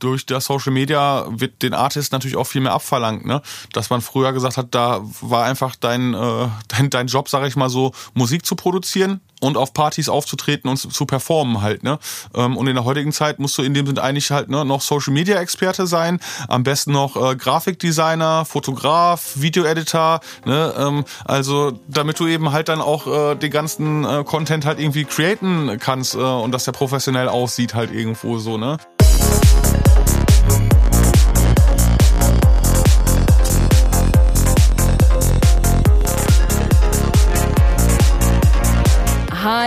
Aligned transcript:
durch 0.00 0.26
das 0.26 0.46
Social 0.46 0.72
Media 0.72 1.26
wird 1.30 1.62
den 1.62 1.74
Artist 1.74 2.12
natürlich 2.12 2.36
auch 2.36 2.44
viel 2.44 2.60
mehr 2.60 2.72
abverlangt, 2.72 3.24
ne? 3.24 3.42
Dass 3.72 3.90
man 3.90 4.00
früher 4.00 4.32
gesagt 4.32 4.56
hat, 4.56 4.74
da 4.74 5.00
war 5.20 5.44
einfach 5.44 5.76
dein, 5.76 6.14
äh, 6.14 6.48
dein, 6.68 6.90
dein 6.90 7.06
Job, 7.06 7.28
sag 7.28 7.46
ich 7.46 7.56
mal 7.56 7.70
so, 7.70 7.92
Musik 8.14 8.44
zu 8.44 8.56
produzieren 8.56 9.20
und 9.40 9.56
auf 9.56 9.72
Partys 9.72 10.08
aufzutreten 10.08 10.70
und 10.70 10.76
zu 10.76 11.06
performen 11.06 11.62
halt, 11.62 11.82
ne? 11.82 11.98
Ähm, 12.34 12.56
und 12.56 12.66
in 12.66 12.74
der 12.74 12.84
heutigen 12.84 13.12
Zeit 13.12 13.38
musst 13.38 13.56
du 13.58 13.62
in 13.62 13.74
dem 13.74 13.86
Sinne 13.86 14.02
eigentlich 14.02 14.30
halt 14.30 14.48
ne, 14.48 14.64
noch 14.64 14.82
Social 14.82 15.12
Media 15.12 15.40
Experte 15.40 15.86
sein, 15.86 16.20
am 16.48 16.62
besten 16.62 16.92
noch 16.92 17.16
äh, 17.16 17.36
Grafikdesigner, 17.36 18.44
Fotograf, 18.44 19.32
Videoeditor, 19.36 20.20
ne? 20.44 20.74
Ähm, 20.76 21.04
also 21.24 21.72
damit 21.88 22.18
du 22.20 22.26
eben 22.26 22.52
halt 22.52 22.68
dann 22.68 22.80
auch 22.80 23.06
äh, 23.06 23.34
den 23.34 23.50
ganzen 23.50 24.04
äh, 24.04 24.24
Content 24.24 24.64
halt 24.64 24.78
irgendwie 24.78 25.04
createn 25.04 25.78
kannst 25.78 26.14
äh, 26.14 26.18
und 26.18 26.52
dass 26.52 26.64
der 26.64 26.72
professionell 26.72 27.28
aussieht 27.28 27.74
halt 27.74 27.92
irgendwo 27.92 28.38
so, 28.38 28.58
ne? 28.58 28.78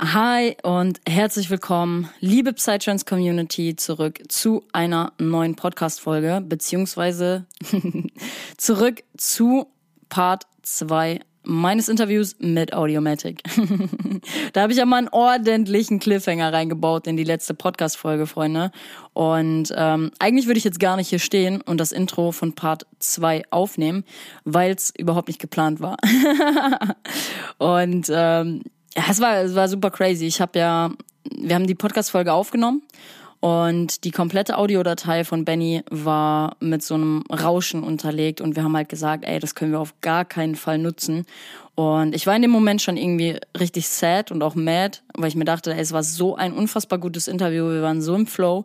Hi 0.00 0.56
und 0.62 1.00
herzlich 1.08 1.50
willkommen, 1.50 2.08
liebe 2.20 2.52
Psytrance 2.52 3.04
Community, 3.04 3.74
zurück 3.74 4.20
zu 4.28 4.62
einer 4.72 5.12
neuen 5.18 5.56
Podcast-Folge, 5.56 6.40
beziehungsweise 6.40 7.46
zurück 8.56 9.02
zu 9.16 9.66
Part 10.08 10.44
2 10.62 11.18
meines 11.42 11.88
Interviews 11.88 12.36
mit 12.38 12.74
Audiomatic. 12.74 13.42
da 14.52 14.62
habe 14.62 14.72
ich 14.72 14.78
ja 14.78 14.86
mal 14.86 14.98
einen 14.98 15.08
ordentlichen 15.08 15.98
Cliffhanger 15.98 16.52
reingebaut 16.52 17.08
in 17.08 17.16
die 17.16 17.24
letzte 17.24 17.54
Podcast-Folge, 17.54 18.28
Freunde. 18.28 18.70
Und 19.14 19.74
ähm, 19.76 20.12
eigentlich 20.20 20.46
würde 20.46 20.58
ich 20.58 20.64
jetzt 20.64 20.78
gar 20.78 20.94
nicht 20.94 21.08
hier 21.08 21.18
stehen 21.18 21.60
und 21.60 21.78
das 21.78 21.90
Intro 21.90 22.30
von 22.30 22.54
Part 22.54 22.86
2 23.00 23.42
aufnehmen, 23.50 24.04
weil 24.44 24.74
es 24.74 24.92
überhaupt 24.96 25.26
nicht 25.26 25.40
geplant 25.40 25.80
war. 25.80 25.96
und 27.58 28.06
ähm, 28.14 28.62
ja, 28.96 29.04
es 29.10 29.20
war, 29.20 29.36
es 29.38 29.54
war 29.54 29.68
super 29.68 29.90
crazy. 29.90 30.26
Ich 30.26 30.40
habe 30.40 30.58
ja, 30.58 30.90
wir 31.30 31.54
haben 31.54 31.66
die 31.66 31.74
Podcast-Folge 31.74 32.32
aufgenommen 32.32 32.82
und 33.40 34.02
die 34.04 34.10
komplette 34.10 34.58
Audiodatei 34.58 35.24
von 35.24 35.44
Benny 35.44 35.82
war 35.90 36.56
mit 36.58 36.82
so 36.82 36.94
einem 36.94 37.22
Rauschen 37.30 37.84
unterlegt 37.84 38.40
und 38.40 38.56
wir 38.56 38.64
haben 38.64 38.76
halt 38.76 38.88
gesagt, 38.88 39.24
ey, 39.24 39.38
das 39.38 39.54
können 39.54 39.72
wir 39.72 39.80
auf 39.80 39.94
gar 40.00 40.24
keinen 40.24 40.56
Fall 40.56 40.78
nutzen. 40.78 41.24
Und 41.76 42.16
ich 42.16 42.26
war 42.26 42.34
in 42.34 42.42
dem 42.42 42.50
Moment 42.50 42.82
schon 42.82 42.96
irgendwie 42.96 43.38
richtig 43.58 43.88
sad 43.88 44.32
und 44.32 44.42
auch 44.42 44.56
mad, 44.56 44.98
weil 45.14 45.28
ich 45.28 45.36
mir 45.36 45.44
dachte, 45.44 45.72
ey, 45.72 45.80
es 45.80 45.92
war 45.92 46.02
so 46.02 46.34
ein 46.34 46.52
unfassbar 46.52 46.98
gutes 46.98 47.28
Interview, 47.28 47.70
wir 47.70 47.82
waren 47.82 48.02
so 48.02 48.16
im 48.16 48.26
Flow. 48.26 48.64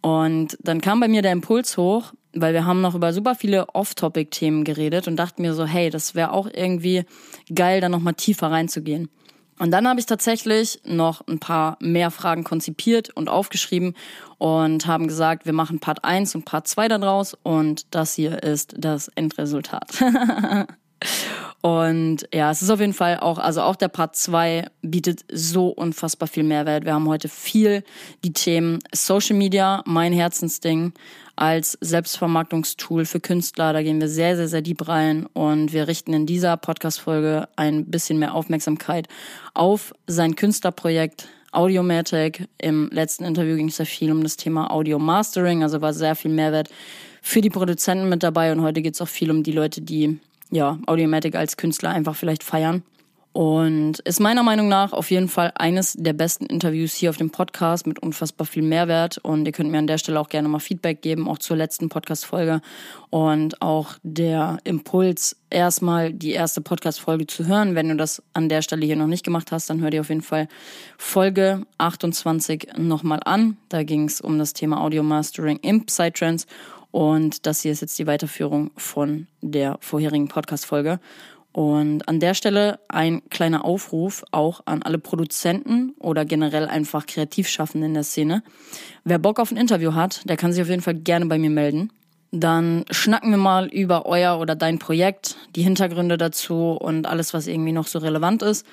Und 0.00 0.56
dann 0.60 0.80
kam 0.80 1.00
bei 1.00 1.08
mir 1.08 1.22
der 1.22 1.32
Impuls 1.32 1.76
hoch, 1.76 2.12
weil 2.34 2.52
wir 2.52 2.66
haben 2.66 2.80
noch 2.80 2.94
über 2.94 3.12
super 3.12 3.34
viele 3.34 3.68
Off-Topic-Themen 3.68 4.64
geredet 4.64 5.08
und 5.08 5.16
dachten 5.16 5.42
mir 5.42 5.54
so, 5.54 5.64
hey, 5.64 5.90
das 5.90 6.14
wäre 6.14 6.32
auch 6.32 6.48
irgendwie 6.52 7.04
geil, 7.52 7.80
da 7.80 7.88
nochmal 7.88 8.14
tiefer 8.14 8.50
reinzugehen. 8.50 9.08
Und 9.58 9.70
dann 9.70 9.86
habe 9.86 10.00
ich 10.00 10.06
tatsächlich 10.06 10.80
noch 10.84 11.26
ein 11.28 11.38
paar 11.38 11.76
mehr 11.80 12.10
Fragen 12.10 12.42
konzipiert 12.42 13.10
und 13.10 13.28
aufgeschrieben 13.28 13.94
und 14.38 14.86
haben 14.86 15.06
gesagt, 15.06 15.46
wir 15.46 15.52
machen 15.52 15.78
Part 15.78 16.04
1 16.04 16.34
und 16.34 16.44
Part 16.44 16.66
2 16.66 16.88
daraus 16.88 17.36
und 17.42 17.94
das 17.94 18.14
hier 18.14 18.42
ist 18.42 18.74
das 18.76 19.08
Endresultat. 19.08 19.92
und 21.64 22.28
ja, 22.30 22.50
es 22.50 22.60
ist 22.60 22.68
auf 22.68 22.80
jeden 22.80 22.92
Fall 22.92 23.20
auch, 23.20 23.38
also 23.38 23.62
auch 23.62 23.76
der 23.76 23.88
Part 23.88 24.16
2 24.16 24.66
bietet 24.82 25.24
so 25.32 25.68
unfassbar 25.68 26.28
viel 26.28 26.42
Mehrwert. 26.42 26.84
Wir 26.84 26.92
haben 26.92 27.08
heute 27.08 27.30
viel 27.30 27.84
die 28.22 28.34
Themen 28.34 28.80
Social 28.94 29.34
Media, 29.34 29.82
mein 29.86 30.12
Herzensding, 30.12 30.92
als 31.36 31.78
Selbstvermarktungstool 31.80 33.06
für 33.06 33.18
Künstler. 33.18 33.72
Da 33.72 33.82
gehen 33.82 33.98
wir 33.98 34.10
sehr, 34.10 34.36
sehr, 34.36 34.48
sehr 34.48 34.60
deep 34.60 34.86
rein 34.86 35.24
und 35.32 35.72
wir 35.72 35.88
richten 35.88 36.12
in 36.12 36.26
dieser 36.26 36.58
Podcast-Folge 36.58 37.48
ein 37.56 37.86
bisschen 37.86 38.18
mehr 38.18 38.34
Aufmerksamkeit 38.34 39.08
auf 39.54 39.94
sein 40.06 40.36
Künstlerprojekt 40.36 41.28
Audiomatic. 41.50 42.46
Im 42.58 42.90
letzten 42.92 43.24
Interview 43.24 43.56
ging 43.56 43.68
es 43.68 43.76
sehr 43.76 43.86
viel 43.86 44.12
um 44.12 44.22
das 44.22 44.36
Thema 44.36 44.70
Audio 44.70 44.98
Mastering, 44.98 45.62
also 45.62 45.80
war 45.80 45.94
sehr 45.94 46.14
viel 46.14 46.30
Mehrwert 46.30 46.68
für 47.22 47.40
die 47.40 47.48
Produzenten 47.48 48.10
mit 48.10 48.22
dabei 48.22 48.52
und 48.52 48.60
heute 48.60 48.82
geht 48.82 48.92
es 48.92 49.00
auch 49.00 49.08
viel 49.08 49.30
um 49.30 49.42
die 49.42 49.52
Leute, 49.52 49.80
die 49.80 50.20
ja 50.50 50.78
Audiomatic 50.86 51.34
als 51.34 51.56
Künstler 51.56 51.90
einfach 51.90 52.16
vielleicht 52.16 52.42
feiern. 52.42 52.82
Und 53.34 53.98
ist 54.04 54.20
meiner 54.20 54.44
Meinung 54.44 54.68
nach 54.68 54.92
auf 54.92 55.10
jeden 55.10 55.26
Fall 55.26 55.50
eines 55.56 55.94
der 55.94 56.12
besten 56.12 56.46
Interviews 56.46 56.94
hier 56.94 57.10
auf 57.10 57.16
dem 57.16 57.30
Podcast 57.30 57.84
mit 57.84 57.98
unfassbar 57.98 58.46
viel 58.46 58.62
Mehrwert. 58.62 59.18
Und 59.18 59.44
ihr 59.44 59.50
könnt 59.50 59.72
mir 59.72 59.78
an 59.78 59.88
der 59.88 59.98
Stelle 59.98 60.20
auch 60.20 60.28
gerne 60.28 60.46
mal 60.46 60.60
Feedback 60.60 61.02
geben, 61.02 61.28
auch 61.28 61.40
zur 61.40 61.56
letzten 61.56 61.88
Podcast-Folge. 61.88 62.60
Und 63.10 63.60
auch 63.60 63.94
der 64.04 64.58
Impuls, 64.62 65.36
erstmal 65.50 66.12
die 66.12 66.30
erste 66.30 66.60
Podcast-Folge 66.60 67.26
zu 67.26 67.44
hören. 67.48 67.74
Wenn 67.74 67.88
du 67.88 67.96
das 67.96 68.22
an 68.34 68.48
der 68.48 68.62
Stelle 68.62 68.86
hier 68.86 68.94
noch 68.94 69.08
nicht 69.08 69.24
gemacht 69.24 69.50
hast, 69.50 69.68
dann 69.68 69.80
hör 69.80 69.90
dir 69.90 70.02
auf 70.02 70.10
jeden 70.10 70.22
Fall 70.22 70.46
Folge 70.96 71.66
28 71.78 72.68
nochmal 72.76 73.18
an. 73.24 73.56
Da 73.68 73.82
ging 73.82 74.04
es 74.04 74.20
um 74.20 74.38
das 74.38 74.52
Thema 74.52 74.80
Audio 74.80 75.02
Mastering 75.02 75.58
im 75.60 75.86
Psytrance. 75.86 76.46
Und 76.94 77.46
das 77.46 77.62
hier 77.62 77.72
ist 77.72 77.80
jetzt 77.80 77.98
die 77.98 78.06
Weiterführung 78.06 78.70
von 78.76 79.26
der 79.40 79.78
vorherigen 79.80 80.28
Podcast-Folge. 80.28 81.00
Und 81.50 82.06
an 82.06 82.20
der 82.20 82.34
Stelle 82.34 82.78
ein 82.86 83.28
kleiner 83.30 83.64
Aufruf 83.64 84.22
auch 84.30 84.60
an 84.66 84.80
alle 84.84 84.98
Produzenten 84.98 85.94
oder 85.98 86.24
generell 86.24 86.68
einfach 86.68 87.06
Kreativschaffende 87.06 87.88
in 87.88 87.94
der 87.94 88.04
Szene. 88.04 88.44
Wer 89.02 89.18
Bock 89.18 89.40
auf 89.40 89.50
ein 89.50 89.56
Interview 89.56 89.94
hat, 89.94 90.22
der 90.28 90.36
kann 90.36 90.52
sich 90.52 90.62
auf 90.62 90.68
jeden 90.68 90.82
Fall 90.82 90.94
gerne 90.94 91.26
bei 91.26 91.36
mir 91.36 91.50
melden. 91.50 91.90
Dann 92.30 92.84
schnacken 92.92 93.30
wir 93.32 93.38
mal 93.38 93.66
über 93.66 94.06
euer 94.06 94.38
oder 94.38 94.54
dein 94.54 94.78
Projekt, 94.78 95.36
die 95.56 95.62
Hintergründe 95.62 96.16
dazu 96.16 96.78
und 96.80 97.06
alles, 97.06 97.34
was 97.34 97.48
irgendwie 97.48 97.72
noch 97.72 97.88
so 97.88 97.98
relevant 97.98 98.42
ist. 98.42 98.64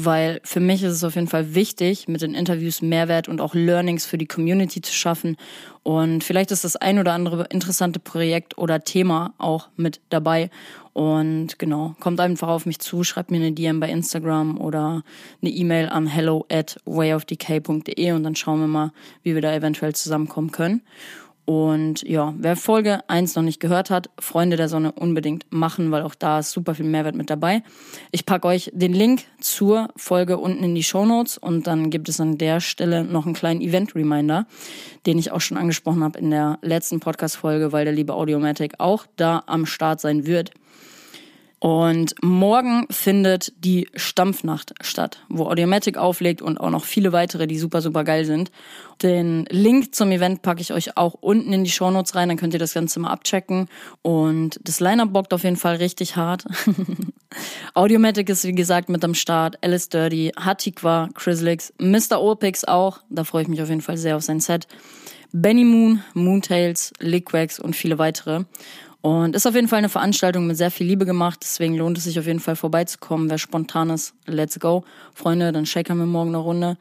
Weil 0.00 0.40
für 0.44 0.60
mich 0.60 0.84
ist 0.84 0.92
es 0.92 1.02
auf 1.02 1.16
jeden 1.16 1.26
Fall 1.26 1.56
wichtig, 1.56 2.06
mit 2.06 2.22
den 2.22 2.32
Interviews 2.32 2.82
Mehrwert 2.82 3.28
und 3.28 3.40
auch 3.40 3.52
Learnings 3.52 4.06
für 4.06 4.16
die 4.16 4.26
Community 4.26 4.80
zu 4.80 4.92
schaffen. 4.92 5.36
Und 5.82 6.22
vielleicht 6.22 6.52
ist 6.52 6.62
das 6.62 6.76
ein 6.76 7.00
oder 7.00 7.14
andere 7.14 7.46
interessante 7.50 7.98
Projekt 7.98 8.56
oder 8.58 8.84
Thema 8.84 9.34
auch 9.38 9.66
mit 9.76 10.00
dabei. 10.08 10.50
Und 10.92 11.58
genau, 11.58 11.96
kommt 11.98 12.20
einfach 12.20 12.46
auf 12.46 12.64
mich 12.64 12.78
zu, 12.78 13.02
schreibt 13.02 13.32
mir 13.32 13.38
eine 13.38 13.50
DM 13.50 13.80
bei 13.80 13.90
Instagram 13.90 14.60
oder 14.60 15.02
eine 15.42 15.50
E-Mail 15.50 15.88
an 15.88 16.06
hello 16.06 16.46
at 16.48 16.78
wayofdk.de 16.84 18.12
und 18.12 18.22
dann 18.22 18.36
schauen 18.36 18.60
wir 18.60 18.68
mal, 18.68 18.92
wie 19.24 19.34
wir 19.34 19.42
da 19.42 19.52
eventuell 19.52 19.96
zusammenkommen 19.96 20.52
können. 20.52 20.82
Und 21.48 22.02
ja, 22.02 22.34
wer 22.36 22.56
Folge 22.56 23.00
1 23.08 23.34
noch 23.34 23.42
nicht 23.42 23.58
gehört 23.58 23.88
hat, 23.88 24.10
Freunde 24.18 24.58
der 24.58 24.68
Sonne 24.68 24.92
unbedingt 24.92 25.46
machen, 25.48 25.90
weil 25.90 26.02
auch 26.02 26.14
da 26.14 26.40
ist 26.40 26.50
super 26.50 26.74
viel 26.74 26.84
Mehrwert 26.84 27.14
mit 27.14 27.30
dabei. 27.30 27.62
Ich 28.10 28.26
packe 28.26 28.46
euch 28.46 28.70
den 28.74 28.92
Link 28.92 29.22
zur 29.40 29.88
Folge 29.96 30.36
unten 30.36 30.62
in 30.62 30.74
die 30.74 30.82
Show 30.82 31.06
Notes 31.06 31.38
und 31.38 31.66
dann 31.66 31.88
gibt 31.88 32.10
es 32.10 32.20
an 32.20 32.36
der 32.36 32.60
Stelle 32.60 33.02
noch 33.02 33.24
einen 33.24 33.34
kleinen 33.34 33.62
Event-Reminder, 33.62 34.46
den 35.06 35.18
ich 35.18 35.32
auch 35.32 35.40
schon 35.40 35.56
angesprochen 35.56 36.04
habe 36.04 36.18
in 36.18 36.30
der 36.30 36.58
letzten 36.60 37.00
Podcast-Folge, 37.00 37.72
weil 37.72 37.86
der 37.86 37.94
liebe 37.94 38.12
Audiomatic 38.12 38.74
auch 38.76 39.06
da 39.16 39.42
am 39.46 39.64
Start 39.64 40.02
sein 40.02 40.26
wird. 40.26 40.50
Und 41.60 42.14
morgen 42.22 42.86
findet 42.88 43.52
die 43.64 43.88
Stampfnacht 43.94 44.74
statt, 44.80 45.18
wo 45.28 45.46
Audiomatic 45.46 45.96
auflegt 45.96 46.40
und 46.40 46.58
auch 46.58 46.70
noch 46.70 46.84
viele 46.84 47.12
weitere, 47.12 47.48
die 47.48 47.58
super, 47.58 47.82
super 47.82 48.04
geil 48.04 48.24
sind. 48.24 48.52
Den 49.02 49.44
Link 49.50 49.92
zum 49.94 50.12
Event 50.12 50.42
packe 50.42 50.60
ich 50.60 50.72
euch 50.72 50.96
auch 50.96 51.14
unten 51.14 51.52
in 51.52 51.64
die 51.64 51.70
Shownotes 51.70 52.14
rein, 52.14 52.28
dann 52.28 52.36
könnt 52.36 52.52
ihr 52.52 52.60
das 52.60 52.74
Ganze 52.74 53.00
mal 53.00 53.10
abchecken. 53.10 53.68
Und 54.02 54.60
das 54.62 54.78
Line-Up 54.78 55.12
bockt 55.12 55.34
auf 55.34 55.42
jeden 55.42 55.56
Fall 55.56 55.76
richtig 55.76 56.14
hart. 56.14 56.44
Audiomatic 57.74 58.28
ist 58.28 58.44
wie 58.44 58.54
gesagt 58.54 58.88
mit 58.88 59.04
am 59.04 59.14
Start, 59.14 59.58
Alice 59.62 59.88
Dirty, 59.88 60.32
Hatikwa, 60.38 61.08
Chrislix, 61.14 61.72
Mr. 61.78 62.20
Opix 62.20 62.64
auch, 62.64 63.00
da 63.10 63.24
freue 63.24 63.42
ich 63.42 63.48
mich 63.48 63.62
auf 63.62 63.68
jeden 63.68 63.82
Fall 63.82 63.96
sehr 63.96 64.16
auf 64.16 64.22
sein 64.22 64.40
Set. 64.40 64.68
Benny 65.32 65.64
Moon, 65.64 66.02
Moontails, 66.14 66.92
Liquex 67.00 67.58
und 67.58 67.76
viele 67.76 67.98
weitere. 67.98 68.44
Und 69.00 69.36
ist 69.36 69.46
auf 69.46 69.54
jeden 69.54 69.68
Fall 69.68 69.78
eine 69.78 69.88
Veranstaltung 69.88 70.46
mit 70.46 70.56
sehr 70.56 70.70
viel 70.70 70.86
Liebe 70.86 71.06
gemacht. 71.06 71.38
Deswegen 71.42 71.76
lohnt 71.76 71.98
es 71.98 72.04
sich 72.04 72.18
auf 72.18 72.26
jeden 72.26 72.40
Fall 72.40 72.56
vorbeizukommen. 72.56 73.30
Wer 73.30 73.38
spontan 73.38 73.90
ist, 73.90 74.14
let's 74.26 74.58
go. 74.58 74.84
Freunde, 75.14 75.52
dann 75.52 75.66
shakern 75.66 75.98
wir 75.98 76.06
morgen 76.06 76.30
eine 76.30 76.38
Runde. 76.38 76.76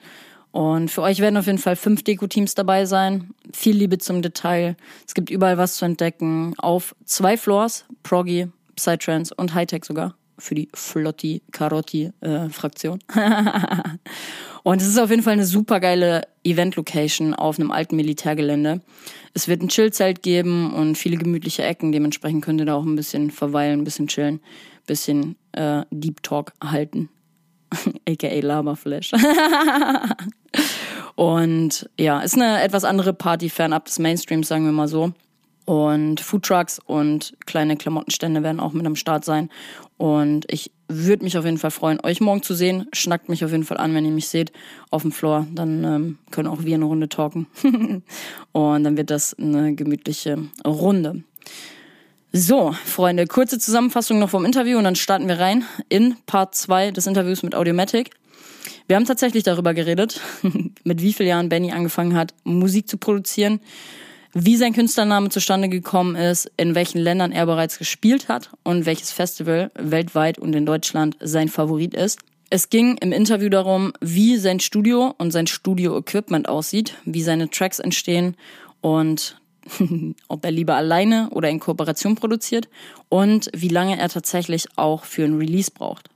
Und 0.52 0.90
für 0.90 1.04
euch 1.04 1.20
werden 1.20 1.38
auf 1.38 1.46
jeden 1.46 1.60
Fall 1.60 1.76
fünf 1.76 2.04
Deko-Teams 2.04 2.56
dabei 2.56 2.86
sein. 2.86 3.30
Viel 3.54 3.76
Liebe 3.76 4.00
zum 4.00 4.24
Detail. 4.24 4.76
Es 5.06 5.14
gibt 5.14 5.30
überall 5.30 5.60
was 5.60 5.76
zu 5.76 5.86
entdecken. 5.86 6.56
Auf 6.58 6.96
zwei 7.06 7.38
Floors, 7.38 7.86
Proggy, 8.02 8.48
Psytrance 8.76 9.34
und 9.36 9.54
Hightech 9.54 9.86
sogar. 9.86 10.16
Für 10.40 10.56
die 10.56 10.70
Flotti 10.74 11.42
Carotti 11.52 12.12
äh, 12.22 12.50
Fraktion. 12.50 13.00
und 14.64 14.82
es 14.82 14.88
ist 14.88 15.00
auf 15.00 15.10
jeden 15.10 15.24
Fall 15.24 15.34
eine 15.34 15.46
super 15.46 15.80
geile 15.80 16.28
Event-Location 16.44 17.34
auf 17.34 17.60
einem 17.60 17.72
alten 17.72 17.96
Militärgelände. 17.96 18.82
Es 19.34 19.48
wird 19.48 19.62
ein 19.62 19.70
Chillzelt 19.70 20.22
geben 20.24 20.74
und 20.74 20.96
viele 20.98 21.18
gemütliche 21.18 21.64
Ecken. 21.64 21.92
Dementsprechend 21.92 22.44
könnt 22.44 22.60
ihr 22.60 22.66
da 22.66 22.76
auch 22.76 22.86
ein 22.86 22.96
bisschen 22.96 23.32
verweilen, 23.32 23.82
ein 23.82 23.84
bisschen 23.84 24.08
chillen, 24.08 24.36
ein 24.36 24.86
bisschen 24.86 25.36
äh, 25.54 25.84
Deep 25.92 26.24
Talk 26.24 26.54
halten. 26.64 27.10
AKA 28.08 28.40
Lama-Flash. 28.40 29.12
und 31.16 31.90
ja, 32.00 32.22
ist 32.22 32.36
eine 32.36 32.62
etwas 32.62 32.84
andere 32.84 33.14
Party 33.14 33.50
fernab 33.50 33.86
des 33.86 34.00
Mainstreams, 34.00 34.48
sagen 34.48 34.66
wir 34.66 34.72
mal 34.72 34.88
so. 34.88 35.14
Und 35.68 36.22
Foodtrucks 36.22 36.80
und 36.80 37.34
kleine 37.46 37.76
Klamottenstände 37.76 38.42
werden 38.42 38.62
auch 38.62 38.72
mit 38.72 38.86
am 38.86 38.96
Start 38.96 39.26
sein. 39.26 39.50
Und 39.98 40.50
ich 40.50 40.72
würde 40.88 41.26
mich 41.26 41.38
auf 41.38 41.44
jeden 41.44 41.58
Fall 41.58 41.72
freuen, 41.72 42.00
euch 42.04 42.22
morgen 42.22 42.42
zu 42.42 42.54
sehen. 42.54 42.88
Schnackt 42.94 43.28
mich 43.28 43.44
auf 43.44 43.52
jeden 43.52 43.66
Fall 43.66 43.76
an, 43.76 43.94
wenn 43.94 44.06
ihr 44.06 44.12
mich 44.12 44.30
seht 44.30 44.54
auf 44.92 45.02
dem 45.02 45.12
Floor. 45.12 45.46
Dann 45.54 45.84
ähm, 45.84 46.20
können 46.32 46.48
auch 46.48 46.64
wir 46.64 46.76
eine 46.76 46.86
Runde 46.86 47.10
talken. 47.10 47.48
und 48.54 48.84
dann 48.86 48.96
wird 48.96 49.10
das 49.10 49.38
eine 49.38 49.76
gemütliche 49.76 50.38
Runde. 50.66 51.24
So, 52.32 52.72
Freunde, 52.86 53.28
kurze 53.28 53.60
Zusammenfassung 53.60 54.20
noch 54.20 54.30
vom 54.30 54.46
Interview 54.46 54.78
und 54.78 54.86
dann 54.86 54.96
starten 54.96 55.28
wir 55.28 55.38
rein 55.38 55.66
in 55.90 56.16
Part 56.28 56.56
2 56.56 56.92
des 56.92 57.08
Interviews 57.08 57.44
mit 57.44 57.56
Audiomatic. 57.56 58.12
Wir 58.88 58.96
haben 58.96 59.06
tatsächlich 59.06 59.44
darüber 59.44 59.74
geredet, 59.74 60.22
mit 60.86 61.02
wie 61.02 61.12
vielen 61.12 61.28
Jahren 61.28 61.50
Benny 61.50 61.74
angefangen 61.74 62.16
hat, 62.16 62.34
Musik 62.46 62.88
zu 62.88 62.98
produzieren 62.98 63.60
wie 64.40 64.56
sein 64.56 64.74
Künstlername 64.74 65.30
zustande 65.30 65.68
gekommen 65.68 66.16
ist, 66.16 66.52
in 66.58 66.76
welchen 66.76 67.00
Ländern 67.00 67.32
er 67.32 67.46
bereits 67.46 67.80
gespielt 67.80 68.30
hat 68.30 68.52
und 68.64 68.86
welches 68.86 69.12
Festival 69.12 69.72
weltweit 69.74 70.38
und 70.38 70.56
in 70.56 70.66
Deutschland 70.66 71.18
sein 71.20 71.50
Favorit 71.50 71.94
ist. 71.94 72.20
Es 72.50 72.70
ging 72.70 72.98
im 72.98 73.12
Interview 73.12 73.50
darum, 73.50 73.94
wie 74.00 74.38
sein 74.38 74.60
Studio 74.60 75.14
und 75.18 75.32
sein 75.32 75.48
Studio-Equipment 75.48 76.48
aussieht, 76.48 76.96
wie 77.04 77.24
seine 77.24 77.50
Tracks 77.50 77.80
entstehen 77.80 78.38
und 78.82 79.42
ob 80.28 80.46
er 80.46 80.52
lieber 80.52 80.76
alleine 80.76 81.30
oder 81.32 81.50
in 81.50 81.60
Kooperation 81.60 82.16
produziert 82.16 82.70
und 83.10 83.50
wie 83.54 83.68
lange 83.68 84.00
er 84.00 84.08
tatsächlich 84.08 84.68
auch 84.76 85.04
für 85.04 85.26
ein 85.26 85.36
Release 85.36 85.72
braucht. 85.72 86.10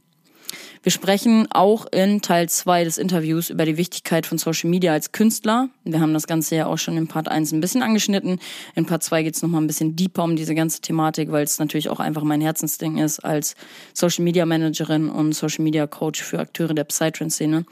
Wir 0.83 0.91
sprechen 0.91 1.47
auch 1.51 1.85
in 1.91 2.21
Teil 2.21 2.49
2 2.49 2.85
des 2.85 2.97
Interviews 2.97 3.51
über 3.51 3.65
die 3.65 3.77
Wichtigkeit 3.77 4.25
von 4.25 4.39
Social 4.39 4.67
Media 4.67 4.93
als 4.93 5.11
Künstler. 5.11 5.69
Wir 5.83 5.99
haben 5.99 6.13
das 6.13 6.25
Ganze 6.25 6.55
ja 6.55 6.65
auch 6.65 6.79
schon 6.79 6.97
in 6.97 7.07
Part 7.07 7.27
1 7.27 7.51
ein 7.51 7.61
bisschen 7.61 7.83
angeschnitten. 7.83 8.39
In 8.73 8.87
Part 8.87 9.03
2 9.03 9.21
geht 9.21 9.35
es 9.35 9.43
nochmal 9.43 9.61
ein 9.61 9.67
bisschen 9.67 9.95
deeper 9.95 10.23
um 10.23 10.35
diese 10.35 10.55
ganze 10.55 10.81
Thematik, 10.81 11.31
weil 11.31 11.43
es 11.43 11.59
natürlich 11.59 11.89
auch 11.89 11.99
einfach 11.99 12.23
mein 12.23 12.41
Herzensding 12.41 12.97
ist 12.97 13.19
als 13.19 13.55
Social 13.93 14.23
Media 14.23 14.43
Managerin 14.47 15.09
und 15.09 15.33
Social 15.33 15.63
Media 15.63 15.85
Coach 15.85 16.23
für 16.23 16.39
Akteure 16.39 16.73
der 16.73 16.85
Psytrance-Szene. 16.85 17.63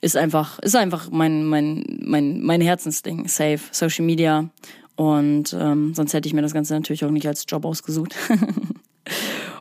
Ist 0.00 0.16
einfach, 0.16 0.58
ist 0.58 0.74
einfach 0.74 1.08
mein, 1.12 1.44
mein, 1.44 2.00
mein, 2.02 2.42
mein 2.42 2.60
Herzensding. 2.60 3.28
Safe, 3.28 3.60
Social 3.70 4.04
Media. 4.04 4.50
Und 4.96 5.56
ähm, 5.56 5.94
sonst 5.94 6.14
hätte 6.14 6.26
ich 6.26 6.34
mir 6.34 6.42
das 6.42 6.54
Ganze 6.54 6.74
natürlich 6.74 7.04
auch 7.04 7.10
nicht 7.10 7.28
als 7.28 7.44
Job 7.46 7.64
ausgesucht. 7.64 8.16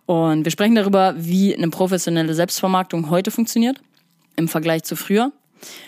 Und 0.06 0.46
wir 0.46 0.52
sprechen 0.52 0.75
darüber, 0.75 1.16
wie 1.18 1.56
eine 1.56 1.69
professionelle 1.69 2.34
Selbstvermarktung 2.34 3.10
heute 3.10 3.31
funktioniert 3.31 3.81
im 4.36 4.48
Vergleich 4.48 4.84
zu 4.84 4.96
früher, 4.96 5.31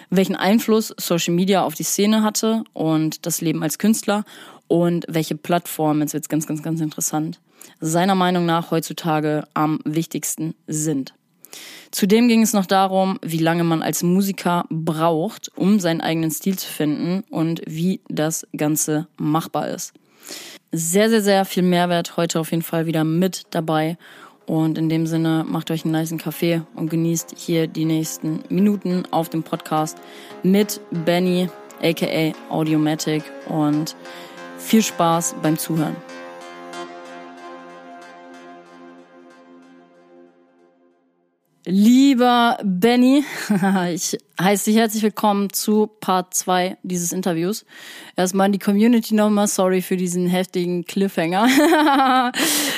welchen 0.10 0.36
Einfluss 0.36 0.94
Social 0.98 1.34
Media 1.34 1.64
auf 1.64 1.76
die 1.76 1.84
Szene 1.84 2.24
hatte 2.24 2.64
und 2.74 3.26
das 3.26 3.42
Leben 3.42 3.62
als 3.62 3.78
Künstler 3.78 4.24
und 4.68 5.06
welche 5.08 5.36
Plattformen, 5.36 6.02
jetzt 6.02 6.14
wird's 6.14 6.30
ganz, 6.30 6.48
ganz, 6.48 6.64
ganz 6.64 6.82
interessant, 6.82 7.40
seiner 7.80 8.16
Meinung 8.16 8.46
nach 8.46 8.72
heutzutage 8.72 9.44
am 9.54 9.80
wichtigsten 9.84 10.56
sind. 10.66 11.14
Zudem 11.92 12.28
ging 12.28 12.42
es 12.42 12.54
noch 12.54 12.66
darum, 12.66 13.20
wie 13.22 13.38
lange 13.38 13.64
man 13.64 13.82
als 13.82 14.04
Musiker 14.04 14.66
braucht, 14.70 15.52
um 15.56 15.80
seinen 15.80 16.02
eigenen 16.02 16.32
Stil 16.32 16.58
zu 16.58 16.68
finden 16.68 17.24
und 17.30 17.62
wie 17.66 18.02
das 18.10 18.48
Ganze 18.56 19.08
machbar 19.18 19.70
ist 19.70 19.94
sehr, 20.72 21.10
sehr, 21.10 21.22
sehr 21.22 21.46
viel 21.46 21.64
Mehrwert 21.64 22.18
heute 22.18 22.40
auf 22.40 22.52
jeden 22.52 22.64
Fall 22.64 22.86
wieder 22.86 23.04
mit 23.04 23.44
dabei. 23.52 23.98
Und 24.46 24.78
in 24.78 24.88
dem 24.88 25.08
Sinne, 25.08 25.46
macht 25.46 25.72
euch 25.72 25.84
einen 25.84 25.94
niceen 25.94 26.18
Kaffee 26.18 26.62
und 26.76 26.90
genießt 26.90 27.34
hier 27.36 27.68
die 27.68 27.84
nächsten 27.84 28.44
Minuten 28.50 29.04
auf 29.12 29.28
dem 29.28 29.44
Podcast 29.44 29.98
mit 30.42 30.80
Benny, 30.92 31.50
aka 31.82 32.32
Audiomatic. 32.50 33.24
Und 33.50 33.96
viel 34.58 34.82
Spaß 34.82 35.36
beim 35.42 35.58
Zuhören. 35.58 35.96
Lieber 41.70 42.58
Benny, 42.64 43.26
ich 43.94 44.18
heiße 44.40 44.70
dich 44.70 44.80
herzlich 44.80 45.04
willkommen 45.04 45.52
zu 45.52 45.88
Part 46.00 46.34
2 46.34 46.78
dieses 46.82 47.12
Interviews. 47.12 47.66
Erstmal 48.16 48.46
an 48.46 48.54
die 48.54 48.60
Community 48.60 49.14
nochmal, 49.14 49.48
sorry 49.48 49.82
für 49.82 49.98
diesen 49.98 50.28
heftigen 50.28 50.86
Cliffhanger. 50.86 51.50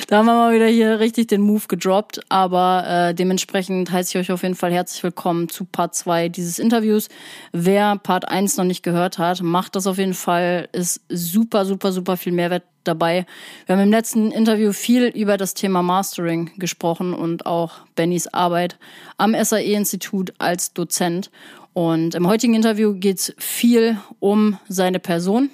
da 0.07 0.17
haben 0.17 0.25
wir 0.25 0.33
mal 0.33 0.55
wieder 0.55 0.65
hier 0.65 0.99
richtig 0.99 1.27
den 1.27 1.41
Move 1.41 1.65
gedroppt, 1.67 2.21
aber 2.29 3.09
äh, 3.09 3.13
dementsprechend 3.13 3.91
heiße 3.91 4.17
ich 4.17 4.25
euch 4.25 4.31
auf 4.31 4.41
jeden 4.41 4.55
Fall 4.55 4.73
herzlich 4.73 5.03
willkommen 5.03 5.49
zu 5.49 5.65
Part 5.65 5.93
2 5.93 6.29
dieses 6.29 6.57
Interviews. 6.57 7.09
Wer 7.51 7.95
Part 7.95 8.27
1 8.27 8.57
noch 8.57 8.65
nicht 8.65 8.81
gehört 8.81 9.19
hat, 9.19 9.43
macht 9.43 9.75
das 9.75 9.85
auf 9.85 9.99
jeden 9.99 10.15
Fall, 10.15 10.67
ist 10.71 11.01
super, 11.09 11.65
super, 11.65 11.91
super 11.91 12.17
viel 12.17 12.33
Mehrwert 12.33 12.63
dabei. 12.89 13.25
Wir 13.65 13.75
haben 13.75 13.83
im 13.83 13.91
letzten 13.91 14.31
Interview 14.31 14.73
viel 14.73 15.05
über 15.05 15.37
das 15.37 15.53
Thema 15.53 15.83
Mastering 15.83 16.51
gesprochen 16.57 17.13
und 17.13 17.45
auch 17.45 17.73
Bennys 17.95 18.27
Arbeit 18.27 18.77
am 19.17 19.33
SAE-Institut 19.33 20.33
als 20.39 20.73
Dozent. 20.73 21.29
Und 21.73 22.15
im 22.15 22.27
heutigen 22.27 22.55
Interview 22.55 22.93
geht 22.93 23.19
es 23.19 23.33
viel 23.37 23.97
um 24.19 24.57
seine 24.67 24.99
Person, 24.99 25.51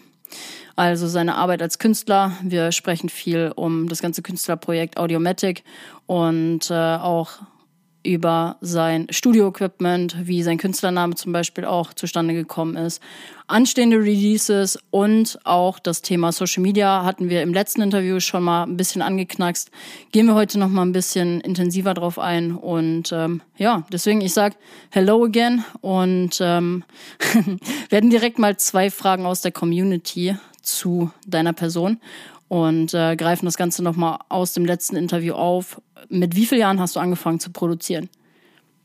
also 0.76 1.08
seine 1.08 1.36
Arbeit 1.36 1.62
als 1.62 1.78
Künstler. 1.78 2.32
Wir 2.42 2.72
sprechen 2.72 3.10
viel 3.10 3.52
um 3.56 3.90
das 3.90 4.02
ganze 4.02 4.22
Künstlerprojekt 4.22 4.98
Audiomatic 4.98 5.64
und 6.08 6.72
äh, 6.72 6.74
auch 6.74 7.40
über 8.06 8.58
sein 8.62 9.08
Studio-Equipment, 9.10 10.16
wie 10.28 10.44
sein 10.44 10.58
Künstlername 10.58 11.16
zum 11.16 11.34
Beispiel 11.34 11.66
auch 11.66 11.94
zustande 11.94 12.34
gekommen 12.34 12.78
ist, 12.78 13.02
anstehende 13.48 13.98
Releases 13.98 14.80
und 14.92 15.40
auch 15.44 15.80
das 15.80 16.02
Thema 16.02 16.32
Social 16.32 16.62
Media 16.62 17.04
hatten 17.04 17.30
wir 17.30 17.42
im 17.42 17.54
letzten 17.54 17.82
Interview 17.82 18.20
schon 18.20 18.44
mal 18.44 18.64
ein 18.64 18.78
bisschen 18.78 19.02
angeknackst. 19.02 19.72
Gehen 20.12 20.28
wir 20.28 20.36
heute 20.36 20.60
noch 20.60 20.70
mal 20.70 20.84
ein 20.84 20.92
bisschen 20.92 21.42
intensiver 21.42 21.94
drauf 21.94 22.20
ein 22.20 22.56
und 22.56 23.12
ähm, 23.12 23.42
ja, 23.58 23.84
deswegen 23.92 24.22
ich 24.22 24.34
sag 24.34 24.56
Hello 24.90 25.24
again 25.26 25.64
und 25.82 26.38
ähm, 26.42 26.84
werden 27.90 28.10
direkt 28.10 28.40
mal 28.40 28.58
zwei 28.58 28.90
Fragen 28.90 29.26
aus 29.26 29.42
der 29.42 29.52
Community 29.52 30.36
zu 30.62 31.12
deiner 31.28 31.54
Person 31.54 32.00
und 32.48 32.94
äh, 32.94 33.16
greifen 33.16 33.46
das 33.46 33.58
Ganze 33.58 33.84
nochmal 33.84 34.20
aus 34.30 34.54
dem 34.54 34.66
letzten 34.66 34.96
Interview 34.96 35.34
auf. 35.34 35.82
Mit 36.10 36.36
wie 36.36 36.46
vielen 36.46 36.62
Jahren 36.62 36.80
hast 36.80 36.96
du 36.96 37.00
angefangen 37.00 37.40
zu 37.40 37.52
produzieren? 37.52 38.10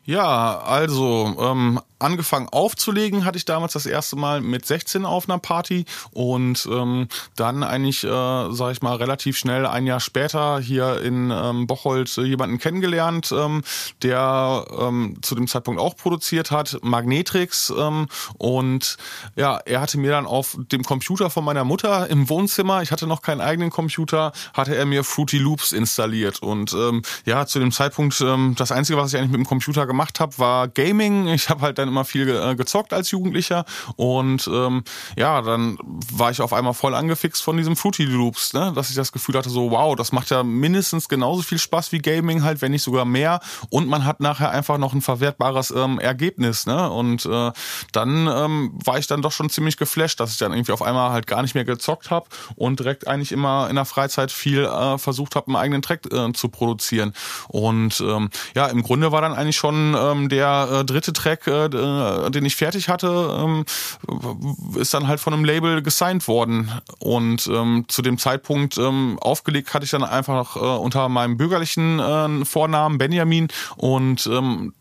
Ja, 0.05 0.59
also 0.61 1.35
ähm, 1.38 1.81
angefangen 2.00 2.49
aufzulegen, 2.50 3.25
hatte 3.25 3.38
ich 3.38 3.45
damals 3.45 3.73
das 3.75 3.87
erste 3.87 4.16
Mal 4.16 4.40
mit 4.40 4.66
16 4.66 5.04
auf 5.04 5.28
einer 5.28 5.38
Party 5.38 5.85
und 6.12 6.69
ähm, 6.71 7.09
dann 7.37 7.62
eigentlich, 7.62 8.04
äh, 8.04 8.09
sage 8.09 8.73
ich 8.73 8.83
mal, 8.83 8.97
relativ 8.97 9.37
schnell 9.37 9.66
ein 9.66 9.87
Jahr 9.87 10.00
später 10.00 10.59
hier 10.61 11.00
in 11.02 11.30
ähm, 11.30 11.66
Bocholt 11.66 12.16
jemanden 12.16 12.59
kennengelernt, 12.59 13.33
ähm, 13.37 13.62
der 14.02 14.64
ähm, 14.78 15.16
zu 15.23 15.35
dem 15.35 15.47
Zeitpunkt 15.47 15.80
auch 15.80 15.97
produziert 15.97 16.50
hat, 16.50 16.78
Magnetrix 16.83 17.73
ähm, 17.76 18.07
und 18.38 18.97
ja, 19.37 19.59
er 19.59 19.80
hatte 19.80 19.99
mir 19.99 20.11
dann 20.11 20.26
auf 20.26 20.57
dem 20.73 20.83
Computer 20.83 21.30
von 21.30 21.45
meiner 21.45 21.64
Mutter 21.64 22.09
im 22.09 22.28
Wohnzimmer, 22.28 22.83
ich 22.83 22.92
hatte 22.92 23.07
noch 23.07 23.23
keinen 23.23 23.40
eigenen 23.40 23.71
Computer, 23.71 24.33
hatte 24.54 24.75
er 24.75 24.87
mir 24.87 25.04
Fruity 25.04 25.38
Loops 25.38 25.73
installiert 25.73 26.42
und 26.42 26.73
ähm, 26.73 27.02
ja, 27.25 27.47
zu 27.47 27.59
dem 27.59 27.73
Zeitpunkt 27.73 28.21
ähm, 28.21 28.54
das 28.57 28.73
einzige, 28.73 28.99
was 28.99 29.12
ich 29.12 29.19
eigentlich 29.19 29.33
mit 29.33 29.40
dem 29.40 29.47
Computer 29.47 29.87
gemacht 29.87 30.21
habe, 30.21 30.38
war 30.38 30.69
Gaming. 30.69 31.28
Ich 31.28 31.49
habe 31.49 31.62
halt 31.62 31.78
dann 31.78 31.90
immer 31.91 32.05
viel 32.05 32.29
äh, 32.29 32.55
gezockt 32.55 32.93
als 32.93 33.11
Jugendlicher 33.11 33.65
und 33.97 34.49
ähm, 34.53 34.85
ja, 35.17 35.43
dann 35.43 35.79
war 36.13 36.31
ich 36.31 36.41
auf 36.41 36.53
einmal 36.53 36.75
voll 36.75 36.95
angefixt 36.95 37.43
von 37.43 37.57
diesem 37.57 37.77
Fruity 37.77 38.05
Loops, 38.05 38.53
ne? 38.53 38.73
dass 38.75 38.91
ich 38.91 38.97
das 38.97 39.13
Gefühl 39.13 39.37
hatte, 39.37 39.51
so 39.51 39.71
wow, 39.71 39.95
das 39.97 40.13
macht 40.13 40.31
ja 40.31 40.43
mindestens 40.43 41.09
genauso 41.09 41.43
viel 41.43 41.59
Spaß 41.59 41.93
wie 41.93 41.99
Gaming 41.99 42.43
halt, 42.43 42.63
wenn 42.63 42.73
nicht 42.73 42.83
sogar 42.83 43.05
mehr 43.05 43.41
und 43.69 43.89
man 43.89 44.05
hat 44.05 44.21
nachher 44.21 44.51
einfach 44.51 44.79
noch 44.79 44.93
ein 44.93 45.03
verwertbares 45.03 45.71
ähm, 45.71 45.99
Ergebnis, 45.99 46.67
ne? 46.67 46.91
Und 46.91 47.27
äh, 47.27 47.53
dann 47.93 48.27
ähm, 48.27 48.73
war 48.85 48.99
ich 48.99 49.07
dann 49.07 49.23
doch 49.23 49.33
schon 49.33 49.51
ziemlich 49.51 49.77
geflasht, 49.77 50.21
dass 50.21 50.33
ich 50.33 50.39
dann 50.39 50.53
irgendwie 50.53 50.73
auf 50.73 50.83
einmal 50.83 51.11
halt 51.11 51.27
gar 51.27 51.43
nicht 51.43 51.55
mehr 51.55 51.65
gezockt 51.65 52.11
habe 52.11 52.27
und 52.57 52.81
direkt 52.81 53.07
eigentlich 53.07 53.33
immer 53.33 53.69
in 53.69 53.77
der 53.77 53.85
Freizeit 53.85 54.33
viel 54.33 54.65
äh, 54.65 54.99
versucht 54.99 55.37
habe, 55.37 55.49
einen 55.49 55.57
eigenen 55.57 55.83
Track 55.83 56.13
äh, 56.13 56.33
zu 56.33 56.49
produzieren. 56.49 57.13
Und 57.49 58.01
ähm, 58.01 58.31
ja, 58.55 58.67
im 58.67 58.83
Grunde 58.83 59.13
war 59.13 59.21
dann 59.21 59.33
eigentlich 59.33 59.57
schon 59.57 59.97
ähm, 59.99 60.29
der 60.29 60.69
äh, 60.73 60.85
dritte 60.85 61.13
Track, 61.13 61.47
äh, 61.47 61.69
äh 61.81 62.31
den 62.31 62.45
ich 62.45 62.57
fertig 62.57 62.89
hatte, 62.89 63.09
ähm, 63.39 63.65
ist 64.77 64.95
dann 64.95 65.09
halt 65.09 65.21
von 65.21 65.33
einem 65.33 65.45
Label 65.45 65.83
gesigned 65.83 66.29
worden. 66.29 66.71
Und 66.99 67.49
ähm, 67.49 67.85
zu 67.89 68.03
dem 68.03 68.19
Zeitpunkt 68.19 68.79
ähm, 68.79 69.19
aufgelegt 69.21 69.75
hatte 69.75 69.85
ich 69.85 69.91
dann 69.91 70.05
einfach 70.05 70.57
äh, 70.57 70.61
unter 70.61 71.09
meinem 71.09 71.37
bürgerlichen 71.37 71.99
äh, 71.99 72.45
Vornamen 72.45 72.99
Benjamin 72.99 73.49
und 73.77 74.27
ähm, 74.27 74.75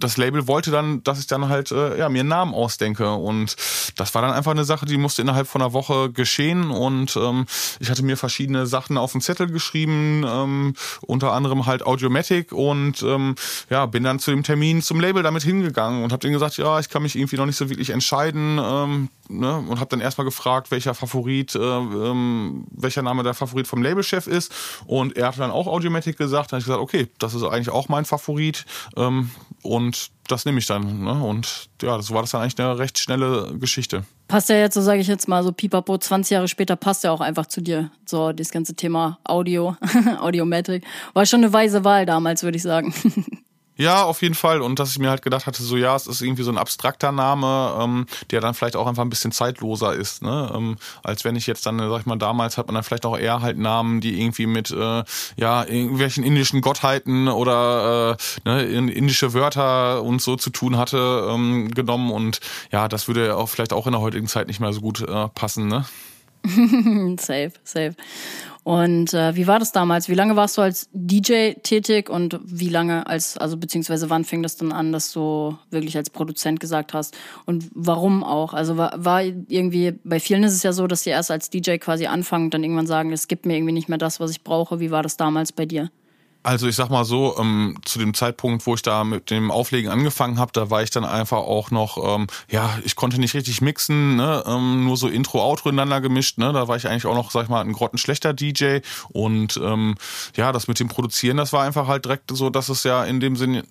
das 0.00 0.16
Label 0.16 0.46
wollte 0.46 0.70
dann, 0.70 1.02
dass 1.02 1.18
ich 1.18 1.26
dann 1.26 1.48
halt 1.48 1.70
äh, 1.70 1.98
ja, 1.98 2.08
mir 2.08 2.20
einen 2.20 2.28
Namen 2.28 2.54
ausdenke. 2.54 3.12
Und 3.12 3.56
das 3.96 4.14
war 4.14 4.22
dann 4.22 4.32
einfach 4.32 4.50
eine 4.50 4.64
Sache, 4.64 4.86
die 4.86 4.96
musste 4.96 5.22
innerhalb 5.22 5.46
von 5.46 5.62
einer 5.62 5.72
Woche 5.72 6.10
geschehen. 6.10 6.70
Und 6.70 7.16
ähm, 7.16 7.46
ich 7.80 7.90
hatte 7.90 8.02
mir 8.02 8.16
verschiedene 8.16 8.66
Sachen 8.66 8.98
auf 8.98 9.12
den 9.12 9.20
Zettel 9.20 9.48
geschrieben, 9.48 10.24
ähm, 10.26 10.74
unter 11.02 11.32
anderem 11.32 11.66
halt 11.66 11.86
Audiomatic 11.86 12.52
und 12.52 13.02
ähm, 13.02 13.34
ja, 13.70 13.86
bin 13.86 14.04
dann 14.04 14.18
zu 14.18 14.30
dem 14.30 14.42
Termin 14.42 14.82
zum 14.82 15.00
Label 15.00 15.22
damit 15.22 15.42
hingegangen 15.42 16.02
und 16.02 16.12
habe 16.12 16.20
denen 16.20 16.33
gesagt, 16.34 16.56
ja, 16.58 16.78
ich 16.78 16.88
kann 16.88 17.02
mich 17.02 17.16
irgendwie 17.16 17.36
noch 17.36 17.46
nicht 17.46 17.56
so 17.56 17.68
wirklich 17.70 17.90
entscheiden 17.90 18.58
ähm, 18.62 19.08
ne? 19.28 19.56
und 19.56 19.80
habe 19.80 19.90
dann 19.90 20.00
erstmal 20.00 20.24
gefragt, 20.24 20.70
welcher 20.70 20.94
Favorit, 20.94 21.54
äh, 21.54 21.58
ähm, 21.58 22.66
welcher 22.70 23.02
Name 23.02 23.22
der 23.22 23.34
Favorit 23.34 23.66
vom 23.66 23.82
Labelchef 23.82 24.26
ist 24.26 24.52
und 24.86 25.16
er 25.16 25.28
hat 25.28 25.38
dann 25.38 25.50
auch 25.50 25.66
Audiomatic 25.66 26.18
gesagt, 26.18 26.52
dann 26.52 26.56
habe 26.56 26.60
ich 26.60 26.66
gesagt, 26.66 26.80
okay, 26.80 27.08
das 27.18 27.34
ist 27.34 27.42
eigentlich 27.42 27.70
auch 27.70 27.88
mein 27.88 28.04
Favorit 28.04 28.64
ähm, 28.96 29.30
und 29.62 30.10
das 30.28 30.44
nehme 30.44 30.58
ich 30.58 30.66
dann. 30.66 31.04
Ne? 31.04 31.12
Und 31.12 31.68
ja, 31.82 31.96
das 31.96 32.10
war 32.10 32.22
das 32.22 32.30
dann 32.30 32.42
eigentlich 32.42 32.58
eine 32.58 32.78
recht 32.78 32.98
schnelle 32.98 33.56
Geschichte. 33.58 34.04
Passt 34.28 34.48
ja 34.48 34.56
jetzt, 34.56 34.74
so 34.74 34.80
sage 34.80 35.00
ich 35.00 35.06
jetzt 35.06 35.28
mal, 35.28 35.42
so 35.42 35.52
pipapo, 35.52 35.98
20 35.98 36.30
Jahre 36.32 36.48
später 36.48 36.76
passt 36.76 37.04
ja 37.04 37.12
auch 37.12 37.20
einfach 37.20 37.46
zu 37.46 37.60
dir. 37.60 37.90
So, 38.06 38.32
das 38.32 38.50
ganze 38.50 38.74
Thema 38.74 39.18
Audio, 39.24 39.76
Audiomatic. 40.20 40.84
War 41.12 41.26
schon 41.26 41.44
eine 41.44 41.52
weise 41.52 41.84
Wahl 41.84 42.06
damals, 42.06 42.42
würde 42.42 42.56
ich 42.56 42.62
sagen. 42.62 42.94
Ja, 43.76 44.04
auf 44.04 44.22
jeden 44.22 44.36
Fall. 44.36 44.62
Und 44.62 44.78
dass 44.78 44.90
ich 44.90 45.00
mir 45.00 45.10
halt 45.10 45.22
gedacht 45.22 45.46
hatte, 45.46 45.62
so 45.64 45.76
ja, 45.76 45.96
es 45.96 46.06
ist 46.06 46.20
irgendwie 46.22 46.44
so 46.44 46.50
ein 46.52 46.58
abstrakter 46.58 47.10
Name, 47.10 47.76
ähm, 47.80 48.06
der 48.30 48.40
dann 48.40 48.54
vielleicht 48.54 48.76
auch 48.76 48.86
einfach 48.86 49.02
ein 49.02 49.10
bisschen 49.10 49.32
zeitloser 49.32 49.92
ist, 49.94 50.22
ne? 50.22 50.52
Ähm, 50.54 50.76
als 51.02 51.24
wenn 51.24 51.34
ich 51.34 51.48
jetzt 51.48 51.66
dann, 51.66 51.78
sag 51.78 52.00
ich 52.00 52.06
mal, 52.06 52.16
damals 52.16 52.56
hat 52.56 52.68
man 52.68 52.74
dann 52.76 52.84
vielleicht 52.84 53.04
auch 53.04 53.18
eher 53.18 53.42
halt 53.42 53.58
Namen, 53.58 54.00
die 54.00 54.20
irgendwie 54.20 54.46
mit 54.46 54.70
äh, 54.70 55.02
ja, 55.36 55.64
irgendwelchen 55.64 56.22
indischen 56.22 56.60
Gottheiten 56.60 57.26
oder 57.26 58.16
äh, 58.44 58.48
ne, 58.48 58.62
indische 58.64 59.34
Wörter 59.34 60.02
und 60.04 60.22
so 60.22 60.36
zu 60.36 60.50
tun 60.50 60.76
hatte, 60.76 61.28
ähm, 61.28 61.72
genommen. 61.72 62.12
Und 62.12 62.38
ja, 62.70 62.86
das 62.86 63.08
würde 63.08 63.36
auch 63.36 63.48
vielleicht 63.48 63.72
auch 63.72 63.86
in 63.86 63.92
der 63.92 64.00
heutigen 64.00 64.28
Zeit 64.28 64.46
nicht 64.46 64.60
mehr 64.60 64.72
so 64.72 64.80
gut 64.82 65.00
äh, 65.00 65.28
passen, 65.30 65.66
ne? 65.66 65.84
safe, 67.18 67.52
safe. 67.64 67.94
Und 68.64 69.12
äh, 69.12 69.36
wie 69.36 69.46
war 69.46 69.58
das 69.58 69.72
damals? 69.72 70.08
Wie 70.08 70.14
lange 70.14 70.36
warst 70.36 70.56
du 70.56 70.62
als 70.62 70.88
DJ 70.92 71.52
tätig 71.62 72.08
und 72.08 72.40
wie 72.44 72.70
lange 72.70 73.06
als, 73.06 73.36
also 73.36 73.58
beziehungsweise 73.58 74.08
wann 74.08 74.24
fing 74.24 74.42
das 74.42 74.56
dann 74.56 74.72
an, 74.72 74.90
dass 74.90 75.12
du 75.12 75.58
wirklich 75.70 75.96
als 75.98 76.08
Produzent 76.08 76.60
gesagt 76.60 76.94
hast? 76.94 77.14
Und 77.44 77.70
warum 77.74 78.24
auch? 78.24 78.54
Also 78.54 78.78
war, 78.78 78.92
war 78.96 79.22
irgendwie, 79.22 79.92
bei 80.02 80.18
vielen 80.18 80.44
ist 80.44 80.54
es 80.54 80.62
ja 80.62 80.72
so, 80.72 80.86
dass 80.86 81.02
sie 81.02 81.10
erst 81.10 81.30
als 81.30 81.50
DJ 81.50 81.76
quasi 81.76 82.06
anfangen 82.06 82.46
und 82.46 82.54
dann 82.54 82.64
irgendwann 82.64 82.86
sagen, 82.86 83.12
es 83.12 83.28
gibt 83.28 83.44
mir 83.44 83.56
irgendwie 83.56 83.74
nicht 83.74 83.90
mehr 83.90 83.98
das, 83.98 84.18
was 84.18 84.30
ich 84.30 84.42
brauche. 84.42 84.80
Wie 84.80 84.90
war 84.90 85.02
das 85.02 85.18
damals 85.18 85.52
bei 85.52 85.66
dir? 85.66 85.90
Also 86.44 86.68
ich 86.68 86.76
sag 86.76 86.90
mal 86.90 87.06
so, 87.06 87.36
ähm, 87.38 87.78
zu 87.86 87.98
dem 87.98 88.12
Zeitpunkt, 88.12 88.66
wo 88.66 88.74
ich 88.74 88.82
da 88.82 89.02
mit 89.02 89.30
dem 89.30 89.50
Auflegen 89.50 89.90
angefangen 89.90 90.38
habe, 90.38 90.52
da 90.52 90.68
war 90.68 90.82
ich 90.82 90.90
dann 90.90 91.06
einfach 91.06 91.38
auch 91.38 91.70
noch, 91.70 91.96
ähm, 92.16 92.26
ja, 92.50 92.78
ich 92.84 92.96
konnte 92.96 93.18
nicht 93.18 93.32
richtig 93.32 93.62
mixen, 93.62 94.16
ne? 94.16 94.44
ähm, 94.46 94.84
nur 94.84 94.98
so 94.98 95.08
Intro, 95.08 95.42
Outro 95.42 95.70
ineinander 95.70 96.02
gemischt, 96.02 96.36
ne? 96.36 96.52
Da 96.52 96.68
war 96.68 96.76
ich 96.76 96.86
eigentlich 96.86 97.06
auch 97.06 97.14
noch, 97.14 97.30
sag 97.30 97.44
ich 97.44 97.48
mal, 97.48 97.62
ein 97.62 97.72
grottenschlechter 97.72 98.34
DJ. 98.34 98.80
Und 99.08 99.56
ähm, 99.56 99.94
ja, 100.36 100.52
das 100.52 100.68
mit 100.68 100.78
dem 100.80 100.88
Produzieren, 100.88 101.38
das 101.38 101.54
war 101.54 101.64
einfach 101.64 101.86
halt 101.88 102.04
direkt 102.04 102.30
so, 102.30 102.50
dass 102.50 102.68
es 102.68 102.84
ja 102.84 103.04
in 103.04 103.20
dem 103.20 103.36
Sinne 103.36 103.64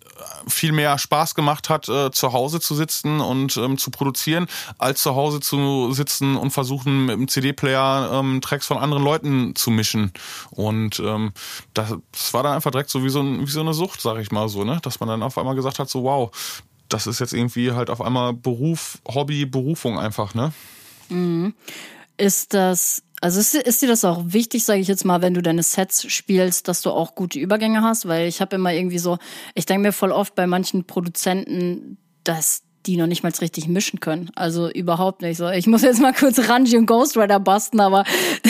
viel 0.48 0.72
mehr 0.72 0.98
Spaß 0.98 1.36
gemacht 1.36 1.70
hat, 1.70 1.88
äh, 1.90 2.10
zu 2.10 2.34
Hause 2.34 2.60
zu 2.60 2.74
sitzen 2.74 3.22
und 3.22 3.56
ähm, 3.56 3.78
zu 3.78 3.92
produzieren, 3.92 4.48
als 4.80 5.04
zu 5.04 5.14
Hause 5.14 5.42
zu 5.42 5.94
sitzen 5.94 6.36
und 6.36 6.50
versuchen, 6.50 7.06
mit 7.06 7.18
dem 7.18 7.28
CD-Player 7.28 8.10
ähm, 8.14 8.42
Tracks 8.42 8.66
von 8.66 8.80
anderen 8.80 9.04
Leuten 9.04 9.56
zu 9.56 9.70
mischen. 9.70 10.12
Und 10.50 11.00
ähm, 11.00 11.34
das, 11.76 11.94
das 12.12 12.34
war 12.34 12.42
dann 12.42 12.54
einfach 12.54 12.63
direkt 12.72 12.90
so 12.90 13.04
wie 13.04 13.10
so, 13.10 13.22
ein, 13.22 13.42
wie 13.42 13.52
so 13.52 13.62
eine 13.62 13.74
Sucht, 13.74 14.02
sag 14.02 14.20
ich 14.20 14.32
mal 14.32 14.50
so, 14.50 14.64
ne? 14.64 14.80
Dass 14.82 15.00
man 15.00 15.10
dann 15.10 15.24
auf 15.24 15.38
einmal 15.38 15.56
gesagt 15.56 15.80
hat, 15.80 15.90
so 15.90 16.04
wow, 16.04 16.32
das 16.90 17.08
ist 17.08 17.20
jetzt 17.20 17.34
irgendwie 17.34 17.72
halt 17.72 17.90
auf 17.90 18.02
einmal 18.02 18.34
Beruf, 18.34 19.00
Hobby, 19.08 19.46
Berufung 19.46 20.00
einfach, 20.00 20.34
ne? 20.34 20.54
Mhm. 21.10 21.54
Ist 22.18 22.54
das, 22.54 23.04
also 23.22 23.40
ist, 23.40 23.56
ist 23.56 23.82
dir 23.82 23.88
das 23.88 24.06
auch 24.06 24.22
wichtig, 24.26 24.66
sage 24.66 24.80
ich 24.80 24.88
jetzt 24.88 25.06
mal, 25.06 25.22
wenn 25.22 25.34
du 25.34 25.42
deine 25.42 25.64
Sets 25.64 26.12
spielst, 26.12 26.68
dass 26.68 26.82
du 26.82 26.92
auch 26.92 27.16
gute 27.16 27.40
Übergänge 27.40 27.82
hast? 27.82 28.08
Weil 28.08 28.28
ich 28.28 28.42
habe 28.42 28.56
immer 28.56 28.74
irgendwie 28.74 29.00
so, 29.00 29.18
ich 29.56 29.66
denke 29.66 29.88
mir 29.88 29.94
voll 29.94 30.12
oft 30.12 30.36
bei 30.36 30.46
manchen 30.46 30.86
Produzenten, 30.86 31.98
dass 32.24 32.63
die 32.86 32.98
noch 32.98 33.08
nicht 33.08 33.24
mal 33.24 33.32
richtig 33.42 33.68
mischen 33.68 34.00
können. 34.00 34.30
Also 34.36 34.70
überhaupt 34.70 35.22
nicht 35.22 35.38
so. 35.38 35.50
Ich 35.50 35.68
muss 35.68 35.82
jetzt 35.82 36.02
mal 36.02 36.14
kurz 36.14 36.50
Ranji 36.50 36.78
und 36.78 36.86
Ghost 36.86 37.18
Rider 37.18 37.40
basten, 37.40 37.80
aber 37.80 38.04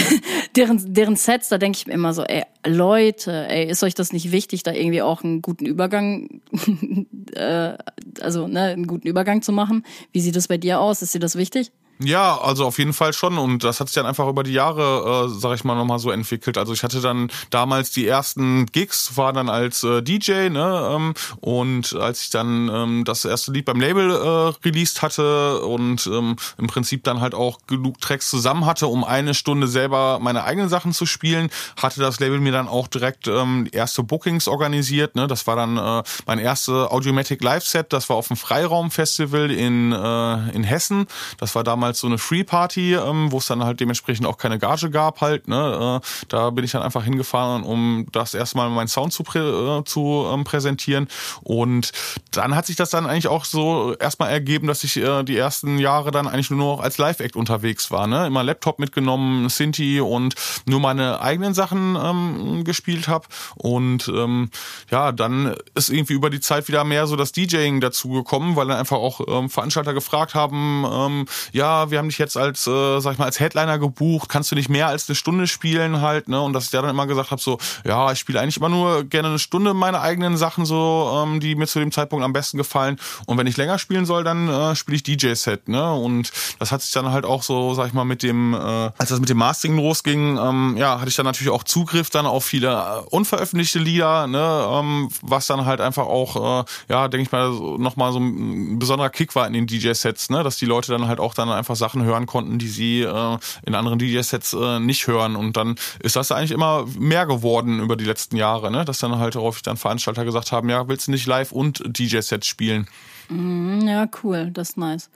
deren, 0.55 0.93
deren 0.93 1.15
Sets, 1.15 1.49
da 1.49 1.57
denke 1.57 1.77
ich 1.77 1.87
mir 1.87 1.93
immer 1.93 2.13
so, 2.13 2.23
ey, 2.23 2.43
Leute, 2.65 3.47
ey, 3.47 3.69
ist 3.69 3.83
euch 3.83 3.93
das 3.93 4.13
nicht 4.13 4.31
wichtig, 4.31 4.63
da 4.63 4.71
irgendwie 4.71 5.01
auch 5.01 5.23
einen 5.23 5.41
guten 5.41 5.65
Übergang, 5.65 6.41
äh, 7.33 7.77
also 8.21 8.47
ne, 8.47 8.61
einen 8.61 8.87
guten 8.87 9.07
Übergang 9.07 9.41
zu 9.41 9.51
machen? 9.51 9.85
Wie 10.11 10.21
sieht 10.21 10.35
das 10.35 10.47
bei 10.47 10.57
dir 10.57 10.79
aus? 10.79 11.01
Ist 11.01 11.13
dir 11.13 11.19
das 11.19 11.35
wichtig? 11.35 11.71
Ja, 11.99 12.37
also 12.41 12.65
auf 12.65 12.79
jeden 12.79 12.93
Fall 12.93 13.13
schon. 13.13 13.37
Und 13.37 13.63
das 13.63 13.79
hat 13.79 13.87
sich 13.87 13.95
dann 13.95 14.05
einfach 14.05 14.27
über 14.27 14.43
die 14.43 14.53
Jahre, 14.53 15.27
äh, 15.27 15.39
sag 15.39 15.55
ich 15.55 15.63
mal, 15.63 15.75
nochmal 15.75 15.99
so 15.99 16.09
entwickelt. 16.11 16.57
Also 16.57 16.73
ich 16.73 16.83
hatte 16.83 17.01
dann 17.01 17.29
damals 17.49 17.91
die 17.91 18.07
ersten 18.07 18.65
Gigs, 18.67 19.15
war 19.15 19.31
dann 19.31 19.47
als 19.47 19.83
äh, 19.83 20.01
DJ, 20.01 20.49
ne, 20.49 20.89
ähm, 20.91 21.13
und 21.39 21.95
als 21.95 22.23
ich 22.23 22.29
dann 22.31 22.69
ähm, 22.73 23.03
das 23.05 23.25
erste 23.25 23.51
Lied 23.51 23.65
beim 23.65 23.79
Label 23.79 24.09
äh, 24.09 24.67
released 24.67 25.01
hatte 25.01 25.61
und 25.61 26.07
ähm, 26.07 26.35
im 26.57 26.67
Prinzip 26.67 27.03
dann 27.03 27.21
halt 27.21 27.35
auch 27.35 27.59
genug 27.67 28.01
Tracks 28.01 28.29
zusammen 28.29 28.65
hatte, 28.65 28.87
um 28.87 29.03
eine 29.03 29.33
Stunde 29.33 29.67
selber 29.67 30.19
meine 30.19 30.43
eigenen 30.43 30.69
Sachen 30.69 30.93
zu 30.93 31.05
spielen, 31.05 31.49
hatte 31.77 32.01
das 32.01 32.19
Label 32.19 32.39
mir 32.39 32.51
dann 32.51 32.67
auch 32.67 32.87
direkt 32.87 33.27
ähm, 33.27 33.67
erste 33.71 34.03
Bookings 34.03 34.47
organisiert, 34.47 35.15
ne, 35.15 35.27
das 35.27 35.45
war 35.47 35.55
dann 35.55 35.77
äh, 35.77 36.03
mein 36.25 36.39
erste 36.39 36.91
Audiomatic 36.91 37.43
Live 37.43 37.65
Set, 37.65 37.93
das 37.93 38.09
war 38.09 38.17
auf 38.17 38.27
dem 38.29 38.37
Freiraum 38.37 38.89
Festival 38.89 39.51
in, 39.51 39.91
äh, 39.91 40.49
in 40.49 40.63
Hessen, 40.63 41.07
das 41.37 41.55
war 41.55 41.63
damals 41.63 41.82
damals 41.83 41.99
so 41.99 42.07
eine 42.07 42.17
Free 42.17 42.45
Party, 42.45 42.93
ähm, 42.93 43.29
wo 43.31 43.39
es 43.39 43.47
dann 43.47 43.61
halt 43.61 43.81
dementsprechend 43.81 44.25
auch 44.25 44.37
keine 44.37 44.57
Gage 44.57 44.89
gab 44.89 45.19
halt. 45.19 45.49
Ne? 45.49 46.01
Äh, 46.01 46.25
da 46.29 46.49
bin 46.49 46.63
ich 46.63 46.71
dann 46.71 46.81
einfach 46.81 47.03
hingefahren, 47.03 47.63
um 47.63 48.07
das 48.13 48.33
erstmal 48.33 48.69
meinen 48.69 48.87
Sound 48.87 49.11
zu, 49.11 49.23
prä 49.23 49.39
äh, 49.39 49.83
zu 49.83 50.25
ähm, 50.31 50.45
präsentieren. 50.45 51.09
Und 51.41 51.91
dann 52.31 52.55
hat 52.55 52.67
sich 52.67 52.77
das 52.77 52.89
dann 52.89 53.05
eigentlich 53.05 53.27
auch 53.27 53.43
so 53.43 53.95
erstmal 53.99 54.31
ergeben, 54.31 54.67
dass 54.67 54.85
ich 54.85 54.95
äh, 54.95 55.23
die 55.23 55.35
ersten 55.35 55.77
Jahre 55.77 56.11
dann 56.11 56.25
eigentlich 56.25 56.51
nur 56.51 56.59
noch 56.59 56.79
als 56.81 56.97
Live-Act 56.97 57.35
unterwegs 57.35 57.91
war. 57.91 58.07
Ne? 58.07 58.27
Immer 58.27 58.43
Laptop 58.43 58.79
mitgenommen, 58.79 59.49
Sinti 59.49 59.99
und 59.99 60.35
nur 60.65 60.79
meine 60.79 61.19
eigenen 61.19 61.53
Sachen 61.53 61.97
ähm, 62.01 62.63
gespielt 62.63 63.09
habe. 63.09 63.27
Und 63.55 64.07
ähm, 64.07 64.51
ja, 64.89 65.11
dann 65.11 65.53
ist 65.75 65.89
irgendwie 65.89 66.13
über 66.13 66.29
die 66.29 66.39
Zeit 66.39 66.69
wieder 66.69 66.85
mehr 66.85 67.07
so 67.07 67.17
das 67.17 67.33
DJing 67.33 67.81
dazu 67.81 68.07
gekommen, 68.07 68.55
weil 68.55 68.67
dann 68.67 68.77
einfach 68.77 68.97
auch 68.97 69.19
ähm, 69.27 69.49
Veranstalter 69.49 69.93
gefragt 69.93 70.33
haben, 70.33 70.85
ähm, 70.89 71.25
ja, 71.51 71.72
ja, 71.73 71.91
wir 71.91 71.97
haben 71.97 72.09
dich 72.09 72.17
jetzt 72.17 72.37
als, 72.37 72.67
äh, 72.67 72.99
sag 72.99 73.13
ich 73.13 73.17
mal, 73.19 73.25
als 73.25 73.39
Headliner 73.39 73.79
gebucht, 73.79 74.29
kannst 74.29 74.51
du 74.51 74.55
nicht 74.55 74.69
mehr 74.69 74.87
als 74.87 75.09
eine 75.09 75.15
Stunde 75.15 75.47
spielen 75.47 76.01
halt, 76.01 76.27
ne? 76.27 76.41
Und 76.41 76.53
dass 76.53 76.65
ich 76.65 76.71
da 76.71 76.81
dann 76.81 76.91
immer 76.91 77.07
gesagt 77.07 77.31
habe, 77.31 77.41
so, 77.41 77.57
ja, 77.85 78.11
ich 78.11 78.19
spiele 78.19 78.39
eigentlich 78.39 78.57
immer 78.57 78.69
nur 78.69 79.03
gerne 79.03 79.29
eine 79.29 79.39
Stunde 79.39 79.73
meine 79.73 80.01
eigenen 80.01 80.37
Sachen 80.37 80.65
so, 80.65 81.23
ähm, 81.23 81.39
die 81.39 81.55
mir 81.55 81.67
zu 81.67 81.79
dem 81.79 81.91
Zeitpunkt 81.91 82.23
am 82.23 82.33
besten 82.33 82.57
gefallen. 82.57 82.97
Und 83.25 83.37
wenn 83.37 83.47
ich 83.47 83.57
länger 83.57 83.79
spielen 83.79 84.05
soll, 84.05 84.23
dann 84.23 84.49
äh, 84.49 84.75
spiele 84.75 84.95
ich 84.95 85.03
DJ-Set, 85.03 85.67
ne? 85.67 85.93
Und 85.93 86.31
das 86.59 86.71
hat 86.71 86.81
sich 86.81 86.91
dann 86.91 87.11
halt 87.11 87.25
auch 87.25 87.43
so, 87.43 87.73
sag 87.73 87.87
ich 87.87 87.93
mal, 87.93 88.05
mit 88.05 88.23
dem, 88.23 88.53
äh, 88.53 88.57
als 88.57 89.09
das 89.09 89.19
mit 89.19 89.29
dem 89.29 89.37
Mastering 89.37 89.77
losging, 89.77 90.37
ähm, 90.37 90.75
ja, 90.77 90.99
hatte 90.99 91.09
ich 91.09 91.15
dann 91.15 91.25
natürlich 91.25 91.51
auch 91.51 91.63
Zugriff 91.63 92.09
dann 92.09 92.25
auf 92.25 92.45
viele 92.45 92.69
äh, 92.69 92.99
unveröffentlichte 93.09 93.79
Lieder, 93.79 94.27
ne? 94.27 94.67
Ähm, 94.69 95.09
was 95.21 95.47
dann 95.47 95.65
halt 95.65 95.81
einfach 95.81 96.05
auch, 96.05 96.61
äh, 96.61 96.65
ja, 96.89 97.07
denke 97.07 97.23
ich 97.23 97.31
mal, 97.31 97.49
nochmal 97.77 98.11
so 98.11 98.19
ein 98.19 98.79
besonderer 98.79 99.09
Kick 99.09 99.35
war 99.35 99.47
in 99.47 99.53
den 99.53 99.67
DJ-Sets, 99.67 100.29
ne? 100.29 100.43
Dass 100.43 100.57
die 100.57 100.65
Leute 100.65 100.91
dann 100.91 101.07
halt 101.07 101.19
auch 101.19 101.33
dann 101.33 101.49
einfach 101.49 101.62
Sachen 101.63 102.03
hören 102.03 102.25
konnten, 102.25 102.59
die 102.59 102.67
sie 102.67 103.01
äh, 103.01 103.37
in 103.65 103.75
anderen 103.75 103.99
DJ-Sets 103.99 104.53
äh, 104.53 104.79
nicht 104.79 105.07
hören. 105.07 105.35
Und 105.35 105.57
dann 105.57 105.75
ist 106.01 106.15
das 106.15 106.31
eigentlich 106.31 106.51
immer 106.51 106.85
mehr 106.97 107.25
geworden 107.25 107.79
über 107.79 107.95
die 107.95 108.05
letzten 108.05 108.37
Jahre, 108.37 108.71
ne? 108.71 108.85
Dass 108.85 108.99
dann 108.99 109.17
halt 109.17 109.35
häufig 109.35 109.63
dann 109.63 109.77
Veranstalter 109.77 110.25
gesagt 110.25 110.51
haben, 110.51 110.69
ja, 110.69 110.87
willst 110.87 111.07
du 111.07 111.11
nicht 111.11 111.25
live 111.25 111.51
und 111.51 111.83
DJ-Sets 111.85 112.47
spielen? 112.47 112.87
Mhm, 113.29 113.87
ja, 113.87 114.07
cool, 114.23 114.51
das 114.51 114.71
ist 114.71 114.77
nice. 114.77 115.09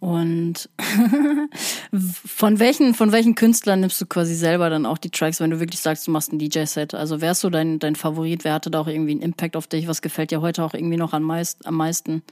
Und 0.00 0.70
von 2.26 2.58
welchen, 2.58 2.94
von 2.94 3.12
welchen 3.12 3.34
Künstlern 3.34 3.80
nimmst 3.80 4.00
du 4.00 4.06
quasi 4.06 4.34
selber 4.34 4.70
dann 4.70 4.86
auch 4.86 4.96
die 4.96 5.10
Tracks, 5.10 5.40
wenn 5.40 5.50
du 5.50 5.60
wirklich 5.60 5.80
sagst, 5.80 6.06
du 6.06 6.10
machst 6.10 6.32
ein 6.32 6.38
DJ-Set? 6.38 6.94
Also 6.94 7.20
wer 7.20 7.32
ist 7.32 7.40
so 7.40 7.50
dein, 7.50 7.78
dein 7.78 7.96
Favorit? 7.96 8.44
Wer 8.44 8.54
hatte 8.54 8.70
da 8.70 8.80
auch 8.80 8.86
irgendwie 8.86 9.12
einen 9.12 9.20
Impact 9.20 9.56
auf 9.56 9.66
dich? 9.66 9.88
Was 9.88 10.00
gefällt 10.00 10.30
dir 10.30 10.40
heute 10.40 10.64
auch 10.64 10.72
irgendwie 10.72 10.96
noch 10.96 11.12
am, 11.12 11.30
am 11.30 11.74
meisten? 11.74 12.22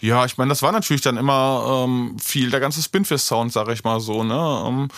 Ja, 0.00 0.24
ich 0.24 0.38
meine, 0.38 0.50
das 0.50 0.62
war 0.62 0.70
natürlich 0.70 1.02
dann 1.02 1.16
immer 1.16 1.84
ähm, 1.84 2.16
viel 2.20 2.50
der 2.50 2.60
ganze 2.60 2.82
Spinfist-Sound, 2.82 3.52
sag 3.52 3.68
ich 3.68 3.82
mal 3.82 3.98
so. 3.98 4.22
Ne? 4.22 4.64
Ähm, 4.66 4.88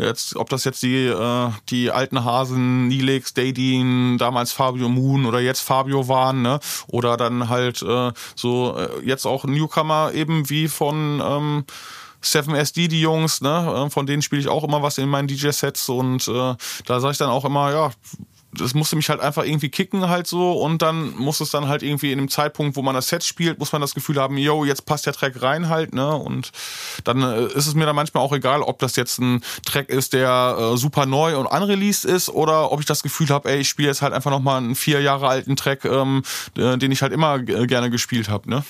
jetzt, 0.00 0.34
ob 0.34 0.48
das 0.48 0.64
jetzt 0.64 0.82
die 0.82 1.06
äh, 1.06 1.50
die 1.68 1.92
alten 1.92 2.24
Hasen, 2.24 2.88
Nilix, 2.88 3.34
Daydeen, 3.34 4.18
damals 4.18 4.52
Fabio 4.52 4.88
Moon 4.88 5.26
oder 5.26 5.38
jetzt 5.38 5.60
Fabio 5.60 6.08
waren, 6.08 6.42
ne? 6.42 6.58
Oder 6.88 7.16
dann 7.16 7.48
halt 7.48 7.82
äh, 7.82 8.12
so 8.34 8.76
äh, 8.76 9.04
jetzt 9.04 9.26
auch 9.26 9.44
Newcomer 9.44 10.10
eben 10.12 10.50
wie 10.50 10.66
von 10.66 11.22
ähm, 11.24 11.64
7SD, 12.22 12.88
die 12.88 13.00
Jungs, 13.00 13.40
ne, 13.40 13.86
äh, 13.86 13.90
von 13.90 14.06
denen 14.06 14.22
spiele 14.22 14.40
ich 14.40 14.48
auch 14.48 14.64
immer 14.64 14.82
was 14.82 14.98
in 14.98 15.08
meinen 15.08 15.28
DJ-Sets 15.28 15.88
und 15.88 16.26
äh, 16.26 16.54
da 16.84 17.00
sage 17.00 17.12
ich 17.12 17.18
dann 17.18 17.30
auch 17.30 17.44
immer, 17.44 17.70
ja, 17.70 17.90
das 18.52 18.74
musste 18.74 18.96
mich 18.96 19.10
halt 19.10 19.20
einfach 19.20 19.44
irgendwie 19.44 19.68
kicken 19.68 20.08
halt 20.08 20.26
so 20.26 20.52
und 20.52 20.80
dann 20.80 21.14
muss 21.16 21.40
es 21.40 21.50
dann 21.50 21.68
halt 21.68 21.82
irgendwie 21.82 22.12
in 22.12 22.18
dem 22.18 22.28
Zeitpunkt, 22.28 22.76
wo 22.76 22.82
man 22.82 22.94
das 22.94 23.08
Set 23.08 23.22
spielt, 23.22 23.58
muss 23.58 23.72
man 23.72 23.80
das 23.80 23.94
Gefühl 23.94 24.16
haben, 24.16 24.38
yo, 24.38 24.64
jetzt 24.64 24.86
passt 24.86 25.06
der 25.06 25.12
Track 25.12 25.42
rein 25.42 25.68
halt, 25.68 25.94
ne? 25.94 26.14
Und 26.14 26.50
dann 27.04 27.22
äh, 27.22 27.44
ist 27.46 27.66
es 27.66 27.74
mir 27.74 27.84
dann 27.84 27.96
manchmal 27.96 28.22
auch 28.22 28.32
egal, 28.32 28.62
ob 28.62 28.78
das 28.78 28.96
jetzt 28.96 29.18
ein 29.18 29.42
Track 29.66 29.90
ist, 29.90 30.14
der 30.14 30.56
äh, 30.58 30.76
super 30.76 31.04
neu 31.04 31.36
und 31.36 31.46
unreleased 31.46 32.04
ist 32.04 32.30
oder 32.30 32.72
ob 32.72 32.80
ich 32.80 32.86
das 32.86 33.02
Gefühl 33.02 33.28
habe, 33.28 33.50
ey, 33.50 33.58
ich 33.58 33.68
spiele 33.68 33.88
jetzt 33.88 34.02
halt 34.02 34.14
einfach 34.14 34.30
nochmal 34.30 34.58
einen 34.58 34.74
vier 34.74 35.00
Jahre 35.02 35.28
alten 35.28 35.56
Track, 35.56 35.84
ähm, 35.84 36.22
den 36.56 36.90
ich 36.90 37.02
halt 37.02 37.12
immer 37.12 37.38
gerne 37.40 37.90
gespielt 37.90 38.28
habe, 38.28 38.48
ne? 38.48 38.64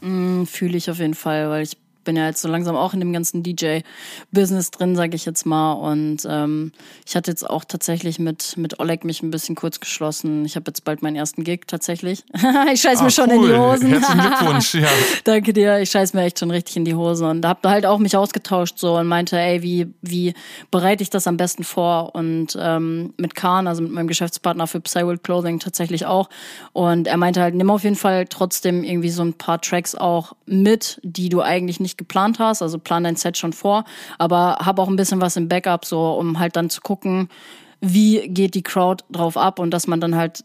Mm, 0.00 0.44
Fühle 0.46 0.76
ich 0.76 0.90
auf 0.90 0.98
jeden 0.98 1.14
Fall, 1.14 1.48
weil 1.50 1.62
ich 1.62 1.76
bin 2.10 2.16
ja 2.16 2.26
jetzt 2.26 2.42
so 2.42 2.48
langsam 2.48 2.74
auch 2.74 2.92
in 2.92 2.98
dem 2.98 3.12
ganzen 3.12 3.44
DJ-Business 3.44 4.72
drin, 4.72 4.96
sage 4.96 5.14
ich 5.14 5.24
jetzt 5.26 5.46
mal. 5.46 5.74
Und 5.74 6.26
ähm, 6.28 6.72
ich 7.06 7.14
hatte 7.14 7.30
jetzt 7.30 7.48
auch 7.48 7.64
tatsächlich 7.64 8.18
mit, 8.18 8.56
mit 8.56 8.80
Oleg 8.80 9.04
mich 9.04 9.22
ein 9.22 9.30
bisschen 9.30 9.54
kurz 9.54 9.78
geschlossen. 9.78 10.44
Ich 10.44 10.56
habe 10.56 10.64
jetzt 10.66 10.82
bald 10.84 11.02
meinen 11.02 11.14
ersten 11.14 11.44
Gig 11.44 11.68
tatsächlich. 11.68 12.24
ich 12.72 12.80
scheiß 12.80 12.98
ah, 12.98 13.04
mir 13.04 13.10
schon 13.12 13.30
cool. 13.30 13.44
in 13.44 13.52
die 13.52 13.56
Hosen. 13.56 13.88
Herzlichen 13.90 14.20
Glückwunsch. 14.20 14.74
Ja. 14.80 14.88
Danke 15.24 15.52
dir. 15.52 15.78
Ich 15.80 15.90
scheiß 15.90 16.14
mir 16.14 16.22
echt 16.22 16.38
schon 16.38 16.50
richtig 16.50 16.76
in 16.76 16.86
die 16.86 16.94
Hose. 16.94 17.28
Und 17.28 17.42
da 17.42 17.50
habt 17.50 17.66
ihr 17.66 17.70
halt 17.70 17.84
auch 17.84 17.98
mich 17.98 18.16
ausgetauscht 18.16 18.78
so 18.78 18.96
und 18.96 19.06
meinte, 19.06 19.38
ey, 19.38 19.62
wie, 19.62 19.92
wie 20.00 20.32
bereite 20.70 21.02
ich 21.02 21.10
das 21.10 21.26
am 21.26 21.36
besten 21.36 21.64
vor? 21.64 22.14
Und 22.14 22.56
ähm, 22.58 23.12
mit 23.18 23.34
Khan, 23.34 23.66
also 23.66 23.82
mit 23.82 23.92
meinem 23.92 24.08
Geschäftspartner 24.08 24.66
für 24.66 24.80
Psyworld 24.80 25.22
Clothing 25.22 25.58
tatsächlich 25.58 26.06
auch. 26.06 26.30
Und 26.72 27.08
er 27.08 27.18
meinte 27.18 27.42
halt, 27.42 27.54
nimm 27.54 27.68
auf 27.68 27.84
jeden 27.84 27.96
Fall 27.96 28.26
trotzdem 28.26 28.84
irgendwie 28.84 29.10
so 29.10 29.22
ein 29.22 29.34
paar 29.34 29.60
Tracks 29.60 29.94
auch 29.94 30.32
mit, 30.46 30.98
die 31.02 31.28
du 31.28 31.42
eigentlich 31.42 31.78
nicht 31.78 31.90
nicht 31.90 31.98
geplant 32.00 32.38
hast. 32.38 32.62
Also 32.62 32.78
plan 32.78 33.04
dein 33.04 33.16
Set 33.16 33.36
schon 33.36 33.52
vor, 33.52 33.84
aber 34.18 34.56
hab 34.64 34.78
auch 34.78 34.88
ein 34.88 34.96
bisschen 34.96 35.20
was 35.20 35.36
im 35.36 35.48
Backup, 35.48 35.84
so 35.84 36.14
um 36.14 36.38
halt 36.38 36.56
dann 36.56 36.70
zu 36.70 36.80
gucken, 36.80 37.28
wie 37.80 38.26
geht 38.28 38.54
die 38.54 38.62
Crowd 38.62 39.04
drauf 39.10 39.36
ab 39.36 39.58
und 39.58 39.70
dass 39.70 39.86
man 39.86 40.00
dann 40.00 40.16
halt 40.16 40.44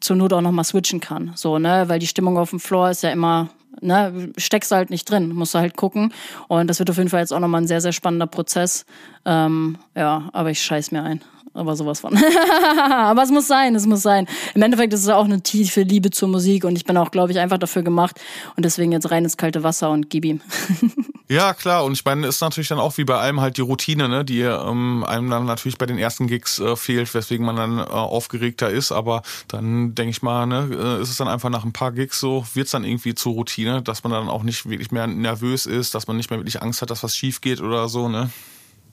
zur 0.00 0.16
Not 0.16 0.32
auch 0.32 0.40
nochmal 0.40 0.64
switchen 0.64 1.00
kann. 1.00 1.32
So, 1.34 1.58
ne, 1.58 1.84
weil 1.88 1.98
die 1.98 2.06
Stimmung 2.06 2.36
auf 2.38 2.50
dem 2.50 2.60
Floor 2.60 2.90
ist 2.90 3.02
ja 3.02 3.10
immer, 3.10 3.50
ne, 3.80 4.32
steckst 4.36 4.72
halt 4.72 4.90
nicht 4.90 5.08
drin, 5.08 5.34
musst 5.34 5.54
du 5.54 5.58
halt 5.58 5.76
gucken. 5.76 6.12
Und 6.48 6.68
das 6.68 6.78
wird 6.78 6.90
auf 6.90 6.96
jeden 6.96 7.10
Fall 7.10 7.20
jetzt 7.20 7.32
auch 7.32 7.40
nochmal 7.40 7.62
ein 7.62 7.68
sehr, 7.68 7.80
sehr 7.80 7.92
spannender 7.92 8.26
Prozess. 8.26 8.86
Ähm, 9.24 9.78
ja, 9.94 10.28
aber 10.32 10.50
ich 10.50 10.60
scheiß 10.62 10.90
mir 10.90 11.02
ein 11.02 11.20
aber 11.52 11.76
sowas 11.76 12.00
von. 12.00 12.16
aber 12.90 13.22
es 13.22 13.30
muss 13.30 13.46
sein, 13.46 13.74
es 13.74 13.86
muss 13.86 14.02
sein. 14.02 14.26
Im 14.54 14.62
Endeffekt 14.62 14.92
ist 14.92 15.02
es 15.02 15.08
auch 15.08 15.24
eine 15.24 15.42
tiefe 15.42 15.82
Liebe 15.82 16.10
zur 16.10 16.28
Musik 16.28 16.64
und 16.64 16.76
ich 16.76 16.84
bin 16.84 16.96
auch, 16.96 17.10
glaube 17.10 17.32
ich, 17.32 17.38
einfach 17.38 17.58
dafür 17.58 17.82
gemacht 17.82 18.20
und 18.56 18.64
deswegen 18.64 18.92
jetzt 18.92 19.10
rein 19.10 19.24
ins 19.24 19.36
kalte 19.36 19.62
Wasser 19.62 19.90
und 19.90 20.10
gib 20.10 20.24
ihm. 20.24 20.40
ja, 21.28 21.54
klar. 21.54 21.84
Und 21.84 21.92
ich 21.92 22.04
meine, 22.04 22.26
ist 22.26 22.40
natürlich 22.40 22.68
dann 22.68 22.78
auch 22.78 22.96
wie 22.98 23.04
bei 23.04 23.16
allem 23.16 23.40
halt 23.40 23.56
die 23.56 23.62
Routine, 23.62 24.08
ne, 24.08 24.24
die 24.24 24.40
ähm, 24.40 25.04
einem 25.06 25.30
dann 25.30 25.46
natürlich 25.46 25.78
bei 25.78 25.86
den 25.86 25.98
ersten 25.98 26.26
Gigs 26.26 26.58
äh, 26.58 26.76
fehlt, 26.76 27.12
weswegen 27.14 27.46
man 27.46 27.56
dann 27.56 27.78
äh, 27.78 27.82
aufgeregter 27.82 28.70
ist. 28.70 28.90
Aber 28.90 29.22
dann 29.48 29.94
denke 29.94 30.10
ich 30.10 30.22
mal, 30.22 30.46
ne, 30.46 30.68
äh, 30.72 31.02
ist 31.02 31.10
es 31.10 31.16
dann 31.16 31.28
einfach 31.28 31.50
nach 31.50 31.64
ein 31.64 31.72
paar 31.72 31.92
Gigs 31.92 32.18
so, 32.18 32.44
wird 32.54 32.66
es 32.66 32.72
dann 32.72 32.84
irgendwie 32.84 33.14
zur 33.14 33.34
Routine, 33.34 33.82
dass 33.82 34.02
man 34.02 34.12
dann 34.12 34.28
auch 34.28 34.42
nicht 34.42 34.68
wirklich 34.68 34.90
mehr 34.90 35.06
nervös 35.06 35.66
ist, 35.66 35.94
dass 35.94 36.06
man 36.06 36.16
nicht 36.16 36.30
mehr 36.30 36.38
wirklich 36.38 36.62
Angst 36.62 36.82
hat, 36.82 36.90
dass 36.90 37.02
was 37.02 37.16
schief 37.16 37.40
geht 37.40 37.60
oder 37.60 37.88
so, 37.88 38.08
ne? 38.08 38.30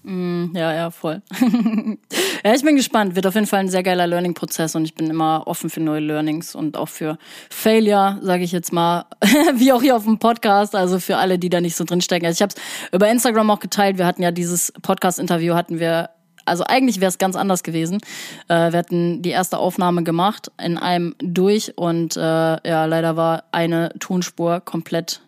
Mm, 0.04 0.56
ja, 0.56 0.74
ja, 0.74 0.92
voll. 0.92 1.22
ja, 2.44 2.54
ich 2.54 2.64
bin 2.64 2.76
gespannt. 2.76 3.16
Wird 3.16 3.28
auf 3.28 3.36
jeden 3.36 3.48
Fall 3.48 3.60
ein 3.60 3.70
sehr 3.70 3.84
geiler 3.84 4.08
Learning-Prozess 4.08 4.76
und 4.76 4.86
ich 4.86 4.96
bin 4.96 5.10
immer 5.10 5.44
offen 5.46 5.70
für 5.70 5.80
neue 5.80 6.00
Learnings 6.00 6.56
und 6.56 6.76
auch 6.76 6.90
für 6.90 7.18
Failure, 7.50 8.20
sage 8.22 8.44
ich 8.44 8.52
jetzt 8.52 8.74
mal, 8.74 9.06
wie 9.56 9.72
auch 9.72 9.82
hier 9.82 9.96
auf 9.96 10.06
dem 10.06 10.18
Podcast, 10.18 10.76
also 10.76 11.00
für 11.00 11.18
alle, 11.18 11.38
die 11.38 11.50
da 11.50 11.62
nicht 11.62 11.76
so 11.76 11.84
drinstecken. 11.84 12.26
Also 12.26 12.38
ich 12.38 12.42
habe 12.42 12.54
es 12.56 12.92
über 12.92 13.10
Instagram 13.10 13.52
auch 13.52 13.60
geteilt. 13.60 13.98
Wir 13.98 14.06
hatten 14.06 14.24
ja 14.24 14.32
dieses 14.32 14.74
Podcast-Interview, 14.82 15.54
hatten 15.54 15.80
wir 15.80 16.10
also 16.44 16.64
eigentlich 16.64 17.00
wäre 17.00 17.10
es 17.10 17.20
ganz 17.20 17.36
anders 17.36 17.62
gewesen. 17.62 18.00
Äh, 18.48 18.72
wir 18.72 18.80
hatten 18.80 19.22
die 19.22 19.30
erste 19.30 19.60
Aufnahme 19.60 20.04
gemacht 20.04 20.52
in 20.62 20.78
einem 20.78 21.16
durch 21.20 21.78
und 21.78 22.18
äh, 22.18 22.20
ja, 22.20 22.86
leider 22.86 23.16
war 23.16 23.44
eine 23.52 23.94
Tonspur 24.00 24.60
komplett 24.60 25.22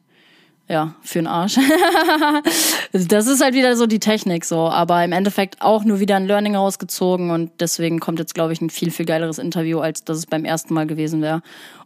ja, 0.69 0.95
für 1.02 1.19
den 1.19 1.28
Arsch. 1.28 1.56
das 2.91 3.28
ist 3.28 3.41
halt 3.41 3.54
wieder 3.54 3.76
so 3.76 3.86
die 3.86 3.99
Technik 3.99 4.45
so, 4.45 4.69
aber 4.69 5.04
im 5.04 5.12
Endeffekt 5.12 5.62
auch 5.62 5.84
nur 5.84 5.99
wieder 5.99 6.15
ein 6.15 6.26
Learning 6.26 6.56
rausgezogen 6.56 7.32
und 7.32 7.52
deswegen 7.60 7.99
kommt 7.99 8.19
jetzt, 8.19 8.34
glaube 8.34 8.54
ich, 8.54 8.62
ein 8.62 8.69
viel, 8.69 8.91
viel 8.91 9.06
geileres 9.06 9.38
Interview, 9.38 9.80
als 9.80 10.04
das 10.04 10.19
es 10.19 10.26
beim 10.26 10.45
ersten 10.45 10.73
Mal 10.73 10.88
gewesen 10.88 11.21
wäre. 11.21 11.41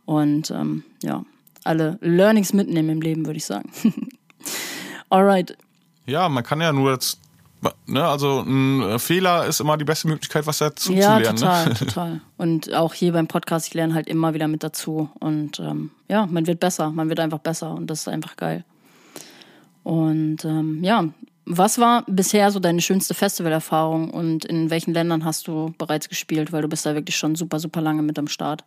Und 0.06 0.52
ähm, 0.52 0.84
ja, 1.02 1.24
alle 1.64 1.98
Learnings 2.02 2.54
mitnehmen 2.54 2.90
im 2.90 3.02
Leben, 3.02 3.26
würde 3.26 3.38
ich 3.38 3.46
sagen. 3.46 3.72
Alright. 5.10 5.58
Ja, 6.06 6.30
man 6.30 6.44
kann 6.44 6.62
ja 6.62 6.72
nur 6.72 6.92
jetzt, 6.94 7.20
ne, 7.86 8.04
also 8.04 8.42
ein 8.42 9.00
Fehler 9.00 9.46
ist 9.46 9.60
immer 9.60 9.78
die 9.78 9.86
beste 9.86 10.08
Möglichkeit, 10.08 10.48
was 10.48 10.58
dazu 10.60 10.94
ja, 10.94 11.18
zu 11.18 11.22
lernen. 11.22 11.24
Ja, 11.24 11.34
total, 11.34 11.66
ne? 11.68 11.74
total. 11.80 12.22
Und 12.38 12.74
auch 12.74 12.94
hier 12.94 13.14
beim 13.14 13.28
Podcast, 13.28 13.68
ich 13.68 13.74
lerne 13.74 13.94
halt 13.94 14.08
immer 14.08 14.34
wieder 14.34 14.48
mit 14.48 14.64
dazu. 14.64 15.10
Und 15.20 15.60
ähm, 15.60 15.92
ja, 16.08 16.26
man 16.26 16.48
wird 16.48 16.60
besser, 16.60 16.92
man 16.92 17.10
wird 17.10 17.20
einfach 17.20 17.40
besser 17.40 17.72
und 17.72 17.88
das 17.88 18.02
ist 18.02 18.08
einfach 18.08 18.36
geil. 18.36 18.64
Und 19.84 20.44
ähm, 20.44 20.84
ja, 20.84 21.06
was 21.46 21.80
war 21.80 22.04
bisher 22.08 22.52
so 22.52 22.60
deine 22.60 22.82
schönste 22.82 23.14
Festivalerfahrung 23.14 24.10
und 24.10 24.44
in 24.44 24.70
welchen 24.70 24.94
Ländern 24.94 25.24
hast 25.24 25.48
du 25.48 25.74
bereits 25.78 26.10
gespielt? 26.10 26.52
Weil 26.52 26.62
du 26.62 26.68
bist 26.68 26.86
da 26.86 26.94
wirklich 26.94 27.16
schon 27.16 27.36
super, 27.36 27.60
super 27.60 27.80
lange 27.80 28.02
mit 28.02 28.20
am 28.20 28.28
Start. 28.28 28.66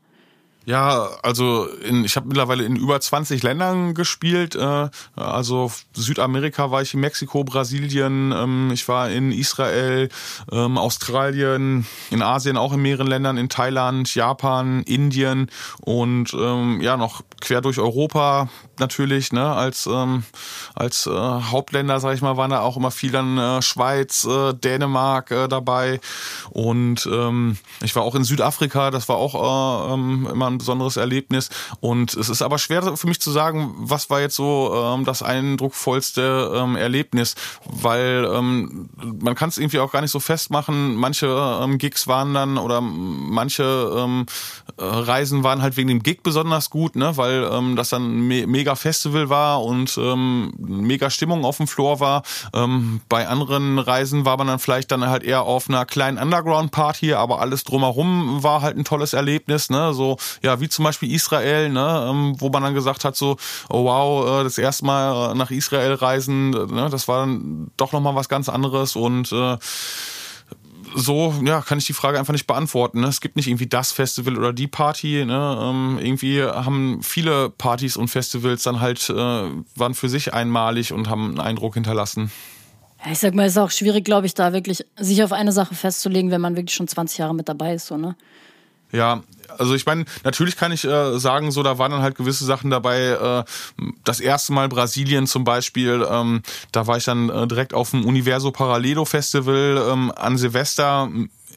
Ja, 0.66 1.08
also 1.22 1.64
in, 1.64 2.04
ich 2.04 2.16
habe 2.16 2.28
mittlerweile 2.28 2.64
in 2.64 2.76
über 2.76 3.00
20 3.00 3.42
Ländern 3.42 3.94
gespielt. 3.94 4.54
Äh, 4.54 4.90
also 5.16 5.72
Südamerika 5.94 6.70
war 6.70 6.82
ich 6.82 6.92
in 6.92 7.00
Mexiko, 7.00 7.44
Brasilien, 7.44 8.32
ähm, 8.32 8.70
ich 8.70 8.86
war 8.86 9.10
in 9.10 9.32
Israel, 9.32 10.10
ähm, 10.52 10.76
Australien, 10.76 11.86
in 12.10 12.20
Asien 12.20 12.58
auch 12.58 12.74
in 12.74 12.82
mehreren 12.82 13.06
Ländern, 13.06 13.38
in 13.38 13.48
Thailand, 13.48 14.14
Japan, 14.14 14.82
Indien 14.82 15.50
und 15.80 16.34
ähm, 16.34 16.82
ja 16.82 16.98
noch 16.98 17.22
quer 17.40 17.62
durch 17.62 17.78
Europa 17.78 18.50
natürlich, 18.78 19.32
ne, 19.32 19.46
als 19.46 19.86
ähm, 19.86 20.24
als 20.74 21.06
äh, 21.06 21.10
Hauptländer, 21.10 22.00
sag 22.00 22.14
ich 22.14 22.22
mal, 22.22 22.36
waren 22.36 22.50
da 22.50 22.60
auch 22.60 22.76
immer 22.76 22.90
viel 22.90 23.10
dann 23.10 23.38
äh, 23.38 23.62
Schweiz, 23.62 24.26
äh, 24.26 24.52
Dänemark 24.52 25.30
äh, 25.30 25.48
dabei 25.48 26.00
und 26.50 27.08
ähm, 27.10 27.56
ich 27.82 27.96
war 27.96 28.02
auch 28.02 28.14
in 28.14 28.24
Südafrika, 28.24 28.90
das 28.90 29.08
war 29.08 29.16
auch 29.16 29.88
äh, 29.88 29.94
ähm, 29.94 30.28
immer 30.30 30.49
ein 30.50 30.58
besonderes 30.58 30.96
Erlebnis. 30.96 31.50
Und 31.80 32.14
es 32.14 32.28
ist 32.28 32.42
aber 32.42 32.58
schwer 32.58 32.96
für 32.96 33.06
mich 33.06 33.20
zu 33.20 33.30
sagen, 33.30 33.74
was 33.78 34.10
war 34.10 34.20
jetzt 34.20 34.36
so 34.36 34.72
ähm, 34.74 35.04
das 35.04 35.22
eindrucksvollste 35.22 36.52
ähm, 36.54 36.76
Erlebnis, 36.76 37.34
weil 37.64 38.28
ähm, 38.32 38.88
man 39.20 39.34
kann 39.34 39.48
es 39.48 39.58
irgendwie 39.58 39.78
auch 39.78 39.92
gar 39.92 40.00
nicht 40.00 40.10
so 40.10 40.20
festmachen. 40.20 40.94
Manche 40.96 41.26
ähm, 41.62 41.78
Gigs 41.78 42.06
waren 42.06 42.34
dann 42.34 42.58
oder 42.58 42.80
manche 42.80 43.64
ähm, 43.96 44.26
äh, 44.76 44.84
Reisen 44.84 45.44
waren 45.44 45.62
halt 45.62 45.76
wegen 45.76 45.88
dem 45.88 46.02
Gig 46.02 46.22
besonders 46.22 46.70
gut, 46.70 46.96
ne, 46.96 47.16
weil 47.16 47.48
ähm, 47.52 47.76
das 47.76 47.90
dann 47.90 48.18
ein 48.18 48.26
me 48.26 48.46
mega 48.46 48.74
Festival 48.74 49.28
war 49.28 49.62
und 49.62 49.96
ähm, 49.98 50.52
mega 50.58 51.10
Stimmung 51.10 51.44
auf 51.44 51.58
dem 51.58 51.66
Floor 51.66 52.00
war. 52.00 52.22
Ähm, 52.54 53.00
bei 53.08 53.28
anderen 53.28 53.78
Reisen 53.78 54.24
war 54.24 54.36
man 54.36 54.46
dann 54.46 54.58
vielleicht 54.58 54.90
dann 54.90 55.06
halt 55.08 55.22
eher 55.22 55.42
auf 55.42 55.68
einer 55.68 55.84
kleinen 55.86 56.18
Underground-Party, 56.18 57.14
aber 57.14 57.40
alles 57.40 57.64
drumherum 57.64 58.42
war 58.42 58.62
halt 58.62 58.76
ein 58.76 58.84
tolles 58.84 59.12
Erlebnis, 59.12 59.70
ne, 59.70 59.94
so 59.94 60.16
ja 60.42 60.60
wie 60.60 60.68
zum 60.68 60.84
Beispiel 60.84 61.12
Israel, 61.12 61.68
ne, 61.68 62.06
ähm, 62.08 62.34
wo 62.38 62.48
man 62.48 62.62
dann 62.62 62.74
gesagt 62.74 63.04
hat 63.04 63.16
so, 63.16 63.36
oh 63.68 63.84
wow, 63.84 64.40
äh, 64.40 64.44
das 64.44 64.58
erste 64.58 64.84
Mal 64.84 65.34
nach 65.34 65.50
Israel 65.50 65.94
reisen, 65.94 66.50
ne, 66.50 66.88
das 66.90 67.08
war 67.08 67.20
dann 67.20 67.70
doch 67.76 67.92
noch 67.92 68.00
mal 68.00 68.14
was 68.14 68.28
ganz 68.28 68.48
anderes 68.48 68.96
und 68.96 69.32
äh, 69.32 69.58
so 70.94 71.34
ja, 71.44 71.60
kann 71.60 71.78
ich 71.78 71.86
die 71.86 71.92
Frage 71.92 72.18
einfach 72.18 72.32
nicht 72.32 72.46
beantworten. 72.46 73.00
Ne? 73.00 73.06
Es 73.06 73.20
gibt 73.20 73.36
nicht 73.36 73.46
irgendwie 73.46 73.66
das 73.66 73.92
Festival 73.92 74.36
oder 74.36 74.52
die 74.52 74.66
Party. 74.66 75.24
Ne? 75.24 75.58
Ähm, 75.60 75.98
irgendwie 76.00 76.42
haben 76.42 77.00
viele 77.02 77.50
Partys 77.50 77.96
und 77.96 78.08
Festivals 78.08 78.62
dann 78.62 78.80
halt, 78.80 79.08
äh, 79.08 79.14
waren 79.14 79.94
für 79.94 80.08
sich 80.08 80.34
einmalig 80.34 80.92
und 80.92 81.08
haben 81.08 81.28
einen 81.28 81.40
Eindruck 81.40 81.74
hinterlassen. 81.74 82.30
Ja, 83.04 83.12
ich 83.12 83.18
sag 83.18 83.34
mal, 83.34 83.46
es 83.46 83.52
ist 83.52 83.58
auch 83.58 83.70
schwierig, 83.70 84.04
glaube 84.04 84.26
ich, 84.26 84.34
da 84.34 84.52
wirklich 84.52 84.84
sich 84.96 85.22
auf 85.22 85.32
eine 85.32 85.52
Sache 85.52 85.74
festzulegen, 85.74 86.30
wenn 86.30 86.40
man 86.40 86.56
wirklich 86.56 86.74
schon 86.74 86.88
20 86.88 87.18
Jahre 87.18 87.34
mit 87.34 87.48
dabei 87.48 87.74
ist, 87.74 87.86
so, 87.86 87.96
ne? 87.96 88.16
Ja, 88.92 89.22
also 89.58 89.74
ich 89.74 89.86
meine, 89.86 90.04
natürlich 90.24 90.56
kann 90.56 90.72
ich 90.72 90.84
äh, 90.84 91.18
sagen, 91.18 91.50
so 91.50 91.62
da 91.62 91.78
waren 91.78 91.92
dann 91.92 92.02
halt 92.02 92.16
gewisse 92.16 92.44
Sachen 92.44 92.70
dabei. 92.70 93.00
Äh, 93.00 93.44
das 94.04 94.20
erste 94.20 94.52
Mal 94.52 94.68
Brasilien 94.68 95.26
zum 95.26 95.44
Beispiel, 95.44 96.06
ähm, 96.10 96.42
da 96.72 96.86
war 96.86 96.96
ich 96.96 97.04
dann 97.04 97.28
äh, 97.28 97.46
direkt 97.46 97.74
auf 97.74 97.90
dem 97.90 98.04
Universo 98.04 98.50
Paralelo 98.50 99.04
Festival 99.04 99.84
ähm, 99.90 100.12
an 100.14 100.38
Silvester 100.38 101.10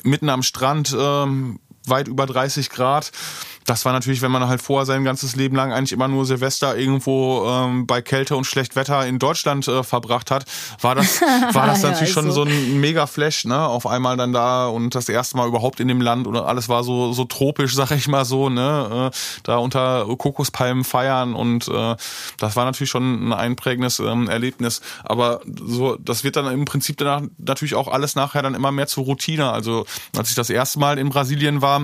mitten 0.04 0.30
am 0.30 0.44
Strand, 0.44 0.96
ähm, 0.98 1.60
weit 1.86 2.08
über 2.08 2.26
30 2.26 2.70
Grad 2.70 3.12
das 3.66 3.86
war 3.86 3.94
natürlich, 3.94 4.22
wenn 4.22 4.32
man 4.32 4.48
halt 4.48 4.62
vorher 4.62 4.86
sein 4.86 5.04
ganzes 5.04 5.36
Leben 5.36 5.56
lang 5.56 5.72
eigentlich 5.72 5.92
immer 5.92 6.08
nur 6.08 6.26
Silvester 6.26 6.78
irgendwo 6.78 7.46
ähm, 7.48 7.88
bei 7.88 8.02
Kälte 8.02 8.36
und 8.36 8.46
schlecht 8.46 8.76
Wetter 8.76 9.06
in 9.06 9.20
Deutschland 9.20 9.68
äh, 9.68 9.84
verbracht 9.84 10.32
hat, 10.32 10.46
war 10.82 10.96
das, 10.96 11.22
war 11.54 11.68
das 11.68 11.84
natürlich 11.84 12.10
ja, 12.10 12.22
schon 12.22 12.32
so. 12.32 12.44
so 12.44 12.50
ein 12.50 12.80
mega 12.80 13.08
Flash, 13.08 13.46
ne? 13.46 13.68
Auf 13.68 13.88
einmal 13.88 14.18
dann 14.18 14.34
da 14.34 14.68
und 14.68 14.96
das 14.96 15.10
erste 15.10 15.38
Mal 15.38 15.48
überhaupt 15.48 15.80
in 15.80 15.88
dem 15.88 16.02
Land 16.02 16.28
und 16.28 16.36
alles 16.36 16.70
war 16.70 16.84
so, 16.84 17.14
so 17.14 17.26
tropisch, 17.26 17.76
sag 17.76 17.92
ich 17.92 18.08
mal 18.08 18.26
so, 18.26 18.50
ne? 18.50 19.12
Äh, 19.12 19.18
da 19.44 19.58
unter 19.58 20.06
Kokospalmen 20.18 20.84
feiern 20.84 21.34
und 21.34 21.68
äh, 21.68 21.96
das 22.38 22.56
war 22.56 22.66
natürlich 22.66 22.90
schon 22.90 23.30
ein 23.30 23.34
einprägendes 23.34 24.00
ähm, 24.00 24.30
Erlebnis. 24.30 24.82
Aber 25.04 25.42
so, 25.46 25.96
das 25.98 26.24
wird 26.24 26.36
dann 26.36 26.52
im 26.52 26.66
Prinzip 26.66 26.98
danach 26.98 27.22
natürlich 27.38 27.76
auch 27.76 27.88
alles 27.88 28.16
nachher 28.16 28.42
dann 28.42 28.56
immer 28.56 28.72
mehr 28.72 28.88
zur 28.88 29.06
Routine. 29.06 29.52
Also 29.52 29.86
als 30.18 30.30
ich 30.30 30.36
das 30.36 30.50
erste 30.50 30.80
Mal 30.80 30.98
in 30.98 31.10
Brasilien 31.10 31.62
war, 31.62 31.82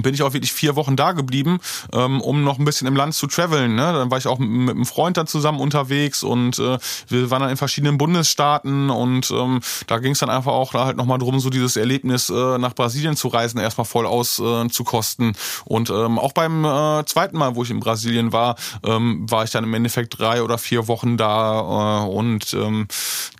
bin 0.00 0.14
ich 0.14 0.22
auch 0.22 0.32
wirklich 0.32 0.52
vier 0.52 0.76
Wochen 0.76 0.96
da 0.96 1.12
geblieben, 1.12 1.58
ähm, 1.92 2.20
um 2.20 2.44
noch 2.44 2.58
ein 2.58 2.64
bisschen 2.64 2.86
im 2.86 2.96
Land 2.96 3.14
zu 3.14 3.26
traveln. 3.26 3.74
Ne? 3.74 3.92
Dann 3.92 4.10
war 4.10 4.18
ich 4.18 4.26
auch 4.26 4.38
mit 4.38 4.70
einem 4.70 4.86
Freund 4.86 5.16
dann 5.16 5.26
zusammen 5.26 5.60
unterwegs 5.60 6.22
und 6.22 6.58
äh, 6.58 6.78
wir 7.08 7.30
waren 7.30 7.42
dann 7.42 7.50
in 7.50 7.56
verschiedenen 7.56 7.98
Bundesstaaten 7.98 8.90
und 8.90 9.30
ähm, 9.30 9.60
da 9.86 9.98
ging 9.98 10.12
es 10.12 10.20
dann 10.20 10.30
einfach 10.30 10.52
auch 10.52 10.72
halt 10.74 10.96
nochmal 10.96 11.18
drum, 11.18 11.40
so 11.40 11.50
dieses 11.50 11.76
Erlebnis 11.76 12.30
äh, 12.30 12.58
nach 12.58 12.74
Brasilien 12.74 13.16
zu 13.16 13.28
reisen, 13.28 13.58
erstmal 13.58 13.84
voll 13.84 14.06
auszukosten. 14.06 15.30
Äh, 15.30 15.34
und 15.64 15.90
ähm, 15.90 16.18
auch 16.18 16.32
beim 16.32 16.64
äh, 16.64 17.04
zweiten 17.04 17.36
Mal, 17.36 17.54
wo 17.54 17.62
ich 17.62 17.70
in 17.70 17.80
Brasilien 17.80 18.32
war, 18.32 18.56
ähm, 18.84 19.30
war 19.30 19.44
ich 19.44 19.50
dann 19.50 19.64
im 19.64 19.74
Endeffekt 19.74 20.18
drei 20.18 20.42
oder 20.42 20.58
vier 20.58 20.88
Wochen 20.88 21.16
da 21.16 22.04
äh, 22.04 22.08
und 22.08 22.54
ähm, 22.54 22.88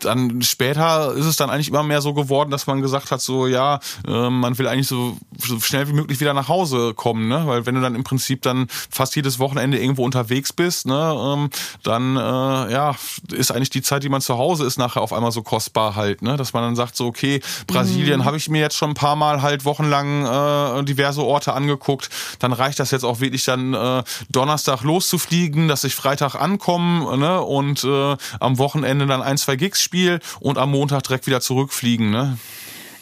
dann 0.00 0.42
später 0.42 1.14
ist 1.14 1.26
es 1.26 1.36
dann 1.36 1.50
eigentlich 1.50 1.68
immer 1.68 1.82
mehr 1.82 2.02
so 2.02 2.14
geworden, 2.14 2.50
dass 2.50 2.66
man 2.66 2.82
gesagt 2.82 3.10
hat, 3.10 3.20
so 3.20 3.46
ja, 3.46 3.80
äh, 4.06 4.30
man 4.30 4.58
will 4.58 4.68
eigentlich 4.68 4.88
so, 4.88 5.16
so 5.38 5.60
schnell 5.60 5.88
wie 5.88 5.92
möglich 5.92 6.20
wieder 6.20 6.34
nach 6.34 6.41
nach 6.42 6.48
Hause 6.48 6.92
kommen, 6.94 7.28
ne? 7.28 7.46
Weil 7.46 7.66
wenn 7.66 7.74
du 7.76 7.81
dann 7.81 7.94
im 7.94 8.05
Prinzip 8.05 8.42
dann 8.42 8.66
fast 8.90 9.14
jedes 9.14 9.38
Wochenende 9.38 9.78
irgendwo 9.78 10.05
unterwegs 10.05 10.52
bist, 10.52 10.87
ne, 10.87 11.16
ähm, 11.18 11.50
dann 11.83 12.16
äh, 12.16 12.72
ja, 12.72 12.96
ist 13.33 13.52
eigentlich 13.52 13.70
die 13.70 13.83
Zeit, 13.83 14.02
die 14.02 14.09
man 14.09 14.20
zu 14.20 14.38
Hause 14.38 14.64
ist, 14.64 14.76
nachher 14.76 15.02
auf 15.02 15.12
einmal 15.12 15.31
so 15.31 15.42
kostbar 15.42 15.94
halt, 15.94 16.22
ne? 16.22 16.37
Dass 16.37 16.52
man 16.52 16.64
dann 16.64 16.76
sagt, 16.76 16.96
so, 16.96 17.07
okay, 17.07 17.40
Brasilien 17.66 18.20
mhm. 18.20 18.24
habe 18.24 18.37
ich 18.37 18.48
mir 18.48 18.61
jetzt 18.61 18.76
schon 18.76 18.90
ein 18.90 18.94
paar 18.94 19.16
Mal 19.16 19.42
halt 19.42 19.64
wochenlang 19.64 20.81
äh, 20.81 20.85
diverse 20.85 21.22
Orte 21.22 21.52
angeguckt, 21.52 22.11
dann 22.40 22.52
reicht 22.52 22.81
das 22.81 22.90
jetzt 22.90 23.05
auch 23.05 23.20
wirklich 23.20 23.44
dann 23.44 23.74
äh, 23.74 24.02
Donnerstag 24.31 24.83
loszufliegen, 24.83 25.68
dass 25.68 25.85
ich 25.85 25.94
Freitag 25.94 26.35
ankomme, 26.35 27.16
ne? 27.16 27.40
Und 27.40 27.85
äh, 27.85 28.16
am 28.40 28.59
Wochenende 28.59 29.07
dann 29.07 29.22
ein, 29.22 29.38
zwei 29.38 29.57
Gigs 29.57 29.81
spiele 29.81 30.18
und 30.40 30.59
am 30.59 30.72
Montag 30.72 31.05
direkt 31.05 31.26
wieder 31.26 31.40
zurückfliegen, 31.40 32.11
ne? 32.11 32.37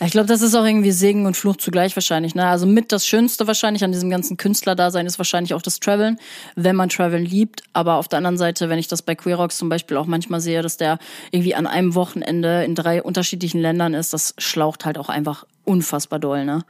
Ich 0.02 0.12
glaube, 0.12 0.28
das 0.28 0.40
ist 0.40 0.54
auch 0.54 0.64
irgendwie 0.64 0.92
Segen 0.92 1.26
und 1.26 1.36
Fluch 1.36 1.56
zugleich 1.56 1.94
wahrscheinlich. 1.94 2.34
Ne? 2.34 2.46
Also 2.46 2.66
mit 2.66 2.90
das 2.90 3.06
Schönste 3.06 3.46
wahrscheinlich 3.46 3.84
an 3.84 3.92
diesem 3.92 4.08
ganzen 4.08 4.38
Künstlerdasein 4.38 5.04
ist 5.04 5.18
wahrscheinlich 5.18 5.52
auch 5.52 5.60
das 5.60 5.78
Traveln, 5.78 6.18
wenn 6.56 6.74
man 6.74 6.88
Traveln 6.88 7.24
liebt. 7.24 7.64
Aber 7.74 7.96
auf 7.96 8.08
der 8.08 8.16
anderen 8.16 8.38
Seite, 8.38 8.70
wenn 8.70 8.78
ich 8.78 8.88
das 8.88 9.02
bei 9.02 9.14
Queerox 9.14 9.58
zum 9.58 9.68
Beispiel 9.68 9.98
auch 9.98 10.06
manchmal 10.06 10.40
sehe, 10.40 10.62
dass 10.62 10.78
der 10.78 10.98
irgendwie 11.32 11.54
an 11.54 11.66
einem 11.66 11.94
Wochenende 11.94 12.64
in 12.64 12.74
drei 12.74 13.02
unterschiedlichen 13.02 13.60
Ländern 13.60 13.92
ist, 13.92 14.14
das 14.14 14.34
schlaucht 14.38 14.86
halt 14.86 14.96
auch 14.96 15.10
einfach 15.10 15.44
unfassbar 15.64 16.18
doll, 16.18 16.46
ne? 16.46 16.64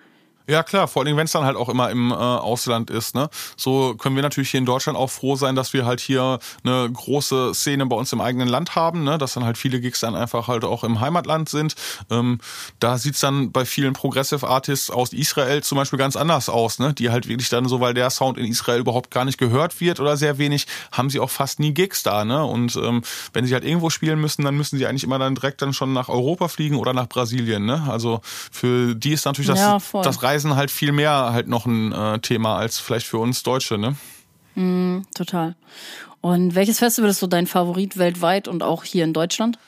Ja 0.50 0.64
klar, 0.64 0.88
vor 0.88 1.04
allem 1.04 1.16
wenn 1.16 1.26
es 1.26 1.32
dann 1.32 1.44
halt 1.44 1.56
auch 1.56 1.68
immer 1.68 1.90
im 1.90 2.10
äh, 2.10 2.14
Ausland 2.14 2.90
ist. 2.90 3.14
Ne? 3.14 3.30
So 3.56 3.94
können 3.94 4.16
wir 4.16 4.22
natürlich 4.22 4.50
hier 4.50 4.58
in 4.58 4.66
Deutschland 4.66 4.98
auch 4.98 5.08
froh 5.08 5.36
sein, 5.36 5.54
dass 5.54 5.72
wir 5.72 5.86
halt 5.86 6.00
hier 6.00 6.40
eine 6.64 6.90
große 6.90 7.54
Szene 7.54 7.86
bei 7.86 7.94
uns 7.94 8.12
im 8.12 8.20
eigenen 8.20 8.48
Land 8.48 8.74
haben, 8.74 9.04
ne? 9.04 9.16
dass 9.16 9.34
dann 9.34 9.44
halt 9.44 9.58
viele 9.58 9.80
Gigs 9.80 10.00
dann 10.00 10.16
einfach 10.16 10.48
halt 10.48 10.64
auch 10.64 10.82
im 10.82 10.98
Heimatland 11.00 11.48
sind. 11.48 11.76
Ähm, 12.10 12.40
da 12.80 12.98
sieht's 12.98 13.20
dann 13.20 13.52
bei 13.52 13.64
vielen 13.64 13.92
Progressive 13.92 14.48
Artists 14.48 14.90
aus 14.90 15.12
Israel 15.12 15.62
zum 15.62 15.78
Beispiel 15.78 16.00
ganz 16.00 16.16
anders 16.16 16.48
aus, 16.48 16.80
ne? 16.80 16.94
die 16.94 17.10
halt 17.10 17.28
wirklich 17.28 17.48
dann 17.48 17.68
so, 17.68 17.78
weil 17.78 17.94
der 17.94 18.10
Sound 18.10 18.36
in 18.36 18.46
Israel 18.46 18.80
überhaupt 18.80 19.12
gar 19.12 19.24
nicht 19.24 19.38
gehört 19.38 19.80
wird 19.80 20.00
oder 20.00 20.16
sehr 20.16 20.38
wenig, 20.38 20.66
haben 20.90 21.10
sie 21.10 21.20
auch 21.20 21.30
fast 21.30 21.60
nie 21.60 21.72
Gigs 21.72 22.02
da. 22.02 22.24
Ne? 22.24 22.44
Und 22.44 22.74
ähm, 22.74 23.02
wenn 23.32 23.46
sie 23.46 23.54
halt 23.54 23.64
irgendwo 23.64 23.88
spielen 23.88 24.20
müssen, 24.20 24.44
dann 24.44 24.56
müssen 24.56 24.78
sie 24.78 24.86
eigentlich 24.88 25.04
immer 25.04 25.20
dann 25.20 25.36
direkt 25.36 25.62
dann 25.62 25.72
schon 25.72 25.92
nach 25.92 26.08
Europa 26.08 26.48
fliegen 26.48 26.74
oder 26.74 26.92
nach 26.92 27.06
Brasilien. 27.08 27.66
Ne? 27.66 27.84
Also 27.88 28.20
für 28.50 28.96
die 28.96 29.12
ist 29.12 29.26
natürlich 29.26 29.50
das, 29.50 29.60
ja, 29.60 29.78
das 30.02 30.24
Reisen 30.24 30.39
Reisen 30.40 30.56
halt 30.56 30.70
viel 30.70 30.92
mehr 30.92 31.32
halt 31.32 31.48
noch 31.48 31.66
ein 31.66 31.92
äh, 31.92 32.18
Thema 32.20 32.56
als 32.56 32.78
vielleicht 32.78 33.06
für 33.06 33.18
uns 33.18 33.42
Deutsche, 33.42 33.76
ne? 33.76 33.94
Mm, 34.54 35.02
total. 35.14 35.54
Und 36.22 36.54
welches 36.54 36.78
Festival 36.78 37.10
ist 37.10 37.20
so 37.20 37.26
dein 37.26 37.46
Favorit 37.46 37.98
weltweit 37.98 38.48
und 38.48 38.62
auch 38.62 38.84
hier 38.84 39.04
in 39.04 39.12
Deutschland? 39.12 39.58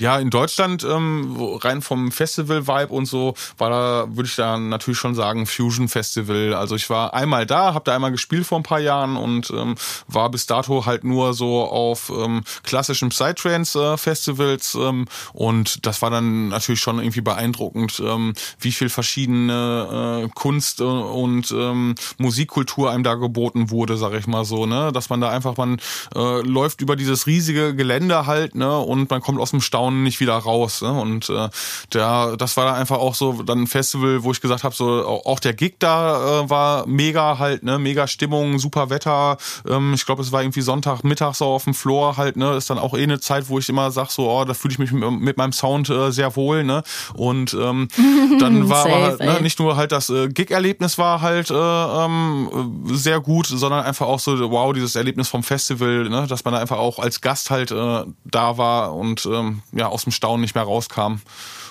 Ja, 0.00 0.18
in 0.18 0.30
Deutschland, 0.30 0.82
ähm, 0.82 1.36
rein 1.60 1.82
vom 1.82 2.10
Festival-Vibe 2.10 2.88
und 2.90 3.04
so, 3.04 3.34
war 3.58 3.68
da, 3.68 4.06
würde 4.08 4.28
ich 4.28 4.34
da 4.34 4.56
natürlich 4.56 4.98
schon 4.98 5.14
sagen, 5.14 5.44
Fusion 5.44 5.88
Festival. 5.88 6.54
Also 6.54 6.74
ich 6.74 6.88
war 6.88 7.12
einmal 7.12 7.44
da, 7.44 7.74
habe 7.74 7.84
da 7.84 7.94
einmal 7.94 8.10
gespielt 8.10 8.46
vor 8.46 8.58
ein 8.58 8.62
paar 8.62 8.80
Jahren 8.80 9.18
und 9.18 9.50
ähm, 9.50 9.74
war 10.08 10.30
bis 10.30 10.46
dato 10.46 10.86
halt 10.86 11.04
nur 11.04 11.34
so 11.34 11.64
auf 11.64 12.10
ähm, 12.16 12.44
klassischen 12.62 13.10
Psytrance-Festivals 13.10 14.74
ähm, 14.76 15.04
und 15.34 15.84
das 15.84 16.00
war 16.00 16.08
dann 16.08 16.48
natürlich 16.48 16.80
schon 16.80 16.98
irgendwie 16.98 17.20
beeindruckend, 17.20 18.00
ähm, 18.02 18.32
wie 18.58 18.72
viel 18.72 18.88
verschiedene 18.88 20.24
äh, 20.24 20.28
Kunst 20.34 20.80
und 20.80 21.50
ähm, 21.50 21.94
Musikkultur 22.16 22.90
einem 22.90 23.04
da 23.04 23.16
geboten 23.16 23.68
wurde, 23.68 23.98
sag 23.98 24.14
ich 24.14 24.26
mal 24.26 24.46
so, 24.46 24.64
ne, 24.64 24.92
dass 24.92 25.10
man 25.10 25.20
da 25.20 25.28
einfach, 25.28 25.58
man 25.58 25.78
äh, 26.14 26.40
läuft 26.40 26.80
über 26.80 26.96
dieses 26.96 27.26
riesige 27.26 27.74
Gelände 27.74 28.24
halt, 28.24 28.54
ne, 28.54 28.78
und 28.78 29.10
man 29.10 29.20
kommt 29.20 29.38
aus 29.38 29.50
dem 29.50 29.60
Staunen 29.60 29.89
Town 29.90 30.02
nicht 30.02 30.20
wieder 30.20 30.34
raus. 30.34 30.82
Ne? 30.82 30.92
Und 30.92 31.28
äh, 31.28 31.48
der, 31.92 32.36
das 32.36 32.56
war 32.56 32.66
dann 32.66 32.74
einfach 32.76 32.98
auch 32.98 33.14
so 33.14 33.42
dann 33.42 33.62
ein 33.62 33.66
Festival, 33.66 34.22
wo 34.22 34.32
ich 34.32 34.40
gesagt 34.40 34.64
habe, 34.64 34.74
so 34.74 35.04
auch 35.24 35.40
der 35.40 35.54
Gig 35.54 35.74
da 35.78 36.42
äh, 36.42 36.50
war 36.50 36.86
mega 36.86 37.38
halt, 37.38 37.62
ne, 37.62 37.78
mega 37.78 38.06
Stimmung, 38.06 38.58
super 38.58 38.90
Wetter. 38.90 39.36
Ähm, 39.68 39.94
ich 39.94 40.06
glaube, 40.06 40.22
es 40.22 40.32
war 40.32 40.42
irgendwie 40.42 40.62
Sonntag 40.62 41.04
Mittag 41.04 41.34
so 41.34 41.46
auf 41.46 41.64
dem 41.64 41.74
Floor 41.74 42.16
halt, 42.16 42.36
ne, 42.36 42.54
ist 42.54 42.70
dann 42.70 42.78
auch 42.78 42.94
eh 42.94 43.02
eine 43.02 43.20
Zeit, 43.20 43.48
wo 43.48 43.58
ich 43.58 43.68
immer 43.68 43.90
sag 43.90 44.10
so, 44.10 44.30
oh, 44.30 44.44
da 44.44 44.54
fühle 44.54 44.72
ich 44.72 44.78
mich 44.78 44.92
mit, 44.92 45.10
mit, 45.20 45.36
meinem 45.36 45.52
Sound 45.52 45.88
äh, 45.90 46.10
sehr 46.10 46.36
wohl, 46.36 46.64
ne? 46.64 46.82
Und 47.14 47.54
ähm, 47.54 47.88
dann 48.40 48.68
war 48.68 48.84
Safe, 48.84 48.94
aber 48.94 49.04
halt, 49.06 49.20
ne, 49.20 49.40
nicht 49.42 49.58
nur 49.58 49.76
halt 49.76 49.92
das 49.92 50.10
äh, 50.10 50.28
Gig-Erlebnis 50.28 50.98
war 50.98 51.20
halt 51.20 51.50
äh, 51.50 51.54
ähm, 51.54 52.84
sehr 52.86 53.20
gut, 53.20 53.46
sondern 53.46 53.84
einfach 53.84 54.06
auch 54.06 54.20
so, 54.20 54.50
wow, 54.50 54.72
dieses 54.72 54.96
Erlebnis 54.96 55.28
vom 55.28 55.42
Festival, 55.42 56.08
ne, 56.08 56.26
dass 56.26 56.44
man 56.44 56.54
da 56.54 56.60
einfach 56.60 56.78
auch 56.78 56.98
als 56.98 57.20
Gast 57.20 57.50
halt 57.50 57.70
äh, 57.70 58.04
da 58.24 58.58
war 58.58 58.94
und 58.94 59.26
ähm, 59.26 59.62
ja, 59.72 59.88
aus 59.88 60.04
dem 60.04 60.12
Staunen 60.12 60.40
nicht 60.40 60.54
mehr 60.54 60.64
rauskam. 60.64 61.20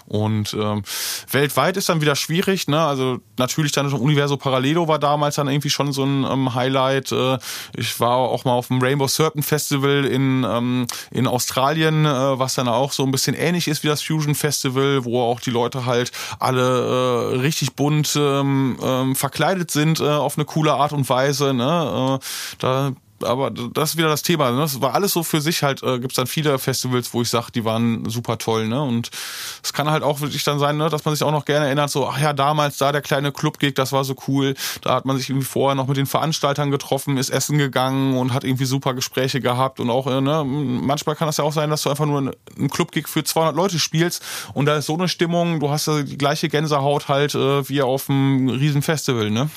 Und 0.09 0.55
ähm, 0.59 0.81
weltweit 1.31 1.77
ist 1.77 1.87
dann 1.87 2.01
wieder 2.01 2.15
schwierig, 2.15 2.67
ne? 2.67 2.81
Also 2.81 3.19
natürlich 3.37 3.73
dann 3.73 3.93
Universo 3.93 4.37
Parallelo 4.37 4.87
war 4.87 4.97
damals 4.97 5.35
dann 5.35 5.47
irgendwie 5.47 5.69
schon 5.69 5.93
so 5.93 6.03
ein 6.03 6.23
ähm, 6.23 6.55
Highlight. 6.55 7.11
Äh, 7.11 7.37
ich 7.77 7.99
war 7.99 8.17
auch 8.17 8.43
mal 8.43 8.53
auf 8.53 8.69
dem 8.69 8.81
Rainbow 8.81 9.07
Serpent 9.07 9.45
Festival 9.45 10.05
in, 10.05 10.43
ähm, 10.49 10.87
in 11.11 11.27
Australien, 11.27 12.05
äh, 12.05 12.39
was 12.39 12.55
dann 12.55 12.67
auch 12.67 12.91
so 12.91 13.03
ein 13.03 13.11
bisschen 13.11 13.35
ähnlich 13.35 13.67
ist 13.67 13.83
wie 13.83 13.87
das 13.87 14.01
Fusion 14.01 14.33
Festival, 14.33 15.05
wo 15.05 15.21
auch 15.21 15.39
die 15.41 15.51
Leute 15.51 15.85
halt 15.85 16.11
alle 16.39 17.33
äh, 17.33 17.37
richtig 17.41 17.75
bunt 17.75 18.15
ähm, 18.15 18.79
ähm, 18.81 19.15
verkleidet 19.15 19.69
sind 19.69 19.99
äh, 19.99 20.05
auf 20.05 20.39
eine 20.39 20.45
coole 20.45 20.73
Art 20.73 20.91
und 20.91 21.07
Weise. 21.07 21.53
Ne? 21.53 22.19
Äh, 22.19 22.25
da 22.57 22.93
aber 23.23 23.51
das 23.51 23.91
ist 23.91 23.97
wieder 23.97 24.09
das 24.09 24.21
Thema. 24.21 24.51
Ne? 24.51 24.59
Das 24.59 24.81
war 24.81 24.93
alles 24.93 25.13
so 25.13 25.23
für 25.23 25.41
sich 25.41 25.63
halt, 25.63 25.83
äh, 25.83 25.99
gibt 25.99 26.11
es 26.11 26.15
dann 26.15 26.27
viele 26.27 26.57
Festivals, 26.59 27.13
wo 27.13 27.21
ich 27.21 27.29
sage, 27.29 27.51
die 27.53 27.65
waren 27.65 28.09
super 28.09 28.37
toll, 28.37 28.67
ne? 28.67 28.81
Und 28.81 29.09
es 29.63 29.73
kann 29.73 29.89
halt 29.89 30.03
auch 30.03 30.21
wirklich 30.21 30.43
dann 30.43 30.59
sein, 30.59 30.77
ne, 30.77 30.89
dass 30.89 31.05
man 31.05 31.15
sich 31.15 31.23
auch 31.23 31.31
noch 31.31 31.45
gerne 31.45 31.65
erinnert, 31.65 31.89
so, 31.89 32.07
ach 32.07 32.19
ja, 32.19 32.33
damals 32.33 32.77
da 32.77 32.91
der 32.91 33.01
kleine 33.01 33.31
Club-Gig, 33.31 33.75
das 33.75 33.91
war 33.91 34.03
so 34.03 34.15
cool. 34.27 34.55
Da 34.81 34.95
hat 34.95 35.05
man 35.05 35.17
sich 35.17 35.29
irgendwie 35.29 35.45
vorher 35.45 35.75
noch 35.75 35.87
mit 35.87 35.97
den 35.97 36.05
Veranstaltern 36.05 36.71
getroffen, 36.71 37.17
ist 37.17 37.29
essen 37.29 37.57
gegangen 37.57 38.17
und 38.17 38.33
hat 38.33 38.43
irgendwie 38.43 38.65
super 38.65 38.93
Gespräche 38.93 39.41
gehabt. 39.41 39.79
Und 39.79 39.89
auch, 39.89 40.07
äh, 40.07 40.21
ne, 40.21 40.43
manchmal 40.43 41.15
kann 41.15 41.27
das 41.27 41.37
ja 41.37 41.43
auch 41.43 41.53
sein, 41.53 41.69
dass 41.69 41.83
du 41.83 41.89
einfach 41.89 42.05
nur 42.05 42.19
einen 42.19 42.69
Club-Gig 42.69 43.07
für 43.07 43.23
200 43.23 43.55
Leute 43.55 43.79
spielst 43.79 44.23
und 44.53 44.65
da 44.65 44.75
ist 44.75 44.85
so 44.85 44.95
eine 44.95 45.07
Stimmung, 45.07 45.59
du 45.59 45.69
hast 45.69 45.87
ja 45.87 46.01
die 46.01 46.17
gleiche 46.17 46.49
Gänsehaut 46.49 47.07
halt 47.07 47.35
äh, 47.35 47.67
wie 47.69 47.81
auf 47.81 48.09
einem 48.09 48.49
riesen 48.49 48.81
Festival, 48.81 49.29
ne? 49.29 49.49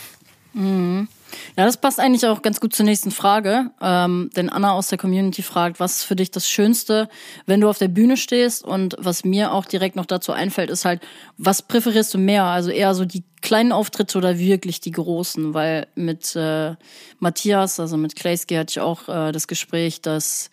Mhm. 0.54 1.08
Ja, 1.56 1.64
das 1.64 1.76
passt 1.76 2.00
eigentlich 2.00 2.26
auch 2.26 2.42
ganz 2.42 2.60
gut 2.60 2.74
zur 2.74 2.84
nächsten 2.84 3.10
Frage. 3.10 3.70
Ähm, 3.80 4.30
denn 4.36 4.48
Anna 4.48 4.72
aus 4.72 4.88
der 4.88 4.98
Community 4.98 5.42
fragt, 5.42 5.80
was 5.80 5.96
ist 5.96 6.04
für 6.04 6.16
dich 6.16 6.30
das 6.30 6.48
Schönste, 6.48 7.08
wenn 7.46 7.60
du 7.60 7.68
auf 7.68 7.78
der 7.78 7.88
Bühne 7.88 8.16
stehst? 8.16 8.64
Und 8.64 8.96
was 8.98 9.24
mir 9.24 9.52
auch 9.52 9.64
direkt 9.64 9.96
noch 9.96 10.06
dazu 10.06 10.32
einfällt, 10.32 10.70
ist 10.70 10.84
halt, 10.84 11.02
was 11.38 11.62
präferierst 11.62 12.14
du 12.14 12.18
mehr? 12.18 12.44
Also 12.44 12.70
eher 12.70 12.94
so 12.94 13.04
die 13.04 13.24
kleinen 13.40 13.72
Auftritte 13.72 14.18
oder 14.18 14.38
wirklich 14.38 14.80
die 14.80 14.92
großen? 14.92 15.54
Weil 15.54 15.86
mit 15.94 16.34
äh, 16.36 16.74
Matthias, 17.18 17.80
also 17.80 17.96
mit 17.96 18.16
Kleisky 18.16 18.54
hatte 18.54 18.72
ich 18.72 18.80
auch 18.80 19.08
äh, 19.08 19.32
das 19.32 19.46
Gespräch, 19.46 20.00
dass 20.00 20.50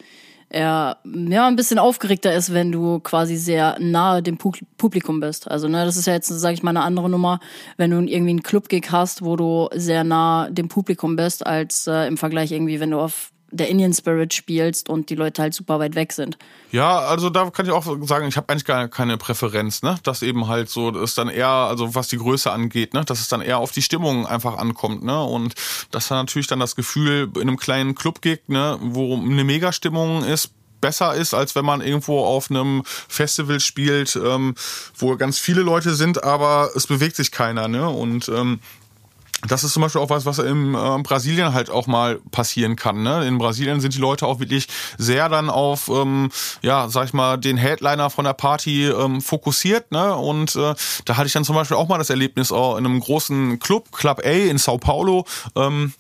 er 0.50 0.98
ja 1.06 1.48
ein 1.48 1.56
bisschen 1.56 1.80
aufgeregter 1.80 2.34
ist, 2.34 2.54
wenn 2.54 2.72
du 2.72 3.00
quasi 3.00 3.36
sehr 3.36 3.78
nahe 3.80 4.24
dem 4.24 4.38
Publikum 4.38 5.20
bist. 5.20 5.50
Also 5.50 5.68
ne, 5.68 5.86
das 5.86 5.96
ist 5.96 6.08
ja 6.08 6.14
jetzt, 6.14 6.28
sage 6.28 6.54
ich 6.54 6.64
mal, 6.64 6.72
eine 6.72 6.82
andere 6.82 7.10
Nummer, 7.10 7.40
wenn 7.78 7.92
du 7.92 7.98
irgendwie 8.00 8.32
einen 8.32 8.44
Club-Gig 8.44 8.88
hast, 8.92 9.24
wo 9.24 9.36
du 9.36 9.70
sehr 9.74 10.04
nah 10.04 10.50
dem 10.50 10.68
Publikum 10.68 11.16
bist, 11.16 11.46
als 11.46 11.88
äh, 11.88 12.08
im 12.08 12.18
Vergleich 12.18 12.52
irgendwie, 12.52 12.80
wenn 12.80 12.92
du 12.92 13.00
auf 13.00 13.32
der 13.52 13.70
Indian 13.70 13.94
Spirit 13.94 14.34
spielst 14.34 14.90
und 14.90 15.10
die 15.10 15.16
Leute 15.16 15.42
halt 15.42 15.54
super 15.54 15.80
weit 15.80 15.96
weg 15.96 16.14
sind. 16.14 16.38
Ja, 16.72 17.00
also 17.00 17.30
da 17.30 17.50
kann 17.50 17.66
ich 17.66 17.72
auch 17.72 17.86
sagen, 18.02 18.28
ich 18.28 18.38
habe 18.38 18.50
eigentlich 18.50 18.66
gar 18.66 18.88
keine 18.88 19.18
Präferenz, 19.18 19.82
ne? 19.82 19.98
Das 20.04 20.22
eben 20.22 20.48
halt 20.48 20.70
so 20.70 20.92
ist 20.92 21.18
dann 21.18 21.30
eher, 21.30 21.48
also 21.48 21.96
was 21.96 22.08
die 22.08 22.18
Größe 22.18 22.52
angeht, 22.52 22.94
ne, 22.94 23.04
dass 23.04 23.20
es 23.20 23.28
dann 23.28 23.42
eher 23.42 23.58
auf 23.58 23.72
die 23.72 23.82
Stimmung 23.82 24.28
einfach 24.28 24.58
ankommt, 24.58 25.04
ne? 25.04 25.24
Und 25.24 25.56
das 25.92 26.08
dann 26.08 26.20
natürlich 26.20 26.48
dann 26.48 26.60
das 26.60 26.76
Gefühl 26.76 27.30
in 27.36 27.42
einem 27.42 27.58
kleinen 27.58 27.96
Club-Gig, 27.96 28.42
ne, 28.48 28.78
wo 28.82 29.16
eine 29.16 29.44
Megastimmung 29.44 30.24
ist, 30.24 30.52
besser 30.82 31.14
ist, 31.14 31.34
als 31.34 31.56
wenn 31.56 31.66
man 31.66 31.82
irgendwo 31.82 32.24
auf 32.24 32.50
einem 32.50 32.84
Festival 32.86 33.60
spielt, 33.60 34.16
ähm, 34.16 34.56
wo 34.96 35.16
ganz 35.18 35.40
viele 35.40 35.62
Leute 35.62 35.96
sind, 35.96 36.24
aber 36.24 36.70
es 36.76 36.88
bewegt 36.88 37.16
sich 37.16 37.32
keiner, 37.32 37.68
ne? 37.68 37.90
Und 37.90 38.30
ähm, 38.30 38.60
das 39.48 39.64
ist 39.64 39.74
zum 39.74 39.82
Beispiel 39.82 40.02
auch 40.02 40.10
was, 40.10 40.26
was 40.26 40.40
in 40.40 40.76
äh, 40.76 41.02
Brasilien 41.02 41.54
halt 41.54 41.70
auch 41.70 41.88
mal 41.88 42.20
passieren 42.32 42.76
kann. 42.76 43.04
Ne? 43.04 43.26
In 43.26 43.38
Brasilien 43.38 43.80
sind 43.80 43.94
die 43.94 44.00
Leute 44.00 44.28
auch 44.28 44.40
wirklich 44.40 44.68
sehr 44.98 45.30
dann 45.30 45.50
auf, 45.50 45.88
ähm, 45.90 46.30
ja, 46.62 46.90
sag 46.90 47.06
ich 47.06 47.14
mal, 47.14 47.38
den 47.38 47.58
Headliner 47.58 48.10
von 48.10 48.26
der 48.26 48.34
Party 48.34 48.88
ähm, 48.88 49.22
fokussiert. 49.22 49.92
Ne? 49.92 50.16
Und 50.16 50.56
äh, 50.56 50.76
da 51.06 51.18
hatte 51.18 51.28
ich 51.28 51.34
dann 51.34 51.46
zum 51.46 51.56
Beispiel 51.56 51.78
auch 51.78 51.88
mal 51.88 51.98
das 51.98 52.10
Erlebnis 52.10 52.52
auch 52.52 52.78
in 52.78 52.86
einem 52.86 53.00
großen 53.00 53.60
Club, 53.60 53.92
Club 53.92 54.22
A 54.26 54.30
in 54.30 54.58
Sao 54.58 54.78
Paulo. 54.78 55.26
Ähm, 55.56 55.94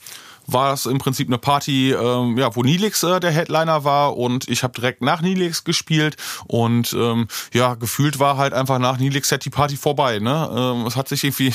war 0.53 0.73
es 0.73 0.85
im 0.85 0.97
Prinzip 0.97 1.27
eine 1.27 1.37
Party, 1.37 1.91
ähm, 1.91 2.37
ja, 2.37 2.55
wo 2.55 2.63
Nilix 2.63 3.03
äh, 3.03 3.19
der 3.19 3.31
Headliner 3.31 3.83
war 3.83 4.17
und 4.17 4.47
ich 4.47 4.63
habe 4.63 4.73
direkt 4.73 5.01
nach 5.01 5.21
Nilix 5.21 5.63
gespielt 5.63 6.15
und 6.47 6.93
ähm, 6.93 7.27
ja, 7.53 7.75
gefühlt 7.75 8.19
war 8.19 8.37
halt 8.37 8.53
einfach 8.53 8.79
nach 8.79 8.97
Nilix 8.97 9.29
set 9.29 9.45
die 9.45 9.49
Party 9.49 9.77
vorbei. 9.77 10.19
Ne? 10.19 10.49
Ähm, 10.55 10.85
es 10.87 10.95
hat 10.95 11.07
sich 11.07 11.23
irgendwie. 11.23 11.53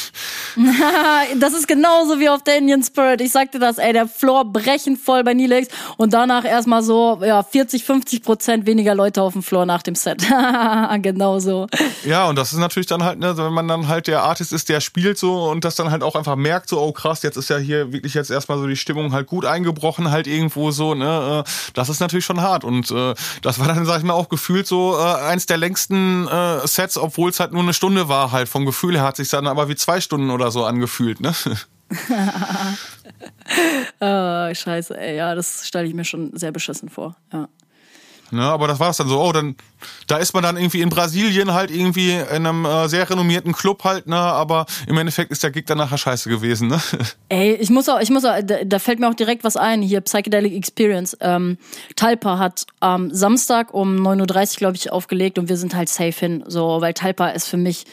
das 1.40 1.54
ist 1.54 1.68
genauso 1.68 2.18
wie 2.20 2.28
auf 2.28 2.42
der 2.42 2.59
Indian 2.59 2.83
Spirit. 2.83 3.20
Ich 3.20 3.33
sagte 3.33 3.59
das, 3.59 3.78
ey, 3.78 3.92
der 3.92 4.09
Floor 4.09 4.44
brechend 4.44 4.98
voll 4.98 5.24
bei 5.24 5.35
Nilix 5.35 5.68
und 5.96 6.12
danach 6.12 6.44
erstmal 6.44 6.83
so 6.83 7.20
ja 7.24 7.42
40, 7.42 7.85
50 7.85 8.22
Prozent 8.22 8.66
weniger 8.66 8.94
Leute 8.94 9.22
auf 9.22 9.33
dem 9.33 9.42
Floor 9.42 9.66
nach 9.66 9.83
dem 9.83 9.94
Set. 9.94 10.24
genau 11.02 11.38
so. 11.38 11.66
Ja, 12.04 12.28
und 12.28 12.37
das 12.37 12.52
ist 12.52 12.59
natürlich 12.59 12.87
dann 12.87 13.02
halt, 13.04 13.18
ne, 13.18 13.37
wenn 13.37 13.52
man 13.52 13.68
dann 13.68 13.88
halt 13.88 14.07
der 14.07 14.22
Artist 14.22 14.52
ist, 14.52 14.68
der 14.68 14.80
spielt 14.80 15.18
so 15.18 15.44
und 15.44 15.64
das 15.64 15.76
dann 15.76 15.90
halt 15.90 16.02
auch 16.02 16.14
einfach 16.14 16.37
merkt, 16.37 16.68
so, 16.68 16.80
oh 16.80 16.92
krass, 16.92 17.22
jetzt 17.22 17.37
ist 17.37 17.50
ja 17.50 17.59
hier 17.59 17.92
wirklich 17.92 18.14
jetzt 18.14 18.30
erstmal 18.30 18.59
so 18.59 18.66
die 18.66 18.76
Stimmung 18.84 19.12
halt 19.12 19.26
gut 19.26 19.46
eingebrochen, 19.46 20.10
halt 20.10 20.26
irgendwo 20.26 20.70
so, 20.70 20.94
ne? 20.94 21.44
Äh, 21.44 21.50
das 21.72 21.88
ist 21.88 22.00
natürlich 22.00 22.24
schon 22.26 22.42
hart. 22.42 22.64
Und 22.64 22.90
äh, 22.90 23.14
das 23.42 23.58
war 23.58 23.66
dann, 23.66 23.84
sag 23.86 23.98
ich 23.98 24.04
mal, 24.04 24.12
auch 24.12 24.28
gefühlt 24.28 24.66
so 24.66 24.96
äh, 24.98 25.22
eins 25.22 25.46
der 25.46 25.56
längsten 25.56 26.28
äh, 26.28 26.66
Sets, 26.66 26.98
obwohl 26.98 27.30
es 27.30 27.40
halt 27.40 27.52
nur 27.52 27.62
eine 27.62 27.72
Stunde 27.72 28.08
war, 28.08 28.30
halt 28.30 28.48
vom 28.48 28.66
Gefühl 28.66 28.96
her 28.96 29.04
hat 29.04 29.16
sich 29.16 29.30
dann 29.30 29.46
aber 29.46 29.68
wie 29.68 29.74
zwei 29.74 30.00
Stunden 30.00 30.30
oder 30.30 30.50
so 30.50 30.64
angefühlt, 30.64 31.20
ne? 31.20 31.34
oh, 34.00 34.54
scheiße, 34.54 34.98
ey, 34.98 35.16
ja, 35.16 35.34
das 35.34 35.66
stelle 35.66 35.86
ich 35.86 35.94
mir 35.94 36.04
schon 36.04 36.36
sehr 36.36 36.52
beschissen 36.52 36.88
vor, 36.90 37.16
ja. 37.32 37.48
Ne, 38.30 38.42
aber 38.42 38.66
das 38.66 38.80
war 38.80 38.90
es 38.90 38.96
dann 38.96 39.08
so. 39.08 39.20
Oh, 39.20 39.32
dann 39.32 39.54
da 40.06 40.16
ist 40.16 40.34
man 40.34 40.42
dann 40.42 40.56
irgendwie 40.56 40.80
in 40.80 40.88
Brasilien 40.88 41.52
halt 41.52 41.70
irgendwie 41.70 42.12
in 42.12 42.46
einem 42.46 42.64
äh, 42.64 42.88
sehr 42.88 43.08
renommierten 43.08 43.52
Club 43.52 43.84
halt, 43.84 44.06
ne? 44.06 44.16
Aber 44.16 44.66
im 44.87 44.96
Endeffekt 44.96 45.30
ist 45.30 45.42
der 45.42 45.50
Gig 45.50 45.66
dann 45.66 45.78
nachher 45.78 45.98
scheiße 45.98 46.28
gewesen, 46.28 46.68
ne? 46.68 46.80
Ey, 47.28 47.54
ich 47.54 47.70
muss 47.70 47.88
auch, 47.88 48.00
ich 48.00 48.10
muss 48.10 48.24
auch, 48.24 48.34
da, 48.42 48.64
da 48.64 48.78
fällt 48.78 48.98
mir 48.98 49.08
auch 49.08 49.14
direkt 49.14 49.44
was 49.44 49.56
ein. 49.56 49.82
Hier 49.82 50.00
Psychedelic 50.00 50.54
Experience. 50.54 51.16
Ähm, 51.20 51.58
Talpa 51.96 52.38
hat 52.38 52.66
am 52.80 53.12
Samstag 53.14 53.72
um 53.74 53.96
9.30 53.96 54.20
Uhr, 54.20 54.58
glaube 54.58 54.76
ich, 54.76 54.90
aufgelegt 54.90 55.38
und 55.38 55.48
wir 55.48 55.56
sind 55.56 55.74
halt 55.74 55.88
safe 55.88 56.18
hin. 56.18 56.44
So, 56.46 56.80
weil 56.80 56.94
Talpa 56.94 57.28
ist 57.28 57.48
für 57.48 57.56
mich 57.56 57.84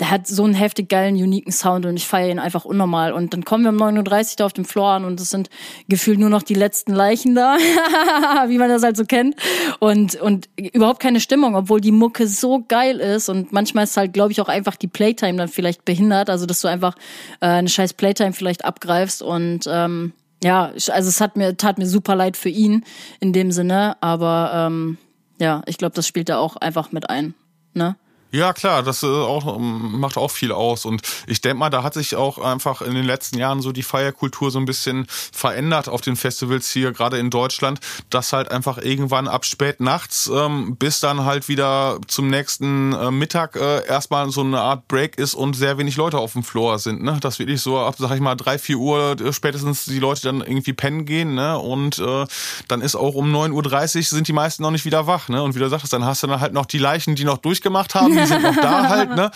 der 0.00 0.10
hat 0.10 0.26
so 0.26 0.44
einen 0.44 0.54
heftig 0.54 0.88
geilen, 0.88 1.16
uniken 1.16 1.52
Sound 1.52 1.86
und 1.86 1.96
ich 1.96 2.06
feiere 2.06 2.30
ihn 2.30 2.38
einfach 2.38 2.64
unnormal. 2.64 3.12
Und 3.12 3.32
dann 3.32 3.44
kommen 3.44 3.64
wir 3.64 3.70
um 3.70 3.76
9.30 3.76 4.30
Uhr 4.30 4.36
da 4.36 4.46
auf 4.46 4.52
dem 4.52 4.64
Floor 4.64 4.90
an 4.90 5.04
und 5.04 5.20
es 5.20 5.30
sind 5.30 5.48
gefühlt 5.88 6.18
nur 6.18 6.28
noch 6.28 6.42
die 6.42 6.54
letzten 6.54 6.92
Leichen 6.92 7.34
da, 7.34 7.56
wie 8.48 8.58
man 8.58 8.68
das 8.68 8.82
halt 8.82 8.96
so 8.96 9.04
kennt. 9.04 9.36
Und, 9.78 10.16
und 10.16 10.48
überhaupt 10.56 11.00
keine 11.00 11.20
Stimmung, 11.20 11.56
obwohl 11.56 11.80
die 11.80 11.92
Mucke 11.92 12.28
so 12.28 12.64
geil 12.66 12.98
ist 12.98 13.28
und 13.28 13.52
manchmal 13.52 13.84
ist 13.84 13.96
halt, 13.96 14.12
glaube 14.12 14.32
ich, 14.32 14.40
auch 14.40 14.48
einfach 14.48 14.76
die 14.76 14.88
Playtime 14.88 15.38
dann 15.38 15.48
vielleicht 15.48 15.84
behindert, 15.84 16.28
also 16.28 16.46
dass 16.46 16.60
du 16.60 16.68
einfach 16.68 16.94
äh, 17.40 17.46
eine 17.46 17.68
scheiß 17.68 17.94
Playtime 17.94 18.32
vielleicht 18.32 18.64
abgreifst 18.64 19.22
und 19.22 19.68
ähm, 19.68 20.12
ja, 20.44 20.66
also 20.66 21.08
es 21.08 21.20
hat 21.20 21.36
mir, 21.36 21.56
tat 21.56 21.78
mir 21.78 21.86
super 21.86 22.14
leid 22.14 22.36
für 22.36 22.50
ihn 22.50 22.84
in 23.20 23.32
dem 23.32 23.50
Sinne, 23.50 23.96
aber 24.02 24.50
ähm, 24.54 24.98
ja, 25.40 25.62
ich 25.66 25.78
glaube, 25.78 25.94
das 25.94 26.06
spielt 26.06 26.28
da 26.28 26.38
auch 26.38 26.56
einfach 26.56 26.92
mit 26.92 27.08
ein. 27.08 27.34
Ne? 27.74 27.96
Ja, 28.36 28.52
klar, 28.52 28.82
das 28.82 29.02
äh, 29.02 29.06
auch, 29.06 29.56
ähm, 29.56 29.98
macht 29.98 30.18
auch 30.18 30.30
viel 30.30 30.52
aus. 30.52 30.84
Und 30.84 31.00
ich 31.26 31.40
denke 31.40 31.56
mal, 31.56 31.70
da 31.70 31.82
hat 31.82 31.94
sich 31.94 32.16
auch 32.16 32.36
einfach 32.36 32.82
in 32.82 32.94
den 32.94 33.06
letzten 33.06 33.38
Jahren 33.38 33.62
so 33.62 33.72
die 33.72 33.82
Feierkultur 33.82 34.50
so 34.50 34.58
ein 34.58 34.66
bisschen 34.66 35.06
verändert 35.08 35.88
auf 35.88 36.02
den 36.02 36.16
Festivals 36.16 36.70
hier, 36.70 36.92
gerade 36.92 37.16
in 37.16 37.30
Deutschland, 37.30 37.80
dass 38.10 38.34
halt 38.34 38.50
einfach 38.50 38.76
irgendwann 38.76 39.26
ab 39.26 39.46
spät 39.46 39.80
nachts 39.80 40.30
ähm, 40.32 40.76
bis 40.76 41.00
dann 41.00 41.24
halt 41.24 41.48
wieder 41.48 41.98
zum 42.08 42.28
nächsten 42.28 42.92
äh, 42.92 43.10
Mittag 43.10 43.56
äh, 43.56 43.86
erstmal 43.86 44.28
so 44.28 44.42
eine 44.42 44.60
Art 44.60 44.86
Break 44.86 45.16
ist 45.16 45.32
und 45.32 45.56
sehr 45.56 45.78
wenig 45.78 45.96
Leute 45.96 46.18
auf 46.18 46.34
dem 46.34 46.42
Floor 46.42 46.78
sind. 46.78 47.02
Ne? 47.02 47.16
Dass 47.22 47.38
wirklich 47.38 47.62
so 47.62 47.78
ab, 47.78 47.94
sag 47.96 48.14
ich 48.14 48.20
mal, 48.20 48.34
drei, 48.34 48.58
vier 48.58 48.76
Uhr 48.76 49.18
äh, 49.18 49.32
spätestens 49.32 49.86
die 49.86 49.98
Leute 49.98 50.20
dann 50.24 50.42
irgendwie 50.42 50.74
pennen 50.74 51.06
gehen. 51.06 51.34
Ne? 51.34 51.58
Und 51.58 51.98
äh, 52.00 52.26
dann 52.68 52.82
ist 52.82 52.96
auch 52.96 53.14
um 53.14 53.34
9.30 53.34 53.96
Uhr 53.96 54.02
sind 54.02 54.28
die 54.28 54.34
meisten 54.34 54.62
noch 54.62 54.72
nicht 54.72 54.84
wieder 54.84 55.06
wach. 55.06 55.30
Ne? 55.30 55.42
Und 55.42 55.54
wie 55.54 55.58
du 55.58 55.70
sagtest, 55.70 55.94
dann 55.94 56.04
hast 56.04 56.22
du 56.22 56.26
dann 56.26 56.40
halt 56.40 56.52
noch 56.52 56.66
die 56.66 56.78
Leichen, 56.78 57.14
die 57.14 57.24
noch 57.24 57.38
durchgemacht 57.38 57.94
haben 57.94 58.25
die 58.26 58.32
sind 58.32 58.42
noch 58.42 58.56
da 58.56 58.88
halt, 58.88 59.14
ne? 59.14 59.30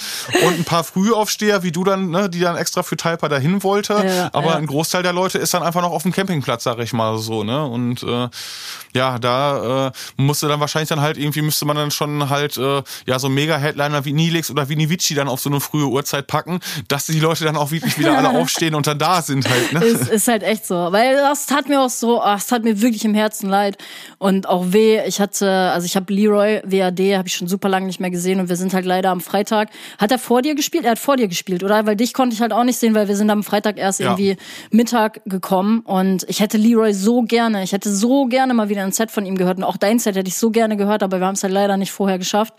Und 0.46 0.59
ein 0.59 0.64
paar 0.64 0.85
Frühaufsteher, 0.85 1.62
wie 1.62 1.72
du 1.72 1.85
dann, 1.85 2.11
ne, 2.11 2.29
die 2.29 2.40
dann 2.40 2.57
extra 2.57 2.83
für 2.83 2.96
Talpa 2.96 3.29
dahin 3.29 3.62
wollte. 3.62 3.94
Ja, 3.94 4.31
Aber 4.33 4.50
ja. 4.50 4.57
ein 4.57 4.66
Großteil 4.66 5.03
der 5.03 5.12
Leute 5.12 5.38
ist 5.38 5.55
dann 5.55 5.62
einfach 5.62 5.83
noch 5.83 5.92
auf 5.92 6.03
dem 6.03 6.12
Campingplatz, 6.12 6.64
sag 6.64 6.79
ich 6.79 6.92
mal 6.92 7.18
so, 7.18 7.44
ne? 7.44 7.64
Und 7.64 8.03
äh, 8.03 8.29
ja, 8.94 9.18
da 9.18 9.88
äh, 9.88 9.92
musste 10.16 10.48
dann 10.48 10.61
wahrscheinlich 10.61 10.88
dann 10.88 11.00
halt 11.00 11.16
irgendwie 11.16 11.42
müsste 11.42 11.64
man 11.64 11.76
dann 11.76 11.90
schon 11.90 12.29
halt 12.29 12.57
äh, 12.57 12.83
ja 13.07 13.18
so 13.18 13.29
Mega-Headliner 13.29 14.05
wie 14.05 14.12
Nilix 14.12 14.50
oder 14.50 14.68
wie 14.68 14.76
Nivici 14.76 15.14
dann 15.14 15.29
auf 15.29 15.40
so 15.40 15.50
eine 15.50 15.61
frühe 15.61 15.87
Uhrzeit 15.87 16.26
packen, 16.26 16.61
dass 16.88 17.07
die 17.07 17.20
Leute 17.20 17.44
dann 17.44 17.57
auch 17.57 17.70
wirklich 17.70 17.98
wieder 17.98 18.16
alle 18.16 18.31
aufstehen 18.40 18.74
und 18.74 18.87
dann 18.87 18.98
da 18.98 19.22
sind 19.22 19.48
halt. 19.48 19.72
Ne? 19.72 19.85
Ist, 19.85 20.09
ist 20.09 20.29
halt 20.29 20.42
echt 20.42 20.66
so, 20.66 20.74
weil 20.74 21.16
das 21.16 21.46
tat 21.46 21.68
mir 21.68 21.81
auch 21.81 21.90
so, 21.90 22.22
ach, 22.22 22.35
das 22.35 22.46
tat 22.48 22.64
mir 22.64 22.81
wirklich 22.81 23.05
im 23.05 23.14
Herzen 23.14 23.48
leid 23.48 23.79
und 24.18 24.48
auch 24.48 24.72
weh. 24.72 25.00
Ich 25.07 25.20
hatte, 25.20 25.50
also 25.50 25.85
ich 25.85 25.96
habe 25.96 26.12
Leroy 26.12 26.61
WAD, 26.64 27.16
habe 27.16 27.29
ich 27.29 27.35
schon 27.35 27.48
super 27.48 27.68
lange 27.68 27.87
nicht 27.87 28.00
mehr 28.00 28.11
gesehen 28.11 28.40
und 28.40 28.48
wir 28.48 28.57
sind 28.57 28.74
halt 28.74 28.80
halt 28.81 28.87
leider 28.87 29.11
am 29.11 29.21
Freitag. 29.21 29.69
Hat 29.99 30.11
er 30.11 30.19
vor 30.19 30.43
dir 30.43 30.55
gespielt? 30.55 30.85
Er 30.85 30.93
hat 30.93 30.99
vor 30.99 31.16
dir 31.16 31.29
gespielt, 31.29 31.62
oder? 31.62 31.87
Weil 31.87 31.97
dich 31.97 32.14
konnte 32.14 32.35
ich 32.35 32.40
halt 32.40 32.53
auch 32.53 32.64
nicht 32.64 32.79
sehen, 32.79 32.95
weil 32.95 33.09
wir 33.09 33.16
sind 33.16 33.31
am 33.31 33.43
Freitag 33.43 33.79
erst 33.79 34.01
ja. 34.01 34.07
irgendwie 34.07 34.37
Mittag 34.71 35.21
gekommen 35.27 35.81
und 35.81 36.25
ich 36.29 36.40
hätte 36.40 36.59
Leroy 36.59 36.93
so 36.93 37.23
gerne, 37.23 37.62
ich 37.62 37.73
hätte 37.73 37.90
so 37.90 38.27
gerne 38.27 38.55
mal 38.55 38.69
wieder 38.69 38.83
ein 38.83 38.93
Set 38.93 39.11
von 39.11 39.27
ihm 39.27 39.37
gehört 39.37 39.59
und 39.59 39.64
auch 39.64 39.77
dein 39.77 39.99
Set 39.99 40.16
hätte 40.16 40.29
ich 40.29 40.37
so 40.37 40.51
gerne 40.51 40.77
gehört, 40.77 41.03
aber 41.03 41.21
wir 41.21 41.27
haben 41.27 41.35
es 41.35 41.43
halt 41.43 41.53
leider 41.53 41.77
nicht 41.77 41.93
vorher 41.93 42.19
geschafft. 42.19 42.55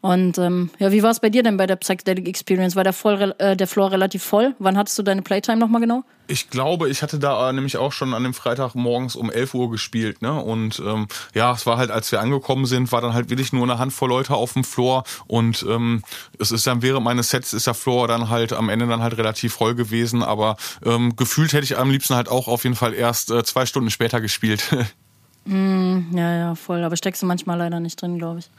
Und 0.00 0.38
ähm, 0.38 0.70
ja, 0.78 0.92
wie 0.92 1.02
war 1.02 1.10
es 1.10 1.20
bei 1.20 1.30
dir 1.30 1.42
denn 1.42 1.56
bei 1.56 1.66
der 1.66 1.76
Psychedelic 1.76 2.28
Experience? 2.28 2.76
War 2.76 2.84
der, 2.84 2.92
voll, 2.92 3.34
äh, 3.38 3.56
der 3.56 3.66
Floor 3.66 3.92
relativ 3.92 4.22
voll? 4.22 4.54
Wann 4.58 4.76
hattest 4.76 4.98
du 4.98 5.02
deine 5.02 5.22
Playtime 5.22 5.58
nochmal 5.58 5.80
genau? 5.80 6.04
Ich 6.28 6.50
glaube, 6.50 6.88
ich 6.88 7.02
hatte 7.02 7.18
da 7.18 7.48
äh, 7.48 7.52
nämlich 7.52 7.76
auch 7.76 7.92
schon 7.92 8.12
an 8.12 8.24
dem 8.24 8.34
Freitag 8.34 8.74
morgens 8.74 9.14
um 9.14 9.30
11 9.30 9.54
Uhr 9.54 9.70
gespielt. 9.70 10.22
Ne? 10.22 10.34
Und 10.34 10.82
ähm, 10.84 11.06
ja, 11.34 11.52
es 11.52 11.66
war 11.66 11.76
halt, 11.76 11.90
als 11.90 12.10
wir 12.10 12.20
angekommen 12.20 12.66
sind, 12.66 12.90
war 12.90 13.00
dann 13.00 13.14
halt 13.14 13.30
wirklich 13.30 13.52
nur 13.52 13.62
eine 13.62 13.78
Handvoll 13.78 14.08
Leute 14.08 14.34
auf 14.34 14.54
dem 14.54 14.64
Floor. 14.64 15.04
Und 15.26 15.64
ähm, 15.68 16.02
es 16.38 16.50
ist 16.50 16.66
dann 16.66 16.82
während 16.82 17.04
meines 17.04 17.30
Sets 17.30 17.52
ist 17.52 17.66
der 17.66 17.74
Floor 17.74 18.08
dann 18.08 18.28
halt 18.28 18.52
am 18.52 18.68
Ende 18.68 18.86
dann 18.86 19.02
halt 19.02 19.16
relativ 19.16 19.54
voll 19.54 19.74
gewesen. 19.74 20.22
Aber 20.22 20.56
ähm, 20.84 21.14
gefühlt 21.14 21.52
hätte 21.52 21.64
ich 21.64 21.78
am 21.78 21.90
liebsten 21.90 22.14
halt 22.14 22.28
auch 22.28 22.48
auf 22.48 22.64
jeden 22.64 22.76
Fall 22.76 22.94
erst 22.94 23.30
äh, 23.30 23.44
zwei 23.44 23.66
Stunden 23.66 23.90
später 23.90 24.20
gespielt. 24.20 24.74
mm, 25.44 26.16
ja, 26.16 26.36
ja, 26.36 26.54
voll. 26.56 26.82
Aber 26.82 26.96
steckst 26.96 27.22
du 27.22 27.26
manchmal 27.26 27.58
leider 27.58 27.78
nicht 27.78 28.00
drin, 28.02 28.18
glaube 28.18 28.40
ich. 28.40 28.50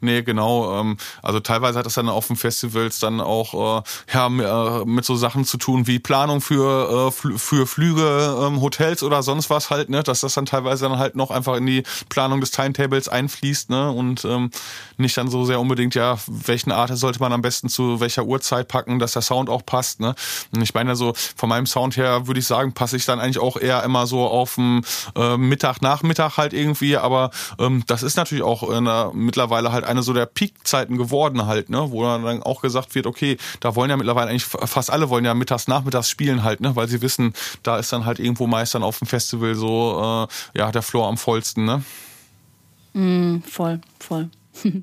Nee, 0.00 0.22
genau. 0.22 0.80
Ähm, 0.80 0.96
also 1.22 1.40
teilweise 1.40 1.78
hat 1.78 1.86
das 1.86 1.94
dann 1.94 2.08
auf 2.08 2.28
den 2.28 2.36
Festivals 2.36 3.00
dann 3.00 3.20
auch 3.20 3.82
äh, 3.82 4.14
ja, 4.14 4.26
äh, 4.26 4.84
mit 4.84 5.04
so 5.04 5.16
Sachen 5.16 5.44
zu 5.44 5.56
tun 5.56 5.86
wie 5.88 5.98
Planung 5.98 6.40
für, 6.40 7.08
äh, 7.08 7.38
für 7.38 7.66
Flüge, 7.66 8.36
ähm, 8.40 8.60
Hotels 8.60 9.02
oder 9.02 9.22
sonst 9.24 9.50
was 9.50 9.70
halt, 9.70 9.88
ne, 9.88 10.02
dass 10.04 10.20
das 10.20 10.34
dann 10.34 10.46
teilweise 10.46 10.88
dann 10.88 10.98
halt 10.98 11.16
noch 11.16 11.32
einfach 11.32 11.56
in 11.56 11.66
die 11.66 11.82
Planung 12.08 12.40
des 12.40 12.52
Timetables 12.52 13.08
einfließt, 13.08 13.70
ne? 13.70 13.90
Und 13.90 14.24
ähm, 14.24 14.50
nicht 14.98 15.16
dann 15.16 15.28
so 15.28 15.44
sehr 15.44 15.58
unbedingt, 15.58 15.94
ja, 15.96 16.16
welchen 16.28 16.70
Art 16.70 16.96
sollte 16.96 17.18
man 17.18 17.32
am 17.32 17.42
besten 17.42 17.68
zu 17.68 18.00
welcher 18.00 18.24
Uhrzeit 18.24 18.68
packen, 18.68 18.98
dass 19.00 19.12
der 19.12 19.22
Sound 19.22 19.50
auch 19.50 19.66
passt, 19.66 20.00
ne? 20.00 20.14
Und 20.52 20.62
ich 20.62 20.74
meine, 20.74 20.94
so 20.94 21.12
von 21.36 21.48
meinem 21.48 21.66
Sound 21.66 21.96
her 21.96 22.28
würde 22.28 22.38
ich 22.38 22.46
sagen, 22.46 22.72
passe 22.72 22.96
ich 22.96 23.04
dann 23.04 23.18
eigentlich 23.18 23.40
auch 23.40 23.56
eher 23.56 23.82
immer 23.82 24.06
so 24.06 24.26
auf 24.26 24.54
dem 24.54 24.82
äh, 25.16 25.36
Mittag, 25.36 25.82
Nachmittag 25.82 26.36
halt 26.36 26.52
irgendwie, 26.52 26.96
aber 26.96 27.30
ähm, 27.58 27.82
das 27.86 28.04
ist 28.04 28.16
natürlich 28.16 28.44
auch 28.44 28.68
in 28.70 28.84
der, 28.84 29.10
mittlerweile 29.12 29.72
halt 29.72 29.87
eine 29.88 30.02
so 30.02 30.12
der 30.12 30.26
Peakzeiten 30.26 30.96
geworden 30.96 31.46
halt, 31.46 31.70
ne, 31.70 31.90
wo 31.90 32.02
dann 32.02 32.42
auch 32.42 32.62
gesagt 32.62 32.94
wird, 32.94 33.06
okay, 33.06 33.36
da 33.60 33.74
wollen 33.74 33.90
ja 33.90 33.96
mittlerweile 33.96 34.30
eigentlich 34.30 34.44
fast 34.44 34.90
alle 34.90 35.08
wollen 35.08 35.24
ja 35.24 35.34
mittags, 35.34 35.68
nachmittags 35.68 36.08
spielen 36.08 36.42
halt, 36.42 36.60
ne, 36.60 36.76
weil 36.76 36.88
sie 36.88 37.02
wissen, 37.02 37.34
da 37.62 37.78
ist 37.78 37.92
dann 37.92 38.04
halt 38.04 38.18
irgendwo 38.18 38.46
meist 38.46 38.74
dann 38.74 38.82
auf 38.82 38.98
dem 38.98 39.06
Festival 39.06 39.54
so, 39.54 40.28
äh, 40.54 40.58
ja, 40.58 40.70
der 40.70 40.82
Floor 40.82 41.08
am 41.08 41.16
vollsten, 41.16 41.64
ne. 41.64 41.82
Mm, 42.94 43.42
voll, 43.42 43.80
voll. 43.98 44.30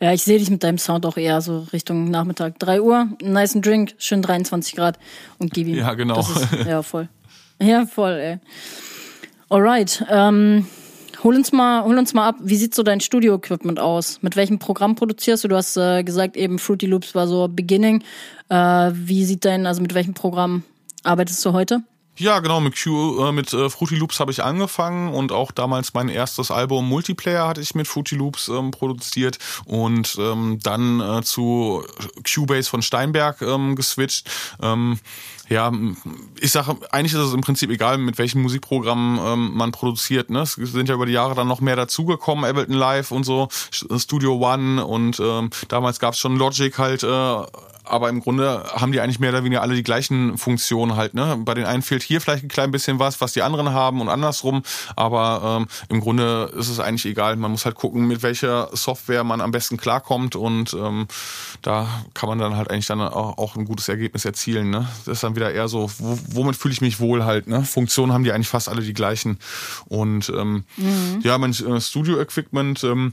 ja, 0.00 0.12
ich 0.12 0.22
sehe 0.22 0.38
dich 0.38 0.50
mit 0.50 0.62
deinem 0.62 0.78
Sound 0.78 1.06
auch 1.06 1.16
eher 1.16 1.40
so 1.40 1.66
Richtung 1.72 2.10
Nachmittag. 2.10 2.58
3 2.58 2.80
Uhr, 2.80 3.08
nice 3.22 3.54
Drink, 3.54 3.94
schön 3.98 4.22
23 4.22 4.74
Grad 4.74 4.98
und 5.38 5.52
gib 5.52 5.66
ihm. 5.68 5.76
Ja, 5.76 5.94
genau. 5.94 6.20
Ist, 6.20 6.48
ja, 6.66 6.82
voll. 6.82 7.08
Ja, 7.60 7.86
voll, 7.86 8.12
ey. 8.12 8.38
Alright. 9.48 10.04
Ähm, 10.10 10.66
Hol 11.26 11.34
uns 11.34 11.50
mal, 11.50 11.82
hol 11.82 11.98
uns 11.98 12.14
mal 12.14 12.28
ab, 12.28 12.36
wie 12.38 12.54
sieht 12.54 12.72
so 12.72 12.84
dein 12.84 13.00
Studio-Equipment 13.00 13.80
aus? 13.80 14.20
Mit 14.22 14.36
welchem 14.36 14.60
Programm 14.60 14.94
produzierst 14.94 15.42
du? 15.42 15.48
Du 15.48 15.56
hast 15.56 15.76
äh, 15.76 16.04
gesagt, 16.04 16.36
eben 16.36 16.60
Fruity 16.60 16.86
Loops 16.86 17.16
war 17.16 17.26
so 17.26 17.48
Beginning. 17.48 18.04
Äh, 18.48 18.92
wie 18.92 19.24
sieht 19.24 19.44
dein, 19.44 19.66
also 19.66 19.82
mit 19.82 19.92
welchem 19.92 20.14
Programm 20.14 20.62
arbeitest 21.02 21.44
du 21.44 21.52
heute? 21.52 21.82
Ja, 22.18 22.38
genau, 22.38 22.60
mit 22.60 22.80
Q, 22.80 23.26
äh, 23.26 23.32
mit 23.32 23.52
äh, 23.52 23.68
Fruity 23.68 23.96
Loops 23.96 24.20
habe 24.20 24.30
ich 24.30 24.42
angefangen 24.42 25.12
und 25.12 25.32
auch 25.32 25.50
damals 25.50 25.92
mein 25.92 26.08
erstes 26.08 26.50
Album 26.52 26.88
Multiplayer 26.88 27.46
hatte 27.46 27.60
ich 27.60 27.74
mit 27.74 27.88
Fruity 27.88 28.14
Loops 28.14 28.48
ähm, 28.48 28.70
produziert 28.70 29.38
und 29.66 30.16
ähm, 30.18 30.58
dann 30.62 31.00
äh, 31.00 31.22
zu 31.22 31.84
Cubase 32.24 32.70
von 32.70 32.80
Steinberg 32.80 33.42
ähm, 33.42 33.74
geswitcht. 33.74 34.30
Ähm, 34.62 34.98
ja, 35.48 35.72
ich 36.40 36.50
sage, 36.50 36.76
eigentlich 36.90 37.12
ist 37.12 37.20
es 37.20 37.34
im 37.34 37.40
Prinzip 37.40 37.70
egal, 37.70 37.98
mit 37.98 38.18
welchem 38.18 38.42
Musikprogramm 38.42 39.20
ähm, 39.22 39.52
man 39.54 39.72
produziert. 39.72 40.30
Ne? 40.30 40.40
Es 40.40 40.54
sind 40.54 40.88
ja 40.88 40.94
über 40.94 41.06
die 41.06 41.12
Jahre 41.12 41.34
dann 41.34 41.46
noch 41.46 41.60
mehr 41.60 41.76
dazugekommen, 41.76 42.44
Ableton 42.44 42.74
Live 42.74 43.12
und 43.12 43.24
so, 43.24 43.48
Studio 43.50 44.34
One 44.36 44.84
und 44.84 45.20
ähm, 45.20 45.50
damals 45.68 46.00
gab 46.00 46.14
es 46.14 46.20
schon 46.20 46.36
Logic 46.36 46.76
halt 46.78 47.04
äh, 47.04 47.42
aber 47.86 48.08
im 48.08 48.20
Grunde 48.20 48.64
haben 48.74 48.92
die 48.92 49.00
eigentlich 49.00 49.20
mehr 49.20 49.30
oder 49.30 49.44
weniger 49.44 49.62
alle 49.62 49.74
die 49.74 49.82
gleichen 49.82 50.38
Funktionen 50.38 50.96
halt. 50.96 51.14
Ne? 51.14 51.36
Bei 51.44 51.54
den 51.54 51.64
einen 51.64 51.82
fehlt 51.82 52.02
hier 52.02 52.20
vielleicht 52.20 52.44
ein 52.44 52.48
klein 52.48 52.70
bisschen 52.70 52.98
was, 52.98 53.20
was 53.20 53.32
die 53.32 53.42
anderen 53.42 53.72
haben 53.72 54.00
und 54.00 54.08
andersrum, 54.08 54.62
aber 54.94 55.60
ähm, 55.60 55.68
im 55.88 56.00
Grunde 56.00 56.52
ist 56.56 56.68
es 56.68 56.80
eigentlich 56.80 57.06
egal. 57.06 57.36
Man 57.36 57.50
muss 57.50 57.64
halt 57.64 57.76
gucken, 57.76 58.06
mit 58.06 58.22
welcher 58.22 58.68
Software 58.72 59.24
man 59.24 59.40
am 59.40 59.50
besten 59.50 59.76
klarkommt 59.76 60.36
und 60.36 60.74
ähm, 60.74 61.06
da 61.62 61.88
kann 62.14 62.28
man 62.28 62.38
dann 62.38 62.56
halt 62.56 62.70
eigentlich 62.70 62.86
dann 62.86 63.00
auch, 63.00 63.56
ein 63.56 63.64
gutes 63.64 63.88
Ergebnis 63.88 64.24
erzielen. 64.24 64.70
Ne? 64.70 64.88
Das 65.04 65.14
ist 65.14 65.22
dann 65.22 65.36
wieder 65.36 65.52
eher 65.52 65.68
so, 65.68 65.90
wo, 65.98 66.18
womit 66.28 66.56
fühle 66.56 66.72
ich 66.72 66.80
mich 66.80 67.00
wohl 67.00 67.24
halt. 67.24 67.46
Ne? 67.46 67.64
Funktionen 67.64 68.12
haben 68.12 68.24
die 68.24 68.32
eigentlich 68.32 68.48
fast 68.48 68.68
alle 68.68 68.82
die 68.82 68.92
gleichen 68.92 69.38
und 69.86 70.28
ähm, 70.28 70.64
mhm. 70.76 71.20
ja, 71.22 71.38
mein 71.38 71.52
äh, 71.52 71.80
Studio-Equipment 71.80 72.84
ähm, 72.84 73.12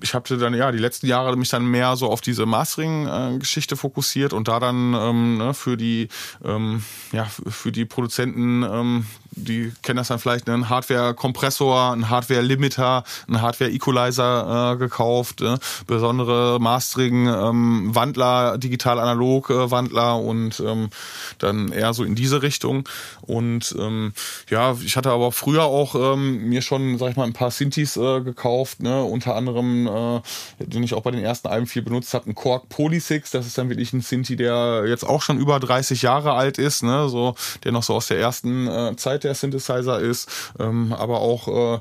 ich 0.00 0.14
habe 0.14 0.36
dann 0.36 0.54
ja 0.54 0.72
die 0.72 0.78
letzten 0.78 1.06
Jahre 1.06 1.36
mich 1.36 1.48
dann 1.48 1.64
mehr 1.64 1.96
so 1.96 2.08
auf 2.08 2.20
diese 2.20 2.46
Mastering-Geschichte 2.46 3.76
fokussiert 3.76 4.32
und 4.32 4.48
da 4.48 4.60
dann 4.60 4.94
ähm, 4.94 5.38
ne, 5.38 5.54
für 5.54 5.76
die 5.76 6.08
ähm, 6.44 6.82
ja 7.12 7.24
für 7.24 7.72
die 7.72 7.84
Produzenten 7.84 8.62
ähm, 8.62 9.06
die 9.34 9.72
kennen 9.82 9.96
das 9.96 10.08
dann 10.08 10.18
vielleicht, 10.18 10.46
ne? 10.46 10.54
ein 10.54 10.68
Hardware-Kompressor, 10.68 11.92
ein 11.92 12.10
Hardware-Limiter, 12.10 13.04
ein 13.28 13.40
Hardware-Equalizer 13.40 14.72
äh, 14.72 14.76
gekauft, 14.76 15.40
äh, 15.40 15.56
besondere 15.86 16.58
Mastering, 16.60 17.26
ähm, 17.28 17.94
Wandler, 17.94 18.58
digital-analog-Wandler 18.58 20.16
äh, 20.16 20.28
und 20.28 20.60
ähm, 20.60 20.90
dann 21.38 21.72
eher 21.72 21.94
so 21.94 22.04
in 22.04 22.14
diese 22.14 22.42
Richtung. 22.42 22.88
Und 23.22 23.74
ähm, 23.78 24.12
ja, 24.50 24.76
ich 24.84 24.96
hatte 24.96 25.10
aber 25.10 25.32
früher 25.32 25.64
auch 25.64 25.94
ähm, 25.94 26.48
mir 26.48 26.62
schon, 26.62 26.98
sag 26.98 27.10
ich 27.10 27.16
mal, 27.16 27.24
ein 27.24 27.32
paar 27.32 27.50
Synthes 27.50 27.96
äh, 27.96 28.20
gekauft, 28.20 28.82
ne? 28.82 29.02
unter 29.02 29.34
anderem, 29.34 29.86
äh, 29.86 30.20
den 30.58 30.82
ich 30.82 30.94
auch 30.94 31.02
bei 31.02 31.10
den 31.10 31.24
ersten 31.24 31.48
Alben 31.48 31.66
viel 31.66 31.82
benutzt 31.82 32.12
habe, 32.14 32.28
ein 32.28 32.34
Korg 32.34 32.68
Polysix, 32.68 33.30
das 33.30 33.46
ist 33.46 33.56
dann 33.56 33.70
wirklich 33.70 33.92
ein 33.92 34.02
Synthi, 34.02 34.36
der 34.36 34.84
jetzt 34.86 35.04
auch 35.04 35.22
schon 35.22 35.38
über 35.38 35.58
30 35.58 36.02
Jahre 36.02 36.32
alt 36.32 36.58
ist, 36.58 36.82
ne? 36.82 37.08
so, 37.08 37.34
der 37.64 37.72
noch 37.72 37.82
so 37.82 37.94
aus 37.94 38.08
der 38.08 38.18
ersten 38.18 38.66
äh, 38.68 38.94
Zeit 38.96 39.21
der 39.24 39.34
Synthesizer 39.34 40.00
ist, 40.00 40.28
ähm, 40.58 40.92
aber 40.92 41.20
auch 41.20 41.48
äh, 41.48 41.80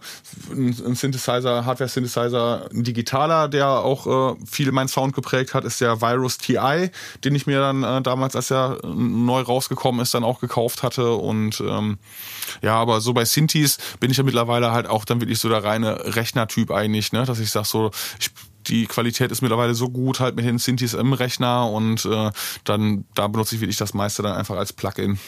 ein, 0.52 0.96
Synthesizer, 0.96 1.66
Hardware-Synthesizer, 1.66 2.70
ein 2.72 2.84
digitaler, 2.84 3.48
der 3.48 3.68
auch 3.68 4.36
äh, 4.36 4.36
viel 4.46 4.72
mein 4.72 4.88
Sound 4.88 5.14
geprägt 5.14 5.54
hat, 5.54 5.66
ist 5.66 5.82
der 5.82 6.02
Virus 6.02 6.38
TI, 6.38 6.92
den 7.24 7.36
ich 7.36 7.48
mir 7.48 7.60
dann 7.60 7.84
äh, 7.84 8.02
damals, 8.02 8.36
als 8.36 8.52
er 8.52 8.80
neu 8.86 9.42
rausgekommen 9.42 10.02
ist, 10.02 10.14
dann 10.14 10.24
auch 10.24 10.40
gekauft 10.40 10.84
hatte 10.84 11.14
und 11.14 11.62
ähm, 11.62 11.98
ja, 12.62 12.76
aber 12.76 13.02
so 13.02 13.14
bei 13.14 13.26
Synthes 13.26 13.78
bin 14.00 14.12
ich 14.12 14.18
ja 14.18 14.24
mittlerweile 14.24 14.72
halt 14.72 14.88
auch 14.88 15.06
dann 15.06 15.22
wirklich 15.22 15.40
so 15.40 15.50
der 15.50 15.64
reine 15.64 16.16
Rechnertyp 16.16 16.72
eigentlich, 16.72 17.12
ne, 17.12 17.26
dass 17.26 17.40
ich 17.40 17.52
sag 17.52 17.66
so, 17.66 17.92
ich 18.20 18.32
die 18.68 18.86
Qualität 18.86 19.32
ist 19.32 19.42
mittlerweile 19.42 19.76
so 19.76 19.90
gut 19.90 20.20
halt 20.20 20.36
mit 20.36 20.46
den 20.46 20.58
Synthes 20.58 20.94
im 20.94 21.14
Rechner 21.14 21.70
und 21.70 22.06
äh, 22.06 22.32
dann 22.64 23.06
da 23.16 23.28
benutze 23.28 23.56
ich 23.56 23.62
wirklich 23.62 23.78
das 23.78 23.94
meiste 23.94 24.24
dann 24.24 24.34
einfach 24.34 24.58
als 24.58 24.74
Plugin. 24.74 25.20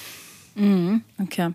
Mhm, 0.55 1.03
okay. 1.19 1.53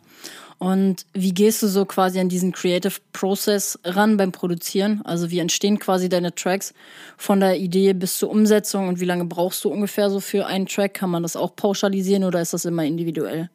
Und 0.59 1.07
wie 1.12 1.33
gehst 1.33 1.62
du 1.62 1.68
so 1.68 1.85
quasi 1.85 2.18
an 2.18 2.29
diesen 2.29 2.51
Creative 2.53 2.94
Process 3.12 3.79
ran 3.85 4.16
beim 4.16 4.33
Produzieren? 4.33 5.03
Also 5.05 5.31
wie 5.31 5.38
entstehen 5.38 5.79
quasi 5.79 6.09
deine 6.09 6.35
Tracks 6.35 6.75
von 7.16 7.38
der 7.38 7.59
Idee 7.59 7.92
bis 7.92 8.18
zur 8.18 8.31
Umsetzung 8.31 8.88
und 8.88 8.99
wie 8.99 9.05
lange 9.05 9.25
brauchst 9.25 9.64
du 9.64 9.68
ungefähr 9.71 10.11
so 10.11 10.18
für 10.18 10.47
einen 10.47 10.66
Track? 10.66 10.94
Kann 10.94 11.11
man 11.11 11.23
das 11.23 11.37
auch 11.37 11.55
pauschalisieren 11.55 12.25
oder 12.25 12.40
ist 12.40 12.55
das 12.55 12.64
immer 12.64 12.85
individuell? 12.85 13.51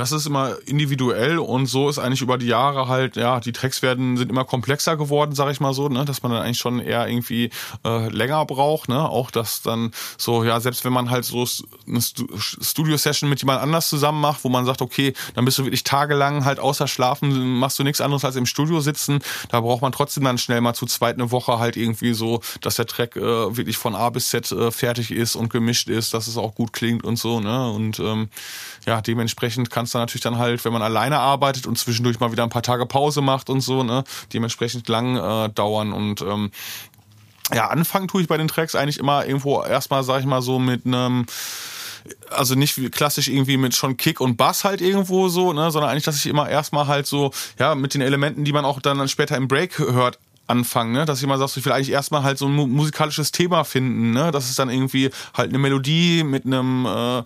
Das 0.00 0.12
ist 0.12 0.26
immer 0.26 0.56
individuell 0.64 1.38
und 1.38 1.66
so 1.66 1.90
ist 1.90 1.98
eigentlich 1.98 2.22
über 2.22 2.38
die 2.38 2.46
Jahre 2.46 2.88
halt, 2.88 3.16
ja, 3.16 3.38
die 3.38 3.52
Tracks 3.52 3.82
werden, 3.82 4.16
sind 4.16 4.30
immer 4.30 4.44
komplexer 4.44 4.96
geworden, 4.96 5.34
sag 5.34 5.50
ich 5.52 5.60
mal 5.60 5.74
so, 5.74 5.88
ne, 5.90 6.06
dass 6.06 6.22
man 6.22 6.32
dann 6.32 6.42
eigentlich 6.42 6.58
schon 6.58 6.80
eher 6.80 7.06
irgendwie 7.06 7.50
äh, 7.84 8.08
länger 8.08 8.46
braucht, 8.46 8.88
ne, 8.88 9.06
auch 9.06 9.30
dass 9.30 9.60
dann 9.60 9.92
so, 10.16 10.42
ja, 10.42 10.58
selbst 10.58 10.86
wenn 10.86 10.92
man 10.94 11.10
halt 11.10 11.26
so 11.26 11.46
eine 11.86 12.00
Studio-Session 12.00 13.28
mit 13.28 13.40
jemand 13.40 13.60
anders 13.60 13.90
zusammen 13.90 14.22
macht, 14.22 14.42
wo 14.42 14.48
man 14.48 14.64
sagt, 14.64 14.80
okay, 14.80 15.12
dann 15.34 15.44
bist 15.44 15.58
du 15.58 15.64
wirklich 15.64 15.84
tagelang 15.84 16.46
halt 16.46 16.60
außer 16.60 16.88
Schlafen, 16.88 17.58
machst 17.58 17.78
du 17.78 17.84
nichts 17.84 18.00
anderes 18.00 18.24
als 18.24 18.36
im 18.36 18.46
Studio 18.46 18.80
sitzen, 18.80 19.20
da 19.50 19.60
braucht 19.60 19.82
man 19.82 19.92
trotzdem 19.92 20.24
dann 20.24 20.38
schnell 20.38 20.62
mal 20.62 20.72
zu 20.72 20.86
zweit 20.86 21.16
eine 21.16 21.30
Woche 21.30 21.58
halt 21.58 21.76
irgendwie 21.76 22.14
so, 22.14 22.40
dass 22.62 22.76
der 22.76 22.86
Track 22.86 23.16
äh, 23.16 23.20
wirklich 23.56 23.76
von 23.76 23.94
A 23.94 24.08
bis 24.08 24.30
Z 24.30 24.50
äh, 24.50 24.70
fertig 24.70 25.10
ist 25.10 25.36
und 25.36 25.50
gemischt 25.50 25.90
ist, 25.90 26.14
dass 26.14 26.26
es 26.26 26.38
auch 26.38 26.54
gut 26.54 26.72
klingt 26.72 27.04
und 27.04 27.18
so, 27.18 27.40
ne, 27.40 27.70
und 27.70 27.98
ähm, 27.98 28.30
ja, 28.86 29.02
dementsprechend 29.02 29.68
kann 29.68 29.84
es 29.90 29.92
dann 29.92 30.02
natürlich 30.02 30.22
dann 30.22 30.38
halt, 30.38 30.64
wenn 30.64 30.72
man 30.72 30.82
alleine 30.82 31.18
arbeitet 31.18 31.66
und 31.66 31.76
zwischendurch 31.76 32.20
mal 32.20 32.32
wieder 32.32 32.44
ein 32.44 32.48
paar 32.48 32.62
Tage 32.62 32.86
Pause 32.86 33.20
macht 33.20 33.50
und 33.50 33.60
so, 33.60 33.82
ne, 33.82 34.04
dementsprechend 34.32 34.88
lang 34.88 35.16
äh, 35.16 35.48
dauern. 35.50 35.92
Und 35.92 36.22
ähm, 36.22 36.50
ja, 37.52 37.68
anfangen 37.68 38.08
tue 38.08 38.22
ich 38.22 38.28
bei 38.28 38.36
den 38.36 38.48
Tracks 38.48 38.74
eigentlich 38.74 38.98
immer 38.98 39.26
irgendwo 39.26 39.62
erstmal, 39.62 40.04
sag 40.04 40.20
ich 40.20 40.26
mal 40.26 40.42
so, 40.42 40.58
mit 40.58 40.86
einem 40.86 41.26
also 42.30 42.54
nicht 42.54 42.92
klassisch 42.92 43.28
irgendwie 43.28 43.58
mit 43.58 43.74
schon 43.74 43.98
Kick 43.98 44.20
und 44.22 44.36
Bass 44.36 44.64
halt 44.64 44.80
irgendwo 44.80 45.28
so, 45.28 45.52
ne, 45.52 45.70
sondern 45.70 45.90
eigentlich, 45.90 46.04
dass 46.04 46.16
ich 46.16 46.26
immer 46.26 46.48
erstmal 46.48 46.86
halt 46.86 47.06
so, 47.06 47.30
ja, 47.58 47.74
mit 47.74 47.92
den 47.92 48.00
Elementen, 48.00 48.44
die 48.44 48.52
man 48.52 48.64
auch 48.64 48.80
dann 48.80 49.06
später 49.08 49.36
im 49.36 49.48
Break 49.48 49.78
hört, 49.78 50.18
anfangen, 50.50 50.92
ne? 50.92 51.06
Dass 51.06 51.20
ich 51.20 51.26
mal 51.26 51.38
sagst, 51.38 51.56
ich 51.56 51.64
will 51.64 51.72
eigentlich 51.72 51.90
erstmal 51.90 52.22
halt 52.22 52.36
so 52.36 52.46
ein 52.46 52.52
musikalisches 52.52 53.32
Thema 53.32 53.64
finden, 53.64 54.10
ne? 54.10 54.30
Das 54.32 54.50
ist 54.50 54.58
dann 54.58 54.68
irgendwie 54.68 55.10
halt 55.34 55.50
eine 55.50 55.58
Melodie 55.58 56.24
mit 56.24 56.44
einem 56.44 56.86
äh, 56.86 57.22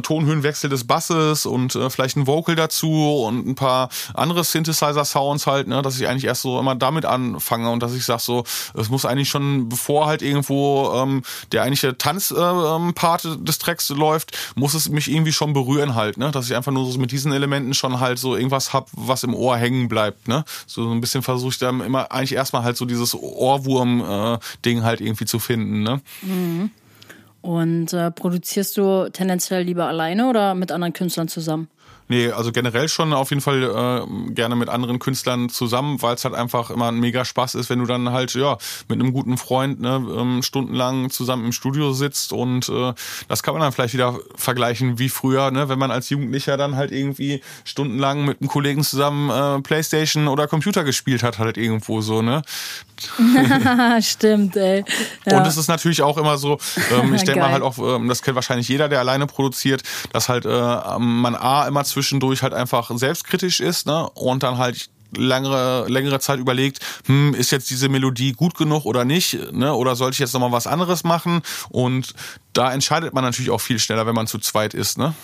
Tonhöhenwechsel 0.00 0.70
des 0.70 0.86
Basses 0.86 1.46
und 1.46 1.74
äh, 1.74 1.90
vielleicht 1.90 2.16
ein 2.16 2.26
Vocal 2.26 2.54
dazu 2.54 3.24
und 3.26 3.46
ein 3.46 3.54
paar 3.56 3.90
andere 4.14 4.44
Synthesizer-Sounds 4.44 5.46
halt, 5.46 5.66
ne? 5.68 5.82
Dass 5.82 5.98
ich 5.98 6.06
eigentlich 6.06 6.24
erst 6.24 6.42
so 6.42 6.58
immer 6.58 6.76
damit 6.76 7.04
anfange 7.04 7.70
und 7.70 7.82
dass 7.82 7.94
ich 7.94 8.04
sag 8.04 8.20
so, 8.20 8.44
es 8.74 8.88
muss 8.88 9.04
eigentlich 9.04 9.28
schon, 9.28 9.68
bevor 9.68 10.06
halt 10.06 10.22
irgendwo 10.22 10.92
ähm, 10.94 11.22
der 11.52 11.62
eigentliche 11.62 11.98
Tanzpart 11.98 13.24
äh, 13.24 13.28
ähm, 13.28 13.44
des 13.44 13.58
Tracks 13.58 13.88
läuft, 13.90 14.36
muss 14.54 14.74
es 14.74 14.88
mich 14.88 15.10
irgendwie 15.10 15.32
schon 15.32 15.52
berühren 15.52 15.96
halt, 15.96 16.18
ne? 16.18 16.30
Dass 16.30 16.46
ich 16.46 16.56
einfach 16.56 16.72
nur 16.72 16.90
so 16.90 16.98
mit 16.98 17.10
diesen 17.10 17.32
Elementen 17.32 17.74
schon 17.74 17.98
halt 17.98 18.18
so 18.18 18.36
irgendwas 18.36 18.72
hab, 18.72 18.88
was 18.92 19.24
im 19.24 19.34
Ohr 19.34 19.56
hängen 19.56 19.88
bleibt, 19.88 20.28
ne? 20.28 20.44
So 20.66 20.88
ein 20.90 21.00
bisschen 21.00 21.22
versuche 21.22 21.50
ich 21.50 21.58
dann 21.58 21.80
immer 21.80 22.12
eigentlich 22.12 22.34
erstmal 22.34 22.59
erstmal 22.60 22.64
halt 22.64 22.76
so 22.76 22.84
dieses 22.84 23.14
Ohrwurm-Ding 23.14 24.78
äh, 24.78 24.82
halt 24.82 25.00
irgendwie 25.00 25.24
zu 25.24 25.38
finden. 25.38 25.82
Ne? 25.82 26.00
Mhm. 26.22 26.70
Und 27.42 27.92
äh, 27.92 28.10
produzierst 28.10 28.76
du 28.76 29.08
tendenziell 29.10 29.62
lieber 29.62 29.86
alleine 29.86 30.28
oder 30.28 30.54
mit 30.54 30.72
anderen 30.72 30.92
Künstlern 30.92 31.28
zusammen? 31.28 31.68
Nee, 32.10 32.32
also 32.32 32.50
generell 32.50 32.88
schon 32.88 33.12
auf 33.12 33.30
jeden 33.30 33.40
Fall 33.40 33.62
äh, 33.62 34.32
gerne 34.32 34.56
mit 34.56 34.68
anderen 34.68 34.98
Künstlern 34.98 35.48
zusammen, 35.48 36.02
weil 36.02 36.16
es 36.16 36.24
halt 36.24 36.34
einfach 36.34 36.70
immer 36.70 36.88
ein 36.88 36.98
mega 36.98 37.24
Spaß 37.24 37.54
ist, 37.54 37.70
wenn 37.70 37.78
du 37.78 37.86
dann 37.86 38.10
halt 38.10 38.34
ja 38.34 38.58
mit 38.88 38.98
einem 38.98 39.12
guten 39.12 39.38
Freund 39.38 39.80
ne, 39.80 40.04
ähm, 40.18 40.42
stundenlang 40.42 41.10
zusammen 41.10 41.44
im 41.44 41.52
Studio 41.52 41.92
sitzt 41.92 42.32
und 42.32 42.68
äh, 42.68 42.94
das 43.28 43.44
kann 43.44 43.54
man 43.54 43.60
dann 43.60 43.70
vielleicht 43.70 43.94
wieder 43.94 44.18
vergleichen 44.34 44.98
wie 44.98 45.08
früher, 45.08 45.52
ne, 45.52 45.68
wenn 45.68 45.78
man 45.78 45.92
als 45.92 46.10
Jugendlicher 46.10 46.56
dann 46.56 46.74
halt 46.74 46.90
irgendwie 46.90 47.42
stundenlang 47.62 48.24
mit 48.24 48.40
einem 48.40 48.48
Kollegen 48.48 48.82
zusammen 48.82 49.30
äh, 49.30 49.62
Playstation 49.62 50.26
oder 50.26 50.48
Computer 50.48 50.82
gespielt 50.82 51.22
hat, 51.22 51.38
halt 51.38 51.56
irgendwo 51.56 52.00
so, 52.00 52.22
ne? 52.22 52.42
Stimmt, 54.00 54.56
ey. 54.56 54.84
Ja. 55.26 55.38
Und 55.38 55.46
es 55.46 55.56
ist 55.56 55.68
natürlich 55.68 56.02
auch 56.02 56.18
immer 56.18 56.38
so, 56.38 56.58
ähm, 56.92 57.14
ich 57.14 57.22
denke 57.24 57.40
mal 57.40 57.52
halt 57.52 57.62
auch, 57.62 57.78
ähm, 57.78 58.08
das 58.08 58.22
kennt 58.22 58.34
wahrscheinlich 58.34 58.68
jeder, 58.68 58.88
der 58.88 58.98
alleine 58.98 59.26
produziert, 59.26 59.82
dass 60.12 60.28
halt 60.28 60.44
äh, 60.44 60.98
man 60.98 61.36
A 61.36 61.66
immer 61.68 61.84
zwischendurch 62.00 62.42
halt 62.42 62.54
einfach 62.54 62.90
selbstkritisch 62.94 63.60
ist, 63.60 63.86
ne? 63.86 64.08
Und 64.10 64.42
dann 64.42 64.58
halt 64.58 64.88
längere, 65.14 65.86
längere 65.88 66.20
Zeit 66.20 66.38
überlegt, 66.38 66.78
hm, 67.06 67.34
ist 67.34 67.50
jetzt 67.50 67.68
diese 67.68 67.88
Melodie 67.88 68.32
gut 68.32 68.56
genug 68.56 68.86
oder 68.86 69.04
nicht, 69.04 69.52
ne? 69.52 69.74
Oder 69.74 69.96
sollte 69.96 70.14
ich 70.14 70.18
jetzt 70.20 70.32
nochmal 70.32 70.52
was 70.52 70.66
anderes 70.66 71.04
machen? 71.04 71.42
Und 71.68 72.14
da 72.52 72.72
entscheidet 72.72 73.12
man 73.12 73.24
natürlich 73.24 73.50
auch 73.50 73.60
viel 73.60 73.78
schneller, 73.78 74.06
wenn 74.06 74.14
man 74.14 74.26
zu 74.26 74.38
zweit 74.38 74.72
ist, 74.72 74.98
ne? 74.98 75.14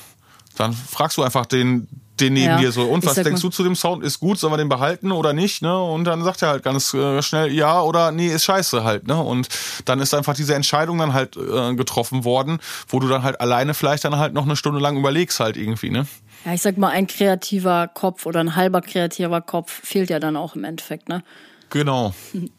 Dann 0.56 0.72
fragst 0.72 1.16
du 1.18 1.22
einfach 1.22 1.46
den, 1.46 1.86
den 2.18 2.32
neben 2.32 2.46
ja, 2.46 2.58
dir 2.58 2.72
so, 2.72 2.84
und 2.84 3.04
was 3.04 3.14
denkst 3.14 3.42
du 3.42 3.50
zu 3.50 3.62
dem 3.62 3.76
Sound? 3.76 4.02
Ist 4.02 4.20
gut, 4.20 4.38
sollen 4.38 4.52
wir 4.52 4.56
den 4.56 4.70
behalten 4.70 5.12
oder 5.12 5.34
nicht? 5.34 5.60
Ne? 5.60 5.78
Und 5.78 6.04
dann 6.04 6.24
sagt 6.24 6.40
er 6.42 6.48
halt 6.48 6.62
ganz 6.62 6.94
äh, 6.94 7.20
schnell 7.20 7.52
ja 7.52 7.82
oder 7.82 8.10
nee, 8.10 8.28
ist 8.28 8.44
scheiße 8.44 8.82
halt. 8.82 9.06
Ne? 9.06 9.16
Und 9.16 9.48
dann 9.84 10.00
ist 10.00 10.14
einfach 10.14 10.34
diese 10.34 10.54
Entscheidung 10.54 10.98
dann 10.98 11.12
halt 11.12 11.36
äh, 11.36 11.74
getroffen 11.74 12.24
worden, 12.24 12.58
wo 12.88 13.00
du 13.00 13.08
dann 13.08 13.22
halt 13.22 13.40
alleine 13.40 13.74
vielleicht 13.74 14.04
dann 14.04 14.16
halt 14.16 14.32
noch 14.32 14.44
eine 14.44 14.56
Stunde 14.56 14.80
lang 14.80 14.96
überlegst 14.96 15.40
halt 15.40 15.56
irgendwie, 15.56 15.90
ne? 15.90 16.06
Ja, 16.46 16.54
ich 16.54 16.62
sag 16.62 16.78
mal, 16.78 16.90
ein 16.90 17.08
kreativer 17.08 17.88
Kopf 17.88 18.24
oder 18.24 18.38
ein 18.38 18.54
halber 18.54 18.80
kreativer 18.80 19.40
Kopf 19.40 19.80
fehlt 19.84 20.10
ja 20.10 20.20
dann 20.20 20.36
auch 20.36 20.54
im 20.54 20.62
Endeffekt, 20.62 21.08
ne? 21.08 21.24
Genau. 21.70 22.14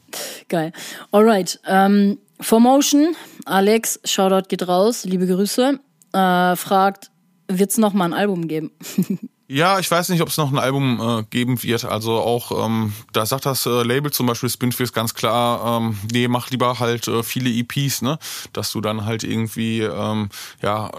Geil. 0.49 0.73
Alright. 1.11 1.61
Ähm, 1.65 2.17
Formotion, 2.41 3.15
Alex, 3.45 4.01
Shoutout 4.03 4.49
geht 4.49 4.67
raus, 4.67 5.05
liebe 5.05 5.25
Grüße. 5.25 5.79
Äh, 6.11 6.55
fragt, 6.57 7.11
wird's 7.47 7.77
noch 7.77 7.93
mal 7.93 8.05
ein 8.05 8.13
Album 8.13 8.47
geben? 8.49 8.71
Ja, 9.49 9.79
ich 9.79 9.89
weiß 9.89 10.09
nicht, 10.09 10.21
ob 10.21 10.27
es 10.27 10.35
noch 10.35 10.51
ein 10.51 10.57
Album 10.57 10.99
äh, 10.99 11.23
geben 11.29 11.63
wird. 11.63 11.85
Also 11.85 12.15
auch, 12.15 12.65
ähm, 12.65 12.91
da 13.13 13.25
sagt 13.25 13.45
das 13.45 13.65
äh, 13.65 13.81
Label 13.83 14.11
zum 14.11 14.25
Beispiel 14.25 14.49
Spinfish 14.49 14.91
ganz 14.91 15.13
klar, 15.13 15.79
ähm, 15.79 15.97
nee, 16.11 16.27
mach 16.27 16.49
lieber 16.49 16.79
halt 16.79 17.07
äh, 17.07 17.23
viele 17.23 17.49
EPs, 17.49 18.01
ne? 18.01 18.19
Dass 18.51 18.73
du 18.73 18.81
dann 18.81 19.05
halt 19.05 19.23
irgendwie, 19.23 19.83
ähm, 19.83 20.27
ja, 20.61 20.91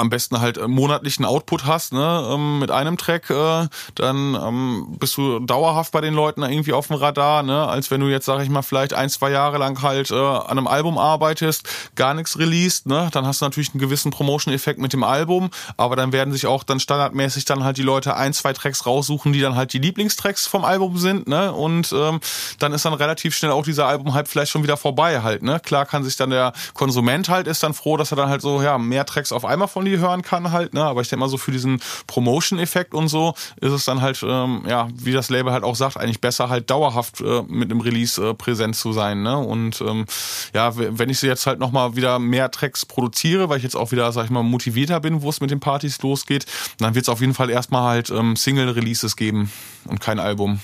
am 0.00 0.10
besten 0.10 0.40
halt 0.40 0.58
äh, 0.58 0.66
monatlichen 0.66 1.24
Output 1.24 1.66
hast, 1.66 1.92
ne, 1.92 2.28
ähm, 2.32 2.58
mit 2.58 2.70
einem 2.70 2.96
Track, 2.96 3.30
äh, 3.30 3.68
dann 3.94 4.34
ähm, 4.34 4.96
bist 4.98 5.16
du 5.16 5.38
dauerhaft 5.40 5.92
bei 5.92 6.00
den 6.00 6.14
Leuten 6.14 6.42
irgendwie 6.42 6.72
auf 6.72 6.88
dem 6.88 6.96
Radar, 6.96 7.42
ne, 7.42 7.68
als 7.68 7.90
wenn 7.90 8.00
du 8.00 8.08
jetzt, 8.08 8.26
sag 8.26 8.42
ich 8.42 8.48
mal, 8.48 8.62
vielleicht 8.62 8.94
ein, 8.94 9.10
zwei 9.10 9.30
Jahre 9.30 9.58
lang 9.58 9.80
halt 9.82 10.10
äh, 10.10 10.14
an 10.14 10.58
einem 10.58 10.66
Album 10.66 10.98
arbeitest, 10.98 11.68
gar 11.94 12.14
nichts 12.14 12.38
released, 12.38 12.86
ne, 12.86 13.08
dann 13.12 13.26
hast 13.26 13.40
du 13.40 13.44
natürlich 13.44 13.72
einen 13.72 13.80
gewissen 13.80 14.10
Promotion-Effekt 14.10 14.80
mit 14.80 14.92
dem 14.92 15.04
Album, 15.04 15.50
aber 15.76 15.96
dann 15.96 16.12
werden 16.12 16.32
sich 16.32 16.46
auch 16.46 16.64
dann 16.64 16.80
standardmäßig 16.80 17.44
dann 17.44 17.62
halt 17.62 17.76
die 17.76 17.82
Leute 17.82 18.16
ein, 18.16 18.32
zwei 18.32 18.52
Tracks 18.52 18.86
raussuchen, 18.86 19.32
die 19.32 19.40
dann 19.40 19.54
halt 19.54 19.72
die 19.72 19.78
Lieblingstracks 19.78 20.46
vom 20.46 20.64
Album 20.64 20.96
sind, 20.96 21.28
ne, 21.28 21.52
und 21.52 21.92
ähm, 21.92 22.20
dann 22.58 22.72
ist 22.72 22.84
dann 22.84 22.94
relativ 22.94 23.36
schnell 23.36 23.50
auch 23.50 23.64
dieser 23.64 23.86
Album 23.86 24.14
halt 24.14 24.28
vielleicht 24.28 24.50
schon 24.50 24.62
wieder 24.62 24.76
vorbei 24.76 25.20
halt, 25.22 25.42
ne, 25.42 25.60
klar 25.60 25.84
kann 25.84 26.04
sich 26.04 26.16
dann 26.16 26.30
der 26.30 26.52
Konsument 26.74 27.28
halt, 27.28 27.46
ist 27.46 27.62
dann 27.62 27.74
froh, 27.74 27.96
dass 27.96 28.10
er 28.10 28.16
dann 28.16 28.30
halt 28.30 28.40
so, 28.40 28.62
ja, 28.62 28.78
mehr 28.78 29.04
Tracks 29.04 29.32
auf 29.32 29.44
einmal 29.44 29.68
von 29.68 29.84
die 29.90 29.98
hören 29.98 30.22
kann 30.22 30.52
halt, 30.52 30.74
ne? 30.74 30.84
Aber 30.84 31.00
ich 31.00 31.08
denke 31.08 31.20
mal 31.20 31.28
so 31.28 31.38
für 31.38 31.52
diesen 31.52 31.80
Promotion-Effekt 32.06 32.94
und 32.94 33.08
so 33.08 33.34
ist 33.60 33.72
es 33.72 33.84
dann 33.84 34.00
halt, 34.00 34.22
ähm, 34.22 34.62
ja, 34.68 34.88
wie 34.94 35.12
das 35.12 35.30
Label 35.30 35.52
halt 35.52 35.64
auch 35.64 35.76
sagt, 35.76 35.96
eigentlich 35.96 36.20
besser 36.20 36.48
halt 36.48 36.70
dauerhaft 36.70 37.20
äh, 37.20 37.42
mit 37.48 37.70
einem 37.70 37.80
Release 37.80 38.22
äh, 38.22 38.34
präsent 38.34 38.76
zu 38.76 38.92
sein, 38.92 39.22
ne? 39.22 39.36
Und 39.38 39.80
ähm, 39.80 40.06
ja, 40.54 40.72
wenn 40.76 41.10
ich 41.10 41.18
sie 41.18 41.26
jetzt 41.26 41.46
halt 41.46 41.58
nochmal 41.58 41.96
wieder 41.96 42.18
mehr 42.18 42.50
Tracks 42.50 42.86
produziere, 42.86 43.48
weil 43.48 43.58
ich 43.58 43.64
jetzt 43.64 43.76
auch 43.76 43.92
wieder, 43.92 44.10
sag 44.12 44.24
ich 44.24 44.30
mal, 44.30 44.42
motivierter 44.42 45.00
bin, 45.00 45.22
wo 45.22 45.30
es 45.30 45.40
mit 45.40 45.50
den 45.50 45.60
Partys 45.60 46.00
losgeht, 46.02 46.46
dann 46.78 46.94
wird 46.94 47.04
es 47.04 47.08
auf 47.08 47.20
jeden 47.20 47.34
Fall 47.34 47.50
erstmal 47.50 47.90
halt 47.90 48.10
ähm, 48.10 48.36
Single-Releases 48.36 49.16
geben 49.16 49.50
und 49.86 50.00
kein 50.00 50.18
Album. 50.18 50.60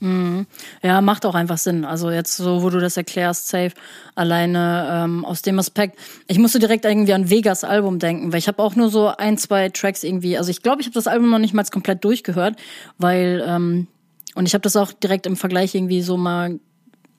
Mhm. 0.00 0.46
Ja, 0.82 1.00
macht 1.00 1.26
auch 1.26 1.34
einfach 1.34 1.58
Sinn. 1.58 1.84
Also 1.84 2.10
jetzt 2.10 2.36
so, 2.36 2.62
wo 2.62 2.70
du 2.70 2.80
das 2.80 2.96
erklärst, 2.96 3.48
safe, 3.48 3.72
alleine 4.14 4.88
ähm, 4.90 5.24
aus 5.24 5.42
dem 5.42 5.58
Aspekt. 5.58 5.98
Ich 6.26 6.38
musste 6.38 6.58
direkt 6.58 6.84
irgendwie 6.84 7.12
an 7.12 7.30
Vegas 7.30 7.64
Album 7.64 7.98
denken, 7.98 8.32
weil 8.32 8.38
ich 8.38 8.48
habe 8.48 8.62
auch 8.62 8.74
nur 8.76 8.88
so 8.88 9.08
ein, 9.08 9.36
zwei 9.38 9.68
Tracks 9.68 10.02
irgendwie. 10.02 10.38
Also 10.38 10.50
ich 10.50 10.62
glaube, 10.62 10.80
ich 10.80 10.86
habe 10.86 10.94
das 10.94 11.06
Album 11.06 11.30
noch 11.30 11.38
nicht 11.38 11.54
mal 11.54 11.64
komplett 11.70 12.02
durchgehört, 12.02 12.56
weil 12.98 13.44
ähm, 13.46 13.86
und 14.34 14.46
ich 14.46 14.54
habe 14.54 14.62
das 14.62 14.76
auch 14.76 14.92
direkt 14.92 15.26
im 15.26 15.36
Vergleich 15.36 15.74
irgendwie 15.74 16.02
so 16.02 16.16
mal 16.16 16.58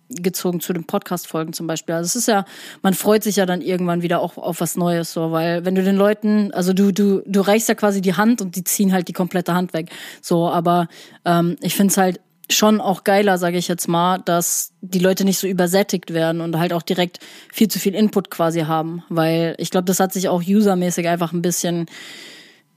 gezogen 0.09 0.59
zu 0.59 0.73
den 0.73 0.85
Podcast-Folgen 0.85 1.53
zum 1.53 1.67
Beispiel. 1.67 1.95
Also 1.95 2.07
es 2.07 2.15
ist 2.15 2.27
ja, 2.27 2.45
man 2.81 2.93
freut 2.93 3.23
sich 3.23 3.37
ja 3.37 3.45
dann 3.45 3.61
irgendwann 3.61 4.01
wieder 4.01 4.19
auch 4.21 4.37
auf 4.37 4.59
was 4.59 4.75
Neues, 4.75 5.13
so, 5.13 5.31
weil 5.31 5.63
wenn 5.65 5.75
du 5.75 5.83
den 5.83 5.95
Leuten, 5.95 6.51
also 6.53 6.73
du, 6.73 6.91
du, 6.91 7.21
du 7.25 7.41
reichst 7.41 7.69
ja 7.69 7.75
quasi 7.75 8.01
die 8.01 8.15
Hand 8.15 8.41
und 8.41 8.55
die 8.55 8.63
ziehen 8.63 8.91
halt 8.91 9.07
die 9.07 9.13
komplette 9.13 9.53
Hand 9.53 9.73
weg. 9.73 9.89
So, 10.21 10.49
aber 10.49 10.87
ähm, 11.25 11.55
ich 11.61 11.75
finde 11.75 11.91
es 11.91 11.97
halt 11.97 12.19
schon 12.49 12.81
auch 12.81 13.03
geiler, 13.03 13.37
sage 13.37 13.57
ich 13.57 13.67
jetzt 13.67 13.87
mal, 13.87 14.19
dass 14.19 14.73
die 14.81 14.99
Leute 14.99 15.25
nicht 15.25 15.37
so 15.37 15.47
übersättigt 15.47 16.13
werden 16.13 16.41
und 16.41 16.57
halt 16.57 16.73
auch 16.73 16.81
direkt 16.81 17.19
viel 17.51 17.67
zu 17.67 17.79
viel 17.79 17.95
Input 17.95 18.29
quasi 18.29 18.61
haben, 18.61 19.03
weil 19.09 19.55
ich 19.57 19.71
glaube, 19.71 19.85
das 19.85 19.99
hat 19.99 20.13
sich 20.13 20.27
auch 20.27 20.41
usermäßig 20.45 21.07
einfach 21.07 21.33
ein 21.33 21.41
bisschen 21.41 21.87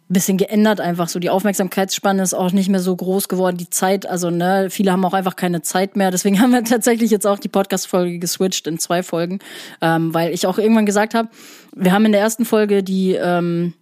bisschen 0.06 0.36
geändert. 0.36 0.80
Einfach 0.80 1.08
so 1.08 1.18
die 1.18 1.30
Aufmerksamkeitsspanne 1.30 2.22
ist 2.22 2.34
auch 2.34 2.52
nicht 2.52 2.68
mehr 2.68 2.80
so 2.80 2.94
groß 2.94 3.28
geworden. 3.28 3.56
Die 3.56 3.70
Zeit 3.70 4.06
also 4.06 4.30
ne 4.30 4.68
viele 4.70 4.92
haben 4.92 5.04
auch 5.04 5.14
einfach 5.14 5.34
keine 5.34 5.62
Zeit 5.62 5.96
mehr. 5.96 6.10
Deswegen 6.10 6.40
haben 6.40 6.52
wir 6.52 6.62
tatsächlich 6.62 7.10
jetzt 7.10 7.26
auch 7.26 7.38
die 7.38 7.48
Podcast 7.48 7.86
Folge 7.86 8.18
geswitcht 8.18 8.66
in 8.66 8.78
zwei 8.78 9.02
Folgen. 9.02 9.38
Ähm, 9.80 10.12
weil 10.12 10.32
ich 10.32 10.46
auch 10.46 10.58
irgendwann 10.58 10.86
gesagt 10.86 11.14
habe 11.14 11.30
wir 11.74 11.92
haben 11.92 12.04
in 12.04 12.12
der 12.12 12.20
ersten 12.20 12.44
Folge 12.44 12.82
die 12.82 13.14
ähm, 13.14 13.74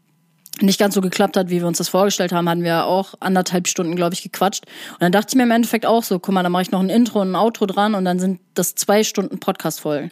nicht 0.62 0.78
ganz 0.78 0.94
so 0.94 1.00
geklappt 1.00 1.36
hat, 1.36 1.50
wie 1.50 1.60
wir 1.60 1.66
uns 1.66 1.78
das 1.78 1.88
vorgestellt 1.88 2.32
haben, 2.32 2.48
hatten 2.48 2.62
wir 2.62 2.86
auch 2.86 3.14
anderthalb 3.20 3.68
Stunden, 3.68 3.96
glaube 3.96 4.14
ich, 4.14 4.22
gequatscht. 4.22 4.64
Und 4.92 5.02
dann 5.02 5.12
dachte 5.12 5.28
ich 5.30 5.34
mir 5.36 5.42
im 5.44 5.50
Endeffekt 5.50 5.86
auch 5.86 6.02
so, 6.02 6.18
guck 6.18 6.34
mal, 6.34 6.42
da 6.42 6.48
mache 6.48 6.62
ich 6.62 6.70
noch 6.70 6.80
ein 6.80 6.90
Intro 6.90 7.20
und 7.20 7.32
ein 7.32 7.36
Outro 7.36 7.66
dran 7.66 7.94
und 7.94 8.04
dann 8.04 8.18
sind 8.18 8.40
das 8.54 8.74
zwei 8.74 9.04
Stunden 9.04 9.38
Podcast-Folgen. 9.38 10.10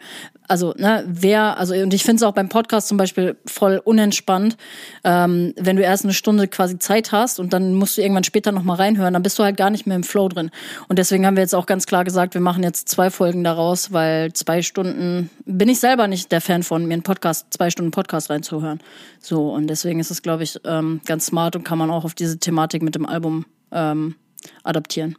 Also, 0.51 0.75
ne, 0.77 1.05
wer, 1.07 1.59
also, 1.59 1.75
und 1.75 1.95
ich 1.95 2.03
finde 2.03 2.17
es 2.17 2.23
auch 2.25 2.35
beim 2.35 2.49
Podcast 2.49 2.89
zum 2.89 2.97
Beispiel 2.97 3.37
voll 3.47 3.81
unentspannt, 3.85 4.57
ähm, 5.05 5.55
wenn 5.57 5.77
du 5.77 5.83
erst 5.85 6.03
eine 6.03 6.13
Stunde 6.13 6.49
quasi 6.49 6.77
Zeit 6.77 7.13
hast 7.13 7.39
und 7.39 7.53
dann 7.53 7.75
musst 7.75 7.97
du 7.97 8.03
irgendwann 8.03 8.25
später 8.25 8.51
nochmal 8.51 8.79
reinhören, 8.79 9.13
dann 9.13 9.23
bist 9.23 9.39
du 9.39 9.45
halt 9.45 9.57
gar 9.57 9.71
nicht 9.71 9.87
mehr 9.87 9.95
im 9.95 10.03
Flow 10.03 10.29
drin. 10.29 10.51
Und 10.89 10.99
deswegen 10.99 11.25
haben 11.25 11.37
wir 11.37 11.45
jetzt 11.45 11.55
auch 11.55 11.67
ganz 11.67 11.87
klar 11.87 12.03
gesagt, 12.03 12.35
wir 12.35 12.41
machen 12.41 12.65
jetzt 12.65 12.89
zwei 12.89 13.11
Folgen 13.11 13.45
daraus, 13.45 13.93
weil 13.93 14.33
zwei 14.33 14.63
Stunden 14.63 15.31
bin 15.45 15.69
ich 15.69 15.79
selber 15.79 16.09
nicht 16.09 16.33
der 16.33 16.41
Fan 16.41 16.65
von, 16.65 16.85
mir 16.85 16.95
einen 16.95 17.05
Podcast, 17.05 17.47
zwei 17.51 17.71
Stunden 17.71 17.93
Podcast 17.93 18.29
reinzuhören. 18.29 18.81
So, 19.21 19.53
und 19.53 19.69
deswegen 19.69 20.01
ist 20.01 20.11
es, 20.11 20.21
glaube 20.21 20.43
ich, 20.43 20.59
ähm, 20.65 21.01
ganz 21.07 21.27
smart 21.27 21.55
und 21.55 21.63
kann 21.63 21.79
man 21.79 21.93
auch 21.93 22.05
auf 22.05 22.15
diese 22.15 22.41
Thematik 22.41 22.83
mit 22.83 22.97
dem 22.97 23.07
Album 23.07 23.47
ähm, 23.71 24.17
adaptieren. 24.65 25.17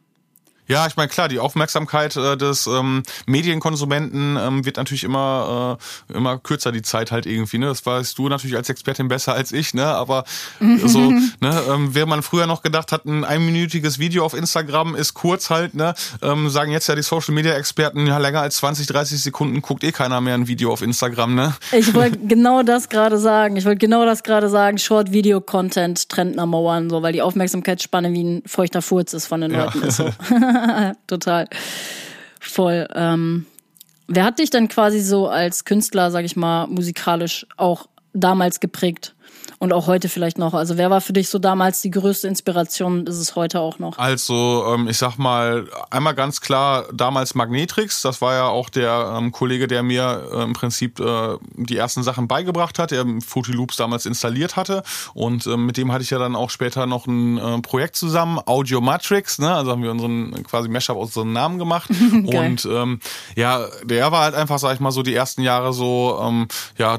Ja, 0.67 0.87
ich 0.87 0.95
meine, 0.95 1.09
klar, 1.09 1.27
die 1.27 1.39
Aufmerksamkeit 1.39 2.15
äh, 2.15 2.37
des 2.37 2.65
ähm, 2.67 3.03
Medienkonsumenten 3.25 4.37
ähm, 4.37 4.65
wird 4.65 4.77
natürlich 4.77 5.03
immer, 5.03 5.77
äh, 6.09 6.13
immer 6.13 6.37
kürzer, 6.37 6.71
die 6.71 6.81
Zeit 6.81 7.11
halt 7.11 7.25
irgendwie. 7.25 7.57
Ne? 7.57 7.65
Das 7.65 7.85
weißt 7.85 8.17
du 8.17 8.29
natürlich 8.29 8.55
als 8.55 8.69
Expertin 8.69 9.07
besser 9.07 9.33
als 9.33 9.51
ich, 9.51 9.73
ne? 9.73 9.85
Aber 9.85 10.23
so, 10.85 11.11
ne, 11.11 11.61
ähm, 11.69 11.89
wer 11.91 12.05
man 12.05 12.23
früher 12.23 12.47
noch 12.47 12.61
gedacht 12.61 12.91
hat, 12.91 13.05
ein 13.05 13.25
einminütiges 13.25 13.99
Video 13.99 14.23
auf 14.23 14.33
Instagram 14.33 14.95
ist 14.95 15.13
kurz 15.13 15.49
halt, 15.49 15.73
ne? 15.73 15.93
Ähm, 16.21 16.49
sagen 16.49 16.71
jetzt 16.71 16.87
ja 16.87 16.95
die 16.95 17.01
Social 17.01 17.33
Media 17.33 17.53
Experten, 17.53 18.07
ja, 18.07 18.17
länger 18.17 18.41
als 18.41 18.57
20, 18.57 18.87
30 18.87 19.21
Sekunden 19.21 19.61
guckt 19.61 19.83
eh 19.83 19.91
keiner 19.91 20.21
mehr 20.21 20.35
ein 20.35 20.47
Video 20.47 20.71
auf 20.71 20.81
Instagram, 20.81 21.35
ne? 21.35 21.53
Ich 21.71 21.93
wollte 21.93 22.17
genau 22.27 22.63
das 22.63 22.87
gerade 22.89 23.17
sagen. 23.17 23.57
Ich 23.57 23.65
wollte 23.65 23.79
genau 23.79 24.05
das 24.05 24.23
gerade 24.23 24.47
sagen. 24.49 24.77
Short 24.77 25.11
Video 25.11 25.41
Content 25.41 26.07
Trend 26.07 26.35
Number 26.35 26.59
One, 26.59 26.89
so, 26.89 27.01
weil 27.01 27.13
die 27.13 27.21
Aufmerksamkeitsspanne 27.21 28.13
wie 28.13 28.23
ein 28.23 28.43
feuchter 28.45 28.81
Furz 28.81 29.13
ist 29.13 29.27
von 29.27 29.41
den 29.41 29.51
Leuten. 29.51 29.81
Ja. 29.81 29.87
Ist 29.87 29.97
so. 29.97 30.05
Total. 31.07 31.47
Voll. 32.39 32.87
Ähm, 32.93 33.45
wer 34.07 34.23
hat 34.25 34.39
dich 34.39 34.49
denn 34.49 34.67
quasi 34.67 34.99
so 34.99 35.27
als 35.27 35.65
Künstler, 35.65 36.11
sag 36.11 36.25
ich 36.25 36.35
mal, 36.35 36.67
musikalisch 36.67 37.45
auch 37.57 37.87
damals 38.13 38.59
geprägt? 38.59 39.15
Und 39.61 39.73
auch 39.73 39.85
heute 39.85 40.09
vielleicht 40.09 40.39
noch? 40.39 40.55
Also 40.55 40.77
wer 40.77 40.89
war 40.89 41.01
für 41.01 41.13
dich 41.13 41.29
so 41.29 41.37
damals 41.37 41.81
die 41.81 41.91
größte 41.91 42.27
Inspiration? 42.27 43.05
Ist 43.05 43.19
es 43.19 43.35
heute 43.35 43.59
auch 43.59 43.77
noch? 43.77 43.95
Also 43.99 44.65
ähm, 44.67 44.87
ich 44.87 44.97
sag 44.97 45.19
mal 45.19 45.67
einmal 45.91 46.15
ganz 46.15 46.41
klar 46.41 46.85
damals 46.91 47.35
Magnetrix. 47.35 48.01
Das 48.01 48.21
war 48.21 48.33
ja 48.33 48.47
auch 48.47 48.69
der 48.69 49.13
ähm, 49.15 49.31
Kollege, 49.31 49.67
der 49.67 49.83
mir 49.83 50.29
äh, 50.33 50.41
im 50.41 50.53
Prinzip 50.53 50.99
äh, 50.99 51.37
die 51.53 51.77
ersten 51.77 52.01
Sachen 52.01 52.27
beigebracht 52.27 52.79
hat, 52.79 52.89
der 52.89 53.05
Fruity 53.23 53.51
Loops 53.51 53.75
damals 53.75 54.07
installiert 54.07 54.55
hatte 54.55 54.81
und 55.13 55.45
äh, 55.45 55.55
mit 55.57 55.77
dem 55.77 55.91
hatte 55.91 56.03
ich 56.03 56.09
ja 56.09 56.17
dann 56.17 56.35
auch 56.35 56.49
später 56.49 56.87
noch 56.87 57.05
ein 57.05 57.37
äh, 57.37 57.61
Projekt 57.61 57.95
zusammen, 57.95 58.39
Audio 58.43 58.81
Matrix. 58.81 59.37
Ne? 59.37 59.53
Also 59.53 59.69
haben 59.69 59.83
wir 59.83 59.91
unseren 59.91 60.41
quasi 60.41 60.69
Mashup 60.69 60.97
aus 60.97 61.09
unseren 61.09 61.33
Namen 61.33 61.59
gemacht 61.59 61.91
und 62.11 62.65
ähm, 62.65 62.99
ja, 63.35 63.67
der 63.83 64.11
war 64.11 64.23
halt 64.23 64.33
einfach, 64.33 64.57
sag 64.57 64.73
ich 64.73 64.79
mal, 64.79 64.89
so 64.89 65.03
die 65.03 65.13
ersten 65.13 65.43
Jahre 65.43 65.71
so 65.71 66.19
ähm, 66.19 66.47
ja 66.79 66.97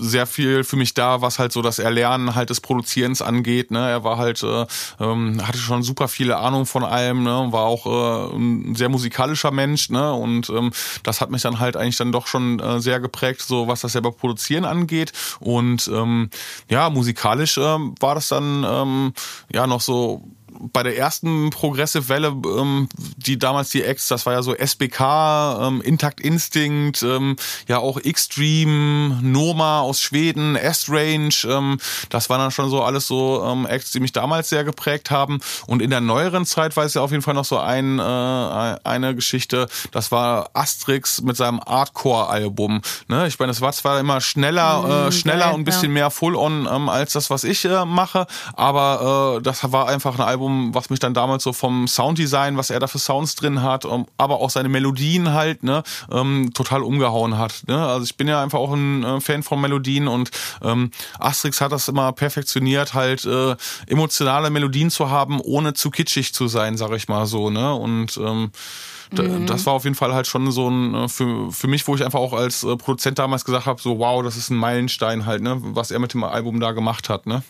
sehr 0.00 0.26
viel 0.26 0.64
für 0.64 0.74
mich 0.74 0.94
da, 0.94 1.22
was 1.22 1.38
halt 1.38 1.52
so 1.52 1.67
das 1.68 1.78
Erlernen 1.78 2.34
halt 2.34 2.50
des 2.50 2.60
Produzierens 2.60 3.22
angeht. 3.22 3.70
Ne? 3.70 3.78
Er 3.78 4.04
war 4.04 4.18
halt, 4.18 4.42
äh, 4.42 4.66
ähm, 5.00 5.46
hatte 5.46 5.58
schon 5.58 5.82
super 5.82 6.08
viele 6.08 6.38
Ahnung 6.38 6.66
von 6.66 6.84
allem, 6.84 7.22
ne? 7.22 7.48
war 7.50 7.64
auch 7.64 7.86
äh, 7.86 8.36
ein 8.36 8.74
sehr 8.74 8.88
musikalischer 8.88 9.50
Mensch, 9.50 9.90
ne? 9.90 10.12
Und 10.12 10.48
ähm, 10.50 10.72
das 11.02 11.20
hat 11.20 11.30
mich 11.30 11.42
dann 11.42 11.58
halt 11.58 11.76
eigentlich 11.76 11.96
dann 11.96 12.12
doch 12.12 12.26
schon 12.26 12.58
äh, 12.60 12.80
sehr 12.80 13.00
geprägt, 13.00 13.42
so 13.42 13.68
was 13.68 13.80
das 13.82 13.92
selber 13.92 14.12
Produzieren 14.12 14.64
angeht. 14.64 15.12
Und 15.40 15.88
ähm, 15.92 16.30
ja, 16.68 16.90
musikalisch 16.90 17.58
äh, 17.58 17.60
war 17.60 18.14
das 18.14 18.28
dann 18.28 18.64
ähm, 18.68 19.12
ja 19.52 19.66
noch 19.66 19.80
so 19.80 20.22
bei 20.60 20.82
der 20.82 20.96
ersten 20.96 21.50
Progressive 21.50 22.08
Welle, 22.08 22.28
ähm, 22.28 22.88
die 23.16 23.38
damals 23.38 23.70
die 23.70 23.82
Ex, 23.82 24.08
das 24.08 24.26
war 24.26 24.32
ja 24.32 24.42
so 24.42 24.54
SBK, 24.54 25.58
ähm, 25.60 25.80
Intact 25.82 26.20
Instinct, 26.20 27.02
ähm, 27.02 27.36
ja 27.66 27.78
auch 27.78 27.98
Extreme, 27.98 29.20
Noma 29.22 29.80
aus 29.80 30.00
Schweden, 30.00 30.56
S-Range, 30.56 31.34
ähm, 31.44 31.78
das 32.10 32.30
waren 32.30 32.40
dann 32.40 32.50
schon 32.50 32.70
so 32.70 32.82
alles 32.82 33.06
so 33.06 33.44
ähm, 33.44 33.66
Acts, 33.66 33.92
die 33.92 34.00
mich 34.00 34.12
damals 34.12 34.48
sehr 34.48 34.64
geprägt 34.64 35.10
haben. 35.10 35.40
Und 35.66 35.82
in 35.82 35.90
der 35.90 36.00
neueren 36.00 36.46
Zeit 36.46 36.76
war 36.76 36.84
es 36.84 36.94
ja 36.94 37.02
auf 37.02 37.10
jeden 37.10 37.22
Fall 37.22 37.34
noch 37.34 37.44
so 37.44 37.58
ein, 37.58 37.98
äh, 37.98 38.02
eine 38.02 39.14
Geschichte, 39.14 39.68
das 39.92 40.10
war 40.10 40.50
Asterix 40.54 41.22
mit 41.22 41.36
seinem 41.36 41.60
Hardcore-Album. 41.60 42.80
Ne? 43.08 43.26
Ich 43.26 43.38
meine, 43.38 43.50
das 43.50 43.60
war 43.60 43.72
zwar 43.72 44.00
immer 44.00 44.20
schneller, 44.20 45.08
äh, 45.08 45.12
schneller 45.12 45.46
geil, 45.46 45.54
und 45.54 45.60
ein 45.60 45.64
bisschen 45.64 45.90
ja. 45.90 45.94
mehr 45.94 46.10
Full-On 46.10 46.68
ähm, 46.70 46.88
als 46.88 47.12
das, 47.12 47.30
was 47.30 47.44
ich 47.44 47.64
äh, 47.64 47.84
mache, 47.84 48.26
aber 48.54 49.38
äh, 49.38 49.42
das 49.42 49.70
war 49.72 49.88
einfach 49.88 50.18
ein 50.18 50.24
Album, 50.24 50.47
Album, 50.48 50.74
was 50.74 50.90
mich 50.90 50.98
dann 50.98 51.14
damals 51.14 51.44
so 51.44 51.52
vom 51.52 51.86
Sounddesign, 51.86 52.56
was 52.56 52.70
er 52.70 52.80
da 52.80 52.86
für 52.86 52.98
Sounds 52.98 53.34
drin 53.34 53.62
hat, 53.62 53.84
um, 53.84 54.06
aber 54.16 54.40
auch 54.40 54.50
seine 54.50 54.68
Melodien 54.68 55.32
halt, 55.32 55.62
ne, 55.62 55.82
ähm, 56.10 56.50
total 56.54 56.82
umgehauen 56.82 57.38
hat. 57.38 57.62
Ne? 57.66 57.78
Also 57.78 58.04
ich 58.04 58.16
bin 58.16 58.28
ja 58.28 58.42
einfach 58.42 58.58
auch 58.58 58.72
ein 58.72 59.04
äh, 59.04 59.20
Fan 59.20 59.42
von 59.42 59.60
Melodien 59.60 60.08
und 60.08 60.30
ähm, 60.62 60.90
Asterix 61.18 61.60
hat 61.60 61.72
das 61.72 61.88
immer 61.88 62.12
perfektioniert, 62.12 62.94
halt 62.94 63.24
äh, 63.24 63.56
emotionale 63.86 64.50
Melodien 64.50 64.90
zu 64.90 65.10
haben, 65.10 65.40
ohne 65.40 65.74
zu 65.74 65.90
kitschig 65.90 66.32
zu 66.32 66.48
sein, 66.48 66.76
sag 66.76 66.92
ich 66.92 67.08
mal 67.08 67.26
so, 67.26 67.50
ne? 67.50 67.74
Und 67.74 68.16
ähm, 68.16 68.50
mhm. 69.12 69.46
das 69.46 69.66
war 69.66 69.74
auf 69.74 69.84
jeden 69.84 69.96
Fall 69.96 70.14
halt 70.14 70.26
schon 70.26 70.50
so 70.50 70.68
ein 70.68 70.94
äh, 70.94 71.08
für, 71.08 71.52
für 71.52 71.68
mich, 71.68 71.86
wo 71.86 71.94
ich 71.94 72.04
einfach 72.04 72.20
auch 72.20 72.32
als 72.32 72.64
äh, 72.64 72.76
Produzent 72.76 73.18
damals 73.18 73.44
gesagt 73.44 73.66
habe, 73.66 73.80
so 73.80 73.98
wow, 73.98 74.22
das 74.22 74.36
ist 74.36 74.50
ein 74.50 74.56
Meilenstein 74.56 75.26
halt, 75.26 75.42
ne, 75.42 75.58
was 75.60 75.90
er 75.90 75.98
mit 75.98 76.14
dem 76.14 76.24
Album 76.24 76.60
da 76.60 76.72
gemacht 76.72 77.08
hat, 77.08 77.26
ne? 77.26 77.42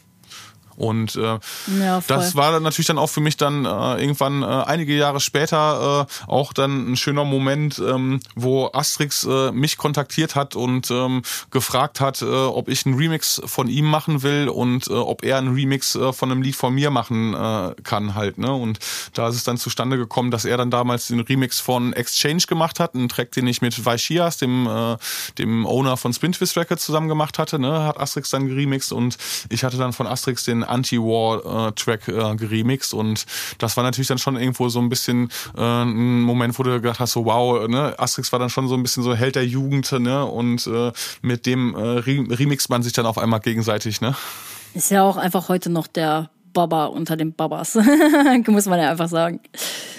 Und 0.79 1.17
äh, 1.17 1.39
ja, 1.81 2.01
das 2.07 2.37
war 2.37 2.53
dann 2.53 2.63
natürlich 2.63 2.87
dann 2.87 2.99
auch 2.99 3.11
für 3.11 3.21
mich 3.21 3.37
dann 3.37 3.65
äh, 3.65 4.01
irgendwann 4.01 4.43
äh, 4.43 4.47
einige 4.47 4.97
Jahre 4.97 5.19
später 5.19 6.07
äh, 6.09 6.31
auch 6.31 6.53
dann 6.53 6.93
ein 6.93 6.97
schöner 6.97 7.25
Moment, 7.25 7.81
ähm, 7.81 8.21
wo 8.37 8.71
Asterix 8.73 9.25
äh, 9.25 9.51
mich 9.51 9.77
kontaktiert 9.77 10.37
hat 10.37 10.55
und 10.55 10.89
ähm, 10.93 11.23
gefragt 11.51 12.01
hat, 12.01 12.23
äh, 12.23 12.27
ob 12.27 12.69
ich 12.69 12.87
einen 12.87 12.95
Remix 12.95 13.43
von 13.45 13.67
ihm 13.67 13.87
machen 13.87 14.23
will 14.23 14.49
und 14.49 14.87
äh, 14.87 14.93
ob 14.93 15.25
er 15.25 15.39
einen 15.39 15.53
Remix 15.53 15.97
äh, 15.97 16.13
von 16.13 16.31
einem 16.31 16.43
Lied 16.43 16.55
von 16.55 16.73
mir 16.73 16.91
machen 16.91 17.35
äh, 17.35 17.75
kann 17.83 18.15
halt. 18.15 18.39
Ne? 18.39 18.53
Und 18.53 18.79
da 19.15 19.29
ist 19.29 19.35
es 19.35 19.43
dann 19.43 19.59
zustande 19.59 19.97
gekommen, 19.97 20.31
dass 20.31 20.45
er 20.45 20.57
dann 20.57 20.71
damals 20.71 21.09
den 21.09 21.19
Remix 21.19 21.59
von 21.59 21.93
Exchange 21.93 22.45
gemacht 22.47 22.79
hat, 22.79 22.95
einen 22.95 23.09
Track, 23.09 23.33
den 23.33 23.49
ich 23.49 23.63
mit 23.63 23.85
Vaishias, 23.85 24.37
dem, 24.37 24.69
äh, 24.69 24.97
dem 25.39 25.67
Owner 25.67 25.97
von 25.97 26.13
Spintwist 26.13 26.57
Records 26.57 26.85
zusammen 26.85 27.09
gemacht 27.09 27.37
hatte, 27.41 27.59
ne? 27.59 27.83
hat 27.83 27.99
Asterix 27.99 28.31
dann 28.31 28.47
geremixed 28.47 28.93
und 28.93 29.19
ich 29.49 29.65
hatte 29.65 29.77
dann 29.77 29.93
von 29.93 30.07
Asterix 30.07 30.45
den 30.45 30.68
Anti-War-Track 30.69 32.09
äh, 32.09 32.37
geremixed 32.37 32.95
und 32.95 33.27
das 33.59 33.77
war 33.77 33.85
natürlich 33.85 34.09
dann 34.09 34.19
schon 34.19 34.37
irgendwo 34.37 34.69
so 34.69 34.81
ein 34.81 34.89
bisschen 34.89 35.31
äh, 35.57 35.61
ein 35.61 36.21
Moment, 36.23 36.59
wo 36.59 36.63
du 36.63 36.81
gedacht 36.81 37.01
hast, 37.01 37.13
so 37.13 37.25
wow, 37.25 37.67
ne? 37.69 37.95
Asterix 37.99 38.33
war 38.33 38.39
dann 38.39 38.51
schon 38.51 38.69
so 38.69 38.75
ein 38.75 38.83
bisschen 38.83 39.03
so 39.03 39.15
Held 39.15 39.37
der 39.37 39.47
Jugend, 39.47 39.91
ne? 39.93 40.25
Und 40.25 40.67
äh, 40.67 40.93
mit 41.23 41.47
dem 41.47 41.75
äh, 41.75 41.81
remixt 41.81 42.71
man 42.71 42.83
sich 42.83 42.93
dann 42.93 43.07
auf 43.07 43.19
einmal 43.19 43.41
gegenseitig, 43.41 44.01
ne? 44.01 44.15
Ist 44.75 44.91
ja 44.91 45.03
auch 45.03 45.17
einfach 45.17 45.49
heute 45.49 45.71
noch 45.71 45.87
der 45.87 46.31
Baba 46.53 46.87
unter 46.87 47.17
den 47.17 47.35
Babas, 47.35 47.75
muss 48.47 48.67
man 48.67 48.81
ja 48.81 48.91
einfach 48.91 49.09
sagen. 49.09 49.41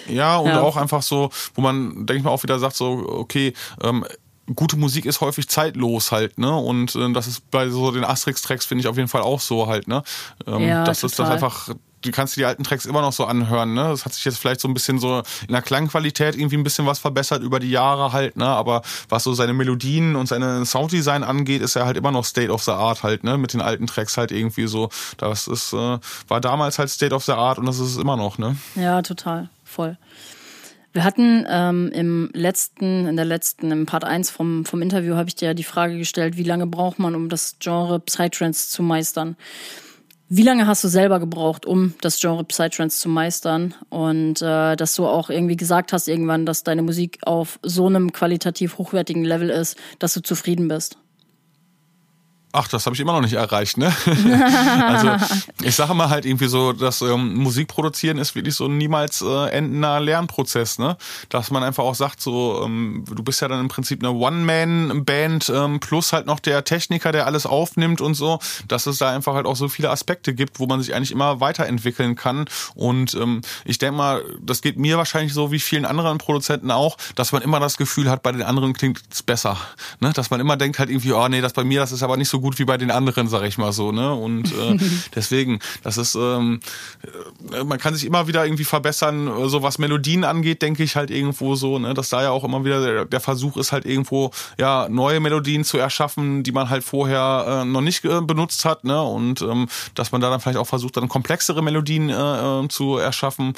Ja, 0.08 0.38
und 0.38 0.50
ja. 0.50 0.62
auch 0.62 0.78
einfach 0.78 1.02
so, 1.02 1.30
wo 1.56 1.62
man, 1.62 2.06
denke 2.06 2.18
ich 2.18 2.24
mal, 2.24 2.32
auch 2.32 2.44
wieder 2.44 2.60
sagt, 2.60 2.76
so, 2.76 3.06
okay, 3.08 3.54
ähm, 3.84 4.06
gute 4.56 4.78
Musik 4.78 5.06
ist 5.06 5.22
häufig 5.22 5.50
zeitlos 5.50 6.12
halt, 6.12 6.38
ne? 6.38 6.56
Und 6.56 6.96
äh, 6.96 7.12
das 7.14 7.28
ist 7.28 7.50
bei 7.52 7.70
so 7.70 7.92
den 7.92 8.04
Asterix-Tracks 8.04 8.66
finde 8.66 8.82
ich 8.82 8.88
auf 8.88 8.98
jeden 8.98 9.10
Fall 9.10 9.22
auch 9.22 9.42
so 9.42 9.68
halt, 9.68 9.88
ne? 9.88 10.04
Ähm, 10.48 10.62
ja, 10.62 10.84
das 10.84 11.02
total. 11.02 11.10
ist 11.10 11.20
das 11.20 11.30
einfach 11.30 11.70
du 12.02 12.12
kannst 12.12 12.36
dir 12.36 12.42
die 12.42 12.46
alten 12.46 12.64
Tracks 12.64 12.86
immer 12.86 13.02
noch 13.02 13.14
so 13.14 13.26
anhören, 13.26 13.74
ne? 13.74 13.84
Das 13.90 14.06
hat 14.06 14.14
sich 14.14 14.26
jetzt 14.26 14.38
vielleicht 14.38 14.62
so 14.62 14.68
ein 14.68 14.74
bisschen 14.74 15.00
so 15.00 15.22
in 15.48 15.54
der 15.54 15.62
Klangqualität 15.62 16.36
irgendwie 16.36 16.58
ein 16.58 16.64
bisschen 16.64 16.86
was 16.86 17.00
verbessert 17.00 17.44
über 17.44 17.60
die 17.60 17.70
Jahre 17.70 18.14
halt, 18.14 18.38
ne? 18.38 18.46
Aber 18.46 18.82
was 19.10 19.24
so 19.24 19.34
seine 19.34 19.54
Melodien 19.54 20.16
und 20.16 20.28
seine 20.28 20.66
Sounddesign 20.66 21.24
angeht, 21.24 21.62
ist 21.62 21.76
er 21.76 21.86
halt 21.86 21.98
immer 21.98 22.12
noch 22.12 22.26
State 22.26 22.52
of 22.52 22.64
the 22.64 22.72
Art 22.72 23.04
halt, 23.04 23.24
ne? 23.24 23.38
Mit 23.38 23.54
den 23.54 23.62
alten 23.62 23.88
Tracks 23.88 24.18
halt 24.18 24.32
irgendwie 24.32 24.68
so. 24.68 24.90
Das 25.18 25.48
ist, 25.48 25.74
äh, 25.74 26.00
war 26.28 26.42
damals 26.42 26.80
halt 26.80 26.90
State 26.90 27.14
of 27.14 27.24
the 27.26 27.34
Art 27.34 27.58
und 27.58 27.66
das 27.66 27.80
ist 27.80 27.92
es 27.92 27.98
immer 27.98 28.18
noch, 28.18 28.38
ne? 28.38 28.56
Ja, 28.76 29.02
total. 29.02 29.50
Voll. 29.64 29.98
Wir 30.92 31.04
hatten 31.04 31.46
ähm, 31.48 31.92
im 31.94 32.30
letzten, 32.34 33.08
in 33.08 33.16
der 33.16 33.26
letzten, 33.26 33.72
im 33.72 33.86
Part 33.86 34.04
1 34.04 34.32
vom, 34.32 34.66
vom 34.66 34.82
Interview 34.82 35.16
habe 35.16 35.30
ich 35.30 35.36
dir 35.36 35.50
ja 35.50 35.54
die 35.54 35.64
Frage 35.64 35.98
gestellt, 35.98 36.36
wie 36.36 36.44
lange 36.44 36.66
braucht 36.66 36.98
man, 36.98 37.14
um 37.14 37.30
das 37.30 37.58
Genre 37.60 38.00
Psytrance 38.00 38.70
zu 38.70 38.82
meistern? 38.82 39.36
Wie 40.32 40.44
lange 40.44 40.68
hast 40.68 40.84
du 40.84 40.88
selber 40.88 41.20
gebraucht, 41.20 41.66
um 41.66 41.96
das 42.02 42.20
Genre 42.20 42.44
Psytrance 42.44 43.00
zu 43.00 43.10
meistern? 43.10 43.74
Und 43.90 44.42
äh, 44.42 44.76
dass 44.76 44.96
du 44.96 45.08
auch 45.08 45.30
irgendwie 45.30 45.58
gesagt 45.58 45.94
hast 45.94 46.08
irgendwann, 46.08 46.46
dass 46.46 46.64
deine 46.64 46.82
Musik 46.82 47.20
auf 47.24 47.60
so 47.64 47.88
einem 47.88 48.12
qualitativ 48.12 48.78
hochwertigen 48.78 49.24
Level 49.24 49.50
ist, 49.50 49.76
dass 49.98 50.14
du 50.14 50.22
zufrieden 50.22 50.68
bist? 50.68 50.98
Ach, 52.52 52.68
das 52.68 52.88
habe 52.88 52.96
ich 52.96 53.00
immer 53.00 53.14
noch 53.14 53.22
nicht 53.22 53.34
erreicht, 53.34 53.78
ne? 53.78 53.94
also 54.88 55.12
ich 55.62 55.76
sage 55.76 55.94
mal 55.94 56.10
halt 56.10 56.26
irgendwie 56.26 56.48
so, 56.48 56.74
dass 56.74 57.04
ähm, 57.04 57.36
Musik 57.36 57.68
produzieren 57.68 58.18
ist 58.18 58.34
wirklich 58.34 58.56
so 58.56 58.66
ein 58.66 58.76
niemals 58.76 59.22
äh, 59.22 59.50
endender 59.52 60.00
Lernprozess, 60.00 60.80
ne? 60.80 60.98
Dass 61.30 61.52
man 61.52 61.64
einfach 61.64 61.84
auch 61.84 61.94
sagt, 61.94 62.22
so 62.22 62.64
ähm, 62.66 63.06
du 63.08 63.22
bist 63.22 63.42
ja 63.42 63.48
dann 63.48 63.60
im 63.60 63.68
Prinzip 63.68 64.04
eine 64.04 64.14
One-Man-Band 64.14 65.52
ähm, 65.56 65.80
plus 65.80 66.12
halt 66.12 66.26
noch 66.26 66.40
der 66.40 66.64
Techniker, 66.64 67.12
der 67.12 67.28
alles 67.28 67.46
aufnimmt 67.46 68.02
und 68.02 68.16
so, 68.16 68.40
dass 68.68 68.88
es 68.88 68.98
da 68.98 69.12
einfach 69.12 69.36
halt 69.36 69.46
auch 69.46 69.56
so 69.56 69.70
viele 69.70 69.92
Aspekte 69.92 70.34
gibt, 70.34 70.60
wo 70.60 70.66
man 70.66 70.82
sich 70.82 70.96
eigentlich 70.96 71.12
immer 71.12 71.40
weiterentwickeln 71.42 72.16
kann. 72.16 72.46
Und 72.74 73.14
ähm, 73.14 73.42
ich 73.64 73.78
denke 73.78 73.96
mal, 73.96 74.24
das 74.42 74.62
geht 74.62 74.80
mir 74.80 74.98
wahrscheinlich 74.98 75.34
so 75.36 75.52
wie 75.52 75.60
vielen 75.60 75.86
anderen 75.86 76.18
Produzenten 76.18 76.72
auch, 76.72 76.98
dass 77.14 77.32
man 77.32 77.44
immer 77.44 77.60
das 77.60 77.78
Gefühl 77.78 78.10
hat, 78.10 78.24
bei 78.24 78.32
den 78.32 78.42
anderen 78.42 78.74
klingt 78.74 79.04
es 79.12 79.22
besser, 79.22 79.56
ne? 80.00 80.14
Dass 80.14 80.32
man 80.32 80.40
immer 80.40 80.58
denkt 80.58 80.80
halt 80.80 80.90
irgendwie, 80.90 81.14
oh 81.14 81.28
nee, 81.28 81.42
das 81.42 81.54
bei 81.54 81.64
mir, 81.64 81.80
das 81.80 81.92
ist 81.92 82.02
aber 82.02 82.18
nicht 82.18 82.30
so 82.30 82.39
gut 82.40 82.60
wie 82.60 82.66
bei 82.66 82.78
den 82.78 82.92
anderen, 82.92 83.28
sag 83.28 83.44
ich 83.44 83.58
mal 83.58 83.72
so, 83.72 83.92
ne? 83.92 84.14
Und 84.14 84.52
äh, 84.52 84.78
deswegen, 85.16 85.60
das 85.84 85.98
ist, 85.98 86.16
ähm, 86.16 86.60
äh, 87.54 87.64
man 87.64 87.80
kann 87.80 87.94
sich 87.94 88.06
immer 88.06 88.28
wieder 88.28 88.46
irgendwie 88.46 88.66
verbessern, 88.66 89.50
so 89.50 89.64
was 89.64 89.78
Melodien 89.78 90.24
angeht, 90.24 90.62
denke 90.62 90.84
ich 90.84 90.96
halt 90.96 91.12
irgendwo 91.12 91.56
so, 91.56 91.80
ne? 91.80 91.94
Dass 91.94 92.10
da 92.10 92.24
ja 92.24 92.32
auch 92.32 92.44
immer 92.44 92.64
wieder 92.66 92.82
der, 92.82 93.06
der 93.06 93.20
Versuch 93.20 93.58
ist 93.58 93.72
halt 93.72 93.86
irgendwo, 93.86 94.32
ja, 94.58 94.88
neue 94.90 95.20
Melodien 95.20 95.64
zu 95.64 95.78
erschaffen, 95.78 96.44
die 96.44 96.52
man 96.52 96.70
halt 96.70 96.84
vorher 96.84 97.62
äh, 97.62 97.66
noch 97.66 97.82
nicht 97.82 98.04
äh, 98.06 98.22
benutzt 98.22 98.66
hat, 98.66 98.84
ne? 98.84 99.02
Und 99.02 99.42
ähm, 99.42 99.68
dass 99.96 100.12
man 100.12 100.22
da 100.22 100.30
dann 100.30 100.40
vielleicht 100.40 100.58
auch 100.58 100.68
versucht, 100.68 100.98
dann 100.98 101.10
komplexere 101.10 101.62
Melodien 101.62 102.10
äh, 102.10 102.14
äh, 102.64 102.68
zu 102.68 102.98
erschaffen. 102.98 103.54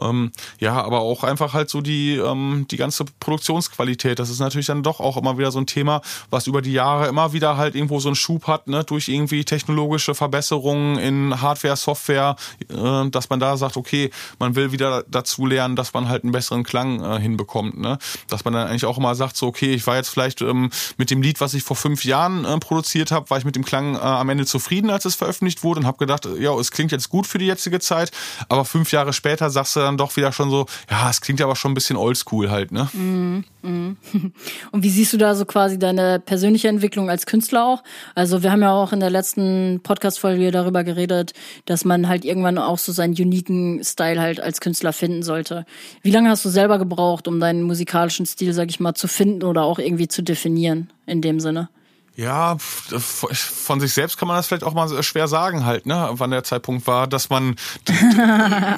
Ähm, 0.00 0.32
ja, 0.58 0.82
aber 0.82 1.00
auch 1.00 1.24
einfach 1.24 1.54
halt 1.54 1.70
so 1.70 1.80
die, 1.80 2.16
ähm, 2.16 2.66
die 2.70 2.76
ganze 2.76 3.04
Produktionsqualität. 3.20 4.18
Das 4.18 4.30
ist 4.30 4.40
natürlich 4.40 4.66
dann 4.66 4.82
doch 4.82 5.00
auch 5.00 5.16
immer 5.16 5.38
wieder 5.38 5.50
so 5.50 5.58
ein 5.58 5.66
Thema, 5.66 6.02
was 6.30 6.46
über 6.46 6.62
die 6.62 6.72
Jahre 6.72 7.08
immer 7.08 7.32
wieder 7.32 7.56
halt 7.56 7.74
irgendwo 7.74 8.00
so 8.00 8.08
ein 8.08 8.14
Schub 8.26 8.48
hat, 8.48 8.66
ne, 8.66 8.82
durch 8.82 9.08
irgendwie 9.08 9.44
technologische 9.44 10.14
Verbesserungen 10.14 10.98
in 10.98 11.40
Hardware, 11.40 11.76
Software, 11.76 12.34
äh, 12.68 13.08
dass 13.10 13.30
man 13.30 13.38
da 13.38 13.56
sagt, 13.56 13.76
okay, 13.76 14.10
man 14.40 14.56
will 14.56 14.72
wieder 14.72 15.04
dazu 15.08 15.46
lernen, 15.46 15.76
dass 15.76 15.94
man 15.94 16.08
halt 16.08 16.24
einen 16.24 16.32
besseren 16.32 16.64
Klang 16.64 17.02
äh, 17.02 17.20
hinbekommt, 17.20 17.78
ne? 17.78 17.98
Dass 18.28 18.44
man 18.44 18.54
dann 18.54 18.66
eigentlich 18.66 18.84
auch 18.84 18.98
immer 18.98 19.14
sagt, 19.14 19.36
so, 19.36 19.46
okay, 19.46 19.72
ich 19.72 19.86
war 19.86 19.96
jetzt 19.96 20.08
vielleicht 20.08 20.42
ähm, 20.42 20.70
mit 20.96 21.10
dem 21.10 21.22
Lied, 21.22 21.40
was 21.40 21.54
ich 21.54 21.62
vor 21.62 21.76
fünf 21.76 22.04
Jahren 22.04 22.44
äh, 22.44 22.58
produziert 22.58 23.12
habe, 23.12 23.30
war 23.30 23.38
ich 23.38 23.44
mit 23.44 23.54
dem 23.54 23.64
Klang 23.64 23.94
äh, 23.94 23.98
am 23.98 24.28
Ende 24.28 24.44
zufrieden, 24.44 24.90
als 24.90 25.04
es 25.04 25.14
veröffentlicht 25.14 25.62
wurde 25.62 25.80
und 25.80 25.86
habe 25.86 25.98
gedacht, 25.98 26.28
ja, 26.38 26.52
es 26.58 26.72
klingt 26.72 26.90
jetzt 26.90 27.08
gut 27.08 27.26
für 27.28 27.38
die 27.38 27.46
jetzige 27.46 27.78
Zeit, 27.78 28.10
aber 28.48 28.64
fünf 28.64 28.90
Jahre 28.90 29.12
später 29.12 29.50
sagst 29.50 29.76
du 29.76 29.80
dann 29.80 29.96
doch 29.96 30.16
wieder 30.16 30.32
schon 30.32 30.50
so, 30.50 30.66
ja, 30.90 31.08
es 31.08 31.20
klingt 31.20 31.40
aber 31.40 31.54
schon 31.54 31.70
ein 31.70 31.74
bisschen 31.74 31.96
oldschool 31.96 32.50
halt, 32.50 32.72
ne? 32.72 32.88
Mm, 32.92 33.44
mm. 33.66 33.96
Und 34.72 34.82
wie 34.82 34.90
siehst 34.90 35.12
du 35.12 35.16
da 35.16 35.34
so 35.34 35.44
quasi 35.44 35.78
deine 35.78 36.20
persönliche 36.20 36.68
Entwicklung 36.68 37.10
als 37.10 37.26
Künstler 37.26 37.66
auch? 37.66 37.82
Also 38.14 38.42
wir 38.42 38.52
haben 38.52 38.62
ja 38.62 38.72
auch 38.72 38.92
in 38.92 39.00
der 39.00 39.10
letzten 39.10 39.80
Podcast-Folge 39.82 40.50
darüber 40.50 40.84
geredet, 40.84 41.32
dass 41.64 41.84
man 41.84 42.08
halt 42.08 42.24
irgendwann 42.24 42.58
auch 42.58 42.78
so 42.78 42.92
seinen 42.92 43.14
uniken 43.14 43.82
Style 43.84 44.20
halt 44.20 44.40
als 44.40 44.60
Künstler 44.60 44.92
finden 44.92 45.22
sollte. 45.22 45.66
Wie 46.02 46.10
lange 46.10 46.30
hast 46.30 46.44
du 46.44 46.48
selber 46.48 46.78
gebraucht, 46.78 47.28
um 47.28 47.40
deinen 47.40 47.62
musikalischen 47.62 48.26
Stil, 48.26 48.52
sag 48.52 48.70
ich 48.70 48.80
mal, 48.80 48.94
zu 48.94 49.08
finden 49.08 49.42
oder 49.42 49.62
auch 49.62 49.78
irgendwie 49.78 50.08
zu 50.08 50.22
definieren 50.22 50.90
in 51.06 51.20
dem 51.20 51.40
Sinne? 51.40 51.68
Ja, 52.16 52.56
von 52.58 53.78
sich 53.78 53.92
selbst 53.92 54.16
kann 54.16 54.26
man 54.26 54.38
das 54.38 54.46
vielleicht 54.46 54.64
auch 54.64 54.72
mal 54.72 55.02
schwer 55.02 55.28
sagen 55.28 55.66
halt, 55.66 55.84
ne, 55.84 56.08
wann 56.12 56.30
der 56.30 56.44
Zeitpunkt 56.44 56.86
war, 56.86 57.06
dass 57.06 57.28
man 57.28 57.56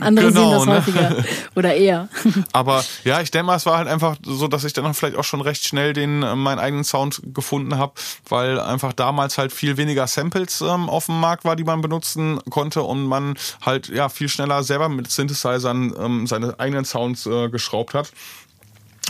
andere 0.01 0.33
genau, 0.33 0.51
sehen 0.51 0.51
das 0.51 0.67
ne? 0.67 0.75
häufiger 0.75 1.25
oder 1.55 1.75
eher. 1.75 2.09
Aber 2.53 2.85
ja, 3.05 3.21
ich 3.21 3.31
denke 3.31 3.47
mal, 3.47 3.55
es 3.55 3.65
war 3.65 3.79
halt 3.79 3.87
einfach 3.87 4.17
so, 4.25 4.49
dass 4.49 4.65
ich 4.65 4.73
dann 4.73 4.93
vielleicht 4.93 5.17
auch 5.17 5.23
schon 5.23 5.41
recht 5.41 5.65
schnell 5.65 5.93
den 5.93 6.25
äh, 6.25 6.35
meinen 6.35 6.59
eigenen 6.59 6.83
Sound 6.83 7.23
gefunden 7.27 7.79
habe, 7.79 7.93
weil 8.29 8.59
einfach 8.59 8.93
damals 8.93 9.39
halt 9.39 9.53
viel 9.53 9.77
weniger 9.77 10.09
Samples 10.09 10.61
ähm, 10.61 10.89
auf 10.89 11.07
dem 11.07 11.21
Markt 11.21 11.45
war, 11.45 11.55
die 11.55 11.65
man 11.65 11.81
benutzen 11.81 12.41
konnte 12.51 12.83
und 12.83 13.07
man 13.07 13.39
halt 13.65 13.89
ja 13.89 14.09
viel 14.09 14.29
schneller 14.29 14.65
selber 14.65 14.89
mit 14.89 15.13
Synthesizern 15.13 15.95
ähm, 15.97 16.27
seine 16.27 16.59
eigenen 16.59 16.85
Sounds 16.85 17.25
äh, 17.27 17.49
geschraubt 17.49 17.95
hat. 17.95 18.11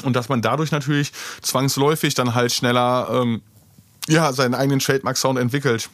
Und 0.02 0.14
dass 0.14 0.28
man 0.28 0.42
dadurch 0.42 0.70
natürlich 0.70 1.12
zwangsläufig 1.40 2.14
dann 2.14 2.34
halt 2.34 2.52
schneller 2.52 3.08
ähm, 3.10 3.40
ja, 4.08 4.32
seinen 4.32 4.54
eigenen 4.54 4.78
Trademark-Sound 4.78 5.38
entwickelt. 5.38 5.88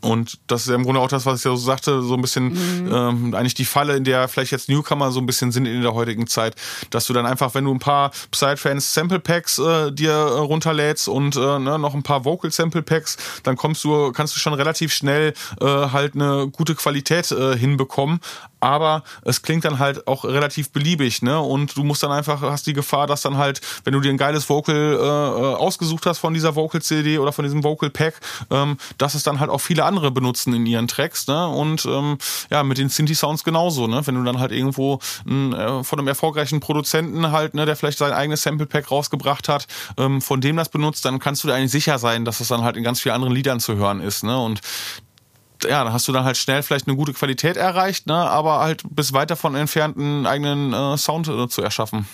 Und 0.00 0.38
das 0.46 0.62
ist 0.62 0.68
ja 0.68 0.74
im 0.74 0.84
Grunde 0.84 1.00
auch 1.00 1.08
das, 1.08 1.26
was 1.26 1.40
ich 1.40 1.44
ja 1.44 1.50
so 1.50 1.56
sagte, 1.56 2.02
so 2.02 2.14
ein 2.14 2.20
bisschen 2.20 2.52
mhm. 2.84 2.92
ähm, 2.92 3.34
eigentlich 3.34 3.54
die 3.54 3.64
Falle, 3.64 3.96
in 3.96 4.04
der 4.04 4.28
vielleicht 4.28 4.52
jetzt 4.52 4.68
Newcomer 4.68 5.10
so 5.10 5.20
ein 5.20 5.26
bisschen 5.26 5.52
sind 5.52 5.66
in 5.66 5.82
der 5.82 5.94
heutigen 5.94 6.26
Zeit, 6.26 6.54
dass 6.90 7.06
du 7.06 7.12
dann 7.12 7.26
einfach, 7.26 7.54
wenn 7.54 7.64
du 7.64 7.74
ein 7.74 7.78
paar 7.78 8.10
Psytrance 8.30 8.92
Sample 8.92 9.20
Packs 9.20 9.58
äh, 9.58 9.92
dir 9.92 10.12
äh, 10.12 10.38
runterlädst 10.38 11.08
und 11.08 11.36
äh, 11.36 11.58
ne, 11.58 11.78
noch 11.78 11.94
ein 11.94 12.02
paar 12.02 12.24
Vocal 12.24 12.50
Sample 12.50 12.82
Packs, 12.82 13.16
dann 13.42 13.56
kommst 13.56 13.84
du, 13.84 14.12
kannst 14.12 14.34
du 14.36 14.40
schon 14.40 14.54
relativ 14.54 14.92
schnell 14.92 15.34
äh, 15.60 15.64
halt 15.64 16.14
eine 16.14 16.48
gute 16.48 16.74
Qualität 16.74 17.30
äh, 17.32 17.56
hinbekommen 17.56 18.20
aber 18.60 19.02
es 19.24 19.42
klingt 19.42 19.64
dann 19.64 19.78
halt 19.78 20.06
auch 20.06 20.24
relativ 20.24 20.70
beliebig, 20.70 21.22
ne? 21.22 21.40
Und 21.40 21.76
du 21.76 21.84
musst 21.84 22.02
dann 22.02 22.12
einfach, 22.12 22.42
hast 22.42 22.66
die 22.66 22.72
Gefahr, 22.72 23.06
dass 23.06 23.22
dann 23.22 23.36
halt, 23.36 23.60
wenn 23.84 23.92
du 23.92 24.00
dir 24.00 24.10
ein 24.10 24.16
geiles 24.16 24.48
Vocal 24.48 24.74
äh, 24.76 24.98
äh 24.98 25.54
ausgesucht 25.54 26.06
hast 26.06 26.18
von 26.18 26.34
dieser 26.34 26.54
Vocal-CD 26.54 27.18
oder 27.18 27.32
von 27.32 27.44
diesem 27.44 27.62
Vocal-Pack, 27.62 28.14
ähm, 28.50 28.78
dass 28.98 29.14
es 29.14 29.22
dann 29.22 29.40
halt 29.40 29.50
auch 29.50 29.60
viele 29.60 29.84
andere 29.88 30.10
benutzen 30.10 30.54
in 30.54 30.66
ihren 30.66 30.86
Tracks, 30.86 31.26
ne? 31.26 31.48
Und 31.48 31.84
ähm, 31.86 32.18
ja, 32.50 32.62
mit 32.62 32.78
den 32.78 32.88
Synthi-Sounds 32.88 33.42
genauso, 33.42 33.86
ne? 33.86 34.06
Wenn 34.06 34.14
du 34.14 34.22
dann 34.22 34.38
halt 34.38 34.52
irgendwo 34.52 35.00
ein, 35.26 35.52
äh, 35.52 35.82
von 35.82 35.98
einem 35.98 36.08
erfolgreichen 36.08 36.60
Produzenten 36.60 37.32
halt, 37.32 37.54
ne, 37.54 37.66
der 37.66 37.74
vielleicht 37.74 37.98
sein 37.98 38.12
eigenes 38.12 38.42
Sample-Pack 38.42 38.90
rausgebracht 38.90 39.48
hat, 39.48 39.66
ähm, 39.96 40.22
von 40.22 40.40
dem 40.40 40.56
das 40.56 40.68
benutzt, 40.68 41.04
dann 41.04 41.18
kannst 41.18 41.42
du 41.42 41.48
dir 41.48 41.54
eigentlich 41.54 41.72
sicher 41.72 41.98
sein, 41.98 42.24
dass 42.24 42.40
es 42.40 42.48
dann 42.48 42.62
halt 42.62 42.76
in 42.76 42.84
ganz 42.84 43.00
vielen 43.00 43.14
anderen 43.14 43.34
Liedern 43.34 43.58
zu 43.58 43.76
hören 43.76 44.00
ist, 44.00 44.22
ne? 44.22 44.38
Und 44.38 44.60
ja, 45.64 45.82
dann 45.82 45.92
hast 45.92 46.06
du 46.06 46.12
dann 46.12 46.24
halt 46.24 46.36
schnell 46.36 46.62
vielleicht 46.62 46.86
eine 46.86 46.96
gute 46.96 47.12
Qualität 47.12 47.56
erreicht, 47.56 48.06
ne, 48.06 48.14
aber 48.14 48.60
halt 48.60 48.82
bis 48.90 49.12
weit 49.12 49.30
davon 49.30 49.54
entfernt 49.54 49.96
einen 49.96 50.26
eigenen 50.26 50.72
äh, 50.72 50.96
Sound 50.96 51.28
äh, 51.28 51.48
zu 51.48 51.62
erschaffen. 51.62 52.06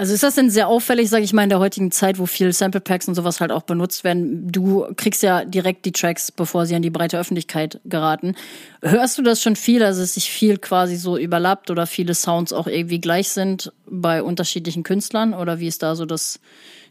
Also 0.00 0.14
ist 0.14 0.22
das 0.22 0.34
denn 0.34 0.48
sehr 0.48 0.66
auffällig, 0.66 1.10
sage 1.10 1.24
ich 1.24 1.34
mal, 1.34 1.42
in 1.42 1.50
der 1.50 1.58
heutigen 1.58 1.90
Zeit, 1.90 2.18
wo 2.18 2.24
viel 2.24 2.54
Sample 2.54 2.80
Packs 2.80 3.06
und 3.06 3.14
sowas 3.14 3.38
halt 3.42 3.52
auch 3.52 3.64
benutzt 3.64 4.02
werden? 4.02 4.50
Du 4.50 4.86
kriegst 4.96 5.22
ja 5.22 5.44
direkt 5.44 5.84
die 5.84 5.92
Tracks, 5.92 6.32
bevor 6.32 6.64
sie 6.64 6.74
an 6.74 6.80
die 6.80 6.88
breite 6.88 7.18
Öffentlichkeit 7.18 7.80
geraten. 7.84 8.34
Hörst 8.80 9.18
du 9.18 9.22
das 9.22 9.42
schon 9.42 9.56
viel, 9.56 9.78
dass 9.78 9.98
sich 9.98 10.30
viel 10.30 10.56
quasi 10.56 10.96
so 10.96 11.18
überlappt 11.18 11.70
oder 11.70 11.86
viele 11.86 12.14
Sounds 12.14 12.54
auch 12.54 12.66
irgendwie 12.66 12.98
gleich 12.98 13.28
sind 13.28 13.74
bei 13.84 14.22
unterschiedlichen 14.22 14.84
Künstlern? 14.84 15.34
Oder 15.34 15.60
wie 15.60 15.66
ist 15.66 15.82
da 15.82 15.94
so 15.94 16.06
das 16.06 16.40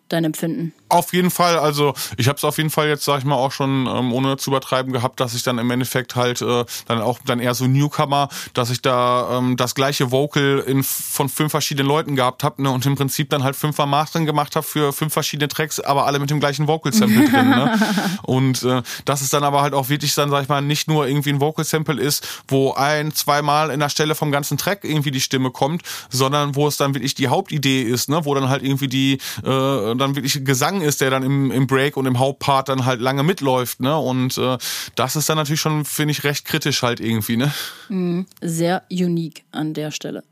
dein 0.09 0.23
Empfinden? 0.23 0.73
Auf 0.89 1.13
jeden 1.13 1.29
Fall, 1.29 1.57
also 1.57 1.93
ich 2.17 2.27
habe 2.27 2.37
es 2.37 2.43
auf 2.43 2.57
jeden 2.57 2.69
Fall 2.69 2.87
jetzt, 2.87 3.05
sag 3.05 3.19
ich 3.19 3.25
mal, 3.25 3.35
auch 3.35 3.51
schon 3.51 3.87
ähm, 3.87 4.11
ohne 4.11 4.37
zu 4.37 4.49
übertreiben 4.49 4.91
gehabt, 4.91 5.19
dass 5.19 5.33
ich 5.33 5.43
dann 5.43 5.57
im 5.59 5.69
Endeffekt 5.69 6.15
halt 6.15 6.41
äh, 6.41 6.65
dann 6.87 7.01
auch 7.01 7.19
dann 7.25 7.39
eher 7.39 7.53
so 7.53 7.67
Newcomer, 7.67 8.29
dass 8.53 8.69
ich 8.69 8.81
da 8.81 9.37
ähm, 9.37 9.55
das 9.55 9.75
gleiche 9.75 10.11
Vocal 10.11 10.63
in, 10.65 10.83
von 10.83 11.29
fünf 11.29 11.51
verschiedenen 11.51 11.87
Leuten 11.87 12.15
gehabt 12.15 12.43
habe 12.43 12.63
ne, 12.63 12.71
und 12.71 12.85
im 12.85 12.95
Prinzip 12.95 13.29
dann 13.29 13.43
halt 13.43 13.55
fünfmal 13.55 13.87
Mastering 13.87 14.25
gemacht 14.25 14.55
habe 14.55 14.65
für 14.65 14.93
fünf 14.93 15.13
verschiedene 15.13 15.47
Tracks, 15.47 15.79
aber 15.79 16.05
alle 16.05 16.19
mit 16.19 16.29
dem 16.29 16.39
gleichen 16.39 16.67
Vocal-Sample 16.67 17.29
drin. 17.29 17.49
Ne? 17.49 17.79
Und 18.23 18.63
äh, 18.63 18.81
dass 19.05 19.21
es 19.21 19.29
dann 19.29 19.43
aber 19.43 19.61
halt 19.61 19.73
auch 19.73 19.89
wirklich 19.89 20.15
dann, 20.15 20.29
sag 20.29 20.43
ich 20.43 20.49
mal, 20.49 20.61
nicht 20.61 20.87
nur 20.87 21.07
irgendwie 21.07 21.29
ein 21.29 21.39
Vocal-Sample 21.39 21.99
ist, 22.01 22.43
wo 22.47 22.73
ein, 22.73 23.13
zweimal 23.13 23.69
in 23.69 23.79
der 23.79 23.89
Stelle 23.89 24.15
vom 24.15 24.31
ganzen 24.31 24.57
Track 24.57 24.83
irgendwie 24.83 25.11
die 25.11 25.21
Stimme 25.21 25.51
kommt, 25.51 25.83
sondern 26.09 26.55
wo 26.55 26.67
es 26.67 26.77
dann 26.77 26.93
wirklich 26.93 27.15
die 27.15 27.27
Hauptidee 27.27 27.83
ist, 27.83 28.09
ne, 28.09 28.25
wo 28.25 28.33
dann 28.33 28.49
halt 28.49 28.63
irgendwie 28.63 28.87
die 28.87 29.19
äh, 29.43 29.95
dann 29.99 30.15
wirklich 30.15 30.43
Gesang 30.43 30.81
ist, 30.81 31.01
der 31.01 31.09
dann 31.09 31.23
im, 31.23 31.51
im 31.51 31.67
Break 31.67 31.97
und 31.97 32.05
im 32.05 32.19
Hauptpart 32.19 32.69
dann 32.69 32.85
halt 32.85 33.01
lange 33.01 33.23
mitläuft, 33.23 33.79
ne? 33.81 33.97
Und 33.97 34.37
äh, 34.37 34.57
das 34.95 35.15
ist 35.15 35.29
dann 35.29 35.37
natürlich 35.37 35.61
schon, 35.61 35.85
finde 35.85 36.11
ich, 36.11 36.23
recht 36.23 36.45
kritisch 36.45 36.81
halt 36.81 36.99
irgendwie, 36.99 37.37
ne? 37.37 37.53
Mhm. 37.89 38.25
Sehr 38.41 38.83
unique 38.89 39.43
an 39.51 39.73
der 39.73 39.91
Stelle. 39.91 40.23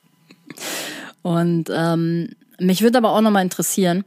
und 1.22 1.70
ähm, 1.74 2.30
mich 2.60 2.82
würde 2.82 2.98
aber 2.98 3.12
auch 3.12 3.20
nochmal 3.20 3.42
interessieren. 3.42 4.04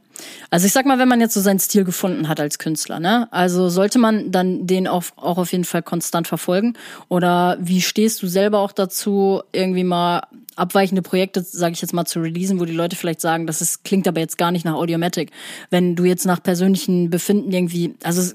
Also 0.50 0.66
ich 0.66 0.72
sag 0.72 0.86
mal, 0.86 0.98
wenn 0.98 1.08
man 1.08 1.20
jetzt 1.20 1.34
so 1.34 1.40
seinen 1.40 1.58
Stil 1.58 1.84
gefunden 1.84 2.28
hat 2.28 2.40
als 2.40 2.58
Künstler, 2.58 3.00
ne? 3.00 3.28
Also 3.32 3.68
sollte 3.68 3.98
man 3.98 4.30
dann 4.30 4.66
den 4.66 4.86
auch, 4.86 5.04
auch 5.16 5.38
auf 5.38 5.52
jeden 5.52 5.64
Fall 5.64 5.82
konstant 5.82 6.28
verfolgen? 6.28 6.74
Oder 7.08 7.58
wie 7.60 7.80
stehst 7.80 8.22
du 8.22 8.26
selber 8.26 8.60
auch 8.60 8.72
dazu, 8.72 9.42
irgendwie 9.52 9.84
mal 9.84 10.22
abweichende 10.56 11.02
Projekte, 11.02 11.42
sage 11.42 11.72
ich 11.72 11.82
jetzt 11.82 11.92
mal, 11.92 12.04
zu 12.04 12.20
releasen, 12.20 12.60
wo 12.60 12.64
die 12.64 12.72
Leute 12.72 12.96
vielleicht 12.96 13.20
sagen, 13.20 13.46
das 13.46 13.60
ist, 13.60 13.84
klingt 13.84 14.06
aber 14.06 14.20
jetzt 14.20 14.38
gar 14.38 14.52
nicht 14.52 14.64
nach 14.64 14.74
Audiomatic. 14.74 15.32
Wenn 15.70 15.96
du 15.96 16.04
jetzt 16.04 16.26
nach 16.26 16.42
persönlichen 16.42 17.10
Befinden 17.10 17.52
irgendwie, 17.52 17.94
also 18.04 18.32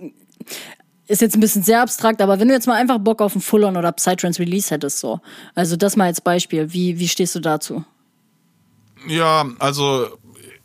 ist 1.07 1.21
jetzt 1.21 1.35
ein 1.35 1.39
bisschen 1.39 1.63
sehr 1.63 1.81
abstrakt, 1.81 2.21
aber 2.21 2.39
wenn 2.39 2.47
du 2.49 2.53
jetzt 2.53 2.67
mal 2.67 2.75
einfach 2.75 2.99
Bock 2.99 3.21
auf 3.21 3.35
ein 3.35 3.41
Full-On 3.41 3.77
oder 3.77 3.91
Psytrance 3.91 4.39
Release 4.39 4.69
hättest, 4.69 4.99
so. 4.99 5.19
Also 5.55 5.75
das 5.75 5.95
mal 5.95 6.05
als 6.05 6.21
Beispiel. 6.21 6.71
Wie, 6.71 6.99
wie 6.99 7.07
stehst 7.07 7.33
du 7.35 7.39
dazu? 7.39 7.83
Ja, 9.07 9.45
also 9.59 10.19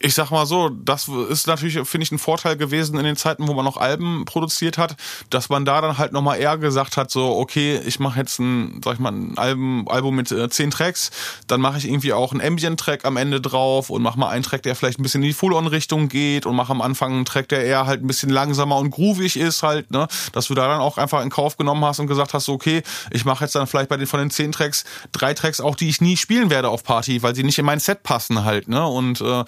ich 0.04 0.12
sag 0.14 0.30
mal 0.30 0.44
so, 0.44 0.68
das 0.68 1.08
ist 1.08 1.46
natürlich, 1.46 1.78
finde 1.88 2.04
ich, 2.04 2.12
ein 2.12 2.18
Vorteil 2.18 2.58
gewesen 2.58 2.98
in 2.98 3.06
den 3.06 3.16
Zeiten, 3.16 3.48
wo 3.48 3.54
man 3.54 3.64
noch 3.64 3.78
Alben 3.78 4.26
produziert 4.26 4.76
hat, 4.76 4.96
dass 5.30 5.48
man 5.48 5.64
da 5.64 5.80
dann 5.80 5.96
halt 5.96 6.12
nochmal 6.12 6.38
eher 6.38 6.58
gesagt 6.58 6.98
hat, 6.98 7.10
so, 7.10 7.38
okay, 7.38 7.80
ich 7.86 8.00
mache 8.00 8.20
jetzt 8.20 8.38
ein, 8.38 8.82
sag 8.84 8.94
ich 8.94 9.00
mal, 9.00 9.12
ein 9.12 9.38
Album, 9.38 9.88
Album 9.88 10.14
mit 10.14 10.30
äh, 10.30 10.50
zehn 10.50 10.70
Tracks, 10.70 11.10
dann 11.46 11.62
mache 11.62 11.78
ich 11.78 11.88
irgendwie 11.88 12.12
auch 12.12 12.32
einen 12.32 12.42
Ambient-Track 12.42 13.06
am 13.06 13.16
Ende 13.16 13.40
drauf 13.40 13.88
und 13.88 14.02
mache 14.02 14.18
mal 14.18 14.28
einen 14.28 14.42
Track, 14.42 14.62
der 14.64 14.76
vielleicht 14.76 14.98
ein 14.98 15.02
bisschen 15.02 15.22
in 15.22 15.28
die 15.28 15.32
Full-On-Richtung 15.32 16.08
geht 16.08 16.44
und 16.44 16.54
mache 16.54 16.72
am 16.72 16.82
Anfang 16.82 17.14
einen 17.14 17.24
Track, 17.24 17.48
der 17.48 17.64
eher 17.64 17.86
halt 17.86 18.04
ein 18.04 18.06
bisschen 18.06 18.28
langsamer 18.28 18.76
und 18.76 18.90
groovig 18.90 19.38
ist 19.38 19.62
halt, 19.62 19.90
ne, 19.90 20.06
dass 20.32 20.48
du 20.48 20.54
da 20.54 20.68
dann 20.68 20.80
auch 20.80 20.98
einfach 20.98 21.22
in 21.22 21.30
Kauf 21.30 21.56
genommen 21.56 21.82
hast 21.82 21.98
und 21.98 22.08
gesagt 22.08 22.34
hast, 22.34 22.44
so, 22.44 22.52
okay, 22.52 22.82
ich 23.10 23.24
mache 23.24 23.44
jetzt 23.44 23.54
dann 23.54 23.66
vielleicht 23.66 23.88
bei 23.88 23.96
den 23.96 24.06
von 24.06 24.20
den 24.20 24.30
zehn 24.30 24.52
Tracks 24.52 24.84
drei 25.12 25.32
Tracks 25.32 25.62
auch, 25.62 25.76
die 25.76 25.88
ich 25.88 26.02
nie 26.02 26.18
spielen 26.18 26.50
werde 26.50 26.68
auf 26.68 26.84
Party, 26.84 27.22
weil 27.22 27.34
sie 27.34 27.42
nicht 27.42 27.58
in 27.58 27.64
mein 27.64 27.80
Set 27.80 28.02
passen 28.02 28.44
halt, 28.44 28.68
ne, 28.68 28.86
und 28.86 29.22
äh, 29.22 29.44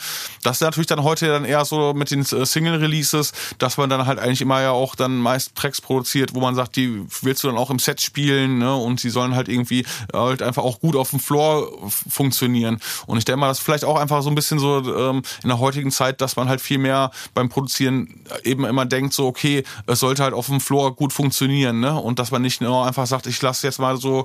das 0.46 0.58
ist 0.58 0.60
natürlich 0.60 0.86
dann 0.86 1.02
heute 1.02 1.26
dann 1.26 1.44
eher 1.44 1.64
so 1.64 1.92
mit 1.92 2.12
den 2.12 2.20
äh, 2.20 2.46
Single-Releases, 2.46 3.32
dass 3.58 3.76
man 3.78 3.90
dann 3.90 4.06
halt 4.06 4.20
eigentlich 4.20 4.40
immer 4.40 4.62
ja 4.62 4.70
auch 4.70 4.94
dann 4.94 5.16
meist 5.18 5.56
Tracks 5.56 5.80
produziert, 5.80 6.34
wo 6.34 6.40
man 6.40 6.54
sagt, 6.54 6.76
die 6.76 7.04
willst 7.22 7.42
du 7.42 7.48
dann 7.48 7.58
auch 7.58 7.68
im 7.68 7.80
Set 7.80 8.00
spielen, 8.00 8.58
ne? 8.58 8.74
Und 8.74 9.00
sie 9.00 9.10
sollen 9.10 9.34
halt 9.34 9.48
irgendwie 9.48 9.84
halt 10.12 10.42
einfach 10.42 10.62
auch 10.62 10.78
gut 10.78 10.94
auf 10.94 11.10
dem 11.10 11.18
Floor 11.18 11.68
funktionieren. 11.90 12.78
Und 13.06 13.18
ich 13.18 13.24
denke 13.24 13.40
mal, 13.40 13.48
das 13.48 13.58
ist 13.58 13.64
vielleicht 13.64 13.84
auch 13.84 13.98
einfach 13.98 14.22
so 14.22 14.30
ein 14.30 14.36
bisschen 14.36 14.60
so 14.60 14.78
ähm, 14.78 15.22
in 15.42 15.48
der 15.48 15.58
heutigen 15.58 15.90
Zeit, 15.90 16.20
dass 16.20 16.36
man 16.36 16.48
halt 16.48 16.60
viel 16.60 16.78
mehr 16.78 17.10
beim 17.34 17.48
Produzieren 17.48 18.20
eben 18.44 18.64
immer 18.64 18.86
denkt, 18.86 19.14
so, 19.14 19.26
okay, 19.26 19.64
es 19.86 19.98
sollte 19.98 20.22
halt 20.22 20.32
auf 20.32 20.46
dem 20.46 20.60
Floor 20.60 20.94
gut 20.94 21.12
funktionieren, 21.12 21.80
ne? 21.80 22.00
Und 22.00 22.20
dass 22.20 22.30
man 22.30 22.42
nicht 22.42 22.60
nur 22.60 22.86
einfach 22.86 23.06
sagt, 23.06 23.26
ich 23.26 23.42
lasse 23.42 23.66
jetzt 23.66 23.80
mal 23.80 23.96
so 23.96 24.24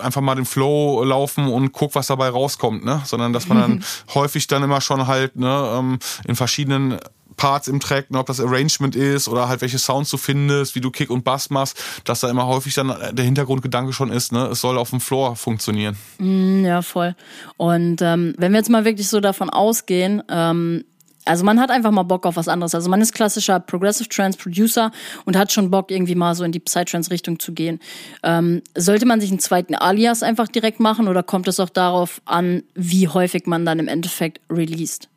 einfach 0.00 0.20
mal 0.20 0.34
den 0.34 0.46
Flow 0.46 1.04
laufen 1.04 1.46
und 1.46 1.70
guck, 1.70 1.94
was 1.94 2.08
dabei 2.08 2.28
rauskommt, 2.28 2.84
ne? 2.84 3.02
Sondern 3.04 3.32
dass 3.32 3.46
man 3.46 3.60
dann 3.60 3.84
häufig 4.14 4.48
dann 4.48 4.64
immer 4.64 4.80
schon 4.80 5.06
halt, 5.06 5.36
ne, 5.44 5.78
ähm, 5.78 5.98
in 6.26 6.34
verschiedenen 6.34 6.98
Parts 7.36 7.68
im 7.68 7.80
Track, 7.80 8.10
ne, 8.10 8.18
ob 8.18 8.26
das 8.26 8.40
Arrangement 8.40 8.96
ist 8.96 9.28
oder 9.28 9.48
halt 9.48 9.60
welche 9.60 9.78
Sounds 9.78 10.10
du 10.10 10.16
findest, 10.16 10.74
wie 10.74 10.80
du 10.80 10.90
Kick 10.90 11.10
und 11.10 11.24
Bass 11.24 11.50
machst, 11.50 11.76
dass 12.04 12.20
da 12.20 12.30
immer 12.30 12.46
häufig 12.46 12.74
dann 12.74 12.94
der 13.12 13.24
Hintergrundgedanke 13.24 13.92
schon 13.92 14.10
ist, 14.10 14.32
ne, 14.32 14.46
es 14.46 14.60
soll 14.60 14.78
auf 14.78 14.90
dem 14.90 15.00
Floor 15.00 15.36
funktionieren. 15.36 15.96
Mm, 16.18 16.64
ja, 16.64 16.80
voll. 16.82 17.14
Und 17.56 18.02
ähm, 18.02 18.34
wenn 18.38 18.52
wir 18.52 18.58
jetzt 18.58 18.70
mal 18.70 18.84
wirklich 18.84 19.08
so 19.08 19.20
davon 19.20 19.50
ausgehen, 19.50 20.22
ähm, 20.28 20.84
Also 21.26 21.42
man 21.42 21.58
hat 21.58 21.70
einfach 21.70 21.90
mal 21.90 22.04
Bock 22.04 22.26
auf 22.26 22.36
was 22.36 22.48
anderes. 22.48 22.74
Also 22.74 22.90
man 22.90 23.00
ist 23.00 23.14
klassischer 23.14 23.58
Progressive 23.58 24.08
Trance 24.10 24.36
Producer 24.38 24.92
und 25.24 25.36
hat 25.36 25.50
schon 25.50 25.70
Bock, 25.70 25.90
irgendwie 25.90 26.14
mal 26.14 26.34
so 26.34 26.44
in 26.44 26.52
die 26.52 26.60
Psytrance-Richtung 26.60 27.38
zu 27.38 27.52
gehen. 27.54 27.80
Ähm, 28.22 28.60
sollte 28.76 29.06
man 29.06 29.20
sich 29.20 29.30
einen 29.30 29.40
zweiten 29.40 29.74
Alias 29.74 30.22
einfach 30.22 30.48
direkt 30.48 30.80
machen 30.80 31.08
oder 31.08 31.22
kommt 31.22 31.48
es 31.48 31.58
auch 31.60 31.70
darauf 31.70 32.20
an, 32.26 32.62
wie 32.74 33.08
häufig 33.08 33.46
man 33.46 33.64
dann 33.64 33.78
im 33.78 33.88
Endeffekt 33.88 34.40
released? 34.50 35.08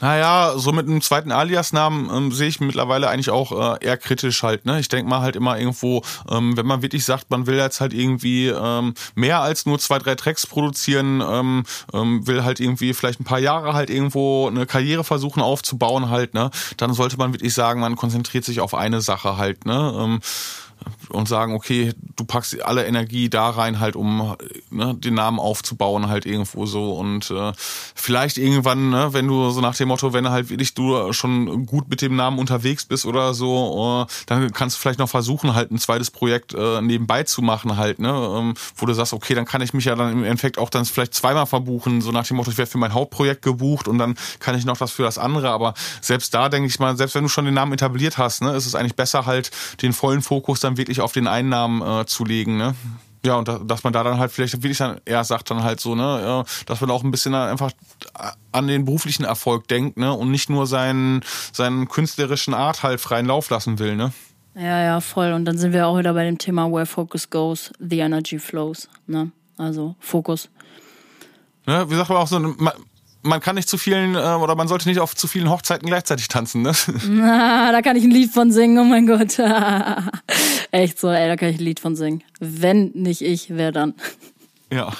Naja, 0.00 0.54
so 0.56 0.72
mit 0.72 0.86
einem 0.86 1.02
zweiten 1.02 1.30
Alias-Namen 1.30 2.10
ähm, 2.14 2.32
sehe 2.32 2.48
ich 2.48 2.60
mittlerweile 2.60 3.08
eigentlich 3.08 3.30
auch 3.30 3.52
äh, 3.52 3.84
eher 3.84 3.98
kritisch 3.98 4.42
halt. 4.42 4.64
Ne? 4.64 4.80
Ich 4.80 4.88
denke 4.88 5.08
mal 5.08 5.20
halt 5.20 5.36
immer 5.36 5.58
irgendwo, 5.58 6.02
ähm, 6.30 6.56
wenn 6.56 6.66
man 6.66 6.82
wirklich 6.82 7.04
sagt, 7.04 7.30
man 7.30 7.46
will 7.46 7.56
jetzt 7.56 7.80
halt 7.80 7.92
irgendwie 7.92 8.48
ähm, 8.48 8.94
mehr 9.14 9.40
als 9.40 9.66
nur 9.66 9.78
zwei, 9.78 9.98
drei 9.98 10.14
Tracks 10.14 10.46
produzieren, 10.46 11.22
ähm, 11.26 11.64
ähm, 11.92 12.26
will 12.26 12.44
halt 12.44 12.60
irgendwie 12.60 12.94
vielleicht 12.94 13.20
ein 13.20 13.24
paar 13.24 13.38
Jahre 13.38 13.74
halt 13.74 13.90
irgendwo 13.90 14.48
eine 14.48 14.64
Karriere 14.64 15.04
versuchen 15.04 15.42
aufzubauen 15.42 16.08
halt, 16.08 16.32
ne? 16.32 16.50
dann 16.78 16.94
sollte 16.94 17.18
man 17.18 17.34
wirklich 17.34 17.52
sagen, 17.52 17.80
man 17.80 17.96
konzentriert 17.96 18.44
sich 18.44 18.60
auf 18.60 18.74
eine 18.74 19.02
Sache 19.02 19.36
halt. 19.36 19.66
Ne? 19.66 19.94
Ähm, 19.96 20.20
und 21.12 21.28
sagen, 21.28 21.54
okay, 21.54 21.92
du 22.16 22.24
packst 22.24 22.60
alle 22.62 22.86
Energie 22.86 23.28
da 23.28 23.50
rein, 23.50 23.80
halt 23.80 23.96
um 23.96 24.36
ne, 24.70 24.94
den 24.94 25.14
Namen 25.14 25.38
aufzubauen, 25.38 26.08
halt 26.08 26.26
irgendwo 26.26 26.66
so. 26.66 26.92
Und 26.92 27.30
äh, 27.30 27.52
vielleicht 27.94 28.38
irgendwann, 28.38 28.90
ne, 28.90 29.12
wenn 29.12 29.26
du 29.26 29.50
so 29.50 29.60
nach 29.60 29.76
dem 29.76 29.88
Motto, 29.88 30.12
wenn 30.12 30.28
halt 30.28 30.50
wirklich 30.50 30.74
du 30.74 31.12
schon 31.12 31.66
gut 31.66 31.88
mit 31.88 32.02
dem 32.02 32.16
Namen 32.16 32.38
unterwegs 32.38 32.84
bist 32.84 33.06
oder 33.06 33.34
so, 33.34 34.06
äh, 34.08 34.12
dann 34.26 34.52
kannst 34.52 34.76
du 34.76 34.80
vielleicht 34.80 34.98
noch 34.98 35.08
versuchen, 35.08 35.54
halt 35.54 35.70
ein 35.70 35.78
zweites 35.78 36.10
Projekt 36.10 36.54
äh, 36.54 36.80
nebenbei 36.80 37.22
zu 37.24 37.42
machen, 37.42 37.76
halt, 37.76 37.98
ne, 37.98 38.10
ähm, 38.10 38.54
wo 38.76 38.86
du 38.86 38.92
sagst, 38.92 39.12
okay, 39.12 39.34
dann 39.34 39.44
kann 39.44 39.62
ich 39.62 39.74
mich 39.74 39.84
ja 39.84 39.94
dann 39.94 40.12
im 40.12 40.24
Endeffekt 40.24 40.58
auch 40.58 40.70
dann 40.70 40.84
vielleicht 40.84 41.14
zweimal 41.14 41.46
verbuchen, 41.46 42.00
so 42.00 42.12
nach 42.12 42.26
dem 42.26 42.36
Motto, 42.36 42.50
ich 42.50 42.58
werde 42.58 42.70
für 42.70 42.78
mein 42.78 42.94
Hauptprojekt 42.94 43.42
gebucht 43.42 43.88
und 43.88 43.98
dann 43.98 44.14
kann 44.38 44.56
ich 44.56 44.64
noch 44.64 44.76
das 44.76 44.90
für 44.90 45.02
das 45.02 45.18
andere. 45.18 45.50
Aber 45.50 45.74
selbst 46.00 46.34
da 46.34 46.48
denke 46.48 46.68
ich 46.68 46.78
mal, 46.78 46.96
selbst 46.96 47.14
wenn 47.14 47.22
du 47.22 47.28
schon 47.28 47.44
den 47.44 47.54
Namen 47.54 47.72
etabliert 47.72 48.18
hast, 48.18 48.42
ne, 48.42 48.52
ist 48.52 48.66
es 48.66 48.74
eigentlich 48.74 48.96
besser 48.96 49.26
halt 49.26 49.50
den 49.82 49.92
vollen 49.92 50.22
Fokus 50.22 50.60
dann 50.60 50.76
wirklich 50.76 50.99
auf 51.00 51.12
den 51.12 51.26
Einnahmen 51.26 51.82
äh, 51.82 52.06
zu 52.06 52.24
legen, 52.24 52.56
ne? 52.56 52.74
Ja, 53.24 53.34
und 53.34 53.48
da, 53.48 53.58
dass 53.58 53.84
man 53.84 53.92
da 53.92 54.02
dann 54.02 54.18
halt 54.18 54.32
vielleicht 54.32 54.54
wirklich 54.54 54.78
dann 54.78 54.98
eher 55.04 55.24
sagt 55.24 55.50
dann 55.50 55.62
halt 55.62 55.78
so, 55.78 55.94
ne, 55.94 56.44
dass 56.64 56.80
man 56.80 56.90
auch 56.90 57.04
ein 57.04 57.10
bisschen 57.10 57.34
einfach 57.34 57.70
an 58.50 58.66
den 58.66 58.86
beruflichen 58.86 59.24
Erfolg 59.24 59.68
denkt, 59.68 59.98
ne, 59.98 60.12
und 60.12 60.30
nicht 60.30 60.48
nur 60.48 60.66
seinen, 60.66 61.22
seinen 61.52 61.88
künstlerischen 61.88 62.54
Art 62.54 62.82
halt 62.82 62.98
freien 63.00 63.26
Lauf 63.26 63.50
lassen 63.50 63.78
will, 63.78 63.94
ne? 63.94 64.12
Ja, 64.54 64.82
ja, 64.82 65.00
voll. 65.00 65.32
Und 65.32 65.44
dann 65.44 65.58
sind 65.58 65.72
wir 65.72 65.86
auch 65.86 65.98
wieder 65.98 66.14
bei 66.14 66.24
dem 66.24 66.38
Thema 66.38 66.70
Where 66.70 66.86
Focus 66.86 67.30
Goes, 67.30 67.72
the 67.78 67.98
Energy 67.98 68.38
Flows, 68.38 68.88
ne? 69.06 69.30
Also 69.58 69.94
Fokus. 70.00 70.48
Ne, 71.66 71.88
wie 71.90 71.94
sagt 71.94 72.08
man 72.08 72.18
auch 72.18 72.26
so, 72.26 72.38
man 73.22 73.40
kann 73.40 73.56
nicht 73.56 73.68
zu 73.68 73.78
vielen 73.78 74.14
äh, 74.14 74.18
oder 74.18 74.54
man 74.54 74.68
sollte 74.68 74.88
nicht 74.88 75.00
auf 75.00 75.14
zu 75.14 75.26
vielen 75.26 75.50
Hochzeiten 75.50 75.86
gleichzeitig 75.86 76.28
tanzen, 76.28 76.62
ne? 76.62 76.72
Na, 77.08 77.72
da 77.72 77.82
kann 77.82 77.96
ich 77.96 78.04
ein 78.04 78.10
Lied 78.10 78.30
von 78.30 78.52
singen, 78.52 78.78
oh 78.78 78.84
mein 78.84 79.06
Gott. 79.06 79.38
Echt 80.70 80.98
so, 80.98 81.08
ey, 81.08 81.28
da 81.28 81.36
kann 81.36 81.50
ich 81.50 81.58
ein 81.58 81.64
Lied 81.64 81.80
von 81.80 81.96
singen. 81.96 82.22
Wenn 82.38 82.90
nicht 82.94 83.22
ich, 83.22 83.50
wer 83.50 83.72
dann? 83.72 83.94
Ja. 84.72 84.92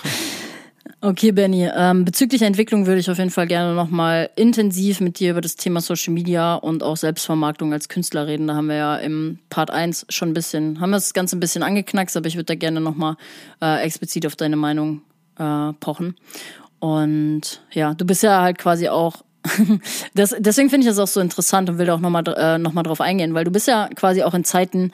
Okay, 1.03 1.33
Benny. 1.33 1.67
Ähm, 1.75 2.05
bezüglich 2.05 2.43
Entwicklung 2.43 2.87
würde 2.87 3.01
ich 3.01 3.11
auf 3.11 3.17
jeden 3.17 3.31
Fall 3.31 3.47
gerne 3.47 3.75
nochmal 3.75 4.29
intensiv 4.37 5.01
mit 5.01 5.19
dir 5.19 5.31
über 5.31 5.41
das 5.41 5.57
Thema 5.57 5.81
Social 5.81 6.13
Media 6.13 6.57
und 6.57 6.83
auch 6.83 6.99
Selbstvermarktung 6.99 7.73
als 7.73 7.89
Künstler 7.89 8.27
reden. 8.27 8.49
Da 8.49 8.55
haben 8.55 8.67
wir 8.67 8.77
ja 8.77 8.97
im 8.97 9.39
Part 9.49 9.71
1 9.71 10.07
schon 10.11 10.31
ein 10.31 10.35
bisschen, 10.35 10.79
haben 10.79 10.91
wir 10.91 10.97
das 10.97 11.15
Ganze 11.15 11.39
ein 11.39 11.41
bisschen 11.41 11.63
angeknackst, 11.63 12.19
aber 12.19 12.27
ich 12.27 12.35
würde 12.35 12.45
da 12.45 12.55
gerne 12.55 12.83
nochmal 12.83 13.17
äh, 13.63 13.83
explizit 13.83 14.27
auf 14.27 14.37
deine 14.37 14.57
Meinung 14.57 15.01
äh, 15.39 15.73
pochen. 15.81 16.17
Und 16.81 17.63
ja, 17.73 17.95
du 17.95 18.05
bist 18.05 18.23
ja 18.23 18.43
halt 18.43 18.59
quasi 18.59 18.89
auch. 18.89 19.23
das, 20.15 20.35
deswegen 20.39 20.69
finde 20.69 20.87
ich 20.87 20.91
das 20.91 20.99
auch 20.99 21.11
so 21.11 21.21
interessant 21.21 21.71
und 21.71 21.79
will 21.79 21.87
da 21.87 21.95
auch 21.95 22.01
nochmal 22.01 22.25
äh, 22.37 22.59
noch 22.59 22.75
drauf 22.83 23.01
eingehen, 23.01 23.33
weil 23.33 23.45
du 23.45 23.51
bist 23.51 23.69
ja 23.69 23.89
quasi 23.95 24.23
auch 24.23 24.35
in 24.35 24.45
Zeiten 24.45 24.93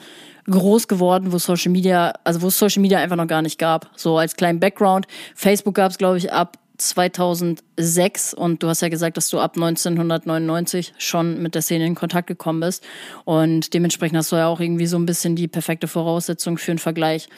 groß 0.49 0.87
geworden, 0.87 1.33
wo 1.33 1.39
Social 1.39 1.73
Media, 1.73 2.13
also 2.23 2.43
wo 2.43 2.49
es 2.49 2.59
Social 2.59 2.81
Media 2.81 2.99
einfach 2.99 3.17
noch 3.17 3.27
gar 3.27 3.43
nicht 3.43 3.59
gab. 3.59 3.91
So 3.97 4.19
als 4.19 4.37
kleinen 4.37 4.61
Background. 4.61 5.07
Facebook 5.35 5.75
gab 5.75 5.91
es, 5.91 5.99
glaube 5.99 6.19
ich, 6.19 6.33
ab 6.33 6.59
2006 6.79 8.35
und 8.35 8.63
du 8.63 8.69
hast 8.69 8.83
ja 8.83 8.89
gesagt, 8.89 9.17
dass 9.17 9.31
du 9.31 9.41
ab 9.41 9.57
1999 9.57 10.95
schon 10.99 11.43
mit 11.43 11.55
der 11.55 11.63
Szene 11.63 11.87
in 11.87 11.95
Kontakt 11.95 12.27
gekommen 12.27 12.61
bist 12.61 12.85
und 13.25 13.73
dementsprechend 13.73 14.19
hast 14.19 14.33
du 14.33 14.37
ja 14.37 14.47
auch 14.47 14.61
irgendwie 14.61 14.87
so 14.87 14.99
ein 14.99 15.07
bisschen 15.07 15.37
die 15.37 15.49
perfekte 15.49 15.89
Voraussetzung 15.89 16.59
für 16.59 16.73
einen 16.73 16.79
Vergleich. 16.79 17.29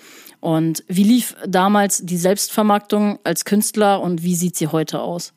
Und 0.41 0.85
wie 0.87 1.05
lief 1.05 1.35
damals 1.47 2.05
die 2.05 2.17
Selbstvermarktung 2.17 3.19
als 3.25 3.45
Künstler 3.45 4.01
und 4.01 4.23
wie 4.23 4.37
sieht 4.37 4.57
sie 4.57 4.69
heute 4.69 5.01
aus? 5.01 5.33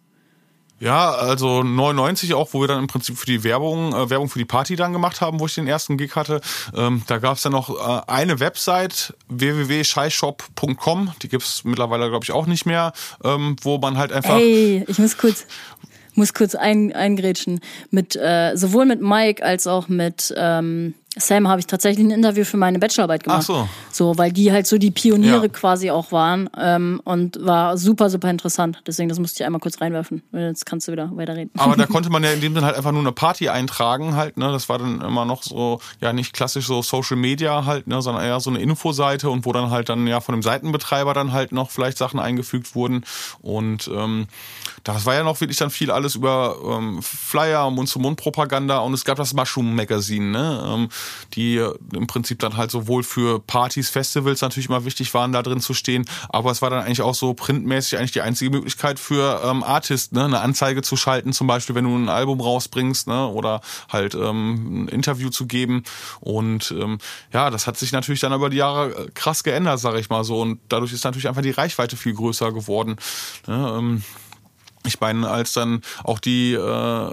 Ja, 0.82 1.12
also 1.12 1.62
99 1.62 2.34
auch, 2.34 2.50
wo 2.54 2.62
wir 2.62 2.68
dann 2.68 2.80
im 2.80 2.88
Prinzip 2.88 3.16
für 3.16 3.28
die 3.28 3.44
Werbung, 3.44 3.94
äh, 3.94 4.10
Werbung 4.10 4.30
für 4.30 4.40
die 4.40 4.46
Party 4.46 4.76
dann 4.76 4.94
gemacht 4.94 5.22
haben, 5.22 5.40
wo 5.40 5.46
ich 5.46 5.54
den 5.54 5.68
ersten 5.68 5.96
Gig 5.96 6.16
hatte. 6.16 6.42
Ähm, 6.76 7.04
da 7.06 7.20
gab 7.20 7.38
es 7.38 7.44
dann 7.44 7.52
noch 7.52 7.70
äh, 7.70 8.02
eine 8.08 8.40
Website, 8.40 9.14
www.scheishop.com, 9.30 11.12
die 11.22 11.30
gibt's 11.30 11.64
mittlerweile, 11.66 12.10
glaube 12.10 12.24
ich, 12.24 12.32
auch 12.32 12.48
nicht 12.48 12.66
mehr, 12.66 12.94
ähm, 13.24 13.58
wo 13.62 13.78
man 13.78 14.00
halt 14.00 14.12
einfach. 14.12 14.34
Hey, 14.34 14.84
ich 14.88 14.98
muss 14.98 15.20
kurz, 15.20 15.46
muss 16.16 16.34
kurz 16.34 16.56
ein, 16.56 16.92
eingrätschen. 16.94 17.60
Mit, 17.92 18.16
äh, 18.16 18.54
sowohl 18.56 18.88
mit 18.88 19.02
Mike 19.02 19.46
als 19.46 19.68
auch 19.68 19.88
mit 19.88 20.34
ähm, 20.36 20.96
Sam 21.18 21.50
habe 21.50 21.60
ich 21.60 21.68
tatsächlich 21.68 22.06
ein 22.06 22.12
Interview 22.12 22.46
für 22.46 22.56
meine 22.56 22.80
Bachelorarbeit 22.80 23.26
gemacht. 23.26 23.42
Ach 23.42 23.46
so. 23.46 23.70
So, 23.92 24.18
weil 24.18 24.32
die 24.32 24.54
halt 24.54 24.66
so 24.66 24.78
die 24.78 24.92
Pioniere 24.92 25.44
ja. 25.44 25.48
quasi 25.50 25.92
auch 25.92 26.14
waren 26.14 26.50
ähm, 26.58 27.02
und 27.04 27.38
war 27.46 27.78
super, 27.78 28.10
super 28.10 28.30
interessant. 28.30 28.82
Deswegen, 28.88 29.10
das 29.10 29.20
musste 29.20 29.44
ich 29.44 29.46
einmal 29.46 29.60
kurz 29.60 29.82
reinwerfen. 29.82 30.24
Jetzt 30.32 30.66
kannst 30.66 30.88
du 30.88 30.94
wieder 30.94 31.10
weiterreden. 31.14 31.52
Aber 31.58 31.76
da 31.76 31.86
konnte 31.88 32.10
man 32.10 32.24
ja 32.24 32.32
in 32.32 32.40
dem 32.40 32.54
Sinne 32.54 32.66
halt 32.66 32.78
einfach 32.78 32.94
nur 32.94 33.02
eine 33.02 33.12
Party 33.12 33.50
eintragen 33.50 34.16
halt, 34.16 34.38
ne? 34.38 34.54
Das 34.54 34.70
war 34.70 34.78
dann 34.78 35.02
immer 35.02 35.26
noch 35.26 35.44
so, 35.44 35.82
ja, 36.00 36.14
nicht 36.14 36.32
klassisch 36.32 36.66
so 36.66 36.82
Social 36.82 37.18
Media 37.18 37.66
halt, 37.66 37.88
ne, 37.88 38.02
sondern 38.02 38.24
eher 38.24 38.40
so 38.40 38.50
eine 38.50 38.60
Infoseite 38.60 39.30
und 39.30 39.46
wo 39.46 39.52
dann 39.52 39.70
halt 39.70 39.90
dann 39.90 40.08
ja 40.08 40.22
von 40.22 40.34
dem 40.34 40.42
Seitenbetreiber 40.42 41.14
dann 41.14 41.34
halt 41.34 41.52
noch 41.52 41.72
vielleicht 41.72 41.98
Sachen 41.98 42.22
eingefügt 42.22 42.74
wurden. 42.74 43.04
Und 43.42 43.90
ähm, 43.94 44.28
das 44.86 45.06
war 45.06 45.16
ja 45.16 45.24
noch 45.24 45.42
wirklich 45.42 45.58
dann 45.58 45.72
viel 45.72 45.92
alles 45.92 46.16
über 46.16 46.56
ähm, 46.66 47.02
Flyer, 47.02 47.70
Mund-zu-Mund-Propaganda 47.70 48.80
und 48.80 48.94
es 48.94 49.04
gab 49.04 49.18
das 49.18 49.34
Mushroom 49.34 49.76
Magazine, 49.76 50.32
ne? 50.32 50.64
Ähm, 50.66 50.90
die 51.34 51.58
im 51.94 52.08
Prinzip 52.08 52.40
dann 52.40 52.58
halt 52.58 52.72
sowohl 52.72 53.04
für 53.04 53.40
Partys, 53.40 53.90
Festivals 53.90 54.42
natürlich 54.42 54.70
immer 54.70 54.86
wichtig 54.86 55.14
waren, 55.14 55.32
da 55.32 55.42
drin 55.42 55.60
zu 55.60 55.74
stehen, 55.74 56.06
aber 56.30 56.52
es 56.52 56.62
war 56.62 56.70
dann 56.70 56.84
eigentlich 56.84 57.02
auch 57.02 57.16
so 57.16 57.34
printmäßig 57.34 57.98
eigentlich 57.98 58.12
die 58.12 58.22
einzige 58.22 58.52
Möglichkeit 58.52 59.00
für 59.00 59.42
ähm, 59.44 59.64
Artists, 59.64 60.12
ne? 60.12 60.26
eine 60.26 60.42
Anzeige 60.42 60.82
zu 60.82 60.96
schalten, 60.96 61.34
zum 61.34 61.48
Beispiel, 61.48 61.76
wenn 61.76 61.86
du 61.86 61.96
ein 61.96 62.10
Album 62.10 62.42
rausbringst, 62.42 63.08
ne? 63.08 63.28
oder 63.28 63.62
halt 63.90 64.16
ähm, 64.16 64.86
ein 64.86 64.88
Interview 64.88 65.30
zu 65.30 65.46
geben. 65.48 65.84
Und 66.20 66.72
ähm, 66.72 67.00
ja, 67.34 67.50
das 67.50 67.68
hat 67.68 67.78
sich 67.78 67.92
natürlich 67.92 68.22
dann 68.22 68.34
über 68.34 68.50
die 68.50 68.58
Jahre 68.58 68.92
äh, 68.92 69.12
krass 69.14 69.44
geändert, 69.44 69.80
sage 69.80 70.00
ich 70.00 70.10
mal 70.10 70.24
so. 70.24 70.42
Und 70.42 70.60
dadurch 70.70 70.94
ist 70.94 71.04
natürlich 71.04 71.28
einfach 71.28 71.42
die 71.42 71.52
Reichweite 71.52 71.98
viel 71.98 72.14
größer 72.14 72.52
geworden. 72.52 72.98
Ne? 73.48 73.76
Ähm, 73.78 74.04
ich 74.86 75.00
meine, 75.00 75.30
als 75.30 75.54
dann 75.54 75.82
auch 76.04 76.20
die, 76.20 76.54
äh, 76.54 77.12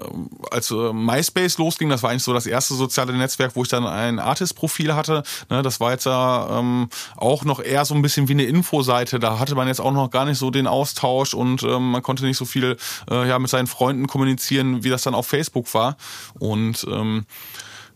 als 0.50 0.70
äh, 0.70 0.92
MySpace 0.92 1.58
losging, 1.58 1.88
das 1.88 2.02
war 2.02 2.10
eigentlich 2.10 2.22
so 2.22 2.32
das 2.32 2.46
erste 2.46 2.74
soziale 2.74 3.12
Netzwerk, 3.12 3.56
wo 3.56 3.62
ich 3.62 3.68
dann 3.68 3.86
ein 3.86 4.18
Artist-Profil 4.18 4.94
hatte. 4.94 5.22
Ne, 5.50 5.62
das 5.62 5.80
war 5.80 5.92
jetzt 5.92 6.06
ja 6.06 6.58
ähm, 6.58 6.88
auch 7.16 7.44
noch 7.44 7.60
eher 7.60 7.84
so 7.84 7.94
ein 7.94 8.02
bisschen 8.02 8.28
wie 8.28 8.32
eine 8.32 8.44
Infoseite. 8.44 9.18
Da 9.18 9.38
hatte 9.38 9.54
man 9.54 9.68
jetzt 9.68 9.80
auch 9.80 9.92
noch 9.92 10.10
gar 10.10 10.24
nicht 10.24 10.38
so 10.38 10.50
den 10.50 10.66
Austausch 10.66 11.34
und 11.34 11.62
ähm, 11.62 11.90
man 11.90 12.02
konnte 12.02 12.24
nicht 12.24 12.38
so 12.38 12.44
viel 12.44 12.76
äh, 13.10 13.28
ja 13.28 13.38
mit 13.38 13.50
seinen 13.50 13.66
Freunden 13.66 14.06
kommunizieren, 14.06 14.84
wie 14.84 14.90
das 14.90 15.02
dann 15.02 15.14
auf 15.14 15.26
Facebook 15.26 15.72
war. 15.74 15.96
Und 16.38 16.86
ähm, 16.90 17.26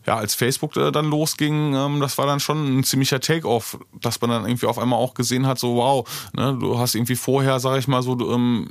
ja, 0.05 0.17
als 0.17 0.35
Facebook 0.35 0.73
dann 0.73 1.05
losging, 1.05 1.75
ähm, 1.75 2.01
das 2.01 2.17
war 2.17 2.25
dann 2.25 2.39
schon 2.39 2.79
ein 2.79 2.83
ziemlicher 2.83 3.19
Take-off, 3.19 3.77
dass 4.01 4.19
man 4.19 4.29
dann 4.29 4.45
irgendwie 4.45 4.65
auf 4.65 4.77
einmal 4.77 4.99
auch 4.99 5.13
gesehen 5.13 5.47
hat, 5.47 5.59
so 5.59 5.75
wow, 5.75 6.07
ne, 6.33 6.57
du 6.59 6.77
hast 6.77 6.95
irgendwie 6.95 7.15
vorher, 7.15 7.59
sag 7.59 7.79
ich 7.79 7.87
mal 7.87 8.01
so, 8.01 8.13
ähm, 8.33 8.67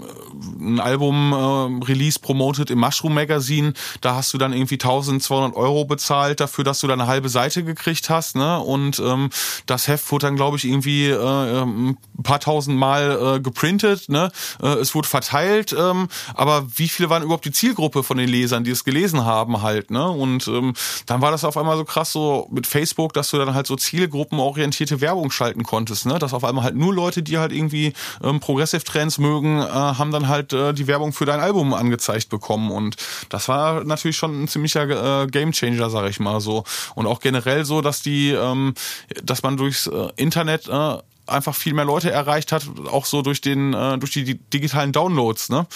ein 0.60 0.78
Album 0.78 1.32
äh, 1.32 1.84
Release 1.86 2.18
promoted 2.18 2.70
im 2.70 2.80
Mushroom 2.80 3.14
Magazine, 3.14 3.72
da 4.02 4.14
hast 4.14 4.34
du 4.34 4.38
dann 4.38 4.52
irgendwie 4.52 4.74
1200 4.74 5.56
Euro 5.56 5.84
bezahlt 5.84 6.40
dafür, 6.40 6.64
dass 6.64 6.80
du 6.80 6.86
da 6.86 6.92
eine 6.92 7.06
halbe 7.06 7.30
Seite 7.30 7.64
gekriegt 7.64 8.10
hast, 8.10 8.36
ne, 8.36 8.60
und 8.60 9.00
ähm, 9.00 9.30
das 9.66 9.88
Heft 9.88 10.10
wurde 10.12 10.26
dann, 10.26 10.36
glaube 10.36 10.58
ich, 10.58 10.64
irgendwie 10.66 11.06
äh, 11.06 11.16
ähm, 11.16 11.96
ein 12.18 12.22
paar 12.22 12.40
tausend 12.40 12.76
Mal 12.76 13.36
äh, 13.36 13.40
geprintet, 13.40 14.10
ne, 14.10 14.30
äh, 14.62 14.66
es 14.66 14.94
wurde 14.94 15.08
verteilt, 15.08 15.74
ähm, 15.78 16.08
aber 16.34 16.66
wie 16.76 16.88
viele 16.88 17.08
waren 17.08 17.22
überhaupt 17.22 17.46
die 17.46 17.52
Zielgruppe 17.52 18.02
von 18.02 18.18
den 18.18 18.28
Lesern, 18.28 18.64
die 18.64 18.70
es 18.70 18.84
gelesen 18.84 19.24
haben 19.24 19.62
halt, 19.62 19.90
ne, 19.90 20.06
und 20.10 20.46
ähm, 20.48 20.74
dann 21.06 21.21
war 21.22 21.30
das 21.30 21.44
auf 21.44 21.56
einmal 21.56 21.78
so 21.78 21.84
krass 21.84 22.12
so 22.12 22.46
mit 22.50 22.66
Facebook, 22.66 23.14
dass 23.14 23.30
du 23.30 23.38
dann 23.38 23.54
halt 23.54 23.66
so 23.66 23.76
zielgruppenorientierte 23.76 25.00
Werbung 25.00 25.30
schalten 25.30 25.62
konntest, 25.62 26.04
ne? 26.04 26.18
Dass 26.18 26.34
auf 26.34 26.44
einmal 26.44 26.64
halt 26.64 26.76
nur 26.76 26.92
Leute, 26.92 27.22
die 27.22 27.38
halt 27.38 27.52
irgendwie 27.52 27.94
ähm, 28.22 28.40
Progressive 28.40 28.84
Trends 28.84 29.18
mögen, 29.18 29.60
äh, 29.60 29.64
haben 29.64 30.10
dann 30.10 30.28
halt 30.28 30.52
äh, 30.52 30.74
die 30.74 30.86
Werbung 30.86 31.12
für 31.12 31.24
dein 31.24 31.40
Album 31.40 31.72
angezeigt 31.72 32.28
bekommen 32.28 32.70
und 32.70 32.96
das 33.30 33.48
war 33.48 33.84
natürlich 33.84 34.16
schon 34.16 34.42
ein 34.42 34.48
ziemlicher 34.48 35.22
äh, 35.22 35.26
Gamechanger, 35.26 35.88
sag 35.88 36.10
ich 36.10 36.20
mal 36.20 36.40
so 36.40 36.64
und 36.94 37.06
auch 37.06 37.20
generell 37.20 37.64
so, 37.64 37.80
dass 37.80 38.02
die, 38.02 38.32
ähm, 38.32 38.74
dass 39.22 39.42
man 39.42 39.56
durchs 39.56 39.86
äh, 39.86 40.08
Internet 40.16 40.68
äh, 40.68 40.98
einfach 41.26 41.54
viel 41.54 41.74
mehr 41.74 41.84
Leute 41.84 42.10
erreicht 42.10 42.52
hat, 42.52 42.64
auch 42.90 43.06
so 43.06 43.22
durch 43.22 43.40
den, 43.40 43.72
äh, 43.74 43.98
durch 43.98 44.12
die, 44.12 44.24
die 44.24 44.38
digitalen 44.38 44.92
Downloads, 44.92 45.48
ne? 45.48 45.66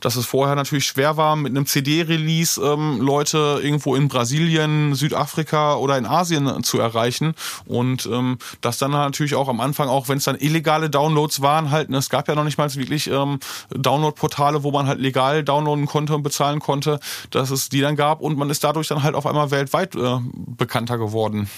Dass 0.00 0.16
es 0.16 0.26
vorher 0.26 0.54
natürlich 0.54 0.86
schwer 0.86 1.16
war, 1.16 1.36
mit 1.36 1.50
einem 1.50 1.66
CD-Release 1.66 2.60
ähm, 2.60 3.00
Leute 3.00 3.60
irgendwo 3.62 3.94
in 3.94 4.08
Brasilien, 4.08 4.94
Südafrika 4.94 5.76
oder 5.76 5.98
in 5.98 6.06
Asien 6.06 6.62
zu 6.62 6.78
erreichen. 6.78 7.34
Und 7.66 8.06
ähm, 8.06 8.38
das 8.60 8.78
dann 8.78 8.92
natürlich 8.92 9.34
auch 9.34 9.48
am 9.48 9.60
Anfang, 9.60 9.88
auch 9.88 10.08
wenn 10.08 10.18
es 10.18 10.24
dann 10.24 10.36
illegale 10.38 10.90
Downloads 10.90 11.40
waren, 11.42 11.70
halt, 11.70 11.90
ne, 11.90 11.98
es 11.98 12.10
gab 12.10 12.28
ja 12.28 12.34
noch 12.34 12.44
nicht 12.44 12.58
mal 12.58 12.72
wirklich 12.74 13.08
ähm, 13.08 13.40
Download-Portale, 13.70 14.62
wo 14.62 14.70
man 14.70 14.86
halt 14.86 15.00
legal 15.00 15.42
downloaden 15.42 15.86
konnte 15.86 16.14
und 16.14 16.22
bezahlen 16.22 16.60
konnte, 16.60 17.00
dass 17.30 17.50
es 17.50 17.68
die 17.68 17.80
dann 17.80 17.96
gab 17.96 18.20
und 18.20 18.38
man 18.38 18.50
ist 18.50 18.62
dadurch 18.64 18.88
dann 18.88 19.02
halt 19.02 19.14
auf 19.14 19.26
einmal 19.26 19.50
weltweit 19.50 19.94
äh, 19.94 20.18
bekannter 20.56 20.98
geworden. 20.98 21.48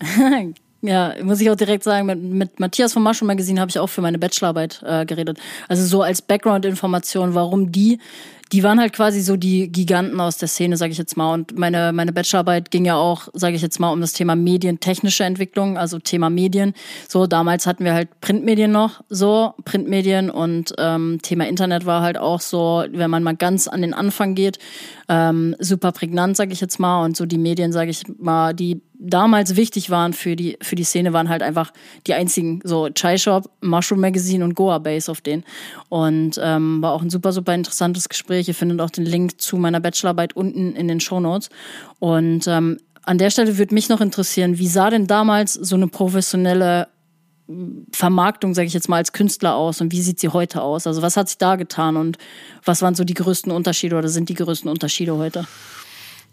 Ja, 0.84 1.14
muss 1.22 1.40
ich 1.40 1.48
auch 1.48 1.54
direkt 1.54 1.84
sagen, 1.84 2.06
mit, 2.06 2.20
mit 2.20 2.60
Matthias 2.60 2.92
vom 2.92 3.04
Mushroom 3.04 3.28
Magazine 3.28 3.60
habe 3.60 3.70
ich 3.70 3.78
auch 3.78 3.86
für 3.86 4.00
meine 4.00 4.18
Bachelorarbeit 4.18 4.82
äh, 4.84 5.06
geredet. 5.06 5.38
Also 5.68 5.84
so 5.84 6.02
als 6.02 6.22
Background-Information, 6.22 7.34
warum 7.34 7.70
die 7.70 7.98
die 8.52 8.62
waren 8.62 8.78
halt 8.78 8.92
quasi 8.92 9.22
so 9.22 9.36
die 9.36 9.72
Giganten 9.72 10.20
aus 10.20 10.36
der 10.36 10.46
Szene, 10.46 10.76
sage 10.76 10.92
ich 10.92 10.98
jetzt 10.98 11.16
mal. 11.16 11.32
Und 11.32 11.58
meine, 11.58 11.92
meine 11.92 12.12
Bachelorarbeit 12.12 12.70
ging 12.70 12.84
ja 12.84 12.96
auch, 12.96 13.28
sage 13.32 13.56
ich 13.56 13.62
jetzt 13.62 13.80
mal, 13.80 13.90
um 13.90 14.02
das 14.02 14.12
Thema 14.12 14.36
medientechnische 14.36 15.24
Entwicklung, 15.24 15.78
also 15.78 15.98
Thema 15.98 16.28
Medien. 16.28 16.74
So, 17.08 17.26
damals 17.26 17.66
hatten 17.66 17.84
wir 17.84 17.94
halt 17.94 18.20
Printmedien 18.20 18.70
noch, 18.70 19.02
so, 19.08 19.54
Printmedien 19.64 20.28
und 20.28 20.74
ähm, 20.76 21.20
Thema 21.22 21.48
Internet 21.48 21.86
war 21.86 22.02
halt 22.02 22.18
auch 22.18 22.42
so, 22.42 22.84
wenn 22.90 23.10
man 23.10 23.22
mal 23.22 23.36
ganz 23.36 23.68
an 23.68 23.80
den 23.80 23.94
Anfang 23.94 24.34
geht, 24.34 24.58
ähm, 25.08 25.56
super 25.58 25.92
prägnant, 25.92 26.36
sage 26.36 26.52
ich 26.52 26.60
jetzt 26.60 26.78
mal. 26.78 27.04
Und 27.04 27.16
so 27.16 27.24
die 27.24 27.38
Medien, 27.38 27.72
sage 27.72 27.90
ich 27.90 28.02
mal, 28.18 28.52
die 28.52 28.82
damals 29.02 29.56
wichtig 29.56 29.90
waren 29.90 30.12
für 30.12 30.36
die, 30.36 30.56
für 30.62 30.76
die 30.76 30.84
Szene, 30.84 31.12
waren 31.12 31.28
halt 31.28 31.42
einfach 31.42 31.72
die 32.06 32.14
einzigen, 32.14 32.60
so 32.64 32.88
Chai 32.90 33.18
Shop, 33.18 33.50
Mushroom 33.60 34.00
Magazine 34.00 34.44
und 34.44 34.54
Goa 34.54 34.78
Base 34.78 35.10
auf 35.10 35.20
denen. 35.20 35.44
Und 35.88 36.40
ähm, 36.42 36.80
war 36.82 36.92
auch 36.92 37.02
ein 37.02 37.10
super, 37.10 37.32
super 37.32 37.54
interessantes 37.54 38.08
Gespräch. 38.08 38.48
Ihr 38.48 38.54
findet 38.54 38.80
auch 38.80 38.90
den 38.90 39.04
Link 39.04 39.40
zu 39.40 39.56
meiner 39.56 39.80
Bachelorarbeit 39.80 40.34
unten 40.34 40.74
in 40.76 40.88
den 40.88 41.00
Show 41.00 41.20
Notes. 41.20 41.50
Und 41.98 42.46
ähm, 42.46 42.78
an 43.02 43.18
der 43.18 43.30
Stelle 43.30 43.58
würde 43.58 43.74
mich 43.74 43.88
noch 43.88 44.00
interessieren, 44.00 44.58
wie 44.58 44.68
sah 44.68 44.90
denn 44.90 45.06
damals 45.06 45.54
so 45.54 45.74
eine 45.74 45.88
professionelle 45.88 46.88
Vermarktung, 47.92 48.54
sage 48.54 48.68
ich 48.68 48.74
jetzt 48.74 48.88
mal, 48.88 48.96
als 48.96 49.12
Künstler 49.12 49.56
aus 49.56 49.80
und 49.80 49.92
wie 49.92 50.00
sieht 50.00 50.20
sie 50.20 50.28
heute 50.28 50.62
aus? 50.62 50.86
Also 50.86 51.02
was 51.02 51.16
hat 51.16 51.28
sich 51.28 51.38
da 51.38 51.56
getan 51.56 51.96
und 51.96 52.16
was 52.64 52.82
waren 52.82 52.94
so 52.94 53.04
die 53.04 53.14
größten 53.14 53.50
Unterschiede 53.50 53.96
oder 53.96 54.08
sind 54.08 54.28
die 54.28 54.34
größten 54.34 54.70
Unterschiede 54.70 55.16
heute? 55.16 55.46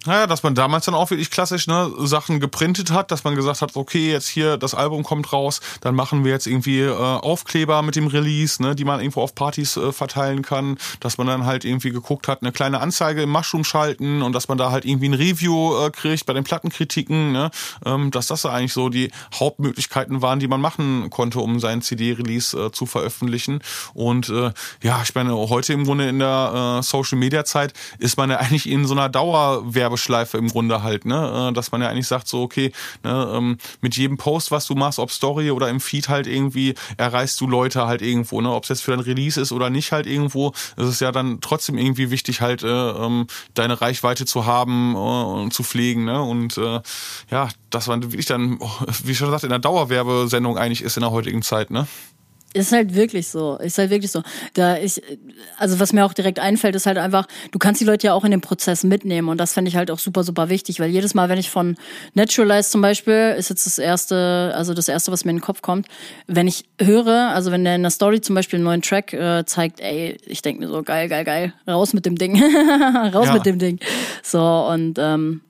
Naja, 0.05 0.27
dass 0.27 0.43
man 0.43 0.55
damals 0.55 0.85
dann 0.85 0.95
auch 0.95 1.09
wirklich 1.09 1.29
klassisch 1.29 1.67
ne, 1.67 1.91
Sachen 1.97 2.39
geprintet 2.39 2.91
hat, 2.91 3.11
dass 3.11 3.25
man 3.25 3.35
gesagt 3.35 3.61
hat, 3.61 3.75
okay, 3.75 4.09
jetzt 4.09 4.29
hier 4.29 4.55
das 4.55 4.73
Album 4.73 5.03
kommt 5.03 5.33
raus, 5.33 5.59
dann 5.81 5.93
machen 5.93 6.23
wir 6.23 6.31
jetzt 6.31 6.47
irgendwie 6.47 6.79
äh, 6.79 6.93
Aufkleber 6.93 7.81
mit 7.81 7.97
dem 7.97 8.07
Release, 8.07 8.63
ne, 8.63 8.75
die 8.75 8.85
man 8.85 9.01
irgendwo 9.01 9.21
auf 9.21 9.35
Partys 9.35 9.75
äh, 9.75 9.91
verteilen 9.91 10.41
kann, 10.41 10.77
dass 11.01 11.17
man 11.17 11.27
dann 11.27 11.45
halt 11.45 11.65
irgendwie 11.65 11.91
geguckt 11.91 12.29
hat, 12.29 12.41
eine 12.41 12.53
kleine 12.53 12.79
Anzeige 12.79 13.23
im 13.23 13.29
Mushroom 13.29 13.65
schalten 13.65 14.21
und 14.21 14.31
dass 14.31 14.47
man 14.47 14.57
da 14.57 14.71
halt 14.71 14.85
irgendwie 14.85 15.09
ein 15.09 15.13
Review 15.13 15.77
äh, 15.85 15.91
kriegt 15.91 16.25
bei 16.25 16.31
den 16.31 16.45
Plattenkritiken, 16.45 17.33
ne, 17.33 17.51
ähm, 17.85 18.09
dass 18.09 18.27
das 18.27 18.45
eigentlich 18.45 18.71
so 18.71 18.87
die 18.87 19.11
Hauptmöglichkeiten 19.35 20.21
waren, 20.21 20.39
die 20.39 20.47
man 20.47 20.61
machen 20.61 21.09
konnte, 21.09 21.41
um 21.41 21.59
seinen 21.59 21.81
CD-Release 21.81 22.57
äh, 22.57 22.71
zu 22.71 22.85
veröffentlichen. 22.85 23.59
Und 23.93 24.29
äh, 24.29 24.53
ja, 24.81 25.01
ich 25.03 25.13
meine, 25.13 25.35
heute 25.35 25.73
im 25.73 25.83
Grunde 25.83 26.07
in 26.07 26.19
der 26.19 26.77
äh, 26.79 26.83
Social-Media-Zeit 26.83 27.73
ist 27.97 28.15
man 28.15 28.29
ja 28.29 28.37
eigentlich 28.37 28.69
in 28.69 28.87
so 28.87 28.93
einer 28.93 29.09
Dauerwerbung 29.09 29.89
Werbeschleife 29.99 30.37
im 30.37 30.47
Grunde 30.47 30.83
halt, 30.83 31.05
ne? 31.05 31.49
Äh, 31.49 31.53
dass 31.53 31.71
man 31.71 31.81
ja 31.81 31.89
eigentlich 31.89 32.07
sagt, 32.07 32.27
so, 32.27 32.41
okay, 32.41 32.71
ne, 33.03 33.31
ähm, 33.33 33.57
mit 33.81 33.97
jedem 33.97 34.17
Post, 34.17 34.51
was 34.51 34.65
du 34.65 34.75
machst, 34.75 34.99
ob 34.99 35.11
Story 35.11 35.51
oder 35.51 35.69
im 35.69 35.79
Feed 35.79 36.09
halt 36.09 36.27
irgendwie, 36.27 36.75
erreichst 36.97 37.39
du 37.41 37.47
Leute 37.47 37.85
halt 37.85 38.01
irgendwo, 38.01 38.41
ne? 38.41 38.51
Ob 38.51 38.63
es 38.63 38.69
jetzt 38.69 38.81
für 38.81 38.93
ein 38.93 38.99
Release 38.99 39.39
ist 39.39 39.51
oder 39.51 39.69
nicht 39.69 39.91
halt 39.91 40.07
irgendwo, 40.07 40.49
ist 40.77 40.87
es 40.87 40.99
ja 40.99 41.11
dann 41.11 41.41
trotzdem 41.41 41.77
irgendwie 41.77 42.11
wichtig, 42.11 42.41
halt 42.41 42.63
äh, 42.63 42.67
ähm, 42.67 43.27
deine 43.53 43.81
Reichweite 43.81 44.25
zu 44.25 44.45
haben 44.45 44.95
äh, 44.95 44.97
und 44.97 45.53
zu 45.53 45.63
pflegen, 45.63 46.05
ne? 46.05 46.21
Und 46.21 46.57
äh, 46.57 46.81
ja, 47.29 47.49
dass 47.69 47.87
man 47.87 48.03
wirklich 48.03 48.25
dann, 48.25 48.59
wie 49.03 49.15
schon 49.15 49.27
gesagt, 49.27 49.43
in 49.43 49.49
der 49.49 49.59
Dauerwerbesendung 49.59 50.57
eigentlich 50.57 50.81
ist 50.81 50.97
in 50.97 51.01
der 51.01 51.11
heutigen 51.11 51.41
Zeit, 51.41 51.71
ne? 51.71 51.87
Ist 52.53 52.71
halt 52.71 52.95
wirklich 52.95 53.27
so. 53.27 53.57
Ist 53.57 53.77
halt 53.77 53.91
wirklich 53.91 54.09
so. 54.09 54.23
Da 54.55 54.77
ich, 54.77 55.01
also 55.57 55.79
was 55.79 55.93
mir 55.93 56.03
auch 56.03 56.13
direkt 56.13 56.39
einfällt, 56.39 56.75
ist 56.75 56.87
halt 56.87 56.97
einfach, 56.97 57.27
du 57.51 57.59
kannst 57.59 57.79
die 57.79 57.85
Leute 57.85 58.07
ja 58.07 58.13
auch 58.13 58.23
in 58.23 58.31
den 58.31 58.41
Prozess 58.41 58.83
mitnehmen 58.83 59.29
und 59.29 59.37
das 59.37 59.53
fände 59.53 59.69
ich 59.69 59.75
halt 59.75 59.91
auch 59.91 59.99
super, 59.99 60.23
super 60.23 60.49
wichtig, 60.49 60.79
weil 60.79 60.89
jedes 60.89 61.13
Mal, 61.13 61.29
wenn 61.29 61.37
ich 61.37 61.51
von 61.51 61.75
Naturalize 62.15 62.71
zum 62.71 62.81
Beispiel, 62.81 63.35
ist 63.37 63.49
jetzt 63.49 63.67
das 63.67 63.77
erste, 63.77 64.51
also 64.55 64.73
das 64.73 64.87
erste, 64.87 65.11
was 65.11 65.25
mir 65.25 65.31
in 65.31 65.37
den 65.37 65.43
Kopf 65.43 65.61
kommt, 65.61 65.87
wenn 66.25 66.47
ich 66.47 66.65
höre, 66.81 67.29
also 67.29 67.51
wenn 67.51 67.63
der 67.63 67.75
in 67.75 67.83
der 67.83 67.91
Story 67.91 68.19
zum 68.19 68.33
Beispiel 68.33 68.57
einen 68.57 68.65
neuen 68.65 68.81
Track 68.81 69.13
äh, 69.13 69.45
zeigt, 69.45 69.79
ey, 69.79 70.17
ich 70.25 70.41
denke 70.41 70.61
mir 70.61 70.69
so, 70.69 70.81
geil, 70.81 71.07
geil, 71.07 71.25
geil, 71.25 71.53
raus 71.67 71.93
mit 71.93 72.07
dem 72.07 72.15
Ding, 72.15 72.41
raus 73.13 73.27
ja. 73.27 73.33
mit 73.33 73.45
dem 73.45 73.59
Ding. 73.59 73.79
So 74.23 74.41
und 74.41 74.97
ähm, 74.97 75.41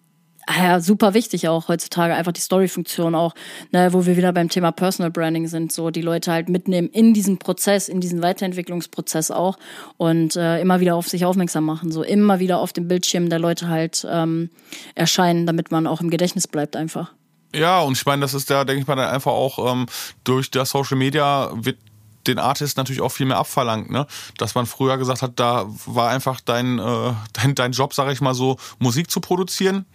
ja, 0.58 0.80
super 0.80 1.14
wichtig 1.14 1.48
auch 1.48 1.68
heutzutage, 1.68 2.16
einfach 2.16 2.32
die 2.32 2.42
Story-Funktion 2.42 3.14
auch, 3.16 3.36
ne, 3.72 3.94
wo 3.94 4.06
wir 4.06 4.18
wieder 4.18 4.34
beim 4.34 4.50
Thema 4.50 4.72
Personal 4.72 5.12
Branding 5.12 5.48
sind, 5.48 5.72
so 5.72 5.92
die 5.92 6.02
Leute 6.02 6.32
halt 6.32 6.50
mitnehmen 6.50 6.90
in 6.90 7.14
diesen 7.14 7.38
Prozess, 7.38 7.88
in 7.88 8.02
diesen 8.02 8.22
Weiterentwicklungsprozess 8.22 9.32
auch 9.32 9.58
und 9.98 10.36
äh, 10.36 10.60
immer 10.60 10.80
wieder 10.80 10.96
auf 10.96 11.08
sich 11.08 11.26
aufmerksam 11.26 11.66
machen, 11.66 11.92
so 11.92 12.04
immer 12.04 12.40
wieder 12.40 12.60
auf 12.60 12.74
dem 12.74 12.88
Bildschirm 12.88 13.30
der 13.30 13.40
Leute 13.40 13.68
halt 13.68 14.08
ähm, 14.10 14.50
erscheinen, 14.96 15.46
damit 15.46 15.72
man 15.72 15.86
auch 15.86 16.02
im 16.02 16.10
Gedächtnis 16.10 16.48
bleibt 16.48 16.76
einfach. 16.76 17.12
Ja, 17.54 17.82
und 17.82 17.98
ich 17.98 18.06
meine, 18.06 18.22
das 18.22 18.34
ist 18.34 18.50
da, 18.50 18.64
denke 18.64 18.82
ich 18.82 18.88
mal, 18.88 18.96
dann 18.96 19.10
einfach 19.10 19.32
auch 19.32 19.72
ähm, 19.72 19.88
durch 20.24 20.52
das 20.52 20.70
Social 20.70 20.98
Media 20.98 21.52
wird 21.54 21.78
den 22.28 22.38
Artist 22.38 22.78
natürlich 22.78 23.02
auch 23.02 23.12
viel 23.12 23.26
mehr 23.26 23.38
abverlangt, 23.38 23.90
ne? 23.90 24.06
Dass 24.38 24.54
man 24.54 24.66
früher 24.66 24.98
gesagt 24.98 25.22
hat, 25.22 25.40
da 25.40 25.66
war 25.86 26.10
einfach 26.10 26.42
dein, 26.42 26.78
äh, 26.78 27.14
dein, 27.34 27.56
dein 27.56 27.72
Job, 27.72 27.94
sage 27.94 28.12
ich 28.12 28.22
mal 28.22 28.34
so, 28.34 28.58
Musik 28.78 29.10
zu 29.10 29.20
produzieren 29.20 29.86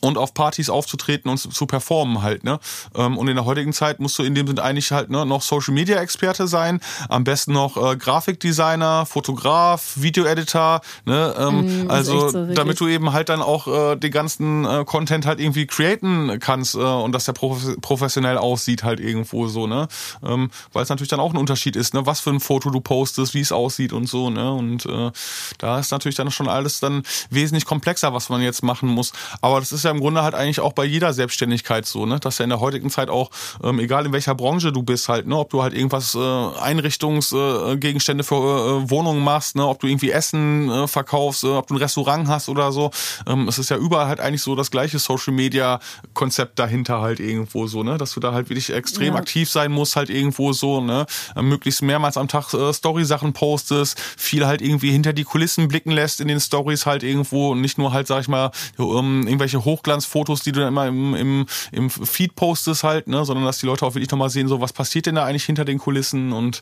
und 0.00 0.18
auf 0.18 0.34
Partys 0.34 0.70
aufzutreten 0.70 1.30
und 1.30 1.38
zu 1.38 1.66
performen 1.66 2.22
halt, 2.22 2.44
ne? 2.44 2.58
Ähm, 2.94 3.18
und 3.18 3.28
in 3.28 3.36
der 3.36 3.44
heutigen 3.44 3.72
Zeit 3.72 4.00
musst 4.00 4.18
du 4.18 4.22
in 4.22 4.34
dem 4.34 4.46
Sinne 4.46 4.62
eigentlich 4.62 4.92
halt 4.92 5.10
ne, 5.10 5.26
noch 5.26 5.42
Social 5.42 5.74
Media 5.74 6.00
Experte 6.00 6.48
sein, 6.48 6.80
am 7.08 7.24
besten 7.24 7.52
noch 7.52 7.76
äh, 7.76 7.96
Grafikdesigner, 7.96 9.06
Fotograf, 9.06 9.94
Videoeditor, 9.96 10.80
ne? 11.04 11.34
Ähm, 11.38 11.84
mm, 11.84 11.90
also 11.90 12.28
so, 12.28 12.46
damit 12.46 12.80
du 12.80 12.88
eben 12.88 13.12
halt 13.12 13.28
dann 13.28 13.42
auch 13.42 13.66
äh, 13.66 13.96
den 13.96 14.10
ganzen 14.10 14.64
äh, 14.64 14.84
Content 14.84 15.26
halt 15.26 15.40
irgendwie 15.40 15.66
createn 15.66 16.38
kannst 16.40 16.74
äh, 16.74 16.78
und 16.78 17.12
dass 17.12 17.24
der 17.24 17.32
professionell 17.32 18.38
aussieht 18.38 18.84
halt 18.84 19.00
irgendwo 19.00 19.48
so, 19.48 19.66
ne? 19.66 19.88
Ähm, 20.24 20.50
Weil 20.72 20.82
es 20.82 20.88
natürlich 20.88 21.08
dann 21.08 21.20
auch 21.20 21.32
ein 21.32 21.38
Unterschied 21.38 21.76
ist, 21.76 21.94
ne? 21.94 22.06
Was 22.06 22.20
für 22.20 22.30
ein 22.30 22.40
Foto 22.40 22.70
du 22.70 22.80
postest, 22.80 23.34
wie 23.34 23.40
es 23.40 23.52
aussieht 23.52 23.92
und 23.92 24.08
so, 24.08 24.30
ne? 24.30 24.52
Und 24.52 24.86
äh, 24.86 25.10
da 25.58 25.78
ist 25.78 25.90
natürlich 25.90 26.16
dann 26.16 26.30
schon 26.30 26.48
alles 26.48 26.80
dann 26.80 27.02
wesentlich 27.30 27.64
komplexer, 27.66 28.14
was 28.14 28.28
man 28.28 28.40
jetzt 28.40 28.62
machen 28.62 28.88
muss. 28.88 29.12
Aber 29.40 29.60
das 29.60 29.72
ist 29.72 29.84
ja 29.84 29.89
ja 29.90 29.96
im 29.96 30.00
Grunde 30.00 30.22
halt 30.22 30.34
eigentlich 30.34 30.60
auch 30.60 30.72
bei 30.72 30.84
jeder 30.84 31.12
Selbstständigkeit 31.12 31.86
so, 31.86 32.06
ne? 32.06 32.20
Dass 32.20 32.38
ja 32.38 32.44
in 32.44 32.50
der 32.50 32.60
heutigen 32.60 32.90
Zeit 32.90 33.10
auch, 33.10 33.30
ähm, 33.62 33.78
egal 33.80 34.06
in 34.06 34.12
welcher 34.12 34.34
Branche 34.34 34.72
du 34.72 34.82
bist 34.82 35.08
halt, 35.08 35.26
ne, 35.26 35.36
ob 35.36 35.50
du 35.50 35.62
halt 35.62 35.74
irgendwas 35.74 36.14
äh, 36.14 36.60
Einrichtungsgegenstände 36.60 38.22
äh, 38.22 38.26
für 38.26 38.36
äh, 38.84 38.90
Wohnungen 38.90 39.22
machst, 39.22 39.56
ne, 39.56 39.66
ob 39.66 39.80
du 39.80 39.86
irgendwie 39.86 40.10
Essen 40.10 40.70
äh, 40.70 40.86
verkaufst, 40.86 41.44
äh, 41.44 41.48
ob 41.48 41.66
du 41.66 41.74
ein 41.74 41.78
Restaurant 41.78 42.28
hast 42.28 42.48
oder 42.48 42.72
so. 42.72 42.90
Ähm, 43.26 43.48
es 43.48 43.58
ist 43.58 43.70
ja 43.70 43.76
überall 43.76 44.06
halt 44.06 44.20
eigentlich 44.20 44.42
so 44.42 44.54
das 44.54 44.70
gleiche 44.70 44.98
Social 44.98 45.34
Media 45.34 45.80
Konzept 46.14 46.58
dahinter 46.58 47.00
halt 47.00 47.20
irgendwo 47.20 47.66
so, 47.66 47.82
ne? 47.82 47.98
Dass 47.98 48.12
du 48.12 48.20
da 48.20 48.32
halt 48.32 48.48
wirklich 48.48 48.72
extrem 48.72 49.14
ja. 49.14 49.20
aktiv 49.20 49.50
sein 49.50 49.72
musst, 49.72 49.96
halt 49.96 50.10
irgendwo 50.10 50.52
so, 50.52 50.80
ne? 50.80 51.06
Äh, 51.34 51.42
möglichst 51.42 51.82
mehrmals 51.82 52.16
am 52.16 52.28
Tag 52.28 52.54
äh, 52.54 52.72
Story-Sachen 52.72 53.32
postest, 53.32 53.98
viel 54.16 54.46
halt 54.46 54.62
irgendwie 54.62 54.90
hinter 54.90 55.12
die 55.12 55.24
Kulissen 55.24 55.68
blicken 55.68 55.90
lässt 55.90 56.20
in 56.20 56.28
den 56.28 56.40
Stories 56.40 56.86
halt 56.86 57.02
irgendwo 57.02 57.50
und 57.50 57.60
nicht 57.60 57.78
nur 57.78 57.92
halt, 57.92 58.06
sag 58.06 58.20
ich 58.20 58.28
mal, 58.28 58.50
um, 58.76 59.26
irgendwelche 59.26 59.64
hoch 59.64 59.79
Hochglanzfotos, 59.80 60.42
die 60.42 60.52
du 60.52 60.60
dann 60.60 60.68
immer 60.68 60.86
im, 60.86 61.14
im, 61.14 61.46
im 61.72 61.90
Feed 61.90 62.34
postest 62.34 62.84
halt, 62.84 63.08
ne, 63.08 63.24
sondern 63.24 63.44
dass 63.44 63.58
die 63.58 63.66
Leute 63.66 63.84
auch 63.84 63.94
wirklich 63.94 64.10
nochmal 64.10 64.30
sehen, 64.30 64.48
so 64.48 64.60
was 64.60 64.72
passiert 64.72 65.06
denn 65.06 65.14
da 65.14 65.24
eigentlich 65.24 65.44
hinter 65.44 65.64
den 65.64 65.78
Kulissen 65.78 66.32
und 66.32 66.60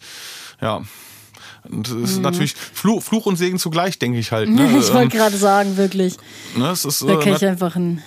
ja. 0.60 0.82
Und 1.68 1.88
es 1.88 2.10
ist 2.10 2.16
mhm. 2.16 2.22
natürlich 2.22 2.54
Fluch, 2.54 3.02
Fluch 3.02 3.26
und 3.26 3.36
Segen 3.36 3.58
zugleich, 3.58 3.98
denke 3.98 4.18
ich 4.18 4.32
halt. 4.32 4.48
Ne? 4.48 4.68
Ich 4.78 4.92
wollte 4.92 5.02
ähm, 5.02 5.08
gerade 5.08 5.36
sagen, 5.36 5.76
wirklich. 5.76 6.16
Ne, 6.56 6.70
es 6.70 6.84
ist, 6.84 7.02
da 7.02 7.16
kann 7.16 7.32
äh, 7.32 7.36
ich 7.36 7.44
einfach 7.44 7.76
ein 7.76 8.02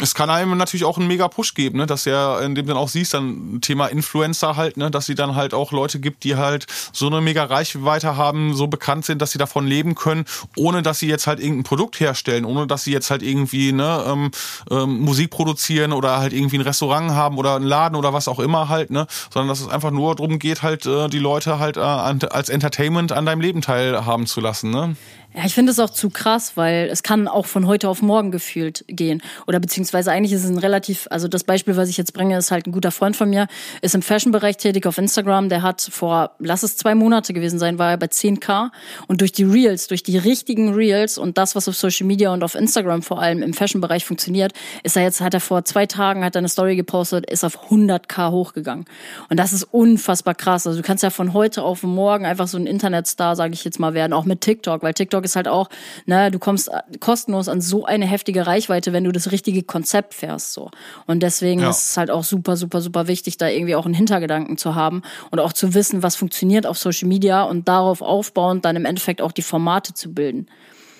es 0.00 0.14
kann 0.14 0.28
einem 0.28 0.58
natürlich 0.58 0.84
auch 0.84 0.98
einen 0.98 1.08
mega 1.08 1.26
Push 1.28 1.54
geben, 1.54 1.78
ne? 1.78 1.86
dass 1.86 2.04
ja, 2.04 2.38
indem 2.40 2.66
du 2.66 2.74
dann 2.74 2.82
auch 2.82 2.88
siehst, 2.88 3.14
dann 3.14 3.60
Thema 3.62 3.86
Influencer 3.86 4.56
halt, 4.56 4.76
ne? 4.76 4.90
dass 4.90 5.06
sie 5.06 5.14
dann 5.14 5.34
halt 5.34 5.54
auch 5.54 5.72
Leute 5.72 6.00
gibt, 6.00 6.24
die 6.24 6.36
halt 6.36 6.66
so 6.92 7.06
eine 7.06 7.22
mega 7.22 7.44
Reichweite 7.44 8.16
haben, 8.16 8.54
so 8.54 8.66
bekannt 8.66 9.06
sind, 9.06 9.22
dass 9.22 9.30
sie 9.30 9.38
davon 9.38 9.66
leben 9.66 9.94
können, 9.94 10.26
ohne 10.56 10.82
dass 10.82 10.98
sie 10.98 11.08
jetzt 11.08 11.26
halt 11.26 11.40
irgendein 11.40 11.64
Produkt 11.64 11.98
herstellen, 11.98 12.44
ohne 12.44 12.66
dass 12.66 12.84
sie 12.84 12.92
jetzt 12.92 13.10
halt 13.10 13.22
irgendwie 13.22 13.72
ne, 13.72 14.04
ähm, 14.06 14.30
ähm, 14.70 15.00
Musik 15.00 15.30
produzieren 15.30 15.92
oder 15.92 16.18
halt 16.18 16.34
irgendwie 16.34 16.58
ein 16.58 16.62
Restaurant 16.62 17.12
haben 17.12 17.38
oder 17.38 17.56
einen 17.56 17.64
Laden 17.64 17.96
oder 17.96 18.12
was 18.12 18.28
auch 18.28 18.38
immer 18.38 18.68
halt, 18.68 18.90
ne? 18.90 19.06
sondern 19.32 19.48
dass 19.48 19.60
es 19.60 19.68
einfach 19.68 19.90
nur 19.90 20.14
darum 20.14 20.38
geht, 20.38 20.62
halt 20.62 20.84
äh, 20.84 21.08
die 21.08 21.18
Leute 21.18 21.58
halt 21.58 21.78
äh, 21.78 21.80
als 21.80 22.50
Entertainment 22.50 23.12
an 23.12 23.24
deinem 23.24 23.40
Leben 23.40 23.62
teilhaben 23.62 24.26
zu 24.26 24.40
lassen. 24.40 24.70
Ne? 24.70 24.96
Ja, 25.36 25.44
ich 25.44 25.52
finde 25.52 25.70
es 25.70 25.78
auch 25.78 25.90
zu 25.90 26.08
krass, 26.08 26.56
weil 26.56 26.88
es 26.90 27.02
kann 27.02 27.28
auch 27.28 27.44
von 27.44 27.66
heute 27.66 27.90
auf 27.90 28.00
morgen 28.00 28.30
gefühlt 28.30 28.86
gehen. 28.88 29.22
Oder 29.46 29.60
beziehungsweise 29.60 30.10
eigentlich 30.10 30.32
ist 30.32 30.44
es 30.44 30.50
ein 30.50 30.56
relativ, 30.56 31.08
also 31.10 31.28
das 31.28 31.44
Beispiel, 31.44 31.76
was 31.76 31.90
ich 31.90 31.98
jetzt 31.98 32.14
bringe, 32.14 32.38
ist 32.38 32.50
halt 32.50 32.66
ein 32.66 32.72
guter 32.72 32.90
Freund 32.90 33.16
von 33.16 33.28
mir, 33.28 33.46
ist 33.82 33.94
im 33.94 34.00
Fashion-Bereich 34.00 34.56
tätig 34.56 34.86
auf 34.86 34.96
Instagram. 34.96 35.50
Der 35.50 35.60
hat 35.60 35.82
vor, 35.82 36.30
lass 36.38 36.62
es 36.62 36.78
zwei 36.78 36.94
Monate 36.94 37.34
gewesen 37.34 37.58
sein, 37.58 37.78
war 37.78 37.90
er 37.90 37.98
bei 37.98 38.06
10k. 38.06 38.70
Und 39.08 39.20
durch 39.20 39.30
die 39.30 39.44
Reels, 39.44 39.88
durch 39.88 40.02
die 40.02 40.16
richtigen 40.16 40.72
Reels 40.72 41.18
und 41.18 41.36
das, 41.36 41.54
was 41.54 41.68
auf 41.68 41.76
Social 41.76 42.06
Media 42.06 42.32
und 42.32 42.42
auf 42.42 42.54
Instagram 42.54 43.02
vor 43.02 43.20
allem 43.20 43.42
im 43.42 43.52
Fashion-Bereich 43.52 44.06
funktioniert, 44.06 44.54
ist 44.84 44.96
er 44.96 45.02
jetzt, 45.02 45.20
hat 45.20 45.34
er 45.34 45.40
vor 45.40 45.66
zwei 45.66 45.84
Tagen, 45.84 46.24
hat 46.24 46.34
er 46.34 46.38
eine 46.38 46.48
Story 46.48 46.76
gepostet, 46.76 47.28
ist 47.28 47.44
auf 47.44 47.68
100k 47.68 48.30
hochgegangen. 48.30 48.86
Und 49.28 49.38
das 49.38 49.52
ist 49.52 49.64
unfassbar 49.64 50.34
krass. 50.34 50.66
Also 50.66 50.80
du 50.80 50.86
kannst 50.86 51.02
ja 51.02 51.10
von 51.10 51.34
heute 51.34 51.62
auf 51.62 51.82
morgen 51.82 52.24
einfach 52.24 52.48
so 52.48 52.56
ein 52.56 52.66
Internetstar, 52.66 53.36
sage 53.36 53.52
ich 53.52 53.64
jetzt 53.64 53.78
mal, 53.78 53.92
werden, 53.92 54.14
auch 54.14 54.24
mit 54.24 54.40
TikTok, 54.40 54.82
weil 54.82 54.94
TikTok 54.94 55.25
ist 55.26 55.36
halt 55.36 55.48
auch, 55.48 55.68
ne, 56.06 56.30
du 56.30 56.38
kommst 56.38 56.70
kostenlos 57.00 57.48
an 57.48 57.60
so 57.60 57.84
eine 57.84 58.06
heftige 58.06 58.46
Reichweite, 58.46 58.92
wenn 58.92 59.04
du 59.04 59.12
das 59.12 59.30
richtige 59.30 59.62
Konzept 59.62 60.14
fährst, 60.14 60.54
so. 60.54 60.70
Und 61.06 61.22
deswegen 61.22 61.60
ja. 61.60 61.70
ist 61.70 61.90
es 61.90 61.96
halt 61.96 62.10
auch 62.10 62.24
super, 62.24 62.56
super, 62.56 62.80
super 62.80 63.08
wichtig, 63.08 63.36
da 63.36 63.48
irgendwie 63.48 63.74
auch 63.74 63.84
einen 63.84 63.94
Hintergedanken 63.94 64.56
zu 64.56 64.74
haben 64.74 65.02
und 65.30 65.40
auch 65.40 65.52
zu 65.52 65.74
wissen, 65.74 66.02
was 66.02 66.16
funktioniert 66.16 66.66
auf 66.66 66.78
Social 66.78 67.08
Media 67.08 67.42
und 67.42 67.68
darauf 67.68 68.00
aufbauend 68.00 68.64
dann 68.64 68.76
im 68.76 68.86
Endeffekt 68.86 69.20
auch 69.20 69.32
die 69.32 69.42
Formate 69.42 69.92
zu 69.92 70.14
bilden. 70.14 70.48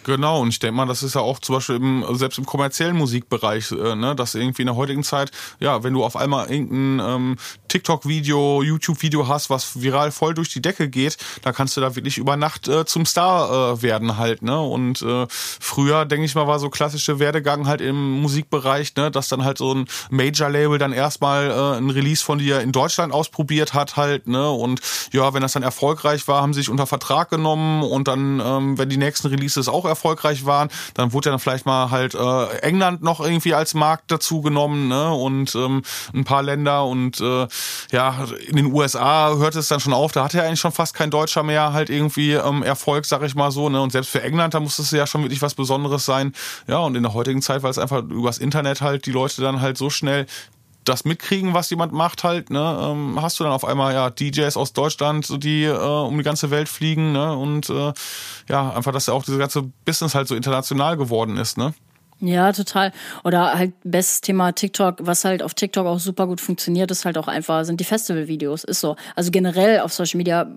Genau, 0.07 0.41
und 0.41 0.51
ich 0.51 0.61
denke 0.61 0.77
mal, 0.77 0.87
das 0.87 1.03
ist 1.03 1.16
ja 1.16 1.20
auch 1.20 1.41
zum 1.41 1.57
Beispiel 1.57 1.74
im, 1.74 2.05
selbst 2.12 2.39
im 2.39 2.47
kommerziellen 2.47 2.97
Musikbereich, 2.97 3.72
äh, 3.72 3.97
ne, 3.97 4.14
dass 4.14 4.37
irgendwie 4.37 4.62
in 4.62 4.66
der 4.66 4.77
heutigen 4.77 5.03
Zeit, 5.03 5.33
ja, 5.59 5.83
wenn 5.83 5.95
du 5.95 6.05
auf 6.05 6.14
einmal 6.14 6.49
irgendein 6.49 7.05
ähm, 7.05 7.37
TikTok-Video, 7.69 8.62
YouTube-Video 8.62 9.29
hast, 9.29 9.51
was 9.51 9.81
viral 9.81 10.11
voll 10.11 10.35
durch 10.35 10.51
die 10.51 10.62
Decke 10.62 10.89
geht, 10.89 11.17
da 11.43 11.53
kannst 11.53 11.77
du 11.77 11.81
da 11.81 11.95
wirklich 11.95 12.19
über 12.19 12.37
Nacht 12.37 12.69
äh, 12.69 12.85
zum 12.85 13.07
Star 13.07 13.75
äh, 13.75 13.83
werden 13.83 14.17
halt, 14.19 14.43
ne? 14.43 14.61
Und 14.61 15.03
äh, 15.03 15.27
früher, 15.29 16.05
denke 16.05 16.27
ich 16.27 16.35
mal, 16.35 16.47
war 16.47 16.59
so 16.59 16.71
klassische 16.71 17.19
Werdegang 17.19 17.67
halt 17.67 17.81
im 17.81 18.21
Musikbereich, 18.21 18.95
ne, 18.97 19.11
dass 19.11 19.29
dann 19.29 19.45
halt 19.45 19.59
so 19.59 19.75
ein 19.75 19.87
Major-Label 20.11 20.79
dann 20.79 20.93
erstmal 20.93 21.51
äh, 21.51 21.79
ein 21.79 21.91
Release 21.91 22.25
von 22.25 22.39
dir 22.39 22.61
in 22.61 22.73
Deutschland 22.73 23.12
ausprobiert 23.12 23.75
hat 23.75 23.97
halt, 23.97 24.27
ne? 24.29 24.51
Und 24.51 24.81
ja, 25.12 25.33
wenn 25.35 25.43
das 25.43 25.53
dann 25.53 25.62
erfolgreich 25.62 26.27
war, 26.29 26.43
haben 26.43 26.55
sie 26.55 26.61
sich 26.61 26.71
unter 26.71 26.87
Vertrag 26.87 27.31
genommen 27.31 27.83
und 27.83 28.09
dann, 28.09 28.41
ähm, 28.41 28.79
wenn 28.79 28.89
die 28.89 28.97
nächsten 28.97 29.29
Releases 29.29 29.69
auch 29.69 29.85
erfolgreich 29.85 30.45
waren. 30.45 30.69
Dann 30.95 31.12
wurde 31.12 31.31
dann 31.31 31.39
vielleicht 31.39 31.67
mal 31.67 31.91
halt 31.91 32.14
äh, 32.14 32.59
England 32.59 33.03
noch 33.03 33.21
irgendwie 33.21 33.55
als 33.55 33.75
Markt 33.75 34.11
dazu 34.11 34.41
genommen 34.43 34.89
ne? 34.89 35.12
und 35.12 35.55
ähm, 35.55 35.83
ein 36.14 36.25
paar 36.25 36.43
Länder 36.43 36.85
und 36.87 37.21
äh, 37.21 37.47
ja, 37.93 38.27
in 38.47 38.57
den 38.57 38.73
USA 38.73 39.35
hörte 39.37 39.59
es 39.59 39.69
dann 39.69 39.81
schon 39.81 39.93
auf, 39.93 40.13
da 40.13 40.25
hatte 40.25 40.39
ja 40.39 40.45
eigentlich 40.45 40.61
schon 40.61 40.73
fast 40.73 40.95
kein 40.95 41.11
Deutscher 41.11 41.43
mehr 41.43 41.73
halt 41.73 41.91
irgendwie 41.91 42.33
ähm, 42.33 42.63
Erfolg, 42.63 43.05
sag 43.05 43.23
ich 43.23 43.35
mal 43.35 43.51
so. 43.51 43.69
Ne? 43.69 43.81
Und 43.81 43.93
selbst 43.93 44.11
für 44.11 44.23
England, 44.23 44.55
da 44.55 44.61
musste 44.61 44.83
es 44.83 44.91
ja 44.91 45.07
schon 45.07 45.23
wirklich 45.23 45.43
was 45.43 45.55
Besonderes 45.55 46.05
sein. 46.05 46.33
Ja, 46.67 46.79
und 46.79 46.95
in 46.95 47.03
der 47.03 47.15
heutigen 47.15 47.43
Zeit, 47.43 47.63
weil 47.63 47.71
es 47.71 47.79
einfach 47.79 48.03
übers 48.03 48.39
Internet 48.39 48.81
halt 48.81 49.07
die 49.07 49.13
Leute 49.13 49.43
dann 49.43 49.61
halt 49.61 49.79
so 49.79 49.91
schnell 49.91 50.27
das 50.89 51.05
mitkriegen, 51.05 51.53
was 51.53 51.69
jemand 51.71 51.93
macht 51.93 52.25
halt, 52.25 52.51
ne, 52.51 52.79
ähm, 52.81 53.21
hast 53.21 53.39
du 53.39 53.45
dann 53.45 53.53
auf 53.53 53.65
einmal 53.65 53.93
ja 53.93 54.09
DJs 54.09 54.57
aus 54.57 54.73
Deutschland, 54.73 55.43
die 55.43 55.65
äh, 55.65 55.77
um 55.77 56.17
die 56.17 56.23
ganze 56.23 56.51
Welt 56.51 56.69
fliegen, 56.69 57.13
ne, 57.13 57.37
und 57.37 57.69
äh, 57.69 57.93
ja, 58.49 58.71
einfach, 58.71 58.93
dass 58.93 59.07
ja 59.07 59.15
auch 59.15 59.25
diese 59.25 59.39
ganze 59.39 59.63
Business 59.85 60.15
halt 60.15 60.29
so 60.29 60.35
international 60.35 60.97
geworden 60.97 61.37
ist, 61.37 61.59
ne. 61.59 61.75
Ja, 62.21 62.51
total. 62.53 62.93
Oder 63.25 63.59
halt 63.59 63.75
bestes 63.85 64.23
Thema 64.23 64.53
TikTok, 64.53 64.97
was 65.03 65.25
halt 65.25 65.43
auf 65.43 65.53
TikTok 65.53 65.87
auch 65.87 65.99
super 65.99 66.27
gut 66.27 66.41
funktioniert, 66.41 66.91
ist 66.91 67.05
halt 67.05 67.19
auch 67.19 67.29
einfach, 67.29 67.64
sind 67.64 67.79
die 67.79 67.85
Festivalvideos. 67.85 68.64
Ist 68.64 68.81
so. 68.81 68.97
Also 69.14 69.31
generell 69.31 69.81
auf 69.81 69.93
Social 69.93 70.17
Media 70.17 70.51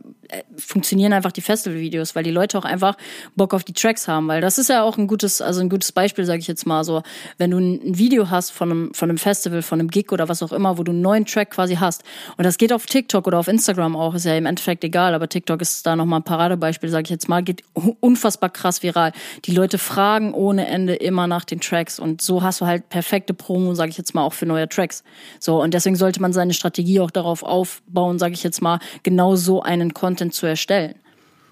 funktionieren 0.57 1.13
einfach 1.13 1.31
die 1.31 1.41
Festivalvideos, 1.41 2.15
weil 2.15 2.23
die 2.23 2.31
Leute 2.31 2.57
auch 2.57 2.65
einfach 2.65 2.95
Bock 3.35 3.53
auf 3.53 3.63
die 3.63 3.73
Tracks 3.73 4.07
haben. 4.07 4.27
Weil 4.27 4.41
das 4.41 4.57
ist 4.57 4.69
ja 4.69 4.83
auch 4.83 4.97
ein 4.97 5.07
gutes, 5.07 5.41
also 5.41 5.61
ein 5.61 5.69
gutes 5.69 5.91
Beispiel, 5.91 6.25
sage 6.25 6.39
ich 6.39 6.47
jetzt 6.47 6.65
mal 6.65 6.83
so. 6.83 7.03
Wenn 7.37 7.51
du 7.51 7.57
ein 7.57 7.97
Video 7.97 8.29
hast 8.29 8.51
von 8.51 8.71
einem, 8.71 8.93
von 8.93 9.09
einem 9.09 9.17
Festival, 9.17 9.61
von 9.61 9.79
einem 9.79 9.89
Gig 9.89 10.11
oder 10.11 10.29
was 10.29 10.43
auch 10.43 10.51
immer, 10.51 10.77
wo 10.77 10.83
du 10.83 10.91
einen 10.91 11.01
neuen 11.01 11.25
Track 11.25 11.51
quasi 11.51 11.75
hast. 11.75 12.03
Und 12.37 12.43
das 12.45 12.57
geht 12.57 12.73
auf 12.73 12.85
TikTok 12.85 13.27
oder 13.27 13.39
auf 13.39 13.47
Instagram 13.47 13.95
auch, 13.95 14.15
ist 14.15 14.25
ja 14.25 14.35
im 14.35 14.45
Endeffekt 14.45 14.83
egal, 14.83 15.13
aber 15.13 15.27
TikTok 15.29 15.61
ist 15.61 15.85
da 15.85 15.95
nochmal 15.95 16.19
ein 16.19 16.23
Paradebeispiel, 16.23 16.89
sage 16.89 17.03
ich 17.03 17.09
jetzt 17.09 17.29
mal, 17.29 17.43
geht 17.43 17.63
unfassbar 17.73 18.49
krass 18.49 18.83
viral. 18.83 19.11
Die 19.45 19.51
Leute 19.51 19.77
fragen 19.77 20.33
ohne 20.33 20.67
Ende 20.67 20.95
immer 20.95 21.27
nach 21.27 21.45
den 21.45 21.59
Tracks 21.59 21.99
und 21.99 22.21
so 22.21 22.43
hast 22.43 22.61
du 22.61 22.65
halt 22.65 22.89
perfekte 22.89 23.33
Promo, 23.33 23.73
sage 23.73 23.89
ich 23.89 23.97
jetzt 23.97 24.13
mal, 24.13 24.23
auch 24.23 24.33
für 24.33 24.45
neue 24.45 24.67
Tracks. 24.69 25.03
So 25.39 25.61
und 25.61 25.73
deswegen 25.73 25.95
sollte 25.95 26.21
man 26.21 26.33
seine 26.33 26.53
Strategie 26.53 26.99
auch 26.99 27.11
darauf 27.11 27.43
aufbauen, 27.43 28.19
sage 28.19 28.33
ich 28.33 28.43
jetzt 28.43 28.61
mal, 28.61 28.79
genau 29.03 29.35
so 29.35 29.61
einen 29.61 29.93
Content 29.93 30.18
zu 30.31 30.45
erstellen. 30.45 30.95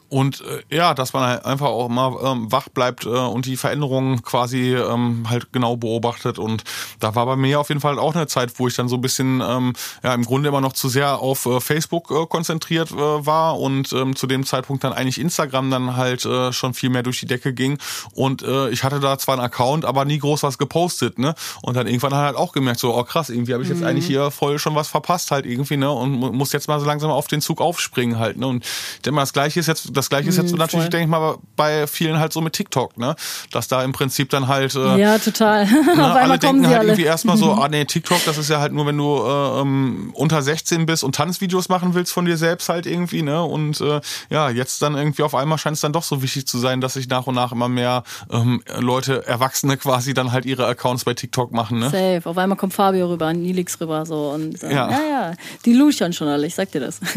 Und 0.10 0.42
äh, 0.42 0.76
ja, 0.76 0.94
dass 0.94 1.14
man 1.14 1.28
halt 1.28 1.46
einfach 1.46 1.68
auch 1.68 1.90
mal 1.90 2.16
ähm, 2.24 2.52
wach 2.52 2.70
bleibt 2.70 3.06
äh, 3.06 3.10
und 3.10 3.46
die 3.46 3.58
Veränderungen 3.58 4.24
quasi 4.24 4.74
ähm, 4.74 5.26
halt 5.30 5.52
genau 5.52 5.76
beobachtet. 5.76 6.40
Und 6.40 6.64
da 7.00 7.16
war 7.16 7.26
bei 7.26 7.36
mir 7.36 7.60
auf 7.60 7.68
jeden 7.68 7.82
Fall 7.82 8.00
auch 8.00 8.16
eine 8.16 8.28
Zeit, 8.28 8.58
wo 8.58 8.68
ich 8.68 8.76
dann 8.76 8.88
so 8.88 8.96
ein 8.96 9.02
bisschen 9.02 9.42
ähm, 9.46 9.74
ja 10.04 10.14
im 10.14 10.24
Grunde 10.24 10.48
immer 10.48 10.62
noch 10.62 10.74
zu 10.74 10.88
sehr 10.88 11.20
auf 11.20 11.46
äh, 11.46 11.60
Facebook 11.60 12.10
äh, 12.12 12.26
konzentriert 12.26 12.92
äh, 12.92 12.96
war 12.96 13.60
und 13.60 13.92
ähm, 13.92 14.16
zu 14.16 14.28
dem 14.28 14.46
Zeitpunkt 14.46 14.86
dann 14.86 14.94
eigentlich 14.94 15.20
Instagram 15.20 15.70
dann 15.72 15.98
halt 15.98 16.26
äh, 16.26 16.54
schon 16.54 16.74
viel 16.74 16.90
mehr 16.90 17.04
durch 17.04 17.20
die 17.20 17.26
Decke 17.26 17.54
ging. 17.54 17.78
Und 18.14 18.44
äh, 18.44 18.70
ich 18.70 18.86
hatte 18.86 19.02
da 19.02 19.18
zwar 19.18 19.36
einen 19.36 19.44
Account, 19.44 19.84
aber 19.84 20.06
nie 20.06 20.20
groß 20.20 20.44
was 20.44 20.58
gepostet, 20.58 21.20
ne? 21.20 21.36
Und 21.62 21.76
dann 21.76 21.86
irgendwann 21.86 22.14
halt 22.14 22.38
auch 22.38 22.54
gemerkt, 22.54 22.80
so, 22.80 22.96
oh 22.96 23.04
krass, 23.04 23.30
irgendwie 23.30 23.54
habe 23.54 23.64
ich 23.64 23.70
jetzt 23.70 23.82
mhm. 23.82 23.88
eigentlich 23.88 24.08
hier 24.08 24.32
voll 24.32 24.58
schon 24.58 24.76
was 24.76 24.88
verpasst 24.88 25.32
halt 25.32 25.46
irgendwie, 25.46 25.76
ne? 25.76 25.92
Und 25.92 26.12
muss 26.12 26.54
jetzt 26.54 26.70
mal 26.70 26.80
so 26.80 26.86
langsam 26.86 27.12
auf 27.12 27.28
den 27.28 27.42
Zug 27.42 27.60
aufspringen 27.60 28.20
halt, 28.20 28.38
ne? 28.38 28.48
Und 28.48 28.64
ich 28.64 29.02
denke 29.02 29.16
mal, 29.16 29.24
das 29.24 29.34
gleiche 29.34 29.60
ist 29.60 29.68
jetzt 29.68 29.97
das 29.98 30.10
gleiche 30.10 30.30
ist 30.30 30.38
jetzt 30.38 30.52
mhm, 30.52 30.60
natürlich, 30.60 30.86
voll. 30.86 30.92
denke 30.92 31.06
ich 31.06 31.10
mal, 31.10 31.38
bei 31.56 31.88
vielen 31.88 32.20
halt 32.20 32.32
so 32.32 32.42
mit 32.42 32.54
TikTok, 32.54 32.98
ne? 32.98 33.16
Dass 33.52 33.68
da 33.68 33.84
im 33.84 33.92
Prinzip 33.92 34.30
dann 34.30 34.48
halt. 34.48 34.76
Äh, 34.76 35.00
ja, 35.00 35.18
total. 35.18 35.68
Ne, 35.98 36.04
alle 36.04 36.38
denken 36.38 36.68
halt 36.68 36.80
alle. 36.80 36.90
irgendwie 36.90 37.06
erstmal 37.06 37.38
so, 37.38 37.54
ah 37.54 37.68
nee, 37.70 37.84
TikTok, 37.86 38.24
das 38.26 38.38
ist 38.38 38.50
ja 38.50 38.60
halt 38.60 38.72
nur, 38.74 38.86
wenn 38.86 38.98
du 38.98 39.18
äh, 39.18 39.62
ähm, 39.62 40.12
unter 40.14 40.42
16 40.42 40.86
bist 40.86 41.04
und 41.04 41.16
Tanzvideos 41.16 41.70
machen 41.70 41.96
willst 41.96 42.14
von 42.14 42.26
dir 42.26 42.38
selbst 42.38 42.70
halt 42.70 42.86
irgendwie, 42.86 43.24
ne? 43.24 43.42
Und 43.42 43.82
äh, 43.82 44.02
ja, 44.30 44.50
jetzt 44.50 44.82
dann 44.82 44.96
irgendwie 44.96 45.24
auf 45.24 45.34
einmal 45.34 45.58
scheint 45.58 45.76
es 45.76 45.82
dann 45.82 45.94
doch 45.94 46.04
so 46.04 46.22
wichtig 46.22 46.46
zu 46.46 46.60
sein, 46.60 46.82
dass 46.82 46.94
sich 46.94 47.08
nach 47.08 47.26
und 47.26 47.36
nach 47.36 47.52
immer 47.52 47.70
mehr 47.70 48.04
ähm, 48.32 48.62
Leute, 48.80 49.26
Erwachsene 49.26 49.78
quasi 49.78 50.14
dann 50.14 50.32
halt 50.32 50.46
ihre 50.46 50.68
Accounts 50.68 51.06
bei 51.06 51.14
TikTok 51.14 51.52
machen, 51.52 51.80
ne? 51.80 51.90
Safe. 51.90 52.22
Auf 52.26 52.38
einmal 52.38 52.58
kommt 52.58 52.74
Fabio 52.74 53.08
rüber, 53.08 53.34
Nilix 53.34 53.80
rüber 53.82 54.06
so 54.06 54.30
und 54.30 54.62
äh, 54.62 54.74
ja. 54.74 54.92
ja, 54.92 55.02
ja, 55.10 55.34
die 55.66 55.74
luschern 55.74 56.14
schon 56.14 56.28
alle, 56.28 56.46
ich 56.46 56.56
sag 56.56 56.72
dir 56.72 56.82
das. 56.82 57.00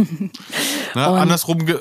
Ne, 0.95 1.07
andersrum, 1.07 1.61
äh, 1.68 1.74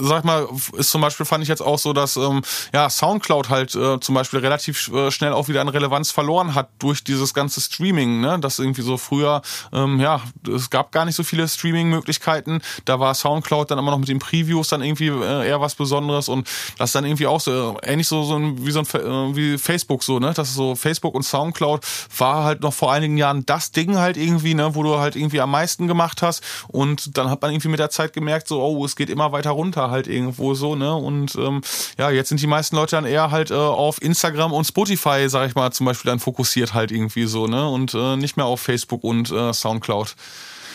sag 0.00 0.24
mal, 0.24 0.45
ist 0.76 0.90
zum 0.90 1.00
Beispiel 1.00 1.26
fand 1.26 1.42
ich 1.42 1.48
jetzt 1.48 1.62
auch 1.62 1.78
so, 1.78 1.92
dass 1.92 2.16
ähm, 2.16 2.42
ja 2.72 2.88
Soundcloud 2.88 3.48
halt 3.48 3.74
äh, 3.74 4.00
zum 4.00 4.14
Beispiel 4.14 4.40
relativ 4.40 4.88
äh, 4.92 5.10
schnell 5.10 5.32
auch 5.32 5.48
wieder 5.48 5.60
an 5.60 5.68
Relevanz 5.68 6.10
verloren 6.10 6.54
hat 6.54 6.68
durch 6.78 7.04
dieses 7.04 7.34
ganze 7.34 7.60
Streaming, 7.60 8.20
ne? 8.20 8.38
Das 8.40 8.58
irgendwie 8.58 8.82
so 8.82 8.96
früher, 8.96 9.42
ähm, 9.72 10.00
ja, 10.00 10.20
es 10.54 10.70
gab 10.70 10.92
gar 10.92 11.04
nicht 11.04 11.16
so 11.16 11.22
viele 11.22 11.48
Streaming-Möglichkeiten. 11.48 12.60
Da 12.84 13.00
war 13.00 13.14
Soundcloud 13.14 13.70
dann 13.70 13.78
immer 13.78 13.90
noch 13.90 13.98
mit 13.98 14.08
den 14.08 14.18
Previews 14.18 14.68
dann 14.68 14.82
irgendwie 14.82 15.08
äh, 15.08 15.48
eher 15.48 15.60
was 15.60 15.74
Besonderes 15.74 16.28
und 16.28 16.48
das 16.78 16.92
dann 16.92 17.04
irgendwie 17.04 17.26
auch 17.26 17.40
so 17.40 17.76
äh, 17.82 17.92
ähnlich 17.92 18.08
so, 18.08 18.22
so 18.24 18.36
ein, 18.36 18.64
wie 18.66 18.70
so 18.70 18.80
ein 18.80 18.86
äh, 18.86 19.36
wie 19.36 19.58
Facebook 19.58 20.02
so, 20.02 20.18
ne? 20.18 20.32
Das 20.34 20.48
ist 20.48 20.54
so 20.54 20.74
Facebook 20.74 21.14
und 21.14 21.22
Soundcloud 21.22 21.84
war 22.18 22.44
halt 22.44 22.62
noch 22.62 22.72
vor 22.72 22.92
einigen 22.92 23.16
Jahren 23.16 23.44
das 23.46 23.72
Ding 23.72 23.96
halt 23.96 24.16
irgendwie, 24.16 24.54
ne, 24.54 24.74
wo 24.74 24.82
du 24.82 24.98
halt 24.98 25.16
irgendwie 25.16 25.40
am 25.40 25.50
meisten 25.50 25.86
gemacht 25.86 26.22
hast 26.22 26.42
und 26.68 27.16
dann 27.16 27.30
hat 27.30 27.42
man 27.42 27.50
irgendwie 27.50 27.68
mit 27.68 27.80
der 27.80 27.90
Zeit 27.90 28.12
gemerkt 28.12 28.48
so, 28.48 28.62
oh, 28.62 28.84
es 28.84 28.96
geht 28.96 29.10
immer 29.10 29.32
weiter 29.32 29.50
runter 29.50 29.90
halt 29.90 30.06
irgendwo 30.36 30.54
so, 30.54 30.76
ne? 30.76 30.94
Und 30.94 31.34
ähm, 31.36 31.60
ja, 31.98 32.10
jetzt 32.10 32.28
sind 32.28 32.40
die 32.40 32.46
meisten 32.46 32.76
Leute 32.76 32.96
dann 32.96 33.04
eher 33.04 33.30
halt 33.30 33.50
äh, 33.50 33.54
auf 33.54 34.00
Instagram 34.02 34.52
und 34.52 34.64
Spotify, 34.64 35.28
sag 35.28 35.48
ich 35.48 35.54
mal, 35.54 35.72
zum 35.72 35.86
Beispiel 35.86 36.10
dann 36.10 36.18
fokussiert 36.18 36.74
halt 36.74 36.90
irgendwie 36.90 37.26
so, 37.26 37.46
ne? 37.46 37.68
Und 37.68 37.94
äh, 37.94 38.16
nicht 38.16 38.36
mehr 38.36 38.46
auf 38.46 38.60
Facebook 38.60 39.04
und 39.04 39.30
äh, 39.30 39.52
Soundcloud. 39.52 40.14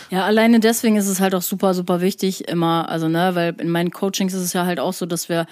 Ja, 0.09 0.25
alleine 0.25 0.59
deswegen 0.59 0.97
ist 0.97 1.07
es 1.07 1.21
halt 1.21 1.33
auch 1.35 1.41
super, 1.41 1.73
super 1.73 2.01
wichtig 2.01 2.49
immer, 2.49 2.89
also 2.89 3.07
ne, 3.07 3.33
weil 3.33 3.55
in 3.59 3.69
meinen 3.69 3.91
Coachings 3.91 4.33
ist 4.33 4.41
es 4.41 4.51
ja 4.51 4.65
halt 4.65 4.77
auch 4.77 4.91
so, 4.91 5.05
dass 5.05 5.29
wir 5.29 5.45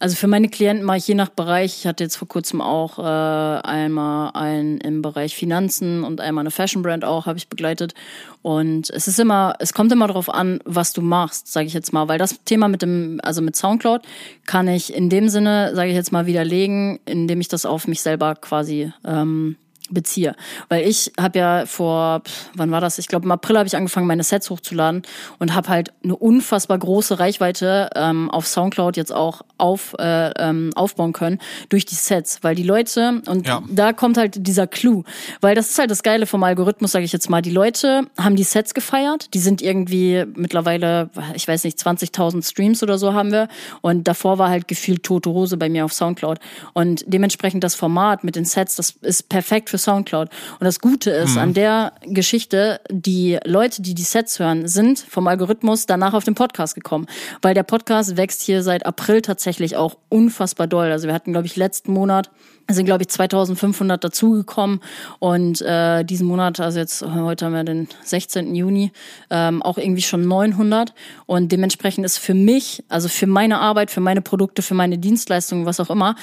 also 0.00 0.16
für 0.16 0.26
meine 0.28 0.48
Klienten 0.48 0.84
mache 0.84 0.96
ich 0.96 1.06
je 1.06 1.14
nach 1.14 1.28
Bereich. 1.28 1.76
Ich 1.76 1.86
hatte 1.86 2.02
jetzt 2.02 2.16
vor 2.16 2.26
kurzem 2.26 2.62
auch 2.62 2.98
äh, 2.98 3.02
einmal 3.02 4.30
einen 4.32 4.78
im 4.78 5.02
Bereich 5.02 5.36
Finanzen 5.36 6.04
und 6.04 6.22
einmal 6.22 6.42
eine 6.42 6.50
Fashion 6.50 6.82
Brand 6.82 7.04
auch, 7.04 7.26
habe 7.26 7.36
ich 7.36 7.48
begleitet. 7.48 7.92
Und 8.40 8.88
es 8.88 9.08
ist 9.08 9.20
immer, 9.20 9.54
es 9.58 9.74
kommt 9.74 9.92
immer 9.92 10.06
darauf 10.06 10.30
an, 10.30 10.60
was 10.64 10.94
du 10.94 11.02
machst, 11.02 11.52
sage 11.52 11.66
ich 11.66 11.74
jetzt 11.74 11.92
mal. 11.92 12.08
Weil 12.08 12.18
das 12.18 12.42
Thema 12.44 12.68
mit 12.68 12.80
dem, 12.80 13.20
also 13.22 13.42
mit 13.42 13.56
Soundcloud, 13.56 14.00
kann 14.46 14.68
ich 14.68 14.94
in 14.94 15.10
dem 15.10 15.28
Sinne, 15.28 15.74
sage 15.74 15.90
ich 15.90 15.96
jetzt 15.96 16.12
mal, 16.12 16.24
widerlegen, 16.24 16.98
indem 17.04 17.42
ich 17.42 17.48
das 17.48 17.66
auf 17.66 17.86
mich 17.86 18.00
selber 18.00 18.36
quasi 18.36 18.90
ähm, 19.04 19.56
beziehe. 19.90 20.34
Weil 20.68 20.86
ich 20.86 21.12
habe 21.18 21.38
ja 21.38 21.66
vor, 21.66 22.22
wann 22.54 22.70
war 22.70 22.80
das? 22.80 22.98
Ich 22.98 23.08
glaube 23.08 23.24
im 23.24 23.32
April 23.32 23.58
habe 23.58 23.66
ich 23.66 23.76
angefangen, 23.76 24.06
meine 24.06 24.22
Sets 24.22 24.50
hochzuladen 24.50 25.02
und 25.38 25.54
habe 25.54 25.68
halt 25.68 25.92
eine 26.02 26.16
unfassbar 26.16 26.78
große 26.78 27.18
Reichweite 27.18 27.90
ähm, 27.94 28.30
auf 28.30 28.46
Soundcloud 28.46 28.96
jetzt 28.96 29.12
auch 29.12 29.42
auf, 29.58 29.94
äh, 29.98 30.30
ähm, 30.38 30.70
aufbauen 30.74 31.12
können 31.12 31.38
durch 31.68 31.84
die 31.84 31.94
Sets. 31.94 32.38
Weil 32.42 32.54
die 32.54 32.62
Leute, 32.62 33.22
und 33.26 33.46
ja. 33.46 33.62
da 33.68 33.92
kommt 33.92 34.16
halt 34.16 34.46
dieser 34.46 34.66
Clou, 34.66 35.04
weil 35.40 35.54
das 35.54 35.70
ist 35.70 35.78
halt 35.78 35.90
das 35.90 36.02
Geile 36.02 36.26
vom 36.26 36.42
Algorithmus, 36.42 36.92
sage 36.92 37.04
ich 37.04 37.12
jetzt 37.12 37.28
mal. 37.30 37.42
Die 37.42 37.50
Leute 37.50 38.02
haben 38.18 38.36
die 38.36 38.44
Sets 38.44 38.74
gefeiert, 38.74 39.34
die 39.34 39.38
sind 39.38 39.62
irgendwie 39.62 40.24
mittlerweile, 40.34 41.10
ich 41.34 41.46
weiß 41.46 41.64
nicht, 41.64 41.78
20.000 41.78 42.48
Streams 42.48 42.82
oder 42.82 42.98
so 42.98 43.14
haben 43.14 43.32
wir 43.32 43.48
und 43.80 44.08
davor 44.08 44.38
war 44.38 44.48
halt 44.48 44.68
gefühlt 44.68 45.02
tote 45.02 45.30
Hose 45.30 45.56
bei 45.56 45.68
mir 45.68 45.84
auf 45.84 45.92
Soundcloud. 45.92 46.38
Und 46.72 47.04
dementsprechend 47.06 47.64
das 47.64 47.74
Format 47.74 48.24
mit 48.24 48.36
den 48.36 48.44
Sets, 48.44 48.76
das 48.76 48.94
ist 49.02 49.28
perfekt 49.28 49.70
für 49.70 49.78
Soundcloud. 49.80 50.28
Und 50.58 50.64
das 50.64 50.80
Gute 50.80 51.10
ist 51.10 51.32
mhm. 51.32 51.38
an 51.38 51.54
der 51.54 51.92
Geschichte, 52.02 52.80
die 52.90 53.38
Leute, 53.44 53.82
die 53.82 53.94
die 53.94 54.02
Sets 54.02 54.38
hören, 54.38 54.68
sind 54.68 54.98
vom 54.98 55.26
Algorithmus 55.26 55.86
danach 55.86 56.14
auf 56.14 56.24
den 56.24 56.34
Podcast 56.34 56.74
gekommen. 56.74 57.06
Weil 57.42 57.54
der 57.54 57.62
Podcast 57.62 58.16
wächst 58.16 58.42
hier 58.42 58.62
seit 58.62 58.86
April 58.86 59.22
tatsächlich 59.22 59.76
auch 59.76 59.96
unfassbar 60.08 60.66
doll. 60.66 60.90
Also 60.92 61.08
wir 61.08 61.14
hatten, 61.14 61.32
glaube 61.32 61.46
ich, 61.46 61.56
letzten 61.56 61.92
Monat 61.92 62.30
sind, 62.74 62.86
glaube 62.86 63.02
ich, 63.02 63.08
2500 63.08 64.02
dazugekommen 64.02 64.80
und 65.18 65.60
äh, 65.62 66.04
diesen 66.04 66.26
Monat, 66.26 66.60
also 66.60 66.78
jetzt 66.78 67.02
heute 67.02 67.46
haben 67.46 67.52
wir 67.52 67.64
den 67.64 67.88
16. 68.04 68.54
Juni, 68.54 68.92
ähm, 69.30 69.62
auch 69.62 69.78
irgendwie 69.78 70.02
schon 70.02 70.26
900 70.26 70.94
und 71.26 71.52
dementsprechend 71.52 72.04
ist 72.04 72.18
für 72.18 72.34
mich, 72.34 72.84
also 72.88 73.08
für 73.08 73.26
meine 73.26 73.58
Arbeit, 73.58 73.90
für 73.90 74.00
meine 74.00 74.22
Produkte, 74.22 74.62
für 74.62 74.74
meine 74.74 74.98
Dienstleistungen, 74.98 75.66
was 75.66 75.80
auch 75.80 75.90
immer, 75.90 76.16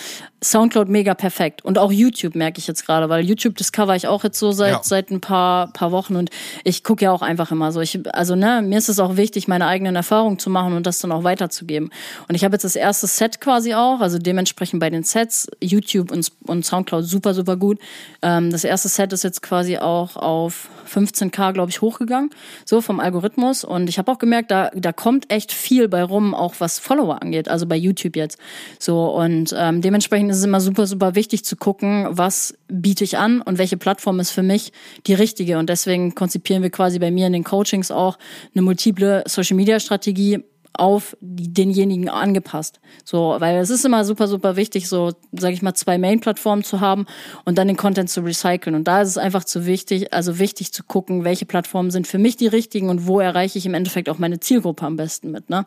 Soundcloud 0.44 0.90
mega 0.90 1.14
perfekt 1.14 1.64
und 1.66 1.78
auch 1.78 1.92
YouTube 1.92 2.36
merke 2.36 2.60
ich 2.60 2.68
jetzt 2.68 2.86
gerade, 2.86 3.10
weil 3.10 3.26
YouTube 3.26 3.56
discover 3.56 3.96
ich 3.96 4.08
auch 4.08 4.24
jetzt 4.24 4.40
so 4.40 4.52
seit 4.52 4.72
ja. 4.72 4.80
seit 4.84 5.10
ein 5.12 5.22
paar 5.22 5.72
paar 5.74 5.92
Wochen 5.92 6.16
und 6.16 6.30
ich 6.64 6.84
gucke 6.84 7.06
ja 7.06 7.12
auch 7.12 7.22
einfach 7.22 7.52
immer 7.52 7.72
so. 7.72 7.82
Ich, 7.82 8.00
also 8.14 8.36
ne, 8.36 8.62
mir 8.64 8.78
ist 8.78 8.90
es 8.90 9.00
auch 9.00 9.18
wichtig, 9.18 9.48
meine 9.48 9.68
eigenen 9.68 9.96
Erfahrungen 9.96 10.40
zu 10.40 10.50
machen 10.50 10.74
und 10.74 10.86
das 10.86 11.00
dann 11.00 11.12
auch 11.12 11.24
weiterzugeben. 11.24 11.90
Und 12.28 12.36
ich 12.36 12.44
habe 12.44 12.56
jetzt 12.56 12.64
das 12.64 12.76
erste 12.76 13.08
Set 13.08 13.42
quasi 13.42 13.74
auch, 13.74 14.00
also 14.00 14.20
dementsprechend 14.20 14.80
bei 14.80 14.90
den 14.90 15.04
Sets 15.04 15.48
YouTube 15.62 16.12
und 16.12 16.32
und 16.46 16.66
Soundcloud 16.66 17.04
super, 17.04 17.34
super 17.34 17.58
gut. 17.58 17.80
Ähm, 18.22 18.52
das 18.52 18.64
erste 18.64 18.88
Set 18.88 19.14
ist 19.14 19.24
jetzt 19.24 19.42
quasi 19.42 19.78
auch 19.78 20.16
auf 20.16 20.70
15k, 20.88 21.54
glaube 21.54 21.70
ich, 21.70 21.82
hochgegangen, 21.82 22.30
so 22.66 22.82
vom 22.82 23.00
Algorithmus. 23.00 23.64
Und 23.64 23.90
ich 23.90 23.98
habe 23.98 24.12
auch 24.12 24.20
gemerkt, 24.20 24.52
da, 24.52 24.70
da 24.74 24.94
kommt 24.94 25.32
echt 25.32 25.52
viel 25.52 25.88
bei 25.88 26.04
rum, 26.04 26.34
auch 26.34 26.56
was 26.60 26.80
Follower 26.80 27.22
angeht, 27.22 27.50
also 27.50 27.66
bei 27.66 27.76
YouTube 27.76 28.16
jetzt. 28.16 28.38
So 28.80 29.08
und 29.14 29.54
ähm, 29.58 29.82
dementsprechend 29.82 30.32
ist 30.32 30.38
es 30.38 30.44
immer 30.44 30.62
super, 30.62 30.88
super 30.88 31.16
wichtig 31.16 31.44
zu 31.44 31.56
gucken, 31.56 32.08
was 32.10 32.58
biete 32.68 33.04
ich 33.04 33.18
an 33.18 33.42
und 33.42 33.58
welche 33.58 33.78
Plattform 33.78 34.20
ist 34.20 34.32
für 34.32 34.44
mich 34.44 34.72
die 35.06 35.14
richtige. 35.14 35.58
Und 35.58 35.70
deswegen 35.70 36.16
konzipieren 36.16 36.64
wir 36.64 36.70
quasi 36.70 37.00
bei 37.00 37.12
mir 37.12 37.28
in 37.28 37.34
den 37.34 37.44
Coachings 37.44 37.92
auch 37.92 38.18
eine 38.54 38.62
multiple 38.62 39.24
Social 39.28 39.56
Media 39.56 39.80
Strategie 39.80 40.44
auf 40.74 41.18
denjenigen 41.22 42.10
angepasst. 42.10 42.80
So, 43.04 43.36
weil 43.40 43.58
es 43.58 43.70
ist 43.70 43.86
immer 43.86 44.06
super, 44.06 44.28
super 44.28 44.56
wichtig, 44.56 44.88
so, 44.88 45.14
sage 45.32 45.54
ich 45.54 45.62
mal, 45.62 45.74
zwei 45.74 45.98
Main-Plattformen 45.98 46.64
zu 46.64 46.80
haben 46.80 47.06
und 47.46 47.58
dann 47.58 47.68
den 47.68 47.78
Content 47.78 48.10
zu 48.10 48.22
recyceln. 48.22 48.76
Und 48.76 48.88
da 48.88 49.02
ist 49.02 49.10
es 49.10 49.18
einfach 49.18 49.44
zu 49.44 49.66
wichtig, 49.66 50.14
also 50.14 50.40
wichtig 50.40 50.72
zu 50.74 50.84
gucken, 50.84 51.24
welche 51.24 51.46
Plattformen 51.46 51.92
sind 51.92 52.08
für 52.08 52.18
mich 52.18 52.38
die 52.38 52.48
richtigen 52.48 52.90
und 52.90 53.08
wo 53.08 53.20
erreiche 53.20 53.58
ich 53.58 53.66
im 53.66 53.74
Endeffekt 53.74 54.10
auch 54.10 54.20
meine 54.20 54.40
Zielgruppe 54.40 54.86
am 54.86 54.98
besten 54.98 55.32
mit, 55.32 55.50
ne? 55.50 55.66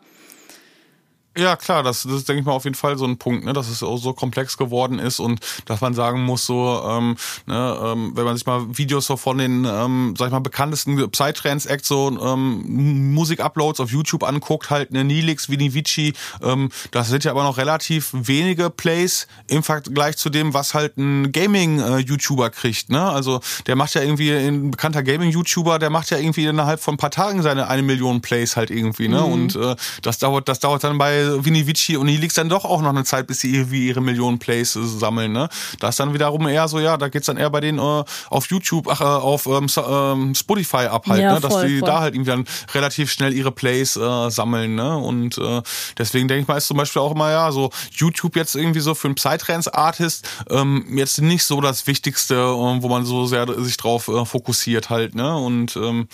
Ja, 1.37 1.55
klar, 1.55 1.81
das, 1.81 2.03
das 2.03 2.11
ist, 2.11 2.29
denke 2.29 2.41
ich 2.41 2.45
mal, 2.45 2.51
auf 2.51 2.65
jeden 2.65 2.75
Fall 2.75 2.97
so 2.97 3.05
ein 3.05 3.17
Punkt, 3.17 3.45
ne, 3.45 3.53
dass 3.53 3.69
es 3.69 3.81
auch 3.83 3.95
so 3.95 4.11
komplex 4.11 4.57
geworden 4.57 4.99
ist 4.99 5.21
und 5.21 5.39
dass 5.63 5.79
man 5.79 5.93
sagen 5.93 6.25
muss, 6.25 6.45
so, 6.45 6.83
ähm, 6.85 7.15
ne, 7.45 7.79
ähm, 7.81 8.11
wenn 8.15 8.25
man 8.25 8.35
sich 8.35 8.45
mal 8.45 8.77
Videos 8.77 9.05
so 9.05 9.15
von 9.15 9.37
den, 9.37 9.63
ähm, 9.63 10.13
sag 10.17 10.25
ich 10.25 10.33
mal, 10.33 10.39
bekanntesten 10.39 11.09
Psytrance-Acts, 11.09 11.87
so 11.87 12.09
ähm, 12.21 13.13
Musik-Uploads 13.13 13.79
auf 13.79 13.91
YouTube 13.91 14.23
anguckt, 14.23 14.69
halt, 14.69 14.91
ne, 14.91 15.05
Nilix, 15.05 15.49
Vinivici, 15.49 16.11
ähm, 16.43 16.69
das 16.91 17.07
sind 17.07 17.23
ja 17.23 17.31
aber 17.31 17.43
noch 17.43 17.57
relativ 17.57 18.09
wenige 18.11 18.69
Plays 18.69 19.25
im 19.47 19.63
Vergleich 19.63 20.17
zu 20.17 20.29
dem, 20.29 20.53
was 20.53 20.73
halt 20.73 20.97
ein 20.97 21.31
Gaming-YouTuber 21.31 22.49
kriegt, 22.49 22.89
ne, 22.89 23.09
also 23.09 23.39
der 23.67 23.77
macht 23.77 23.93
ja 23.93 24.01
irgendwie, 24.01 24.33
ein 24.33 24.71
bekannter 24.71 25.01
Gaming-YouTuber, 25.01 25.79
der 25.79 25.91
macht 25.91 26.09
ja 26.09 26.17
irgendwie 26.17 26.45
innerhalb 26.45 26.81
von 26.81 26.95
ein 26.95 26.97
paar 26.97 27.11
Tagen 27.11 27.41
seine 27.41 27.69
eine 27.69 27.83
Million 27.83 28.19
Plays 28.19 28.57
halt 28.57 28.69
irgendwie, 28.69 29.07
ne, 29.07 29.21
mhm. 29.21 29.31
und 29.31 29.55
äh, 29.55 29.77
das 30.01 30.19
dauert, 30.19 30.49
das 30.49 30.59
dauert 30.59 30.83
dann 30.83 30.97
bei 30.97 31.20
bei 31.21 31.45
Vinivici 31.45 31.97
und 31.97 32.07
Helix 32.07 32.33
dann 32.33 32.49
doch 32.49 32.65
auch 32.65 32.81
noch 32.81 32.89
eine 32.89 33.03
Zeit, 33.03 33.27
bis 33.27 33.39
sie 33.39 33.53
irgendwie 33.53 33.87
ihre 33.87 34.01
Millionen 34.01 34.39
Plays 34.39 34.75
äh, 34.75 34.85
sammeln. 34.85 35.31
Ne? 35.31 35.49
Da 35.79 35.89
ist 35.89 35.99
dann 35.99 36.13
wiederum 36.13 36.47
eher 36.47 36.67
so, 36.67 36.79
ja, 36.79 36.97
da 36.97 37.09
geht's 37.09 37.27
dann 37.27 37.37
eher 37.37 37.49
bei 37.49 37.61
denen 37.61 37.79
äh, 37.79 38.03
auf 38.29 38.47
YouTube, 38.49 38.87
ach, 38.89 39.01
äh, 39.01 39.03
auf 39.03 39.45
ähm, 39.47 39.67
ähm, 39.87 40.35
Spotify 40.35 40.87
ab 40.87 41.07
halt, 41.07 41.21
ja, 41.21 41.33
ne? 41.35 41.39
dass 41.39 41.53
voll, 41.53 41.67
die 41.67 41.79
voll. 41.79 41.87
da 41.87 41.99
halt 42.01 42.15
irgendwie 42.15 42.31
dann 42.31 42.45
relativ 42.73 43.11
schnell 43.11 43.33
ihre 43.33 43.51
Plays 43.51 43.95
äh, 43.95 44.29
sammeln. 44.29 44.75
Ne? 44.75 44.97
Und 44.97 45.37
äh, 45.37 45.61
deswegen 45.97 46.27
denke 46.27 46.41
ich 46.43 46.47
mal, 46.47 46.57
ist 46.57 46.67
zum 46.67 46.77
Beispiel 46.77 47.01
auch 47.01 47.11
immer, 47.11 47.31
ja, 47.31 47.51
so 47.51 47.69
YouTube 47.91 48.35
jetzt 48.35 48.55
irgendwie 48.55 48.79
so 48.79 48.93
für 48.93 49.07
einen 49.07 49.15
Psytrance-Artist 49.15 50.27
ähm, 50.49 50.85
jetzt 50.97 51.21
nicht 51.21 51.43
so 51.43 51.61
das 51.61 51.87
Wichtigste, 51.87 52.35
äh, 52.35 52.37
wo 52.81 52.87
man 52.87 53.05
so 53.05 53.25
sehr 53.25 53.47
sich 53.61 53.77
drauf 53.77 54.07
äh, 54.07 54.25
fokussiert 54.25 54.89
halt. 54.89 55.15
Ne? 55.15 55.35
Und 55.35 55.75
ähm, 55.75 56.07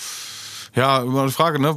ja, 0.78 1.02
immer 1.02 1.24
eine 1.24 1.32
Frage, 1.32 1.60
ne? 1.60 1.76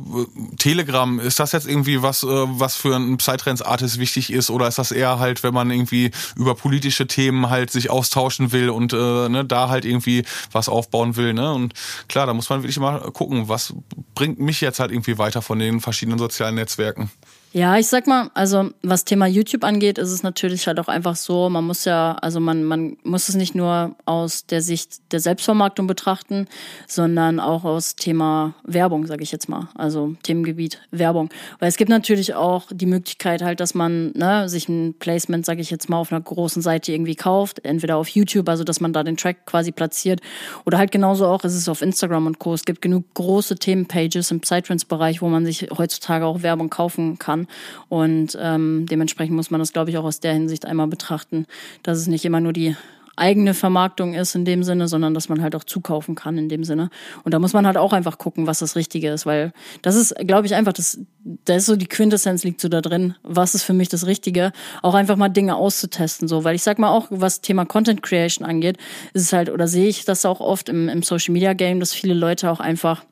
Telegram, 0.58 1.18
ist 1.20 1.40
das 1.40 1.52
jetzt 1.52 1.66
irgendwie 1.66 2.02
was, 2.02 2.22
äh, 2.22 2.26
was 2.26 2.76
für 2.76 2.94
einen 2.94 3.16
Psytrance-Artist 3.16 3.98
wichtig 3.98 4.30
ist? 4.30 4.50
Oder 4.50 4.68
ist 4.68 4.78
das 4.78 4.92
eher 4.92 5.18
halt, 5.18 5.42
wenn 5.42 5.54
man 5.54 5.70
irgendwie 5.70 6.10
über 6.36 6.54
politische 6.54 7.06
Themen 7.06 7.48
halt 7.48 7.70
sich 7.70 7.88
austauschen 7.88 8.52
will 8.52 8.68
und 8.68 8.92
äh, 8.92 9.30
ne, 9.30 9.42
da 9.42 9.70
halt 9.70 9.86
irgendwie 9.86 10.24
was 10.52 10.68
aufbauen 10.68 11.16
will, 11.16 11.32
ne? 11.32 11.50
Und 11.50 11.72
klar, 12.08 12.26
da 12.26 12.34
muss 12.34 12.50
man 12.50 12.62
wirklich 12.62 12.78
mal 12.78 13.00
gucken, 13.12 13.48
was 13.48 13.72
bringt 14.14 14.38
mich 14.38 14.60
jetzt 14.60 14.80
halt 14.80 14.92
irgendwie 14.92 15.16
weiter 15.16 15.40
von 15.40 15.58
den 15.58 15.80
verschiedenen 15.80 16.18
sozialen 16.18 16.56
Netzwerken. 16.56 17.10
Ja, 17.52 17.76
ich 17.78 17.88
sag 17.88 18.06
mal, 18.06 18.30
also 18.34 18.70
was 18.80 19.04
Thema 19.04 19.26
YouTube 19.26 19.64
angeht, 19.64 19.98
ist 19.98 20.12
es 20.12 20.22
natürlich 20.22 20.68
halt 20.68 20.78
auch 20.78 20.86
einfach 20.86 21.16
so, 21.16 21.50
man 21.50 21.66
muss 21.66 21.84
ja, 21.84 22.12
also 22.22 22.38
man, 22.38 22.62
man 22.62 22.96
muss 23.02 23.28
es 23.28 23.34
nicht 23.34 23.56
nur 23.56 23.96
aus 24.06 24.46
der 24.46 24.62
Sicht 24.62 25.00
der 25.10 25.18
Selbstvermarktung 25.18 25.88
betrachten, 25.88 26.46
sondern 26.86 27.40
auch 27.40 27.64
aus 27.64 27.96
Thema 27.96 28.54
Werbung, 28.62 29.04
sage 29.06 29.24
ich 29.24 29.32
jetzt 29.32 29.48
mal. 29.48 29.68
Also 29.74 30.14
Themengebiet 30.22 30.80
Werbung. 30.92 31.28
Weil 31.58 31.68
es 31.68 31.76
gibt 31.76 31.90
natürlich 31.90 32.34
auch 32.34 32.68
die 32.70 32.86
Möglichkeit 32.86 33.42
halt, 33.42 33.58
dass 33.58 33.74
man 33.74 34.12
ne, 34.12 34.48
sich 34.48 34.68
ein 34.68 34.94
Placement, 35.00 35.44
sage 35.44 35.60
ich 35.60 35.72
jetzt 35.72 35.88
mal, 35.88 35.98
auf 35.98 36.12
einer 36.12 36.20
großen 36.20 36.62
Seite 36.62 36.92
irgendwie 36.92 37.16
kauft, 37.16 37.64
entweder 37.64 37.96
auf 37.96 38.06
YouTube, 38.10 38.48
also 38.48 38.62
dass 38.62 38.80
man 38.80 38.92
da 38.92 39.02
den 39.02 39.16
Track 39.16 39.46
quasi 39.46 39.72
platziert, 39.72 40.20
oder 40.66 40.78
halt 40.78 40.92
genauso 40.92 41.26
auch 41.26 41.42
ist 41.42 41.56
es 41.56 41.68
auf 41.68 41.82
Instagram 41.82 42.28
und 42.28 42.38
Co. 42.38 42.54
Es 42.54 42.64
gibt 42.64 42.80
genug 42.80 43.12
große 43.14 43.56
Themenpages 43.56 44.30
im 44.30 44.38
Psytrance-Bereich, 44.38 45.20
wo 45.20 45.26
man 45.26 45.44
sich 45.44 45.66
heutzutage 45.76 46.24
auch 46.24 46.42
Werbung 46.42 46.70
kaufen 46.70 47.18
kann 47.18 47.39
kann. 47.40 47.46
Und 47.88 48.38
ähm, 48.40 48.86
dementsprechend 48.88 49.36
muss 49.36 49.50
man 49.50 49.60
das, 49.60 49.72
glaube 49.72 49.90
ich, 49.90 49.98
auch 49.98 50.04
aus 50.04 50.20
der 50.20 50.32
Hinsicht 50.32 50.66
einmal 50.66 50.86
betrachten, 50.86 51.46
dass 51.82 51.98
es 51.98 52.06
nicht 52.06 52.24
immer 52.24 52.40
nur 52.40 52.52
die 52.52 52.76
eigene 53.16 53.52
Vermarktung 53.52 54.14
ist 54.14 54.34
in 54.34 54.46
dem 54.46 54.62
Sinne, 54.62 54.88
sondern 54.88 55.12
dass 55.12 55.28
man 55.28 55.42
halt 55.42 55.54
auch 55.54 55.64
zukaufen 55.64 56.14
kann 56.14 56.38
in 56.38 56.48
dem 56.48 56.64
Sinne. 56.64 56.88
Und 57.22 57.34
da 57.34 57.38
muss 57.38 57.52
man 57.52 57.66
halt 57.66 57.76
auch 57.76 57.92
einfach 57.92 58.16
gucken, 58.16 58.46
was 58.46 58.60
das 58.60 58.76
Richtige 58.76 59.10
ist, 59.10 59.26
weil 59.26 59.52
das 59.82 59.94
ist, 59.94 60.14
glaube 60.26 60.46
ich, 60.46 60.54
einfach 60.54 60.72
das, 60.72 61.00
da 61.44 61.56
ist 61.56 61.66
so 61.66 61.76
die 61.76 61.86
Quintessenz 61.86 62.44
liegt 62.44 62.62
so 62.62 62.70
da 62.70 62.80
drin. 62.80 63.14
Was 63.22 63.54
ist 63.54 63.64
für 63.64 63.74
mich 63.74 63.90
das 63.90 64.06
Richtige? 64.06 64.52
Auch 64.80 64.94
einfach 64.94 65.16
mal 65.16 65.28
Dinge 65.28 65.56
auszutesten, 65.56 66.28
so, 66.28 66.44
weil 66.44 66.54
ich 66.54 66.62
sag 66.62 66.78
mal 66.78 66.88
auch, 66.88 67.08
was 67.10 67.42
Thema 67.42 67.66
Content 67.66 68.02
Creation 68.02 68.46
angeht, 68.46 68.78
ist 69.12 69.24
es 69.24 69.32
halt, 69.34 69.50
oder 69.50 69.68
sehe 69.68 69.88
ich 69.88 70.06
das 70.06 70.24
auch 70.24 70.40
oft 70.40 70.70
im, 70.70 70.88
im 70.88 71.02
Social 71.02 71.34
Media 71.34 71.52
Game, 71.52 71.78
dass 71.78 71.92
viele 71.92 72.14
Leute 72.14 72.50
auch 72.50 72.60
einfach 72.60 73.04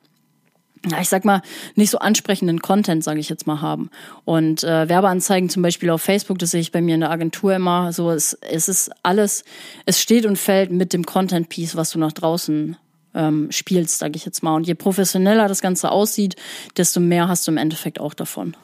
ich 1.01 1.09
sag 1.09 1.25
mal, 1.25 1.43
nicht 1.75 1.91
so 1.91 1.99
ansprechenden 1.99 2.61
Content, 2.61 3.03
sage 3.05 3.21
ich 3.21 3.29
jetzt 3.29 3.47
mal, 3.47 3.61
haben. 3.61 3.91
Und 4.25 4.65
äh, 4.65 4.89
Werbeanzeigen 4.89 5.49
zum 5.49 5.63
Beispiel 5.63 5.91
auf 5.91 6.03
Facebook, 6.03 6.39
das 6.39 6.51
sehe 6.51 6.61
ich 6.61 6.73
bei 6.73 6.81
mir 6.81 6.95
in 6.95 7.01
der 7.01 7.11
Agentur 7.11 7.55
immer, 7.55 7.93
so 7.93 8.11
es, 8.11 8.35
es 8.35 8.69
ist 8.69 8.91
alles, 9.03 9.45
es 9.87 10.01
steht 10.01 10.27
und 10.27 10.37
fällt 10.37 10.71
mit 10.71 10.93
dem 10.93 11.05
Content-Piece, 11.05 11.77
was 11.77 11.91
du 11.91 11.99
nach 11.99 12.13
draußen 12.13 12.77
ähm, 13.15 13.49
spielst, 13.51 13.99
sage 13.99 14.17
ich 14.17 14.25
jetzt 14.25 14.43
mal. 14.43 14.55
Und 14.55 14.67
je 14.67 14.75
professioneller 14.75 15.49
das 15.49 15.61
Ganze 15.61 15.91
aussieht, 15.91 16.37
desto 16.77 17.01
mehr 17.01 17.29
hast 17.29 17.47
du 17.47 17.53
im 17.53 17.57
Endeffekt 17.57 18.01
auch 18.01 18.15
davon. 18.15 18.57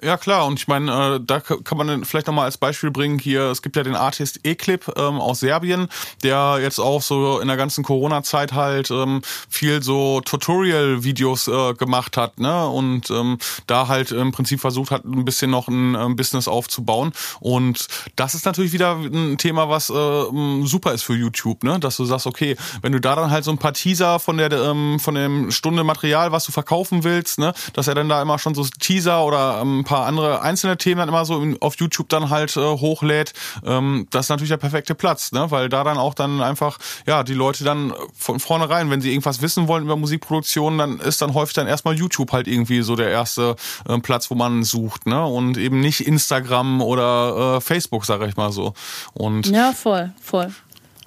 Ja 0.00 0.16
klar, 0.16 0.46
und 0.46 0.58
ich 0.60 0.68
meine, 0.68 1.16
äh, 1.16 1.20
da 1.24 1.40
kann 1.40 1.76
man 1.76 2.04
vielleicht 2.04 2.28
nochmal 2.28 2.44
als 2.44 2.56
Beispiel 2.56 2.90
bringen, 2.90 3.18
hier, 3.18 3.44
es 3.50 3.62
gibt 3.62 3.74
ja 3.74 3.82
den 3.82 3.96
Artist 3.96 4.44
Eclip 4.44 4.92
ähm, 4.96 5.20
aus 5.20 5.40
Serbien, 5.40 5.88
der 6.22 6.58
jetzt 6.60 6.78
auch 6.78 7.02
so 7.02 7.40
in 7.40 7.48
der 7.48 7.56
ganzen 7.56 7.82
Corona-Zeit 7.82 8.52
halt 8.52 8.90
ähm, 8.92 9.22
viel 9.48 9.82
so 9.82 10.20
Tutorial-Videos 10.20 11.48
äh, 11.48 11.74
gemacht 11.74 12.16
hat, 12.16 12.38
ne? 12.38 12.68
Und 12.68 13.10
ähm, 13.10 13.38
da 13.66 13.88
halt 13.88 14.12
im 14.12 14.30
Prinzip 14.30 14.60
versucht 14.60 14.92
hat, 14.92 15.04
ein 15.04 15.24
bisschen 15.24 15.50
noch 15.50 15.66
ein 15.66 15.96
ähm, 15.96 16.14
Business 16.14 16.46
aufzubauen. 16.46 17.12
Und 17.40 17.88
das 18.14 18.34
ist 18.34 18.46
natürlich 18.46 18.72
wieder 18.72 18.92
ein 18.96 19.36
Thema, 19.36 19.68
was 19.68 19.90
äh, 19.90 20.24
super 20.64 20.92
ist 20.92 21.02
für 21.02 21.14
YouTube, 21.14 21.64
ne? 21.64 21.80
Dass 21.80 21.96
du 21.96 22.04
sagst, 22.04 22.26
okay, 22.26 22.56
wenn 22.82 22.92
du 22.92 23.00
da 23.00 23.16
dann 23.16 23.30
halt 23.30 23.44
so 23.44 23.50
ein 23.50 23.58
paar 23.58 23.74
Teaser 23.74 24.20
von 24.20 24.36
der 24.36 24.52
ähm, 24.52 25.00
von 25.00 25.14
dem 25.14 25.50
Stunde 25.50 25.84
Material, 25.84 26.32
was 26.32 26.44
du 26.44 26.52
verkaufen 26.52 27.04
willst, 27.04 27.38
ne, 27.38 27.52
dass 27.72 27.88
er 27.88 27.94
dann 27.94 28.08
da 28.08 28.22
immer 28.22 28.38
schon 28.38 28.54
so 28.54 28.64
Teaser 28.64 29.24
oder 29.24 29.60
ähm, 29.60 29.84
paar 29.88 30.04
andere 30.04 30.42
einzelne 30.42 30.76
Themen 30.76 30.98
dann 30.98 31.08
immer 31.08 31.24
so 31.24 31.42
auf 31.60 31.76
YouTube 31.76 32.10
dann 32.10 32.28
halt 32.28 32.54
äh, 32.58 32.60
hochlädt, 32.60 33.32
ähm, 33.64 34.06
das 34.10 34.26
ist 34.26 34.28
natürlich 34.28 34.50
der 34.50 34.58
perfekte 34.58 34.94
Platz, 34.94 35.32
ne? 35.32 35.50
weil 35.50 35.70
da 35.70 35.82
dann 35.82 35.96
auch 35.96 36.12
dann 36.12 36.42
einfach, 36.42 36.78
ja, 37.06 37.22
die 37.22 37.32
Leute 37.32 37.64
dann 37.64 37.94
von 38.14 38.38
vornherein, 38.38 38.90
wenn 38.90 39.00
sie 39.00 39.10
irgendwas 39.10 39.40
wissen 39.40 39.66
wollen 39.66 39.84
über 39.84 39.96
Musikproduktion, 39.96 40.76
dann 40.76 40.98
ist 41.00 41.22
dann 41.22 41.32
häufig 41.32 41.54
dann 41.54 41.66
erstmal 41.66 41.94
YouTube 41.94 42.32
halt 42.32 42.48
irgendwie 42.48 42.82
so 42.82 42.96
der 42.96 43.08
erste 43.08 43.56
äh, 43.88 43.98
Platz, 43.98 44.30
wo 44.30 44.34
man 44.34 44.62
sucht, 44.62 45.06
ne? 45.06 45.24
Und 45.24 45.56
eben 45.56 45.80
nicht 45.80 46.06
Instagram 46.06 46.82
oder 46.82 47.56
äh, 47.56 47.60
Facebook, 47.62 48.04
sage 48.04 48.26
ich 48.26 48.36
mal 48.36 48.52
so. 48.52 48.74
Und 49.14 49.46
ja, 49.46 49.72
voll, 49.72 50.12
voll. 50.20 50.52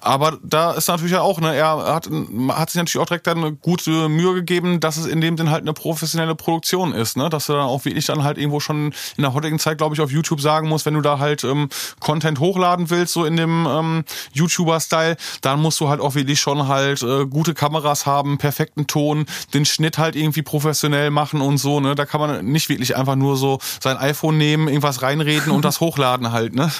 Aber 0.02 0.38
da 0.42 0.72
ist 0.72 0.88
natürlich 0.88 1.16
auch, 1.16 1.40
ne, 1.40 1.54
er 1.54 1.94
hat, 1.94 2.10
hat 2.48 2.70
sich 2.70 2.78
natürlich 2.78 2.98
auch 2.98 3.06
direkt 3.06 3.26
dann 3.28 3.38
eine 3.38 3.52
gute 3.52 4.08
Mühe 4.08 4.34
gegeben, 4.34 4.80
dass 4.80 4.96
es 4.96 5.06
in 5.06 5.20
dem 5.20 5.36
Sinn 5.38 5.50
halt 5.50 5.62
eine 5.62 5.72
professionelle 5.72 6.34
Produktion 6.34 6.92
ist, 6.92 7.16
ne? 7.16 7.28
Dass 7.28 7.46
du 7.46 7.52
dann 7.52 7.62
auch 7.62 7.84
wirklich 7.84 8.06
dann 8.06 8.24
halt 8.24 8.36
irgendwo 8.36 8.58
schon 8.58 8.92
in 9.16 9.22
der 9.22 9.32
heutigen 9.32 9.60
Zeit, 9.60 9.78
glaube 9.78 9.94
ich, 9.94 10.00
auf 10.00 10.10
YouTube 10.10 10.40
sagen 10.40 10.68
musst, 10.68 10.86
wenn 10.86 10.94
du 10.94 11.02
da 11.02 11.20
halt 11.20 11.44
ähm, 11.44 11.68
Content 12.00 12.40
hochladen 12.40 12.90
willst, 12.90 13.12
so 13.12 13.24
in 13.24 13.36
dem 13.36 13.66
ähm, 13.70 14.04
YouTuber-Style, 14.32 15.16
dann 15.40 15.60
musst 15.60 15.78
du 15.80 15.88
halt 15.88 16.00
auch 16.00 16.16
wirklich 16.16 16.40
schon 16.40 16.66
halt 16.66 17.02
äh, 17.02 17.24
gute 17.26 17.54
Kameras 17.54 18.04
haben, 18.04 18.38
perfekten 18.38 18.88
Ton, 18.88 19.26
den 19.54 19.64
Schnitt 19.64 19.98
halt 19.98 20.16
irgendwie 20.16 20.42
professionell 20.42 21.10
machen 21.10 21.40
und 21.40 21.58
so, 21.58 21.78
ne? 21.78 21.94
Da 21.94 22.06
kann 22.06 22.20
man 22.20 22.44
nicht 22.44 22.68
wirklich 22.68 22.96
einfach 22.96 23.14
nur 23.14 23.36
so 23.36 23.60
sein 23.80 23.96
iPhone 23.98 24.36
nehmen, 24.36 24.66
irgendwas 24.66 25.02
reinreden 25.02 25.52
und 25.52 25.64
das 25.64 25.80
hochladen 25.80 26.32
halt, 26.32 26.56
ne? 26.56 26.72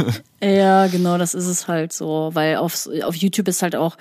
Ja, 0.43 0.89
genau, 0.89 1.19
das 1.19 1.35
ist 1.35 1.47
es 1.47 1.69
halt 1.69 1.93
so, 1.93 2.31
weil 2.33 2.57
auf, 2.57 2.89
auf 3.05 3.12
YouTube 3.17 3.49
ist 3.49 3.63
halt 3.63 3.77
auch 3.77 3.97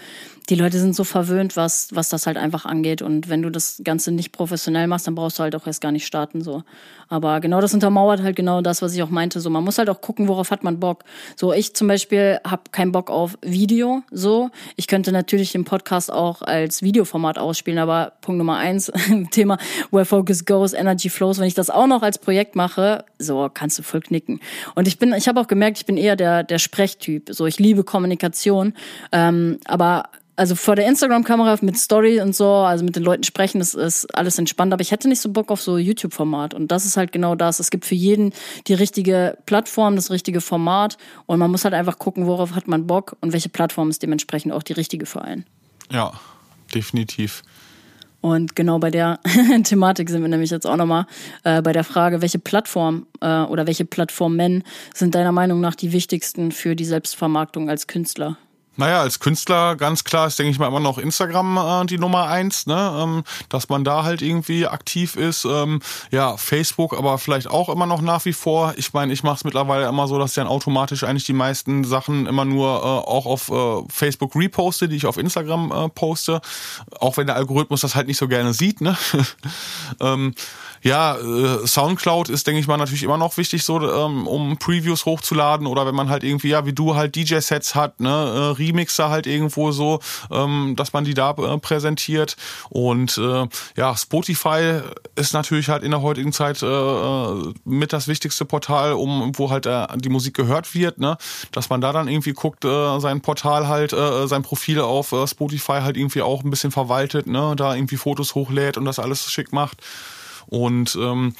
die 0.49 0.55
Leute 0.55 0.79
sind 0.79 0.95
so 0.95 1.03
verwöhnt, 1.03 1.55
was, 1.55 1.89
was 1.93 2.09
das 2.09 2.27
halt 2.27 2.37
einfach 2.37 2.65
angeht. 2.65 3.01
Und 3.01 3.29
wenn 3.29 3.41
du 3.41 3.49
das 3.49 3.81
Ganze 3.83 4.11
nicht 4.11 4.31
professionell 4.31 4.87
machst, 4.87 5.07
dann 5.07 5.15
brauchst 5.15 5.39
du 5.39 5.43
halt 5.43 5.55
auch 5.55 5.67
erst 5.67 5.81
gar 5.81 5.91
nicht 5.91 6.05
starten. 6.05 6.41
so. 6.41 6.63
Aber 7.11 7.41
genau 7.41 7.59
das 7.59 7.73
untermauert 7.73 8.21
halt 8.23 8.37
genau 8.37 8.61
das, 8.61 8.81
was 8.81 8.95
ich 8.95 9.03
auch 9.03 9.09
meinte. 9.09 9.41
So, 9.41 9.49
man 9.49 9.65
muss 9.65 9.77
halt 9.77 9.89
auch 9.89 9.99
gucken, 9.99 10.29
worauf 10.29 10.49
hat 10.49 10.63
man 10.63 10.79
Bock. 10.79 11.03
So, 11.35 11.51
ich 11.51 11.73
zum 11.73 11.89
Beispiel 11.89 12.39
habe 12.45 12.63
keinen 12.71 12.93
Bock 12.93 13.09
auf 13.09 13.37
Video. 13.41 14.01
So, 14.11 14.49
ich 14.77 14.87
könnte 14.87 15.11
natürlich 15.11 15.51
den 15.51 15.65
Podcast 15.65 16.11
auch 16.11 16.41
als 16.41 16.81
Videoformat 16.81 17.37
ausspielen, 17.37 17.79
aber 17.79 18.13
Punkt 18.21 18.37
Nummer 18.37 18.57
eins, 18.57 18.91
Thema 19.31 19.57
Where 19.91 20.05
Focus 20.05 20.45
Goes, 20.45 20.71
Energy 20.71 21.09
Flows. 21.09 21.39
Wenn 21.39 21.47
ich 21.47 21.53
das 21.53 21.69
auch 21.69 21.87
noch 21.87 22.01
als 22.01 22.17
Projekt 22.17 22.55
mache, 22.55 23.03
so 23.19 23.49
kannst 23.53 23.77
du 23.77 23.83
voll 23.83 23.99
knicken. 23.99 24.39
Und 24.75 24.87
ich 24.87 24.97
bin, 24.97 25.13
ich 25.13 25.27
habe 25.27 25.39
auch 25.41 25.47
gemerkt, 25.47 25.79
ich 25.79 25.85
bin 25.85 25.97
eher 25.97 26.15
der 26.15 26.43
der 26.43 26.59
Sprechtyp. 26.59 27.29
So, 27.31 27.45
ich 27.45 27.59
liebe 27.59 27.83
Kommunikation, 27.83 28.73
ähm, 29.11 29.59
aber 29.65 30.05
also 30.41 30.55
vor 30.55 30.75
der 30.75 30.87
Instagram-Kamera 30.87 31.55
mit 31.61 31.77
Story 31.77 32.19
und 32.19 32.35
so, 32.35 32.51
also 32.51 32.83
mit 32.83 32.95
den 32.95 33.03
Leuten 33.03 33.21
sprechen, 33.21 33.59
das 33.59 33.75
ist 33.75 34.07
alles 34.17 34.39
entspannt. 34.39 34.73
Aber 34.73 34.81
ich 34.81 34.89
hätte 34.89 35.07
nicht 35.07 35.21
so 35.21 35.29
Bock 35.29 35.51
auf 35.51 35.61
so 35.61 35.77
YouTube-Format. 35.77 36.55
Und 36.55 36.71
das 36.71 36.83
ist 36.83 36.97
halt 36.97 37.11
genau 37.11 37.35
das. 37.35 37.59
Es 37.59 37.69
gibt 37.69 37.85
für 37.85 37.93
jeden 37.93 38.33
die 38.65 38.73
richtige 38.73 39.37
Plattform, 39.45 39.95
das 39.95 40.09
richtige 40.09 40.41
Format. 40.41 40.97
Und 41.27 41.37
man 41.37 41.51
muss 41.51 41.63
halt 41.63 41.75
einfach 41.75 41.99
gucken, 41.99 42.25
worauf 42.25 42.55
hat 42.55 42.67
man 42.67 42.87
Bock 42.87 43.15
und 43.21 43.33
welche 43.33 43.49
Plattform 43.49 43.91
ist 43.91 44.01
dementsprechend 44.01 44.51
auch 44.51 44.63
die 44.63 44.73
richtige 44.73 45.05
für 45.05 45.21
einen. 45.21 45.45
Ja, 45.91 46.11
definitiv. 46.73 47.43
Und 48.21 48.55
genau 48.55 48.79
bei 48.79 48.89
der 48.89 49.19
Thematik 49.63 50.09
sind 50.09 50.23
wir 50.23 50.29
nämlich 50.29 50.49
jetzt 50.49 50.65
auch 50.65 50.75
nochmal 50.75 51.05
äh, 51.43 51.61
bei 51.61 51.71
der 51.71 51.83
Frage, 51.83 52.23
welche 52.23 52.39
Plattform 52.39 53.05
äh, 53.21 53.41
oder 53.41 53.67
welche 53.67 53.85
Plattformen 53.85 54.63
sind 54.95 55.13
deiner 55.13 55.33
Meinung 55.33 55.61
nach 55.61 55.75
die 55.75 55.91
wichtigsten 55.91 56.51
für 56.51 56.75
die 56.75 56.85
Selbstvermarktung 56.85 57.69
als 57.69 57.85
Künstler? 57.85 58.39
Naja, 58.77 59.01
als 59.01 59.19
Künstler 59.19 59.75
ganz 59.75 60.05
klar 60.05 60.27
ist, 60.27 60.39
denke 60.39 60.51
ich 60.51 60.59
mal, 60.59 60.67
immer 60.67 60.79
noch 60.79 60.97
Instagram 60.97 61.57
äh, 61.57 61.85
die 61.85 61.97
Nummer 61.97 62.27
eins, 62.27 62.67
ne? 62.67 62.97
Ähm, 62.97 63.23
dass 63.49 63.67
man 63.67 63.83
da 63.83 64.03
halt 64.03 64.21
irgendwie 64.21 64.65
aktiv 64.65 65.17
ist. 65.17 65.43
Ähm, 65.43 65.81
ja, 66.09 66.37
Facebook 66.37 66.97
aber 66.97 67.17
vielleicht 67.17 67.49
auch 67.49 67.67
immer 67.67 67.85
noch 67.85 68.01
nach 68.01 68.23
wie 68.23 68.33
vor. 68.33 68.73
Ich 68.77 68.93
meine, 68.93 69.11
ich 69.11 69.23
mache 69.23 69.35
es 69.35 69.43
mittlerweile 69.43 69.87
immer 69.87 70.07
so, 70.07 70.17
dass 70.17 70.31
ich 70.31 70.35
dann 70.35 70.47
automatisch 70.47 71.03
eigentlich 71.03 71.25
die 71.25 71.33
meisten 71.33 71.83
Sachen 71.83 72.27
immer 72.27 72.45
nur 72.45 72.77
äh, 72.77 73.09
auch 73.09 73.25
auf 73.25 73.49
äh, 73.49 73.83
Facebook 73.89 74.35
reposte, 74.37 74.87
die 74.87 74.95
ich 74.95 75.05
auf 75.05 75.17
Instagram 75.17 75.71
äh, 75.71 75.89
poste. 75.89 76.39
Auch 76.99 77.17
wenn 77.17 77.27
der 77.27 77.35
Algorithmus 77.35 77.81
das 77.81 77.95
halt 77.95 78.07
nicht 78.07 78.17
so 78.17 78.29
gerne 78.29 78.53
sieht, 78.53 78.79
ne? 78.79 78.97
ähm, 79.99 80.33
ja, 80.83 81.15
äh, 81.17 81.67
Soundcloud 81.67 82.29
ist, 82.29 82.47
denke 82.47 82.59
ich 82.59 82.67
mal, 82.67 82.77
natürlich 82.77 83.03
immer 83.03 83.17
noch 83.17 83.37
wichtig, 83.37 83.63
so 83.63 83.79
ähm, 83.79 84.25
um 84.25 84.57
Previews 84.57 85.05
hochzuladen 85.05 85.67
oder 85.67 85.85
wenn 85.85 85.93
man 85.93 86.09
halt 86.09 86.23
irgendwie, 86.23 86.49
ja, 86.49 86.65
wie 86.65 86.73
du 86.73 86.95
halt 86.95 87.15
DJ-Sets 87.15 87.75
hat, 87.75 87.99
ne, 87.99 88.09
äh, 88.57 88.60
Remixer 88.61 89.09
halt 89.09 89.27
irgendwo 89.27 89.71
so, 89.71 89.99
ähm, 90.31 90.75
dass 90.75 90.93
man 90.93 91.03
die 91.03 91.13
da 91.13 91.31
äh, 91.31 91.57
präsentiert. 91.57 92.37
Und 92.69 93.17
äh, 93.17 93.47
ja, 93.77 93.95
Spotify 93.95 94.81
ist 95.15 95.33
natürlich 95.33 95.69
halt 95.69 95.83
in 95.83 95.91
der 95.91 96.01
heutigen 96.01 96.31
Zeit 96.33 96.61
äh, 96.61 96.65
äh 96.65 97.53
mit 97.65 97.93
das 97.93 98.07
wichtigste 98.07 98.45
Portal, 98.45 98.93
um 98.93 99.31
wo 99.35 99.49
halt 99.49 99.65
äh, 99.65 99.87
die 99.95 100.09
Musik 100.09 100.35
gehört 100.35 100.73
wird, 100.75 100.99
ne? 100.99 101.17
Dass 101.51 101.69
man 101.69 101.81
da 101.81 101.91
dann 101.91 102.07
irgendwie 102.07 102.33
guckt, 102.33 102.65
äh, 102.65 102.99
sein 102.99 103.21
Portal 103.21 103.67
halt, 103.67 103.93
äh, 103.93 104.27
sein 104.27 104.43
Profil 104.43 104.81
auf 104.81 105.11
äh, 105.11 105.27
Spotify 105.27 105.79
halt 105.81 105.97
irgendwie 105.97 106.21
auch 106.21 106.43
ein 106.43 106.49
bisschen 106.49 106.71
verwaltet, 106.71 107.27
ne? 107.27 107.53
Da 107.55 107.75
irgendwie 107.75 107.97
Fotos 107.97 108.35
hochlädt 108.35 108.77
und 108.77 108.85
das 108.85 108.99
alles 108.99 109.31
schick 109.31 109.51
macht. 109.51 109.81
Und 110.47 110.97
ähm, 110.99 111.35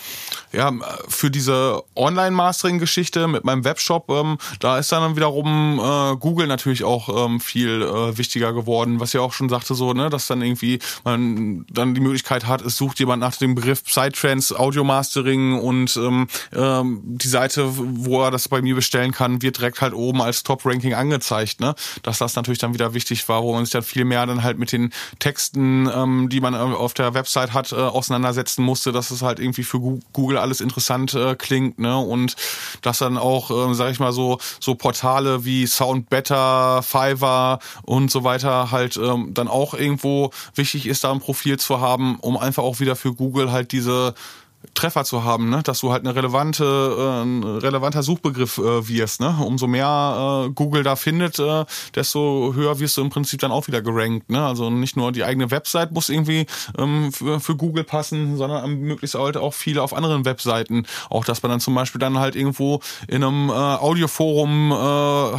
ja, 0.52 0.72
für 1.07 1.32
diese 1.32 1.84
Online-Mastering-Geschichte 1.95 3.28
mit 3.28 3.44
meinem 3.44 3.64
Webshop, 3.64 4.10
ähm, 4.10 4.38
da 4.60 4.78
ist 4.78 4.91
dann 4.91 5.15
wiederum 5.15 5.80
äh, 5.80 6.15
Google 6.18 6.48
natürlich 6.48 6.84
auch 6.84 7.26
ähm, 7.26 7.40
viel 7.40 7.82
äh, 7.82 8.18
wichtiger 8.18 8.53
geworden, 8.53 8.99
was 8.99 9.14
ja 9.14 9.22
auch 9.22 9.34
schon 9.34 9.49
sagte, 9.49 9.76
so, 9.76 9.94
ne, 9.94 10.10
dass 10.10 10.28
dann 10.28 10.41
irgendwie 10.41 10.80
man 11.03 11.65
dann 11.69 11.94
die 11.94 12.02
Möglichkeit 12.02 12.48
hat, 12.48 12.61
es 12.61 12.78
sucht 12.78 12.99
jemand 12.99 13.22
nach 13.22 13.36
dem 13.36 13.56
Begriff 13.56 13.84
Psytrance, 13.84 14.57
Audio 14.57 14.84
Mastering 14.84 15.60
und 15.60 15.95
ähm, 15.98 16.28
ähm, 16.53 17.02
die 17.03 17.28
Seite, 17.28 17.68
wo 17.76 18.23
er 18.23 18.32
das 18.32 18.49
bei 18.49 18.61
mir 18.61 18.76
bestellen 18.76 19.11
kann, 19.11 19.41
wird 19.41 19.57
direkt 19.57 19.82
halt 19.82 19.94
oben 19.94 20.22
als 20.22 20.44
Top-Ranking 20.44 20.94
angezeigt, 20.94 21.60
ne? 21.60 21.76
Dass 22.03 22.18
das 22.18 22.36
natürlich 22.36 22.60
dann 22.60 22.73
wieder 22.73 22.94
wichtig 22.94 23.28
war, 23.30 23.44
wo 23.44 23.53
man 23.53 23.65
sich 23.65 23.72
dann 23.72 23.84
viel 23.84 24.06
mehr 24.06 24.26
dann 24.26 24.44
halt 24.44 24.57
mit 24.57 24.72
den 24.72 24.91
Texten, 25.19 25.90
ähm, 25.94 26.30
die 26.30 26.41
man 26.41 26.56
auf 26.56 26.94
der 26.94 27.14
Website 27.14 27.53
hat, 27.53 27.72
äh, 27.72 27.76
auseinandersetzen 27.76 28.64
musste, 28.64 28.90
dass 28.91 29.11
es 29.11 29.22
halt 29.22 29.39
irgendwie 29.39 29.63
für 29.63 29.80
Google 30.13 30.38
alles 30.38 30.61
interessant 30.61 31.13
äh, 31.13 31.35
klingt, 31.35 31.80
ne? 31.80 31.97
Und 31.97 32.35
dass 32.81 32.99
dann 32.99 33.18
auch, 33.18 33.51
äh, 33.51 33.73
sag 33.73 33.91
ich 33.91 33.99
mal 33.99 34.13
so, 34.13 34.39
so 34.59 34.76
Portale 34.76 35.45
wie 35.45 35.68
Soundbetter, 35.68 36.84
Fiverr 36.84 37.59
und 37.84 38.11
so 38.11 38.23
weiter 38.23 38.72
halt 38.72 38.97
ähm, 38.97 39.34
dann 39.34 39.47
auch 39.47 39.73
irgendwo 39.73 40.31
wichtig 40.55 40.88
ist, 40.88 41.03
da 41.03 41.11
ein 41.11 41.19
Profil 41.19 41.57
zu 41.59 41.80
haben, 41.80 42.18
um 42.19 42.38
einfach 42.38 42.63
auch 42.63 42.80
wieder 42.80 42.95
für 42.95 43.13
Google 43.13 43.51
halt 43.51 43.72
diese 43.72 44.13
Treffer 44.73 45.03
zu 45.03 45.23
haben, 45.23 45.49
ne? 45.49 45.63
dass 45.63 45.79
du 45.79 45.91
halt 45.91 46.05
eine 46.05 46.15
relevante, 46.15 46.63
äh, 46.63 47.23
ein 47.23 47.43
relevanter 47.43 48.03
Suchbegriff 48.03 48.57
äh, 48.57 48.88
wirst. 48.88 49.19
Ne? 49.19 49.35
Umso 49.43 49.67
mehr 49.67 50.45
äh, 50.47 50.51
Google 50.51 50.83
da 50.83 50.95
findet, 50.95 51.39
äh, 51.39 51.65
desto 51.95 52.53
höher 52.55 52.79
wirst 52.79 52.97
du 52.97 53.01
im 53.01 53.09
Prinzip 53.09 53.41
dann 53.41 53.51
auch 53.51 53.67
wieder 53.67 53.81
gerankt. 53.81 54.29
Ne? 54.29 54.43
Also 54.43 54.69
nicht 54.69 54.95
nur 54.95 55.11
die 55.11 55.23
eigene 55.23 55.49
Website 55.51 55.91
muss 55.91 56.09
irgendwie 56.09 56.45
ähm, 56.77 57.11
für, 57.11 57.39
für 57.39 57.55
Google 57.55 57.83
passen, 57.83 58.38
sondern 58.38 58.79
möglichst 58.81 59.15
halt 59.15 59.35
auch 59.35 59.53
viele 59.53 59.81
auf 59.81 59.93
anderen 59.93 60.25
Webseiten. 60.25 60.85
Auch 61.09 61.25
dass 61.25 61.41
man 61.41 61.49
dann 61.49 61.59
zum 61.59 61.73
Beispiel 61.73 61.99
dann 61.99 62.19
halt 62.19 62.35
irgendwo 62.35 62.81
in 63.07 63.23
einem 63.23 63.49
äh, 63.49 63.53
Audioforum 63.53 64.71
äh, 64.71 64.75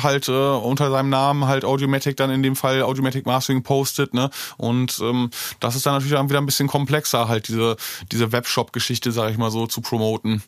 halt 0.03 0.29
äh, 0.29 0.33
unter 0.33 0.91
seinem 0.91 1.11
Namen 1.11 1.47
halt 1.47 1.65
Audiomatic 1.65 2.17
dann 2.17 2.31
in 2.31 2.43
dem 2.43 2.57
Fall 2.57 2.83
Audiomatic 2.83 3.25
Mastering 3.25 3.63
postet. 3.63 4.15
Ne? 4.15 4.31
Und 4.57 5.01
ähm, 5.01 5.31
das 5.61 5.77
ist 5.77 5.87
dann 5.87 5.95
natürlich 5.95 6.15
dann 6.15 6.29
wieder 6.29 6.41
ein 6.41 6.47
bisschen 6.47 6.69
komplexer, 6.69 7.29
halt 7.29 7.49
diese, 7.49 7.77
diese 8.11 8.33
Webshop-Geschichte 8.33 9.12
sage 9.13 9.33
ich 9.33 9.39
mal 9.39 9.51
so, 9.51 9.67
zu 9.67 9.81
promoten. 9.81 10.43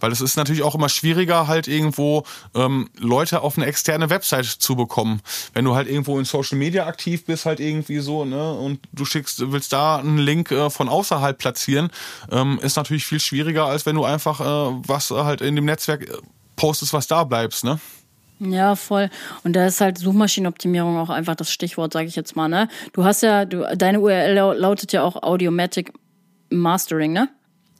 Weil 0.00 0.12
es 0.12 0.20
ist 0.20 0.36
natürlich 0.36 0.62
auch 0.62 0.74
immer 0.74 0.88
schwieriger, 0.88 1.46
halt 1.46 1.68
irgendwo 1.68 2.24
ähm, 2.54 2.88
Leute 2.98 3.42
auf 3.42 3.56
eine 3.56 3.66
externe 3.66 4.10
Website 4.10 4.46
zu 4.46 4.76
bekommen. 4.76 5.20
Wenn 5.54 5.64
du 5.64 5.74
halt 5.74 5.88
irgendwo 5.88 6.18
in 6.18 6.24
Social 6.24 6.58
Media 6.58 6.86
aktiv 6.86 7.24
bist, 7.24 7.46
halt 7.46 7.60
irgendwie 7.60 7.98
so, 7.98 8.24
ne, 8.24 8.52
und 8.54 8.80
du 8.92 9.04
schickst, 9.04 9.50
willst 9.52 9.72
da 9.72 9.96
einen 9.96 10.18
Link 10.18 10.50
äh, 10.50 10.70
von 10.70 10.88
außerhalb 10.88 11.38
platzieren, 11.38 11.90
ähm, 12.30 12.58
ist 12.62 12.76
natürlich 12.76 13.04
viel 13.04 13.20
schwieriger, 13.20 13.66
als 13.66 13.86
wenn 13.86 13.96
du 13.96 14.04
einfach 14.04 14.40
äh, 14.40 14.82
was 14.86 15.10
halt 15.10 15.40
in 15.40 15.56
dem 15.56 15.64
Netzwerk 15.64 16.08
äh, 16.08 16.16
postest, 16.56 16.92
was 16.92 17.06
da 17.06 17.24
bleibst, 17.24 17.64
ne? 17.64 17.78
Ja, 18.40 18.76
voll. 18.76 19.10
Und 19.42 19.54
da 19.54 19.66
ist 19.66 19.80
halt 19.80 19.98
Suchmaschinenoptimierung 19.98 20.96
auch 20.96 21.10
einfach 21.10 21.34
das 21.34 21.50
Stichwort, 21.50 21.92
sage 21.92 22.06
ich 22.06 22.16
jetzt 22.16 22.36
mal, 22.36 22.48
ne? 22.48 22.68
Du 22.92 23.04
hast 23.04 23.22
ja, 23.22 23.44
du, 23.44 23.66
deine 23.76 24.00
URL 24.00 24.56
lautet 24.56 24.92
ja 24.92 25.02
auch 25.02 25.22
Audiomatic 25.22 25.92
Mastering, 26.50 27.12
ne? 27.12 27.28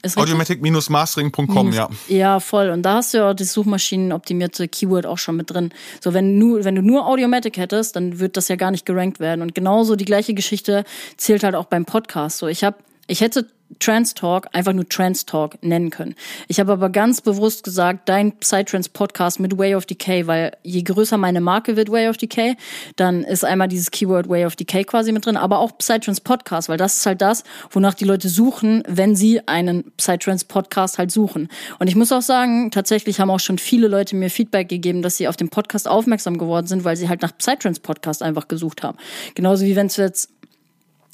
Audiomatic-mastering.com, 0.04 1.72
ja. 1.72 1.88
Ja, 2.08 2.40
voll. 2.40 2.70
Und 2.70 2.82
da 2.82 2.94
hast 2.94 3.14
du 3.14 3.18
ja 3.18 3.30
auch 3.30 3.34
das 3.34 3.52
suchmaschinenoptimierte 3.52 4.68
Keyword 4.68 5.06
auch 5.06 5.18
schon 5.18 5.36
mit 5.36 5.50
drin. 5.50 5.70
So, 6.00 6.14
wenn, 6.14 6.38
nur, 6.38 6.64
wenn 6.64 6.74
du 6.74 6.82
nur 6.82 7.06
Audiomatic 7.06 7.56
hättest, 7.56 7.96
dann 7.96 8.20
wird 8.20 8.36
das 8.36 8.48
ja 8.48 8.56
gar 8.56 8.70
nicht 8.70 8.86
gerankt 8.86 9.20
werden. 9.20 9.42
Und 9.42 9.54
genauso 9.54 9.96
die 9.96 10.04
gleiche 10.04 10.34
Geschichte 10.34 10.84
zählt 11.16 11.42
halt 11.42 11.54
auch 11.54 11.66
beim 11.66 11.84
Podcast. 11.84 12.38
So, 12.38 12.46
ich 12.46 12.64
habe 12.64 12.76
Ich 13.08 13.20
hätte 13.20 13.46
Trans 13.80 14.14
Talk 14.14 14.48
einfach 14.52 14.72
nur 14.72 14.88
Trans 14.88 15.26
Talk 15.26 15.62
nennen 15.62 15.90
können. 15.90 16.14
Ich 16.48 16.60
habe 16.60 16.72
aber 16.72 16.90
ganz 16.90 17.20
bewusst 17.20 17.64
gesagt, 17.64 18.08
dein 18.08 18.32
Psytrance 18.38 18.90
Podcast 18.90 19.40
mit 19.40 19.56
Way 19.56 19.74
of 19.74 19.86
Decay, 19.86 20.26
weil 20.26 20.52
je 20.62 20.82
größer 20.82 21.16
meine 21.16 21.40
Marke 21.40 21.76
wird 21.76 21.90
Way 21.90 22.08
of 22.08 22.16
Decay, 22.16 22.56
dann 22.96 23.22
ist 23.22 23.44
einmal 23.44 23.68
dieses 23.68 23.90
Keyword 23.90 24.28
Way 24.28 24.46
of 24.46 24.56
Decay 24.56 24.84
quasi 24.84 25.12
mit 25.12 25.26
drin, 25.26 25.36
aber 25.36 25.58
auch 25.58 25.76
Psytrance 25.78 26.20
Podcast, 26.20 26.68
weil 26.68 26.78
das 26.78 26.98
ist 26.98 27.06
halt 27.06 27.20
das, 27.20 27.44
wonach 27.70 27.94
die 27.94 28.04
Leute 28.04 28.28
suchen, 28.28 28.82
wenn 28.86 29.16
sie 29.16 29.46
einen 29.46 29.90
Psytrance 29.96 30.46
Podcast 30.46 30.98
halt 30.98 31.10
suchen. 31.10 31.48
Und 31.78 31.88
ich 31.88 31.96
muss 31.96 32.12
auch 32.12 32.22
sagen, 32.22 32.70
tatsächlich 32.70 33.20
haben 33.20 33.30
auch 33.30 33.40
schon 33.40 33.58
viele 33.58 33.88
Leute 33.88 34.16
mir 34.16 34.30
Feedback 34.30 34.68
gegeben, 34.68 35.02
dass 35.02 35.16
sie 35.16 35.28
auf 35.28 35.36
den 35.36 35.48
Podcast 35.48 35.88
aufmerksam 35.88 36.38
geworden 36.38 36.66
sind, 36.66 36.84
weil 36.84 36.96
sie 36.96 37.08
halt 37.08 37.22
nach 37.22 37.36
Psytrance 37.36 37.80
Podcast 37.80 38.22
einfach 38.22 38.48
gesucht 38.48 38.82
haben. 38.82 38.98
Genauso 39.34 39.64
wie 39.64 39.76
wenn 39.76 39.86
es 39.86 39.96
jetzt 39.96 40.30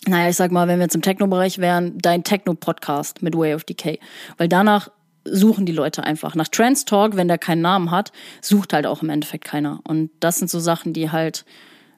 naja, 0.06 0.28
ich 0.28 0.36
sag 0.36 0.52
mal, 0.52 0.68
wenn 0.68 0.78
wir 0.78 0.84
jetzt 0.84 0.94
im 0.94 1.02
Techno-Bereich 1.02 1.58
wären, 1.58 1.96
dein 1.98 2.24
Techno-Podcast 2.24 3.22
mit 3.22 3.36
Way 3.36 3.54
of 3.54 3.64
Decay. 3.64 3.98
Weil 4.36 4.48
danach 4.48 4.90
suchen 5.24 5.64
die 5.64 5.72
Leute 5.72 6.04
einfach. 6.04 6.34
Nach 6.34 6.48
Trans 6.48 6.84
Talk, 6.84 7.16
wenn 7.16 7.28
der 7.28 7.38
keinen 7.38 7.62
Namen 7.62 7.90
hat, 7.90 8.12
sucht 8.40 8.72
halt 8.72 8.86
auch 8.86 9.02
im 9.02 9.08
Endeffekt 9.08 9.44
keiner. 9.44 9.80
Und 9.84 10.10
das 10.20 10.36
sind 10.36 10.50
so 10.50 10.60
Sachen, 10.60 10.92
die 10.92 11.10
halt 11.10 11.44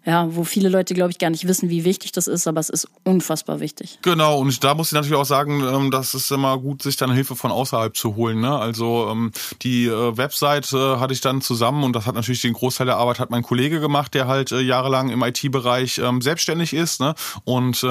ja, 0.07 0.35
wo 0.37 0.45
viele 0.45 0.69
Leute, 0.69 0.95
glaube 0.95 1.11
ich, 1.11 1.19
gar 1.19 1.31
nicht 1.31 1.49
wissen, 1.49 1.69
wie 1.69 1.85
wichtig 1.85 2.13
das 2.13 2.29
ist, 2.29 2.47
aber 2.47 2.61
es 2.61 2.69
ist 2.69 2.89
unfassbar 3.03 3.59
wichtig. 3.59 3.99
Genau, 4.03 4.39
und 4.39 4.63
da 4.63 4.75
muss 4.75 4.89
ich 4.89 4.93
natürlich 4.93 5.17
auch 5.17 5.25
sagen, 5.25 5.65
ähm, 5.65 5.91
das 5.91 6.15
ist 6.15 6.31
immer 6.31 6.57
gut, 6.59 6.81
sich 6.81 6.97
dann 6.97 7.11
Hilfe 7.11 7.35
von 7.35 7.51
außerhalb 7.51 7.97
zu 7.97 8.15
holen. 8.15 8.41
Ne? 8.41 8.57
Also 8.57 9.09
ähm, 9.11 9.33
die 9.63 9.87
äh, 9.87 10.17
Website 10.17 10.73
äh, 10.73 10.99
hatte 10.99 11.13
ich 11.13 11.23
dann 11.23 11.41
zusammen 11.41 11.83
und 11.83 11.97
das 11.97 12.07
hat 12.07 12.15
natürlich 12.15 12.41
den 12.41 12.53
Großteil 12.53 12.87
der 12.87 12.99
Arbeit 12.99 13.19
hat 13.19 13.31
mein 13.31 13.43
Kollege 13.43 13.81
gemacht, 13.81 14.15
der 14.15 14.29
halt 14.29 14.53
äh, 14.53 14.61
jahrelang 14.61 15.11
im 15.11 15.25
IT-Bereich 15.25 15.99
ähm, 15.99 16.23
selbstständig 16.23 16.73
ist. 16.73 17.01
Ne? 17.01 17.15
Und 17.45 17.85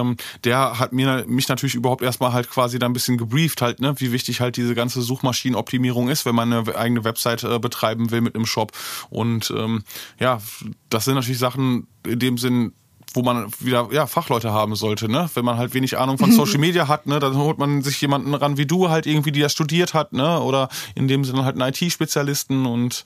der 0.44 0.80
hat 0.80 0.94
mir 0.94 1.26
mich 1.28 1.50
natürlich 1.50 1.76
überhaupt 1.76 2.02
erstmal 2.02 2.32
halt 2.32 2.50
quasi 2.50 2.80
da 2.80 2.86
ein 2.86 2.94
bisschen 2.94 3.18
gebrieft 3.18 3.62
halt, 3.62 3.82
ne? 3.82 3.94
wie 3.98 4.12
wichtig 4.14 4.40
halt 4.40 4.56
diese 4.56 4.74
ganze 4.74 5.02
Suchmaschinenoptimierung 5.02 6.08
ist, 6.10 6.26
wenn 6.26 6.36
man 6.36 6.52
eine 6.52 6.76
eigene 6.76 7.04
Website 7.04 7.42
betreiben 7.62 8.12
will 8.12 8.22
mit 8.22 8.36
einem 8.36 8.46
Shop. 8.46 8.72
Und 9.10 9.54
ja, 10.20 10.42
das 10.90 11.06
sind 11.06 11.16
natürlich 11.16 11.40
Sachen, 11.40 11.88
in 12.06 12.20
dem 12.20 12.38
Sinn, 12.38 12.74
wo 13.14 13.22
man 13.22 13.52
wieder 13.60 13.88
ja, 13.91 14.07
Fachleute 14.07 14.52
haben 14.52 14.76
sollte, 14.76 15.10
ne? 15.10 15.30
Wenn 15.34 15.45
man 15.45 15.57
halt 15.57 15.74
wenig 15.74 15.98
Ahnung 15.98 16.18
von 16.18 16.32
Social 16.34 16.60
Media 16.60 16.88
hat, 16.88 17.06
ne, 17.07 17.20
dann 17.20 17.36
holt 17.38 17.57
man 17.57 17.82
sich 17.82 17.99
jemanden 18.02 18.34
ran 18.34 18.57
wie 18.57 18.66
du 18.66 18.90
halt 18.90 19.06
irgendwie, 19.06 19.32
die 19.32 19.40
das 19.40 19.53
studiert 19.53 19.94
hat, 19.94 20.14
ne? 20.14 20.41
Oder 20.41 20.70
in 20.95 21.07
dem 21.07 21.24
Sinne 21.24 21.45
halt 21.45 21.60
einen 21.60 21.74
IT-Spezialisten 21.74 22.66
und 22.66 23.06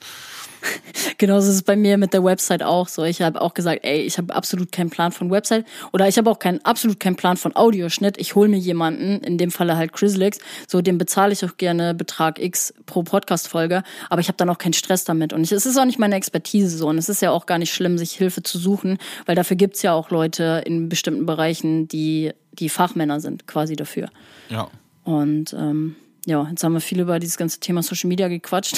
Genauso 1.18 1.48
ist 1.48 1.56
es 1.56 1.62
bei 1.62 1.76
mir 1.76 1.98
mit 1.98 2.12
der 2.12 2.24
Website 2.24 2.62
auch 2.62 2.88
so. 2.88 3.04
Ich 3.04 3.22
habe 3.22 3.40
auch 3.40 3.54
gesagt, 3.54 3.80
ey, 3.82 4.00
ich 4.00 4.18
habe 4.18 4.34
absolut 4.34 4.72
keinen 4.72 4.90
Plan 4.90 5.12
von 5.12 5.30
Website 5.30 5.64
oder 5.92 6.08
ich 6.08 6.18
habe 6.18 6.30
auch 6.30 6.38
keinen 6.38 6.64
absolut 6.64 7.00
keinen 7.00 7.16
Plan 7.16 7.36
von 7.36 7.56
Audioschnitt. 7.56 8.18
Ich 8.18 8.34
hole 8.34 8.48
mir 8.48 8.58
jemanden, 8.58 9.20
in 9.20 9.38
dem 9.38 9.50
Falle 9.50 9.76
halt 9.76 9.92
Chrislix, 9.92 10.38
so 10.66 10.80
dem 10.80 10.98
bezahle 10.98 11.32
ich 11.32 11.44
auch 11.44 11.56
gerne 11.56 11.94
Betrag 11.94 12.38
X 12.38 12.74
pro 12.86 13.02
Podcast 13.02 13.48
Folge, 13.48 13.82
aber 14.08 14.20
ich 14.20 14.28
habe 14.28 14.36
dann 14.36 14.50
auch 14.50 14.58
keinen 14.58 14.72
Stress 14.72 15.04
damit 15.04 15.32
und 15.32 15.42
ich, 15.42 15.52
es 15.52 15.66
ist 15.66 15.78
auch 15.78 15.84
nicht 15.84 15.98
meine 15.98 16.16
Expertise 16.16 16.76
so 16.76 16.88
und 16.88 16.98
es 16.98 17.08
ist 17.08 17.22
ja 17.22 17.30
auch 17.30 17.46
gar 17.46 17.58
nicht 17.58 17.72
schlimm, 17.72 17.98
sich 17.98 18.12
Hilfe 18.12 18.42
zu 18.42 18.58
suchen, 18.58 18.98
weil 19.26 19.36
dafür 19.36 19.56
gibt's 19.56 19.82
ja 19.82 19.92
auch 19.92 20.10
Leute 20.10 20.62
in 20.66 20.88
bestimmten 20.88 21.26
Bereichen, 21.26 21.88
die 21.88 22.32
die 22.52 22.68
Fachmänner 22.68 23.20
sind, 23.20 23.46
quasi 23.46 23.76
dafür. 23.76 24.08
Ja. 24.48 24.68
Und 25.04 25.52
ähm, 25.54 25.96
ja, 26.26 26.46
jetzt 26.50 26.62
haben 26.62 26.74
wir 26.74 26.80
viel 26.80 27.00
über 27.00 27.18
dieses 27.18 27.36
ganze 27.38 27.60
Thema 27.60 27.82
Social 27.82 28.08
Media 28.08 28.28
gequatscht. 28.28 28.76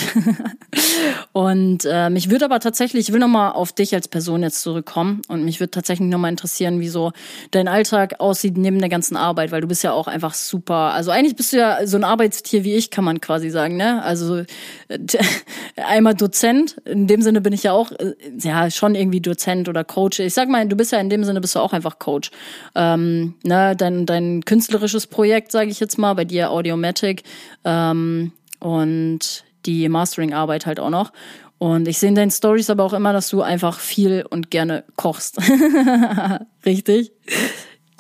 und 1.33 1.85
äh, 1.85 2.09
mich 2.09 2.31
würde 2.31 2.45
aber 2.45 2.61
tatsächlich, 2.61 3.09
ich 3.09 3.13
will 3.13 3.19
nochmal 3.19 3.53
auf 3.53 3.73
dich 3.73 3.95
als 3.95 4.07
Person 4.07 4.43
jetzt 4.43 4.63
zurückkommen 4.63 5.23
und 5.29 5.45
mich 5.45 5.59
würde 5.59 5.73
tatsächlich 5.73 6.09
nochmal 6.09 6.31
interessieren, 6.31 6.79
wie 6.81 6.89
so 6.89 7.13
dein 7.51 7.67
Alltag 7.67 8.21
aussieht 8.21 8.57
neben 8.57 8.79
der 8.79 8.89
ganzen 8.89 9.17
Arbeit, 9.17 9.51
weil 9.51 9.61
du 9.61 9.67
bist 9.67 9.83
ja 9.83 9.93
auch 9.93 10.07
einfach 10.07 10.35
super, 10.35 10.93
also 10.93 11.11
eigentlich 11.11 11.35
bist 11.35 11.53
du 11.53 11.57
ja 11.57 11.85
so 11.87 11.97
ein 11.97 12.05
Arbeitstier 12.05 12.63
wie 12.63 12.75
ich, 12.75 12.91
kann 12.91 13.05
man 13.05 13.21
quasi 13.21 13.51
sagen, 13.51 13.77
ne? 13.77 14.03
Also 14.03 14.45
äh, 14.89 14.99
einmal 15.77 16.15
Dozent, 16.15 16.77
in 16.85 17.09
dem 17.09 17.23
Sinne 17.23 17.41
bin 17.41 17.53
ich 17.53 17.65
ja 17.65 17.73
auch, 17.73 17.91
äh, 17.93 18.15
ja, 18.39 18.71
schon 18.71 18.95
irgendwie 18.95 19.21
Dozent 19.21 19.69
oder 19.69 19.83
Coach. 19.83 20.21
Ich 20.21 20.35
sag 20.35 20.49
mal, 20.49 20.67
du 20.69 20.77
bist 20.77 20.93
ja 20.93 21.01
in 21.01 21.11
dem 21.11 21.25
Sinne 21.25 21.41
bist 21.41 21.57
du 21.57 21.59
auch 21.59 21.73
einfach 21.73 21.99
Coach. 21.99 22.31
Ähm, 22.77 23.35
ne, 23.43 23.75
dein, 23.77 24.07
dein 24.07 24.45
künstlerisches 24.45 25.09
Projekt, 25.09 25.51
sage 25.51 25.71
ich 25.71 25.81
jetzt 25.81 25.99
mal, 25.99 26.15
bei 26.15 26.25
dir 26.25 26.51
Audiomatic, 26.51 27.25
ähm, 27.65 28.33
und 28.61 29.45
die 29.67 29.89
Mastering-Arbeit 29.89 30.67
halt 30.67 30.81
auch 30.81 30.91
noch. 30.91 31.13
Und 31.59 31.87
ich 31.87 31.99
sehe 31.99 32.09
in 32.09 32.17
deinen 32.17 32.33
Stories 32.33 32.71
aber 32.71 32.83
auch 32.83 32.93
immer, 32.93 33.13
dass 33.13 33.29
du 33.29 33.43
einfach 33.43 33.79
viel 33.79 34.27
und 34.29 34.51
gerne 34.51 34.85
kochst. 34.97 35.39
Richtig? 36.67 37.13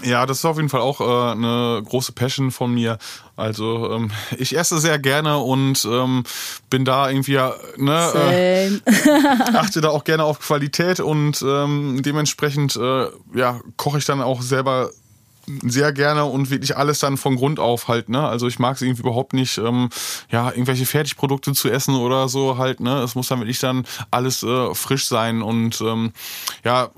Ja, 0.04 0.26
das 0.26 0.38
ist 0.38 0.44
auf 0.44 0.56
jeden 0.56 0.68
Fall 0.68 0.80
auch 0.80 1.00
äh, 1.00 1.32
eine 1.32 1.82
große 1.84 2.12
Passion 2.12 2.50
von 2.50 2.74
mir. 2.74 2.98
Also 3.36 3.90
ähm, 3.92 4.10
ich 4.36 4.56
esse 4.56 4.78
sehr 4.78 4.98
gerne 4.98 5.38
und 5.38 5.86
ähm, 5.88 6.24
bin 6.70 6.84
da 6.84 7.08
irgendwie 7.08 7.38
ne, 7.76 8.12
äh, 8.32 8.80
achte 9.54 9.80
da 9.80 9.90
auch 9.90 10.04
gerne 10.04 10.24
auf 10.24 10.40
Qualität 10.40 11.00
und 11.00 11.42
ähm, 11.46 12.02
dementsprechend 12.02 12.76
äh, 12.76 13.06
ja 13.34 13.60
koche 13.76 13.98
ich 13.98 14.04
dann 14.04 14.22
auch 14.22 14.42
selber 14.42 14.90
sehr 15.46 15.92
gerne 15.92 16.24
und 16.24 16.50
wirklich 16.50 16.76
alles 16.76 16.98
dann 17.00 17.16
von 17.16 17.36
Grund 17.36 17.58
auf 17.58 17.88
halt, 17.88 18.08
ne? 18.08 18.26
Also 18.26 18.46
ich 18.46 18.58
mag 18.58 18.76
es 18.76 18.82
irgendwie 18.82 19.02
überhaupt 19.02 19.32
nicht, 19.32 19.58
ähm, 19.58 19.90
ja, 20.30 20.50
irgendwelche 20.50 20.86
Fertigprodukte 20.86 21.52
zu 21.52 21.68
essen 21.68 21.94
oder 21.94 22.28
so 22.28 22.58
halt, 22.58 22.80
ne? 22.80 23.02
Es 23.02 23.14
muss 23.14 23.28
dann 23.28 23.40
wirklich 23.40 23.60
dann 23.60 23.84
alles 24.10 24.42
äh, 24.42 24.74
frisch 24.74 25.06
sein 25.06 25.42
und 25.42 25.80
ähm, 25.80 26.12
ja, 26.64 26.90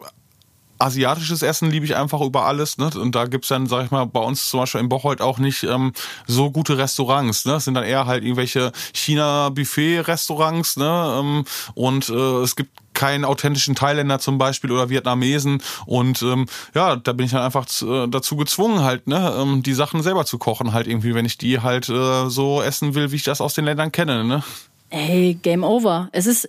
asiatisches 0.78 1.42
Essen 1.42 1.70
liebe 1.70 1.86
ich 1.86 1.96
einfach 1.96 2.20
über 2.20 2.44
alles. 2.44 2.78
Ne? 2.78 2.90
Und 2.94 3.14
da 3.14 3.26
gibt's 3.26 3.48
dann, 3.48 3.66
sag 3.66 3.84
ich 3.84 3.90
mal, 3.90 4.04
bei 4.04 4.20
uns 4.20 4.48
zum 4.48 4.60
Beispiel 4.60 4.80
in 4.80 4.88
Bocholt 4.88 5.20
auch 5.20 5.38
nicht 5.38 5.62
ähm, 5.62 5.92
so 6.26 6.50
gute 6.50 6.78
Restaurants. 6.78 7.44
Ne? 7.44 7.52
Das 7.52 7.64
sind 7.64 7.74
dann 7.74 7.84
eher 7.84 8.06
halt 8.06 8.24
irgendwelche 8.24 8.72
China-Buffet-Restaurants. 8.92 10.76
Ne? 10.76 11.16
Ähm, 11.20 11.44
und 11.74 12.08
äh, 12.08 12.42
es 12.42 12.56
gibt 12.56 12.83
keinen 12.94 13.24
authentischen 13.24 13.74
Thailänder 13.74 14.18
zum 14.18 14.38
Beispiel 14.38 14.72
oder 14.72 14.88
Vietnamesen. 14.88 15.62
Und 15.86 16.22
ähm, 16.22 16.46
ja, 16.74 16.96
da 16.96 17.12
bin 17.12 17.26
ich 17.26 17.32
dann 17.32 17.42
einfach 17.42 17.66
äh, 17.82 18.08
dazu 18.08 18.36
gezwungen, 18.36 18.82
halt, 18.82 19.06
ne, 19.06 19.34
ähm, 19.38 19.62
die 19.62 19.74
Sachen 19.74 20.02
selber 20.02 20.24
zu 20.24 20.38
kochen, 20.38 20.72
halt 20.72 20.86
irgendwie, 20.86 21.14
wenn 21.14 21.26
ich 21.26 21.38
die 21.38 21.60
halt 21.60 21.88
äh, 21.88 22.28
so 22.28 22.62
essen 22.62 22.94
will, 22.94 23.12
wie 23.12 23.16
ich 23.16 23.24
das 23.24 23.40
aus 23.40 23.54
den 23.54 23.64
Ländern 23.64 23.92
kenne. 23.92 24.24
Ne? 24.24 24.42
Hey, 24.88 25.38
Game 25.42 25.64
Over. 25.64 26.08
Es 26.12 26.26
ist, 26.26 26.48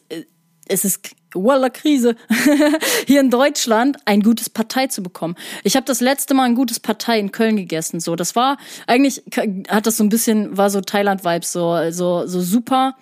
es 0.68 0.86
ist 0.86 1.16
Walla 1.36 1.70
Krise, 1.70 2.16
hier 3.08 3.20
in 3.20 3.30
Deutschland 3.30 3.98
ein 4.06 4.22
gutes 4.22 4.50
Partei 4.50 4.88
zu 4.88 5.04
bekommen. 5.04 5.36
Ich 5.64 5.76
habe 5.76 5.86
das 5.86 6.02
letzte 6.02 6.34
Mal 6.34 6.44
ein 6.44 6.56
gutes 6.56 6.80
Partei 6.80 7.20
in 7.20 7.32
Köln 7.32 7.58
gegessen. 7.58 8.00
So, 8.00 8.16
das 8.16 8.36
war 8.36 8.58
eigentlich 8.88 9.22
hat 9.68 9.86
das 9.86 9.98
so 9.98 10.04
ein 10.04 10.10
bisschen 10.10 10.58
war 10.58 10.70
so 10.70 10.82
Thailand 10.82 11.24
Vibes 11.26 11.52
so 11.52 11.92
so 11.92 12.26
so 12.26 12.42
super 12.42 12.96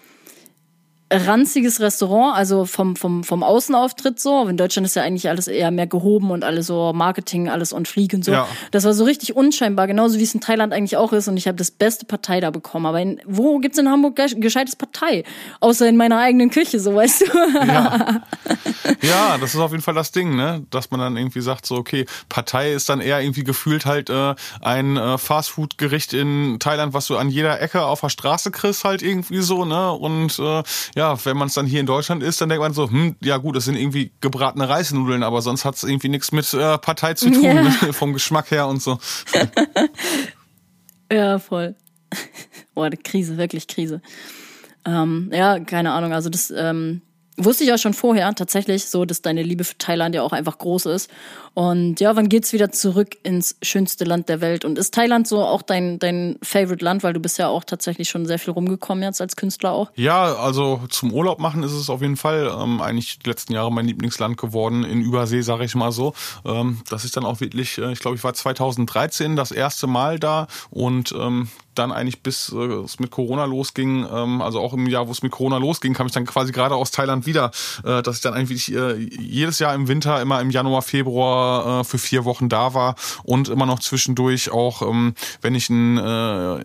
ranziges 1.11 1.79
Restaurant, 1.79 2.35
also 2.35 2.65
vom, 2.65 2.95
vom, 2.95 3.23
vom 3.23 3.43
Außenauftritt 3.43 4.19
so. 4.19 4.47
In 4.47 4.57
Deutschland 4.57 4.85
ist 4.85 4.95
ja 4.95 5.03
eigentlich 5.03 5.29
alles 5.29 5.47
eher 5.47 5.71
mehr 5.71 5.87
gehoben 5.87 6.31
und 6.31 6.43
alles 6.43 6.67
so 6.67 6.91
Marketing, 6.93 7.49
alles 7.49 7.73
on 7.73 7.85
fleek 7.85 8.13
und 8.13 8.25
so. 8.25 8.31
Ja. 8.31 8.47
Das 8.71 8.83
war 8.83 8.93
so 8.93 9.03
richtig 9.03 9.35
unscheinbar, 9.35 9.87
genauso 9.87 10.17
wie 10.17 10.23
es 10.23 10.33
in 10.33 10.41
Thailand 10.41 10.73
eigentlich 10.73 10.97
auch 10.97 11.13
ist. 11.13 11.27
Und 11.27 11.37
ich 11.37 11.47
habe 11.47 11.57
das 11.57 11.71
beste 11.71 12.05
Partei 12.05 12.39
da 12.39 12.49
bekommen. 12.51 12.85
Aber 12.85 12.99
in, 12.99 13.21
wo 13.25 13.59
gibt's 13.59 13.77
in 13.77 13.89
Hamburg 13.89 14.19
gescheites 14.37 14.75
Partei? 14.75 15.23
Außer 15.59 15.87
in 15.87 15.97
meiner 15.97 16.17
eigenen 16.17 16.49
Küche, 16.49 16.79
so 16.79 16.95
weißt 16.95 17.21
du. 17.21 17.25
Ja. 17.67 18.21
ja, 19.01 19.37
das 19.37 19.53
ist 19.53 19.59
auf 19.59 19.71
jeden 19.71 19.83
Fall 19.83 19.93
das 19.93 20.11
Ding, 20.11 20.35
ne? 20.35 20.65
Dass 20.69 20.91
man 20.91 20.99
dann 20.99 21.17
irgendwie 21.17 21.41
sagt, 21.41 21.65
so, 21.65 21.75
okay, 21.75 22.05
Partei 22.29 22.73
ist 22.73 22.89
dann 22.89 23.01
eher 23.01 23.21
irgendwie 23.21 23.43
gefühlt 23.43 23.85
halt 23.85 24.09
äh, 24.09 24.35
ein 24.61 24.97
äh, 24.97 25.17
Fastfood-Gericht 25.17 26.13
in 26.13 26.57
Thailand, 26.59 26.93
was 26.93 27.07
du 27.07 27.17
an 27.17 27.29
jeder 27.29 27.61
Ecke 27.61 27.83
auf 27.83 28.01
der 28.01 28.09
Straße 28.09 28.51
kriegst, 28.51 28.83
halt 28.83 29.01
irgendwie 29.01 29.41
so, 29.41 29.65
ne? 29.65 29.91
Und 29.91 30.39
äh, 30.39 30.63
ja, 30.95 31.25
wenn 31.25 31.37
man 31.37 31.47
es 31.47 31.55
dann 31.55 31.65
hier 31.65 31.79
in 31.79 31.85
Deutschland 31.85 32.21
isst, 32.21 32.39
dann 32.41 32.49
denkt 32.49 32.61
man 32.61 32.73
so, 32.73 32.89
hm, 32.89 33.15
ja 33.21 33.37
gut, 33.37 33.55
das 33.55 33.65
sind 33.65 33.75
irgendwie 33.75 34.11
gebratene 34.21 34.69
Reisnudeln, 34.69 35.23
aber 35.23 35.41
sonst 35.41 35.65
hat 35.65 35.75
es 35.75 35.83
irgendwie 35.83 36.09
nichts 36.09 36.31
mit 36.31 36.53
äh, 36.53 36.77
Partei 36.77 37.15
zu 37.15 37.31
tun, 37.31 37.43
ja. 37.43 37.63
ne? 37.63 37.71
vom 37.93 38.13
Geschmack 38.13 38.51
her 38.51 38.67
und 38.67 38.81
so. 38.81 38.99
ja, 41.11 41.39
voll. 41.39 41.75
Boah, 42.75 42.89
Krise, 42.91 43.37
wirklich 43.37 43.67
Krise. 43.67 44.01
Ähm, 44.85 45.31
ja, 45.33 45.59
keine 45.59 45.91
Ahnung, 45.93 46.13
also 46.13 46.29
das 46.29 46.51
ähm, 46.55 47.01
wusste 47.37 47.63
ich 47.63 47.69
ja 47.69 47.77
schon 47.77 47.93
vorher 47.93 48.33
tatsächlich 48.35 48.85
so, 48.85 49.05
dass 49.05 49.21
deine 49.21 49.41
Liebe 49.41 49.63
für 49.63 49.77
Thailand 49.77 50.13
ja 50.13 50.21
auch 50.21 50.33
einfach 50.33 50.57
groß 50.57 50.87
ist. 50.87 51.09
Und 51.53 51.99
ja, 51.99 52.15
wann 52.15 52.29
geht's 52.29 52.51
wieder 52.53 52.71
zurück 52.71 53.17
ins 53.23 53.55
schönste 53.61 54.05
Land 54.05 54.29
der 54.29 54.41
Welt? 54.41 54.65
Und 54.65 54.77
ist 54.77 54.93
Thailand 54.93 55.27
so 55.27 55.43
auch 55.43 55.61
dein, 55.61 55.99
dein 55.99 56.37
Favorite 56.41 56.83
Land? 56.83 57.03
Weil 57.03 57.13
du 57.13 57.19
bist 57.19 57.37
ja 57.37 57.47
auch 57.47 57.63
tatsächlich 57.63 58.09
schon 58.09 58.25
sehr 58.25 58.39
viel 58.39 58.53
rumgekommen 58.53 59.03
jetzt 59.03 59.21
als 59.21 59.35
Künstler 59.35 59.71
auch. 59.71 59.91
Ja, 59.95 60.35
also 60.35 60.81
zum 60.89 61.13
Urlaub 61.13 61.39
machen 61.39 61.63
ist 61.63 61.73
es 61.73 61.89
auf 61.89 62.01
jeden 62.01 62.17
Fall 62.17 62.51
ähm, 62.59 62.81
eigentlich 62.81 63.19
die 63.19 63.29
letzten 63.29 63.53
Jahre 63.53 63.71
mein 63.71 63.85
Lieblingsland 63.85 64.37
geworden. 64.37 64.83
In 64.83 65.01
Übersee, 65.01 65.41
sage 65.41 65.65
ich 65.65 65.75
mal 65.75 65.91
so. 65.91 66.13
Ähm, 66.45 66.81
das 66.89 67.05
ist 67.05 67.17
dann 67.17 67.25
auch 67.25 67.39
wirklich, 67.39 67.77
äh, 67.77 67.91
ich 67.91 67.99
glaube, 67.99 68.17
ich 68.17 68.23
war 68.23 68.33
2013 68.33 69.35
das 69.35 69.51
erste 69.51 69.85
Mal 69.85 70.19
da 70.19 70.47
und 70.71 71.13
ähm, 71.17 71.49
dann 71.75 71.91
eigentlich 71.91 72.21
bis 72.21 72.51
äh, 72.53 72.57
es 72.57 72.99
mit 72.99 73.11
Corona 73.11 73.45
losging, 73.45 74.05
ähm, 74.11 74.41
also 74.41 74.59
auch 74.59 74.73
im 74.73 74.87
Jahr, 74.87 75.07
wo 75.07 75.11
es 75.11 75.23
mit 75.23 75.31
Corona 75.31 75.57
losging, 75.57 75.93
kam 75.93 76.07
ich 76.07 76.13
dann 76.13 76.25
quasi 76.25 76.51
gerade 76.51 76.75
aus 76.75 76.91
Thailand 76.91 77.25
wieder, 77.25 77.51
äh, 77.83 78.01
dass 78.01 78.17
ich 78.17 78.21
dann 78.21 78.33
eigentlich 78.33 78.73
äh, 78.73 78.95
jedes 78.95 79.59
Jahr 79.59 79.73
im 79.73 79.87
Winter 79.87 80.21
immer 80.21 80.41
im 80.41 80.49
Januar, 80.49 80.81
Februar 80.81 81.42
äh, 81.43 81.83
für 81.83 81.97
vier 81.97 82.25
Wochen 82.25 82.49
da 82.49 82.73
war 82.73 82.95
und 83.23 83.49
immer 83.49 83.65
noch 83.65 83.79
zwischendurch 83.79 84.51
auch, 84.51 84.81
ähm, 84.81 85.13
wenn 85.41 85.55
ich 85.55 85.69
einen, 85.69 85.97
äh, 85.97 86.01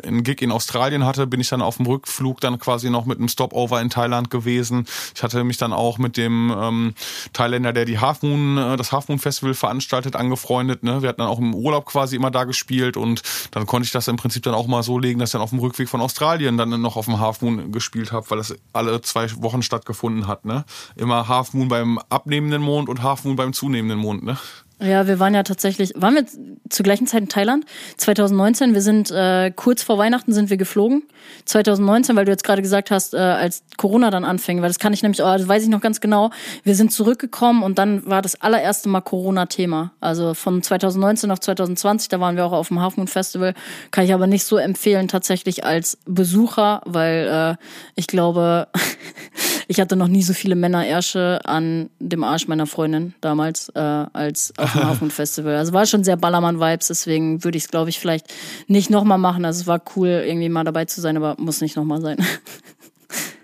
einen 0.07 0.23
Gig 0.23 0.43
in 0.43 0.53
Australien 0.53 1.05
hatte, 1.05 1.27
bin 1.27 1.41
ich 1.41 1.49
dann 1.49 1.63
auf 1.63 1.77
dem 1.77 1.87
Rückflug 1.87 2.41
dann 2.41 2.59
quasi 2.59 2.91
noch 2.91 3.05
mit 3.05 3.19
einem 3.19 3.29
Stopover 3.29 3.81
in 3.81 3.91
Thailand 3.91 4.31
gewesen. 4.31 4.87
Ich 5.15 5.23
hatte 5.23 5.45
mich 5.45 5.57
dann 5.57 5.73
auch 5.73 5.99
mit 5.99 6.17
dem 6.17 6.55
ähm, 6.57 6.95
Thailänder, 7.33 7.73
der 7.73 7.85
die 7.85 7.99
Half 7.99 8.23
Moon, 8.23 8.59
äh, 8.59 8.77
das 8.77 8.93
Half 8.93 9.09
Moon 9.09 9.19
Festival 9.19 9.55
veranstaltet, 9.55 10.17
angefreundet. 10.17 10.83
Ne? 10.83 11.03
Wir 11.03 11.09
hatten 11.09 11.21
dann 11.21 11.29
auch 11.29 11.39
im 11.39 11.55
Urlaub 11.55 11.87
quasi 11.87 12.17
immer 12.17 12.31
da 12.31 12.45
gespielt 12.45 12.97
und 12.97 13.23
dann 13.51 13.67
konnte 13.67 13.87
ich 13.87 13.93
das 13.93 14.09
im 14.09 14.17
Prinzip 14.17 14.43
dann 14.43 14.55
auch 14.55 14.67
mal 14.67 14.83
so 14.83 14.99
legen, 14.99 15.19
dass 15.19 15.31
ich 15.31 15.33
dann 15.33 15.43
auf 15.43 15.51
dem 15.51 15.59
Rückweg 15.59 15.89
von 15.89 16.01
Australien 16.01 16.57
dann 16.57 16.81
noch 16.81 16.97
auf 16.97 17.07
dem 17.07 17.21
Half 17.21 17.43
Moon 17.43 17.73
gespielt 17.73 18.13
habe, 18.13 18.29
weil 18.31 18.39
das 18.39 18.55
alle 18.73 19.01
zwei 19.03 19.29
Wochen 19.43 19.63
stattgefunden 19.63 20.27
hat. 20.27 20.45
Ne? 20.45 20.65
Immer 20.97 21.29
Half 21.29 21.55
Moon 21.55 21.69
beim 21.69 21.99
abnehmenden 22.09 22.63
Mond 22.63 22.89
und 22.89 23.03
Half 23.03 23.25
Moon 23.25 23.37
beim 23.37 23.53
zunehmenden 23.53 23.99
Mond. 23.99 24.23
Ne? 24.23 24.39
Ja, 24.81 25.09
wir 25.09 25.19
waren 25.19 25.35
ja 25.35 25.43
tatsächlich, 25.43 25.93
waren 25.97 26.15
wir 26.15 26.25
zur 26.69 26.85
gleichen 26.85 27.09
Zeit 27.09 27.23
in 27.23 27.29
Thailand? 27.29 27.65
2019, 27.97 28.75
wir 28.75 28.83
sind 28.83 29.11
äh, 29.11 29.51
kurz 29.51 29.83
vor 29.83 29.99
Weihnachten 29.99 30.33
sind 30.33 30.51
wir 30.51 30.57
geflogen. 30.57 31.03
2019, 31.47 32.15
weil 32.15 32.25
du 32.25 32.31
jetzt 32.31 32.45
gerade 32.45 32.63
gesagt 32.63 32.93
hast, 32.93 33.13
äh, 33.13 33.19
als 33.19 33.65
Corona 33.77 34.11
dann 34.11 34.25
anfing, 34.25 34.61
weil 34.63 34.69
das 34.69 34.79
kann 34.79 34.93
ich 34.93 35.03
nämlich, 35.03 35.21
oh, 35.21 35.25
das 35.25 35.49
weiß 35.49 35.65
ich 35.65 35.69
noch 35.69 35.81
ganz 35.81 36.01
genau. 36.01 36.31
Wir 36.63 36.77
sind 36.77 36.93
zurückgekommen 36.93 37.65
und 37.65 37.79
dann 37.79 38.07
war 38.07 38.23
das 38.23 38.41
allererste 38.41 38.89
Mal 38.89 39.01
Corona-Thema. 39.01 39.93
Also 40.01 40.35
von 40.35 40.63
2019 40.63 41.33
auf 41.33 41.41
2020, 41.41 42.09
da 42.09 42.21
waren 42.21 42.37
wir 42.37 42.45
auch 42.45 42.53
auf 42.53 42.69
dem 42.69 42.81
Half 42.81 42.97
Moon 42.97 43.09
Festival. 43.09 43.55
Kann 43.91 44.05
ich 44.05 44.15
aber 44.15 44.29
nicht 44.29 44.45
so 44.45 44.59
empfehlen 44.59 45.09
tatsächlich 45.09 45.65
als 45.65 45.99
Besucher, 46.07 46.83
weil 46.85 47.57
äh, 47.59 47.65
ich 47.97 48.07
glaube, 48.07 48.69
ich 49.71 49.81
hatte 49.81 49.97
noch 49.97 50.09
nie 50.09 50.23
so 50.23 50.33
viele 50.33 50.57
Männerärsche 50.57 51.41
an 51.45 51.91
dem 52.01 52.25
Arsch 52.25 52.49
meiner 52.49 52.67
Freundin 52.67 53.13
damals 53.21 53.69
äh, 53.75 53.79
als 53.79 54.55
auf 54.57 54.73
dem 54.73 54.83
Hafen 54.89 55.11
Festival. 55.11 55.57
Also 55.57 55.75
war 55.75 55.85
schon 55.85 56.05
sehr 56.05 56.17
Ballermann-Vibes, 56.17 56.89
deswegen 56.89 57.45
würde 57.45 57.59
ich 57.59 57.65
es, 57.65 57.71
glaube 57.71 57.91
ich, 57.91 57.99
vielleicht 57.99 58.33
nicht 58.67 58.89
nochmal 58.89 59.19
machen. 59.19 59.45
Also 59.45 59.61
es 59.61 59.67
war 59.67 59.83
cool, 59.95 60.09
irgendwie 60.09 60.49
mal 60.49 60.65
dabei 60.65 60.87
zu 60.87 61.03
sein, 61.03 61.19
aber 61.19 61.37
muss 61.39 61.61
nicht 61.61 61.77
nochmal 61.77 62.01
sein. 62.01 62.17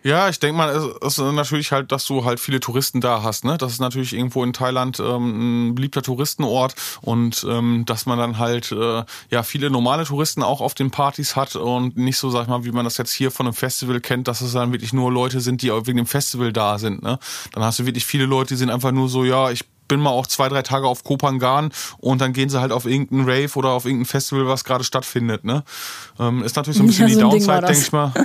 Ja, 0.07 0.29
ich 0.29 0.39
denke 0.39 0.59
mal, 0.59 0.69
es 0.69 1.17
ist 1.17 1.19
natürlich 1.19 1.73
halt, 1.73 1.91
dass 1.91 2.05
du 2.05 2.27
halt 2.27 2.39
viele 2.39 2.61
Touristen 2.61 3.01
da 3.01 3.23
hast. 3.23 3.43
Ne? 3.47 3.57
Das 3.57 3.73
ist 3.73 3.81
natürlich 3.81 4.13
irgendwo 4.13 4.45
in 4.45 4.53
Thailand 4.53 5.01
ähm, 5.01 5.71
ein 5.71 5.75
beliebter 5.75 6.03
Touristenort 6.03 6.75
und 7.01 7.47
ähm, 7.49 7.85
dass 7.87 8.05
man 8.05 8.19
dann 8.19 8.39
halt 8.39 8.71
äh, 8.71 9.03
ja 9.31 9.43
viele 9.43 9.71
normale 9.71 10.05
Touristen 10.05 10.43
auch 10.43 10.61
auf 10.61 10.75
den 10.75 10.91
Partys 10.91 11.37
hat 11.37 11.57
und 11.57 11.97
nicht 11.97 12.19
so, 12.19 12.29
sag 12.29 12.43
ich 12.43 12.49
mal, 12.49 12.67
wie 12.67 12.73
man 12.73 12.85
das 12.85 12.99
jetzt 12.99 13.15
hier 13.15 13.31
von 13.31 13.47
einem 13.47 13.55
Festival 13.55 13.99
kennt, 14.01 14.29
dass 14.29 14.43
es 14.43 14.53
dann 14.53 14.73
wirklich 14.73 14.93
nur 14.93 15.11
Leute 15.11 15.41
sind, 15.41 15.63
die 15.63 15.71
wegen 15.71 15.97
dem 15.97 16.07
Festival 16.07 16.53
da 16.53 16.79
sind. 16.79 17.03
Ne? 17.03 17.19
Dann 17.53 17.63
hast 17.65 17.79
du 17.79 17.87
wirklich 17.87 18.05
viele 18.05 18.27
Leute, 18.27 18.49
die 18.49 18.59
sind 18.59 18.69
einfach 18.69 18.93
nur 18.93 19.09
so, 19.09 19.25
ja, 19.25 19.51
ich 19.51 19.65
bin 19.89 20.01
mal 20.01 20.11
auch 20.11 20.27
zwei, 20.27 20.49
drei 20.49 20.63
Tage 20.63 20.87
auf 20.87 21.05
Kopangan 21.05 21.71
und 21.99 22.21
dann 22.21 22.33
gehen 22.33 22.49
sie 22.49 22.61
halt 22.61 22.73
auf 22.73 22.87
irgendeinen 22.87 23.29
Rave 23.29 23.51
oder 23.55 23.71
auf 23.71 23.85
irgendein 23.85 24.07
Festival, 24.07 24.47
was 24.47 24.65
gerade 24.65 24.85
stattfindet. 24.85 25.45
Ne? 25.45 25.65
Ähm, 26.19 26.43
ist 26.43 26.57
natürlich 26.57 26.79
so 26.79 26.85
ein 26.85 26.87
bisschen 26.89 27.09
ja, 27.09 27.15
so 27.15 27.21
die 27.21 27.31
Downside, 27.31 27.67
denke 27.67 27.81
ich 27.81 27.93
mal. 27.93 28.13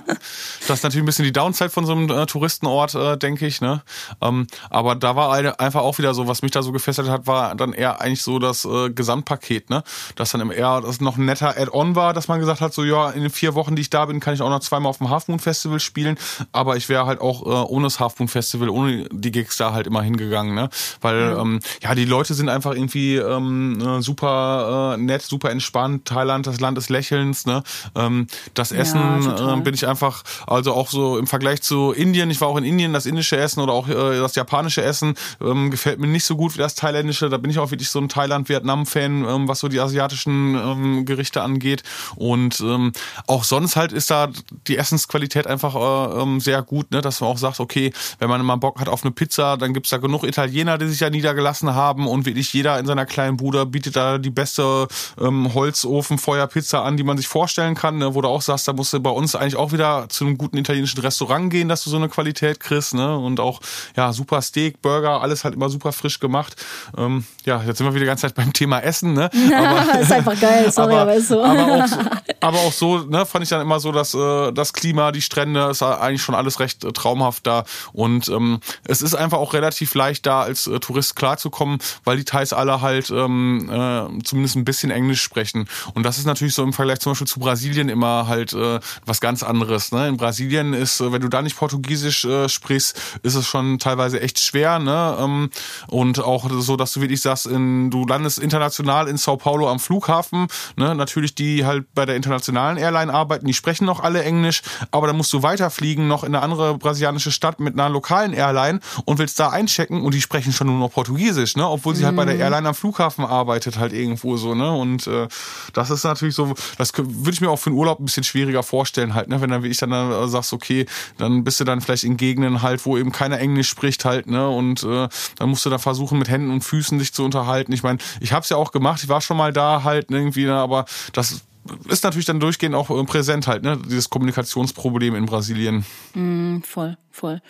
Das 0.67 0.79
ist 0.79 0.83
natürlich 0.83 1.03
ein 1.03 1.05
bisschen 1.05 1.25
die 1.25 1.31
Downside 1.31 1.69
von 1.69 1.85
so 1.85 1.93
einem 1.93 2.09
äh, 2.09 2.25
Touristenort, 2.25 2.93
äh, 2.93 3.17
denke 3.17 3.47
ich. 3.47 3.61
Ne? 3.61 3.81
Ähm, 4.21 4.45
aber 4.69 4.95
da 4.95 5.15
war 5.15 5.31
eine, 5.31 5.59
einfach 5.59 5.81
auch 5.81 5.97
wieder 5.97 6.13
so, 6.13 6.27
was 6.27 6.41
mich 6.41 6.51
da 6.51 6.61
so 6.61 6.71
gefesselt 6.71 7.09
hat, 7.09 7.27
war 7.27 7.55
dann 7.55 7.73
eher 7.73 8.01
eigentlich 8.01 8.21
so 8.21 8.37
das 8.39 8.65
äh, 8.65 8.89
Gesamtpaket. 8.89 9.69
Ne? 9.69 9.83
Dass 10.15 10.31
dann 10.31 10.51
eher 10.51 10.81
das 10.81 11.01
noch 11.01 11.17
ein 11.17 11.25
netter 11.25 11.57
Add-on 11.57 11.95
war, 11.95 12.13
dass 12.13 12.27
man 12.27 12.39
gesagt 12.39 12.61
hat, 12.61 12.73
so 12.73 12.83
ja, 12.83 13.09
in 13.09 13.21
den 13.21 13.31
vier 13.31 13.55
Wochen, 13.55 13.75
die 13.75 13.81
ich 13.81 13.89
da 13.89 14.05
bin, 14.05 14.19
kann 14.19 14.33
ich 14.33 14.41
auch 14.41 14.49
noch 14.49 14.59
zweimal 14.59 14.89
auf 14.89 14.99
dem 14.99 15.09
Half 15.09 15.27
Moon 15.27 15.39
Festival 15.39 15.79
spielen. 15.79 16.17
Aber 16.51 16.77
ich 16.77 16.89
wäre 16.89 17.05
halt 17.05 17.21
auch 17.21 17.41
äh, 17.45 17.67
ohne 17.67 17.85
das 17.85 17.99
Half 17.99 18.19
Moon 18.19 18.27
Festival, 18.27 18.69
ohne 18.69 19.07
die 19.11 19.31
Gigs 19.31 19.57
da 19.57 19.73
halt 19.73 19.87
immer 19.87 20.01
hingegangen. 20.01 20.53
Ne? 20.53 20.69
Weil 21.01 21.33
mhm. 21.33 21.39
ähm, 21.39 21.48
ja, 21.81 21.95
die 21.95 22.05
Leute 22.05 22.33
sind 22.33 22.49
einfach 22.49 22.73
irgendwie 22.73 23.15
ähm, 23.15 23.79
äh, 23.81 24.01
super 24.01 24.95
äh, 24.95 24.97
nett, 24.97 25.21
super 25.21 25.49
entspannt. 25.49 26.05
Thailand, 26.05 26.47
das 26.47 26.59
Land 26.59 26.77
des 26.77 26.89
Lächelns. 26.89 27.45
Ne? 27.45 27.63
Ähm, 27.95 28.27
das 28.53 28.71
Essen 28.71 29.21
ja, 29.23 29.57
äh, 29.57 29.61
bin 29.61 29.73
ich 29.73 29.87
einfach, 29.87 30.23
also 30.47 30.73
auch 30.73 30.89
so 30.89 31.17
im 31.17 31.27
Vergleich 31.27 31.61
zu 31.61 31.91
Indien, 31.91 32.29
ich 32.29 32.41
war 32.41 32.47
auch 32.47 32.57
in 32.57 32.63
Indien, 32.63 32.93
das 32.93 33.05
indische 33.05 33.37
Essen 33.37 33.61
oder 33.61 33.73
auch 33.73 33.87
äh, 33.87 34.19
das 34.19 34.35
japanische 34.35 34.81
Essen 34.81 35.15
ähm, 35.41 35.71
gefällt 35.71 35.99
mir 35.99 36.07
nicht 36.07 36.25
so 36.25 36.35
gut 36.35 36.55
wie 36.55 36.59
das 36.59 36.75
thailändische. 36.75 37.29
Da 37.29 37.37
bin 37.37 37.51
ich 37.51 37.59
auch 37.59 37.71
wirklich 37.71 37.89
so 37.89 37.99
ein 37.99 38.09
Thailand-Vietnam-Fan, 38.09 39.25
ähm, 39.27 39.47
was 39.47 39.59
so 39.59 39.67
die 39.67 39.79
asiatischen 39.79 40.55
ähm, 40.55 41.05
Gerichte 41.05 41.41
angeht. 41.41 41.83
Und 42.15 42.59
ähm, 42.61 42.91
auch 43.27 43.43
sonst 43.43 43.75
halt 43.75 43.91
ist 43.91 44.11
da 44.11 44.29
die 44.67 44.77
Essensqualität 44.77 45.47
einfach 45.47 45.75
äh, 45.75 46.21
ähm, 46.21 46.39
sehr 46.39 46.61
gut, 46.61 46.91
ne? 46.91 47.01
dass 47.01 47.21
man 47.21 47.29
auch 47.29 47.37
sagt, 47.37 47.59
okay, 47.59 47.91
wenn 48.19 48.29
man 48.29 48.45
mal 48.45 48.55
Bock 48.55 48.79
hat 48.79 48.89
auf 48.89 49.03
eine 49.03 49.11
Pizza, 49.11 49.57
dann 49.57 49.73
gibt's 49.73 49.89
da 49.89 49.97
genug 49.97 50.23
Italiener, 50.23 50.77
die 50.77 50.87
sich 50.87 50.99
ja 50.99 51.09
niedergelassen 51.09 51.38
haben 51.73 52.07
und 52.07 52.25
wirklich 52.25 52.53
jeder 52.53 52.79
in 52.79 52.85
seiner 52.85 53.05
kleinen 53.05 53.37
Bude 53.37 53.65
bietet 53.65 53.95
da 53.95 54.17
die 54.17 54.29
beste 54.29 54.87
ähm, 55.19 55.53
Holzofen-Feuerpizza 55.53 56.83
an, 56.83 56.97
die 56.97 57.03
man 57.03 57.17
sich 57.17 57.27
vorstellen 57.27 57.75
kann, 57.75 57.97
ne? 57.97 58.15
wo 58.15 58.21
du 58.21 58.27
auch 58.27 58.41
sagst, 58.41 58.67
da 58.67 58.73
musst 58.73 58.93
du 58.93 58.99
bei 58.99 59.09
uns 59.09 59.35
eigentlich 59.35 59.55
auch 59.55 59.71
wieder 59.71 60.07
zu 60.09 60.25
einem 60.25 60.37
guten 60.37 60.57
italienischen 60.57 60.99
Restaurant 60.99 61.51
gehen, 61.51 61.69
dass 61.69 61.83
du 61.83 61.89
so 61.89 61.97
eine 61.97 62.09
Qualität 62.09 62.59
kriegst, 62.59 62.93
ne? 62.93 63.17
Und 63.17 63.39
auch, 63.39 63.59
ja, 63.95 64.13
super 64.13 64.41
Steak, 64.41 64.81
Burger, 64.81 65.21
alles 65.21 65.43
halt 65.43 65.55
immer 65.55 65.69
super 65.69 65.91
frisch 65.91 66.19
gemacht. 66.19 66.55
Ähm, 66.97 67.25
ja, 67.45 67.61
jetzt 67.63 67.77
sind 67.77 67.87
wir 67.87 67.93
wieder 67.93 68.05
die 68.05 68.07
ganze 68.07 68.21
Zeit 68.27 68.35
beim 68.35 68.53
Thema 68.53 68.79
Essen, 68.79 69.13
ne? 69.13 69.29
Aber, 69.55 69.99
ist 69.99 70.11
einfach 70.11 70.39
geil, 70.39 70.71
sorry, 70.71 70.93
aber, 70.93 71.01
aber 71.01 71.13
ist 71.15 71.27
so. 71.27 71.43
Aber 71.43 71.83
auch, 71.83 71.89
aber 72.41 72.57
auch 72.59 72.71
so, 72.71 72.99
ne, 72.99 73.25
fand 73.25 73.43
ich 73.43 73.49
dann 73.49 73.61
immer 73.61 73.79
so, 73.79 73.91
dass 73.91 74.13
äh, 74.13 74.51
das 74.51 74.73
Klima, 74.73 75.11
die 75.11 75.21
Strände, 75.21 75.69
ist 75.69 75.83
eigentlich 75.83 76.21
schon 76.21 76.35
alles 76.35 76.59
recht 76.59 76.83
äh, 76.83 76.91
traumhaft 76.91 77.45
da. 77.47 77.63
Und 77.93 78.27
ähm, 78.29 78.59
es 78.85 79.01
ist 79.01 79.15
einfach 79.15 79.37
auch 79.37 79.53
relativ 79.53 79.93
leicht 79.95 80.25
da 80.25 80.41
als 80.41 80.67
äh, 80.67 80.79
Tourist 80.79 81.15
klarzukommen, 81.29 81.77
weil 82.03 82.17
die 82.17 82.25
Thais 82.25 82.53
alle 82.53 82.81
halt 82.81 83.09
ähm, 83.11 83.69
äh, 83.69 84.23
zumindest 84.23 84.55
ein 84.55 84.65
bisschen 84.65 84.91
Englisch 84.91 85.21
sprechen. 85.21 85.67
Und 85.93 86.03
das 86.03 86.17
ist 86.17 86.25
natürlich 86.25 86.55
so 86.55 86.63
im 86.63 86.73
Vergleich 86.73 86.99
zum 86.99 87.11
Beispiel 87.11 87.27
zu 87.27 87.39
Brasilien 87.39 87.89
immer 87.89 88.27
halt 88.27 88.53
äh, 88.53 88.79
was 89.05 89.21
ganz 89.21 89.43
anderes. 89.43 89.91
Ne? 89.91 90.07
In 90.07 90.17
Brasilien 90.17 90.73
ist, 90.73 90.99
äh, 91.01 91.11
wenn 91.11 91.21
du 91.21 91.29
da 91.29 91.41
nicht 91.41 91.57
Portugiesisch 91.57 92.25
äh, 92.25 92.49
sprichst, 92.49 92.99
ist 93.21 93.35
es 93.35 93.45
schon 93.45 93.77
teilweise 93.77 94.21
echt 94.21 94.39
schwer. 94.39 94.79
Ne? 94.79 95.17
Ähm, 95.19 95.49
und 95.87 96.19
auch 96.19 96.49
so, 96.49 96.75
dass 96.75 96.93
du 96.93 97.01
wirklich 97.01 97.21
sagst, 97.21 97.45
in, 97.45 97.91
du 97.91 98.05
landest 98.05 98.39
international 98.39 99.07
in 99.07 99.17
Sao 99.17 99.37
Paulo 99.37 99.69
am 99.69 99.79
Flughafen. 99.79 100.47
Ne? 100.77 100.95
Natürlich 100.95 101.35
die 101.35 101.65
halt 101.65 101.85
bei 101.93 102.05
der 102.05 102.15
internationalen 102.15 102.77
Airline 102.77 103.13
arbeiten, 103.13 103.45
die 103.45 103.53
sprechen 103.53 103.85
noch 103.85 103.99
alle 103.99 104.23
Englisch, 104.23 104.61
aber 104.91 105.07
dann 105.07 105.17
musst 105.17 105.31
du 105.33 105.43
weiterfliegen, 105.43 106.07
noch 106.07 106.23
in 106.23 106.33
eine 106.33 106.43
andere 106.43 106.77
brasilianische 106.77 107.31
Stadt 107.31 107.59
mit 107.59 107.73
einer 107.75 107.89
lokalen 107.89 108.33
Airline 108.33 108.79
und 109.05 109.19
willst 109.19 109.39
da 109.39 109.49
einchecken 109.49 110.01
und 110.01 110.13
die 110.13 110.21
sprechen 110.21 110.53
schon 110.53 110.67
nur 110.67 110.77
noch 110.77 110.91
Portugiesisch, 110.91 111.18
ne? 111.55 111.69
obwohl 111.69 111.95
sie 111.95 112.05
halt 112.05 112.15
bei 112.15 112.25
der 112.25 112.35
mhm. 112.35 112.41
Airline 112.41 112.69
am 112.69 112.75
Flughafen 112.75 113.25
arbeitet, 113.25 113.77
halt 113.77 113.93
irgendwo 113.93 114.37
so. 114.37 114.55
ne 114.55 114.71
Und 114.71 115.07
äh, 115.07 115.27
das 115.73 115.89
ist 115.89 116.03
natürlich 116.03 116.35
so, 116.35 116.53
das 116.77 116.91
würde 116.97 117.31
ich 117.31 117.41
mir 117.41 117.49
auch 117.49 117.59
für 117.59 117.69
den 117.69 117.77
Urlaub 117.77 117.99
ein 117.99 118.05
bisschen 118.05 118.23
schwieriger 118.23 118.63
vorstellen 118.63 119.13
halt, 119.13 119.29
ne? 119.29 119.41
wenn 119.41 119.49
dann 119.49 119.63
wie 119.63 119.67
ich 119.67 119.77
dann 119.77 119.91
äh, 119.91 120.27
sagst, 120.27 120.53
okay, 120.53 120.85
dann 121.17 121.43
bist 121.43 121.59
du 121.59 121.63
dann 121.63 121.81
vielleicht 121.81 122.03
in 122.03 122.17
Gegenden 122.17 122.61
halt, 122.61 122.85
wo 122.85 122.97
eben 122.97 123.11
keiner 123.11 123.39
Englisch 123.39 123.69
spricht 123.69 124.05
halt, 124.05 124.27
ne? 124.27 124.47
Und 124.49 124.83
äh, 124.83 125.07
dann 125.37 125.49
musst 125.49 125.65
du 125.65 125.69
da 125.69 125.77
versuchen, 125.77 126.19
mit 126.19 126.29
Händen 126.29 126.51
und 126.51 126.63
Füßen 126.63 126.99
dich 126.99 127.13
zu 127.13 127.23
unterhalten. 127.23 127.71
Ich 127.71 127.83
meine, 127.83 127.99
ich 128.19 128.33
habe 128.33 128.43
es 128.43 128.49
ja 128.49 128.57
auch 128.57 128.71
gemacht, 128.71 129.01
ich 129.03 129.09
war 129.09 129.21
schon 129.21 129.37
mal 129.37 129.53
da 129.53 129.83
halt 129.83 130.11
irgendwie, 130.11 130.45
ne? 130.45 130.55
aber 130.55 130.85
das 131.13 131.41
ist 131.87 132.03
natürlich 132.03 132.25
dann 132.25 132.39
durchgehend 132.39 132.75
auch 132.75 132.89
äh, 132.89 133.03
präsent 133.03 133.47
halt, 133.47 133.63
ne? 133.63 133.77
Dieses 133.85 134.09
Kommunikationsproblem 134.09 135.15
in 135.15 135.25
Brasilien. 135.25 135.85
Mm, 136.13 136.61
voll, 136.61 136.97
voll. 137.11 137.41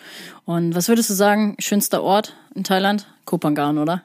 Und 0.44 0.74
was 0.74 0.88
würdest 0.88 1.10
du 1.10 1.14
sagen, 1.14 1.56
schönster 1.58 2.02
Ort 2.02 2.36
in 2.54 2.64
Thailand? 2.64 3.06
Kopangan, 3.24 3.78
oder? 3.78 4.02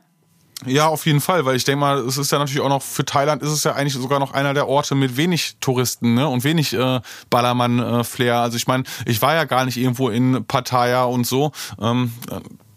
Ja, 0.66 0.88
auf 0.88 1.06
jeden 1.06 1.20
Fall, 1.20 1.46
weil 1.46 1.58
ich 1.58 1.66
denke 1.66 1.82
mal, 1.82 2.00
es 2.00 2.18
ist 2.18 2.32
ja 2.32 2.40
natürlich 2.40 2.62
auch 2.62 2.70
noch 2.70 2.82
für 2.82 3.04
Thailand 3.04 3.44
ist 3.44 3.50
es 3.50 3.64
ja 3.66 3.74
eigentlich 3.74 3.94
sogar 3.94 4.20
noch 4.20 4.34
einer 4.34 4.54
der 4.54 4.68
Orte 4.68 4.96
mit 4.96 5.18
wenig 5.18 5.58
Touristen 5.60 6.14
ne? 6.16 6.28
und 6.28 6.44
wenig 6.46 6.74
äh, 6.74 7.02
Ballermann-Flair. 7.30 8.38
also 8.38 8.56
ich 8.56 8.66
meine, 8.66 8.84
ich 9.06 9.22
war 9.22 9.36
ja 9.36 9.44
gar 9.44 9.66
nicht 9.66 9.78
irgendwo 9.78 10.10
in 10.10 10.46
Pattaya 10.46 11.04
und 11.04 11.28
so. 11.28 11.52
Ähm, 11.80 12.14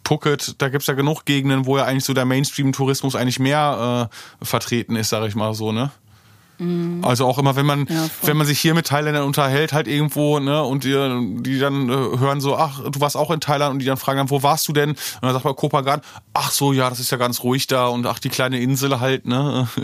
Phuket, 0.05 0.55
da 0.59 0.71
gibt's 0.71 0.87
ja 0.87 0.95
genug 0.95 1.27
Gegenden, 1.27 1.67
wo 1.67 1.77
ja 1.77 1.85
eigentlich 1.85 2.05
so 2.05 2.15
der 2.15 2.25
Mainstream-Tourismus 2.25 3.15
eigentlich 3.15 3.39
mehr 3.39 4.11
äh, 4.41 4.45
vertreten 4.45 4.97
ist, 4.97 5.11
sage 5.11 5.29
ich 5.29 5.35
mal 5.35 5.53
so, 5.53 5.71
ne? 5.71 5.91
Mhm. 6.59 7.05
Also 7.05 7.27
auch 7.27 7.39
immer, 7.39 7.57
wenn 7.57 7.67
man, 7.67 7.87
ja, 7.89 8.09
wenn 8.23 8.37
man 8.37 8.47
sich 8.47 8.61
hier 8.61 8.75
mit 8.75 8.87
Thailändern 8.87 9.25
unterhält, 9.25 9.73
halt 9.73 9.89
irgendwo, 9.89 10.39
ne, 10.39 10.63
und 10.63 10.85
die, 10.85 11.43
die 11.43 11.59
dann 11.59 11.89
äh, 11.89 12.19
hören 12.19 12.41
so, 12.41 12.57
ach, 12.57 12.83
du 12.83 13.01
warst 13.01 13.17
auch 13.17 13.31
in 13.31 13.41
Thailand 13.41 13.75
und 13.75 13.79
die 13.79 13.87
dann 13.87 13.97
fragen 13.97 14.19
dann, 14.19 14.31
wo 14.31 14.43
warst 14.43 14.69
du 14.69 14.73
denn? 14.73 14.91
Und 14.91 14.99
dann 15.23 15.33
sagt 15.33 15.45
man 15.45 15.57
Kopagan, 15.57 16.01
ach 16.35 16.51
so, 16.51 16.73
ja, 16.73 16.91
das 16.91 17.01
ist 17.01 17.11
ja 17.11 17.17
ganz 17.17 17.43
ruhig 17.43 17.67
da 17.67 17.87
und 17.87 18.07
ach, 18.07 18.19
die 18.19 18.29
kleine 18.29 18.61
Insel 18.61 19.01
halt, 19.01 19.27
ne. 19.27 19.69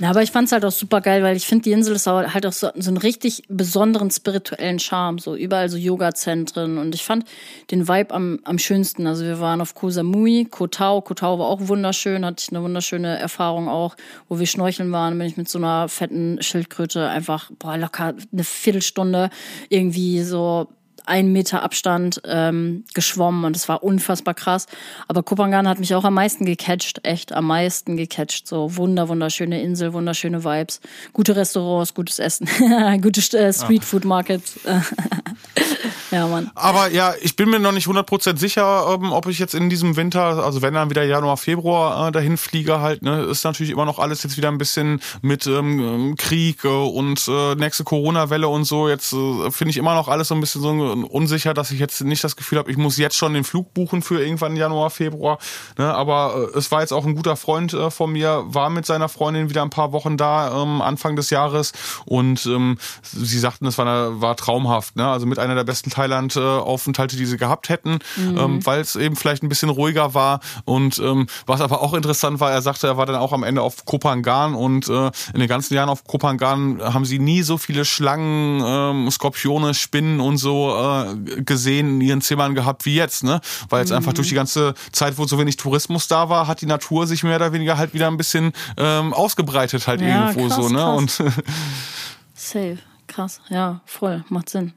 Ja, 0.00 0.10
aber 0.10 0.22
ich 0.22 0.30
fand's 0.30 0.52
halt 0.52 0.64
auch 0.64 0.72
super 0.72 1.00
geil, 1.00 1.24
weil 1.24 1.36
ich 1.36 1.46
finde, 1.46 1.64
die 1.64 1.72
Insel 1.72 1.96
ist 1.96 2.06
halt 2.06 2.46
auch 2.46 2.52
so, 2.52 2.68
so 2.76 2.90
einen 2.90 2.98
richtig 2.98 3.42
besonderen 3.48 4.10
spirituellen 4.12 4.78
Charme. 4.78 5.18
So 5.18 5.34
überall 5.34 5.68
so 5.68 5.76
Yoga-Zentren. 5.76 6.78
Und 6.78 6.94
ich 6.94 7.02
fand 7.02 7.24
den 7.72 7.88
Vibe 7.88 8.14
am, 8.14 8.38
am 8.44 8.58
schönsten. 8.58 9.08
Also 9.08 9.24
wir 9.24 9.40
waren 9.40 9.60
auf 9.60 9.74
Koh 9.74 9.90
Samui. 9.90 10.46
Koh 10.48 10.68
Tao 10.68 11.02
war 11.04 11.46
auch 11.46 11.66
wunderschön, 11.66 12.24
hatte 12.24 12.44
ich 12.46 12.50
eine 12.50 12.62
wunderschöne 12.62 13.18
Erfahrung 13.18 13.68
auch, 13.68 13.96
wo 14.28 14.38
wir 14.38 14.46
schnorcheln 14.46 14.92
waren, 14.92 15.18
bin 15.18 15.26
ich 15.26 15.36
mit 15.36 15.48
so 15.48 15.58
einer 15.58 15.88
fetten 15.88 16.40
Schildkröte 16.42 17.08
einfach, 17.08 17.50
boah, 17.58 17.76
locker 17.76 18.14
eine 18.32 18.44
Viertelstunde 18.44 19.30
irgendwie 19.68 20.22
so 20.22 20.68
einen 21.08 21.32
Meter 21.32 21.62
Abstand 21.62 22.20
ähm, 22.24 22.84
geschwommen 22.94 23.44
und 23.44 23.56
es 23.56 23.68
war 23.68 23.82
unfassbar 23.82 24.34
krass. 24.34 24.66
Aber 25.08 25.22
Kopangan 25.22 25.68
hat 25.68 25.78
mich 25.80 25.94
auch 25.94 26.04
am 26.04 26.14
meisten 26.14 26.44
gecatcht, 26.44 27.00
echt 27.04 27.32
am 27.32 27.46
meisten 27.46 27.96
gecatcht. 27.96 28.46
So 28.46 28.76
wunder, 28.76 29.08
wunderschöne 29.08 29.62
Insel, 29.62 29.92
wunderschöne 29.92 30.44
Vibes, 30.44 30.80
gute 31.12 31.36
Restaurants, 31.36 31.94
gutes 31.94 32.18
Essen, 32.18 32.48
gute 33.02 33.38
äh, 33.38 33.52
Streetfood 33.52 34.04
Markets. 34.04 34.60
ja, 36.10 36.26
Mann. 36.26 36.50
Aber 36.54 36.90
ja, 36.90 37.14
ich 37.20 37.36
bin 37.36 37.50
mir 37.50 37.58
noch 37.58 37.72
nicht 37.72 37.86
100% 37.86 38.38
sicher, 38.38 38.86
ähm, 38.94 39.12
ob 39.12 39.26
ich 39.26 39.38
jetzt 39.38 39.54
in 39.54 39.68
diesem 39.68 39.96
Winter, 39.96 40.44
also 40.44 40.62
wenn 40.62 40.74
dann 40.74 40.90
wieder 40.90 41.04
Januar, 41.04 41.36
Februar 41.36 42.08
äh, 42.08 42.12
dahin 42.12 42.36
fliege 42.36 42.80
halt, 42.80 43.02
ne, 43.02 43.22
ist 43.22 43.44
natürlich 43.44 43.72
immer 43.72 43.84
noch 43.84 43.98
alles 43.98 44.22
jetzt 44.22 44.36
wieder 44.36 44.48
ein 44.48 44.58
bisschen 44.58 45.00
mit 45.22 45.46
ähm, 45.46 46.14
Krieg 46.16 46.64
äh, 46.64 46.68
und 46.68 47.28
äh, 47.28 47.54
nächste 47.56 47.84
Corona-Welle 47.84 48.48
und 48.48 48.64
so. 48.64 48.88
Jetzt 48.88 49.12
äh, 49.12 49.50
finde 49.50 49.70
ich 49.70 49.76
immer 49.76 49.94
noch 49.94 50.08
alles 50.08 50.28
so 50.28 50.34
ein 50.34 50.40
bisschen 50.40 50.62
so 50.62 50.70
unsicher, 50.70 51.54
dass 51.54 51.70
ich 51.70 51.78
jetzt 51.78 52.00
nicht 52.02 52.24
das 52.24 52.36
Gefühl 52.36 52.58
habe, 52.58 52.70
ich 52.70 52.76
muss 52.76 52.96
jetzt 52.96 53.16
schon 53.16 53.34
den 53.34 53.44
Flug 53.44 53.74
buchen 53.74 54.02
für 54.02 54.22
irgendwann 54.22 54.56
Januar, 54.56 54.90
Februar. 54.90 55.38
Ne, 55.76 55.92
aber 55.94 56.48
äh, 56.54 56.58
es 56.58 56.70
war 56.70 56.80
jetzt 56.80 56.92
auch 56.92 57.04
ein 57.04 57.14
guter 57.14 57.36
Freund 57.36 57.74
äh, 57.74 57.90
von 57.90 58.12
mir, 58.12 58.44
war 58.46 58.70
mit 58.70 58.86
seiner 58.86 59.08
Freundin 59.08 59.50
wieder 59.50 59.62
ein 59.62 59.70
paar 59.70 59.92
Wochen 59.92 60.16
da, 60.16 60.62
ähm, 60.62 60.80
Anfang 60.80 61.16
des 61.16 61.30
Jahres 61.30 61.72
und 62.06 62.46
ähm, 62.46 62.78
sie 63.02 63.38
sagten, 63.38 63.66
es 63.66 63.78
war, 63.78 64.20
war 64.20 64.36
traumhaft. 64.36 64.96
Ne? 64.96 65.06
Also 65.06 65.26
mit 65.26 65.38
einer 65.38 65.54
der 65.54 65.64
besten 65.64 65.90
Thailand-Aufenthalte, 65.98 67.16
die 67.16 67.26
sie 67.26 67.36
gehabt 67.36 67.68
hätten, 67.68 67.98
mhm. 68.16 68.38
ähm, 68.38 68.66
weil 68.66 68.80
es 68.80 68.94
eben 68.94 69.16
vielleicht 69.16 69.42
ein 69.42 69.48
bisschen 69.48 69.68
ruhiger 69.68 70.14
war. 70.14 70.40
Und 70.64 70.98
ähm, 70.98 71.26
was 71.46 71.60
aber 71.60 71.82
auch 71.82 71.94
interessant 71.94 72.38
war, 72.38 72.52
er 72.52 72.62
sagte, 72.62 72.86
er 72.86 72.96
war 72.96 73.06
dann 73.06 73.16
auch 73.16 73.32
am 73.32 73.42
Ende 73.42 73.62
auf 73.62 73.84
Kopangan 73.84 74.54
und 74.54 74.88
äh, 74.88 75.10
in 75.34 75.40
den 75.40 75.48
ganzen 75.48 75.74
Jahren 75.74 75.88
auf 75.88 76.04
Kopangan 76.04 76.80
haben 76.82 77.04
sie 77.04 77.18
nie 77.18 77.42
so 77.42 77.58
viele 77.58 77.84
Schlangen, 77.84 78.62
ähm, 78.64 79.10
Skorpione, 79.10 79.74
Spinnen 79.74 80.20
und 80.20 80.36
so 80.38 80.76
äh, 80.76 81.42
gesehen 81.42 81.96
in 81.96 82.00
ihren 82.00 82.20
Zimmern 82.20 82.54
gehabt 82.54 82.86
wie 82.86 82.94
jetzt, 82.94 83.24
ne? 83.24 83.40
Weil 83.68 83.80
jetzt 83.80 83.90
mhm. 83.90 83.96
einfach 83.96 84.12
durch 84.12 84.28
die 84.28 84.34
ganze 84.34 84.74
Zeit, 84.92 85.18
wo 85.18 85.26
so 85.26 85.38
wenig 85.38 85.56
Tourismus 85.56 86.06
da 86.06 86.28
war, 86.28 86.46
hat 86.46 86.60
die 86.60 86.66
Natur 86.66 87.06
sich 87.06 87.24
mehr 87.24 87.36
oder 87.36 87.52
weniger 87.52 87.76
halt 87.76 87.92
wieder 87.92 88.06
ein 88.06 88.16
bisschen 88.16 88.52
ähm, 88.76 89.12
ausgebreitet 89.12 89.86
halt 89.88 90.00
ja, 90.00 90.30
irgendwo 90.30 90.46
krass, 90.46 90.56
so, 90.56 90.68
ne? 90.68 90.78
Krass. 90.78 91.20
Und 91.20 91.32
Safe. 92.34 92.78
Krass, 93.08 93.40
ja, 93.48 93.80
voll, 93.86 94.22
macht 94.28 94.50
Sinn. 94.50 94.74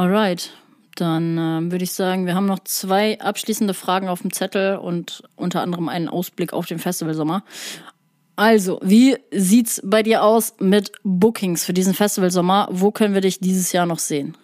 Alright, 0.00 0.50
dann 0.96 1.36
äh, 1.36 1.70
würde 1.70 1.84
ich 1.84 1.92
sagen, 1.92 2.24
wir 2.24 2.34
haben 2.34 2.46
noch 2.46 2.60
zwei 2.60 3.20
abschließende 3.20 3.74
Fragen 3.74 4.08
auf 4.08 4.22
dem 4.22 4.32
Zettel 4.32 4.78
und 4.78 5.22
unter 5.36 5.60
anderem 5.60 5.90
einen 5.90 6.08
Ausblick 6.08 6.54
auf 6.54 6.64
den 6.64 6.78
Festivalsommer. 6.78 7.44
Also, 8.34 8.80
wie 8.82 9.18
sieht's 9.30 9.82
bei 9.84 10.02
dir 10.02 10.24
aus 10.24 10.54
mit 10.58 10.92
Bookings 11.02 11.66
für 11.66 11.74
diesen 11.74 11.92
Festivalsommer? 11.92 12.68
Wo 12.70 12.92
können 12.92 13.12
wir 13.12 13.20
dich 13.20 13.40
dieses 13.40 13.72
Jahr 13.72 13.84
noch 13.84 13.98
sehen? 13.98 14.38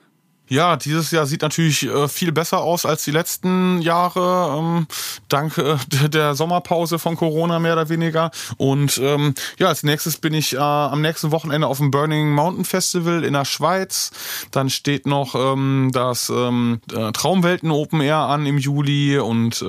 Ja, 0.49 0.77
dieses 0.77 1.11
Jahr 1.11 1.27
sieht 1.27 1.43
natürlich 1.43 1.83
äh, 1.87 2.07
viel 2.07 2.31
besser 2.31 2.61
aus 2.61 2.87
als 2.87 3.03
die 3.03 3.11
letzten 3.11 3.83
Jahre, 3.83 4.57
ähm, 4.57 4.87
dank 5.29 5.59
äh, 5.59 5.77
der 6.09 6.37
Sommerpause 6.37 7.01
von 7.01 7.17
Corona 7.17 7.59
mehr 7.59 7.73
oder 7.73 7.89
weniger. 7.89 8.31
Und 8.57 8.99
ähm, 8.99 9.35
ja, 9.59 9.67
als 9.67 9.83
nächstes 9.83 10.19
bin 10.19 10.35
ich 10.35 10.55
äh, 10.55 10.59
am 10.59 11.03
nächsten 11.03 11.33
Wochenende 11.33 11.67
auf 11.67 11.79
dem 11.79 11.91
Burning 11.91 12.31
Mountain 12.31 12.65
Festival 12.65 13.25
in 13.25 13.33
der 13.33 13.45
Schweiz. 13.45 14.13
Dann 14.53 14.71
steht 14.71 15.07
noch 15.07 15.35
ähm, 15.35 15.91
das 15.93 16.27
Traumwelten 16.27 17.71
Open 17.71 18.01
Air 18.01 18.19
an 18.19 18.47
im 18.47 18.59
Juli 18.59 19.19
und 19.19 19.65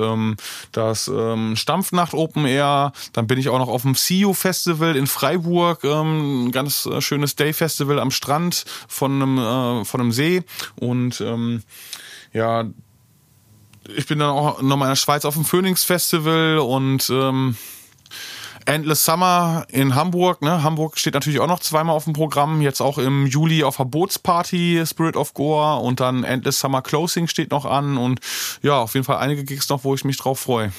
das 0.71 1.11
Stampfnacht 1.53 2.13
Open 2.13 2.45
Air. 2.45 2.91
Dann 3.13 3.27
bin 3.27 3.39
ich 3.39 3.49
auch 3.49 3.59
noch 3.59 3.69
auf 3.69 3.83
dem 3.83 3.95
CU 3.95 4.33
Festival 4.33 4.95
in 4.95 5.07
Freiburg, 5.07 5.83
ein 5.83 6.51
ganz 6.51 6.89
schönes 6.99 7.35
Day 7.35 7.53
Festival 7.53 7.99
am 7.99 8.11
Strand 8.11 8.65
von 8.87 9.21
einem, 9.21 9.85
von 9.85 10.01
einem 10.01 10.11
See. 10.11 10.43
Und 10.75 11.21
ähm, 11.21 11.63
ja, 12.33 12.65
ich 13.95 14.07
bin 14.07 14.19
dann 14.19 14.29
auch 14.29 14.61
nochmal 14.61 14.87
in 14.87 14.91
der 14.91 14.95
Schweiz 14.95 15.25
auf 15.25 15.35
dem 15.35 15.45
Phoenix 15.45 15.83
Festival 15.83 16.59
und 16.59 17.09
ähm, 17.09 17.55
Endless 18.65 19.05
Summer 19.05 19.65
in 19.69 19.95
Hamburg. 19.95 20.41
Ne? 20.41 20.61
Hamburg 20.61 20.99
steht 20.99 21.13
natürlich 21.13 21.39
auch 21.39 21.47
noch 21.47 21.61
zweimal 21.61 21.95
auf 21.95 22.03
dem 22.03 22.13
Programm. 22.13 22.61
Jetzt 22.61 22.81
auch 22.81 22.97
im 22.97 23.25
Juli 23.25 23.63
auf 23.63 23.75
Verbotsparty 23.75 24.83
Spirit 24.85 25.15
of 25.15 25.33
Goa 25.33 25.77
und 25.77 26.01
dann 26.01 26.25
Endless 26.25 26.59
Summer 26.59 26.81
Closing 26.81 27.27
steht 27.27 27.51
noch 27.51 27.65
an. 27.65 27.97
Und 27.97 28.19
ja, 28.61 28.79
auf 28.79 28.93
jeden 28.93 29.05
Fall 29.05 29.17
einige 29.17 29.45
Gigs 29.45 29.69
noch, 29.69 29.85
wo 29.85 29.95
ich 29.95 30.03
mich 30.03 30.17
drauf 30.17 30.39
freue. 30.41 30.73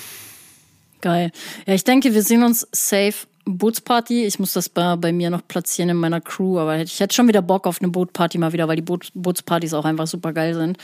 Geil. 1.00 1.32
Ja, 1.66 1.74
ich 1.74 1.84
denke, 1.84 2.12
wir 2.12 2.22
sehen 2.22 2.42
uns 2.42 2.66
safe 2.72 3.26
Bootsparty. 3.56 4.24
Ich 4.24 4.38
muss 4.38 4.52
das 4.52 4.68
bei, 4.68 4.96
bei 4.96 5.12
mir 5.12 5.30
noch 5.30 5.46
platzieren 5.46 5.88
in 5.88 5.96
meiner 5.96 6.20
Crew, 6.20 6.58
aber 6.58 6.78
ich 6.78 7.00
hätte 7.00 7.14
schon 7.14 7.28
wieder 7.28 7.40
Bock 7.40 7.66
auf 7.66 7.80
eine 7.80 7.90
Bootparty 7.90 8.38
mal 8.38 8.52
wieder, 8.52 8.68
weil 8.68 8.76
die 8.76 8.82
Boot, 8.82 9.10
Bootspartys 9.14 9.72
auch 9.74 9.84
einfach 9.84 10.06
super 10.06 10.32
geil 10.32 10.54
sind. 10.54 10.78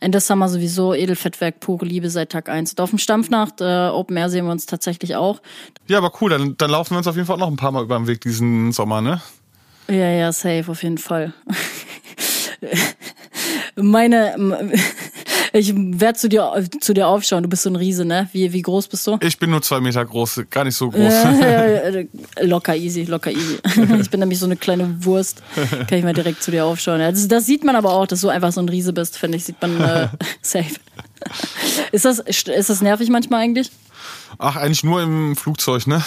Ende 0.00 0.20
Summer 0.20 0.48
sowieso, 0.48 0.94
Edelfettwerk, 0.94 1.60
pure 1.60 1.84
Liebe 1.84 2.08
seit 2.10 2.30
Tag 2.30 2.48
1. 2.48 2.72
Und 2.72 2.80
auf 2.80 2.90
dem 2.90 2.98
Stampfnacht, 2.98 3.60
äh, 3.60 3.88
Open 3.88 4.16
Air 4.16 4.30
sehen 4.30 4.46
wir 4.46 4.52
uns 4.52 4.66
tatsächlich 4.66 5.16
auch. 5.16 5.40
Ja, 5.86 5.98
aber 5.98 6.12
cool, 6.20 6.30
dann, 6.30 6.56
dann 6.56 6.70
laufen 6.70 6.92
wir 6.92 6.98
uns 6.98 7.06
auf 7.06 7.16
jeden 7.16 7.26
Fall 7.26 7.38
noch 7.38 7.48
ein 7.48 7.56
paar 7.56 7.72
Mal 7.72 7.84
über 7.84 7.96
den 7.96 8.06
Weg 8.06 8.20
diesen 8.20 8.72
Sommer, 8.72 9.00
ne? 9.00 9.20
Ja, 9.88 10.10
ja, 10.10 10.32
safe, 10.32 10.64
auf 10.68 10.82
jeden 10.82 10.98
Fall. 10.98 11.32
Meine, 13.76 14.34
ich 15.58 15.72
werde 15.74 16.18
zu 16.18 16.28
dir, 16.28 16.52
zu 16.80 16.94
dir 16.94 17.08
aufschauen. 17.08 17.42
Du 17.42 17.48
bist 17.48 17.62
so 17.62 17.70
ein 17.70 17.76
Riese, 17.76 18.04
ne? 18.04 18.28
Wie, 18.32 18.52
wie 18.52 18.62
groß 18.62 18.88
bist 18.88 19.06
du? 19.06 19.18
Ich 19.20 19.38
bin 19.38 19.50
nur 19.50 19.62
zwei 19.62 19.80
Meter 19.80 20.04
groß, 20.04 20.42
gar 20.50 20.64
nicht 20.64 20.76
so 20.76 20.90
groß. 20.92 21.12
locker 22.40 22.76
easy, 22.76 23.04
locker 23.04 23.30
easy. 23.30 23.58
Ich 24.00 24.10
bin 24.10 24.20
nämlich 24.20 24.38
so 24.38 24.46
eine 24.46 24.56
kleine 24.56 25.04
Wurst. 25.04 25.42
Kann 25.88 25.98
ich 25.98 26.04
mal 26.04 26.12
direkt 26.12 26.42
zu 26.42 26.50
dir 26.50 26.64
aufschauen. 26.64 27.00
Das, 27.00 27.26
das 27.28 27.46
sieht 27.46 27.64
man 27.64 27.76
aber 27.76 27.92
auch, 27.92 28.06
dass 28.06 28.20
du 28.20 28.28
einfach 28.28 28.52
so 28.52 28.60
ein 28.60 28.68
Riese 28.68 28.92
bist, 28.92 29.16
finde 29.16 29.38
ich. 29.38 29.44
Sieht 29.44 29.60
man 29.60 29.80
äh, 29.80 30.08
safe. 30.42 30.74
Ist 31.92 32.04
das, 32.04 32.18
ist 32.18 32.70
das 32.70 32.82
nervig 32.82 33.08
manchmal 33.08 33.40
eigentlich? 33.42 33.70
Ach, 34.38 34.56
eigentlich 34.56 34.84
nur 34.84 35.02
im 35.02 35.36
Flugzeug, 35.36 35.86
ne? 35.86 36.02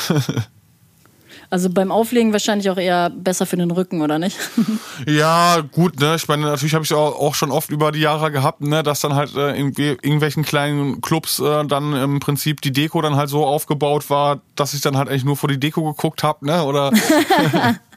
Also 1.51 1.69
beim 1.71 1.91
Auflegen 1.91 2.31
wahrscheinlich 2.31 2.69
auch 2.69 2.77
eher 2.77 3.09
besser 3.09 3.47
für 3.47 3.57
den 3.57 3.71
Rücken, 3.71 4.01
oder 4.01 4.19
nicht? 4.19 4.37
ja, 5.07 5.61
gut, 5.71 5.99
ne? 5.99 6.15
Ich 6.15 6.27
meine, 6.27 6.43
natürlich 6.43 6.75
habe 6.75 6.85
ich 6.85 6.93
auch, 6.93 7.19
auch 7.19 7.33
schon 7.33 7.49
oft 7.49 7.71
über 7.71 7.91
die 7.91 8.01
Jahre 8.01 8.31
gehabt, 8.31 8.61
ne, 8.61 8.83
dass 8.83 8.99
dann 8.99 9.15
halt 9.15 9.35
äh, 9.35 9.55
in 9.55 9.73
irgendwelchen 9.75 10.43
kleinen 10.43 11.01
Clubs 11.01 11.39
äh, 11.39 11.65
dann 11.65 11.93
im 11.93 12.19
Prinzip 12.19 12.61
die 12.61 12.71
Deko 12.71 13.01
dann 13.01 13.15
halt 13.15 13.29
so 13.29 13.45
aufgebaut 13.45 14.11
war, 14.11 14.41
dass 14.55 14.75
ich 14.75 14.81
dann 14.81 14.95
halt 14.95 15.09
eigentlich 15.09 15.25
nur 15.25 15.37
vor 15.37 15.49
die 15.49 15.59
Deko 15.59 15.83
geguckt 15.91 16.21
habe, 16.21 16.45
ne? 16.45 16.63
Oder 16.63 16.91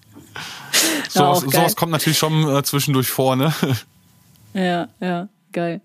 sowas, 1.10 1.40
sowas 1.40 1.76
kommt 1.76 1.92
natürlich 1.92 2.18
schon 2.18 2.48
äh, 2.48 2.62
zwischendurch 2.62 3.08
vor, 3.08 3.36
ne? 3.36 3.52
ja, 4.54 4.88
ja, 4.98 5.28
geil. 5.52 5.82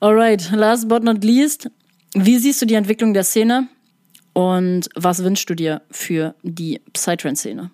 Alright, 0.00 0.50
last 0.50 0.88
but 0.88 1.04
not 1.04 1.22
least, 1.22 1.70
wie 2.14 2.38
siehst 2.38 2.60
du 2.60 2.66
die 2.66 2.74
Entwicklung 2.74 3.14
der 3.14 3.22
Szene? 3.22 3.68
Und 4.38 4.88
was 4.94 5.24
wünschst 5.24 5.50
du 5.50 5.56
dir 5.56 5.82
für 5.90 6.36
die 6.44 6.80
Psytrance-Szene? 6.92 7.72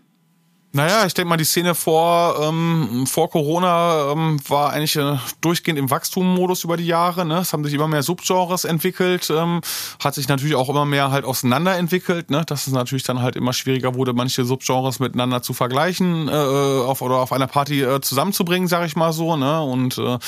Naja, 0.72 1.04
ich 1.04 1.12
denke 1.12 1.28
mal, 1.28 1.36
die 1.36 1.44
Szene 1.44 1.74
vor, 1.74 2.36
ähm, 2.40 3.06
vor 3.06 3.28
Corona 3.28 4.10
ähm, 4.10 4.40
war 4.48 4.72
eigentlich 4.72 4.96
äh, 4.96 5.18
durchgehend 5.42 5.78
im 5.78 5.90
Wachstummodus 5.90 6.64
über 6.64 6.78
die 6.78 6.86
Jahre. 6.86 7.26
Ne? 7.26 7.36
Es 7.40 7.52
haben 7.52 7.64
sich 7.64 7.74
immer 7.74 7.86
mehr 7.86 8.02
Subgenres 8.02 8.64
entwickelt, 8.64 9.28
ähm, 9.30 9.60
hat 10.02 10.14
sich 10.14 10.26
natürlich 10.26 10.54
auch 10.54 10.70
immer 10.70 10.86
mehr 10.86 11.10
halt 11.10 11.26
auseinanderentwickelt, 11.26 12.30
ne? 12.30 12.44
dass 12.46 12.66
es 12.66 12.72
natürlich 12.72 13.04
dann 13.04 13.20
halt 13.20 13.36
immer 13.36 13.52
schwieriger 13.52 13.94
wurde, 13.94 14.14
manche 14.14 14.46
Subgenres 14.46 15.00
miteinander 15.00 15.42
zu 15.42 15.52
vergleichen 15.52 16.28
äh, 16.28 16.32
auf, 16.32 17.02
oder 17.02 17.16
auf 17.16 17.32
einer 17.34 17.46
Party 17.46 17.82
äh, 17.82 18.00
zusammenzubringen, 18.00 18.68
sage 18.68 18.86
ich 18.86 18.96
mal 18.96 19.12
so. 19.12 19.36
Ne? 19.36 19.62
Und 19.62 19.98
äh, 19.98 20.18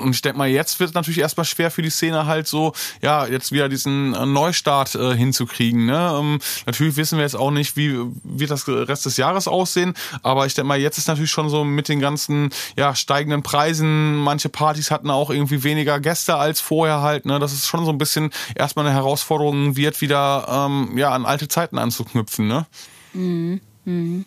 und 0.00 0.10
ich 0.10 0.22
denke 0.22 0.38
mal, 0.38 0.48
jetzt 0.48 0.80
wird 0.80 0.90
es 0.90 0.94
natürlich 0.94 1.20
erstmal 1.20 1.44
schwer 1.44 1.70
für 1.70 1.82
die 1.82 1.90
Szene 1.90 2.26
halt 2.26 2.46
so, 2.46 2.72
ja, 3.00 3.26
jetzt 3.26 3.52
wieder 3.52 3.68
diesen 3.68 4.14
äh, 4.14 4.26
Neustart 4.26 4.94
äh, 4.94 5.16
hinzukriegen. 5.16 5.86
Ne? 5.86 6.16
Ähm, 6.18 6.38
natürlich 6.66 6.96
wissen 6.96 7.18
wir 7.18 7.24
jetzt 7.24 7.36
auch 7.36 7.50
nicht, 7.50 7.76
wie 7.76 7.96
wird 8.24 8.50
das 8.50 8.66
Rest 8.66 9.06
des 9.06 9.16
Jahres 9.16 9.46
aussehen, 9.46 9.94
aber 10.22 10.46
ich 10.46 10.54
denke 10.54 10.68
mal, 10.68 10.78
jetzt 10.78 10.98
ist 10.98 11.08
natürlich 11.08 11.30
schon 11.30 11.48
so 11.48 11.64
mit 11.64 11.88
den 11.88 12.00
ganzen 12.00 12.50
ja, 12.76 12.94
steigenden 12.94 13.42
Preisen, 13.42 14.16
manche 14.16 14.48
Partys 14.48 14.90
hatten 14.90 15.10
auch 15.10 15.30
irgendwie 15.30 15.62
weniger 15.62 16.00
Gäste 16.00 16.36
als 16.36 16.60
vorher 16.60 17.00
halt, 17.00 17.24
ne? 17.26 17.38
dass 17.38 17.52
es 17.52 17.66
schon 17.66 17.84
so 17.84 17.90
ein 17.90 17.98
bisschen 17.98 18.30
erstmal 18.54 18.86
eine 18.86 18.94
Herausforderung 18.94 19.76
wird, 19.76 20.00
wieder 20.00 20.46
ähm, 20.48 20.98
ja, 20.98 21.10
an 21.10 21.24
alte 21.24 21.48
Zeiten 21.48 21.78
anzuknüpfen. 21.78 22.48
Ne? 22.48 22.66
Mhm. 23.12 23.60
Mhm. 23.84 24.24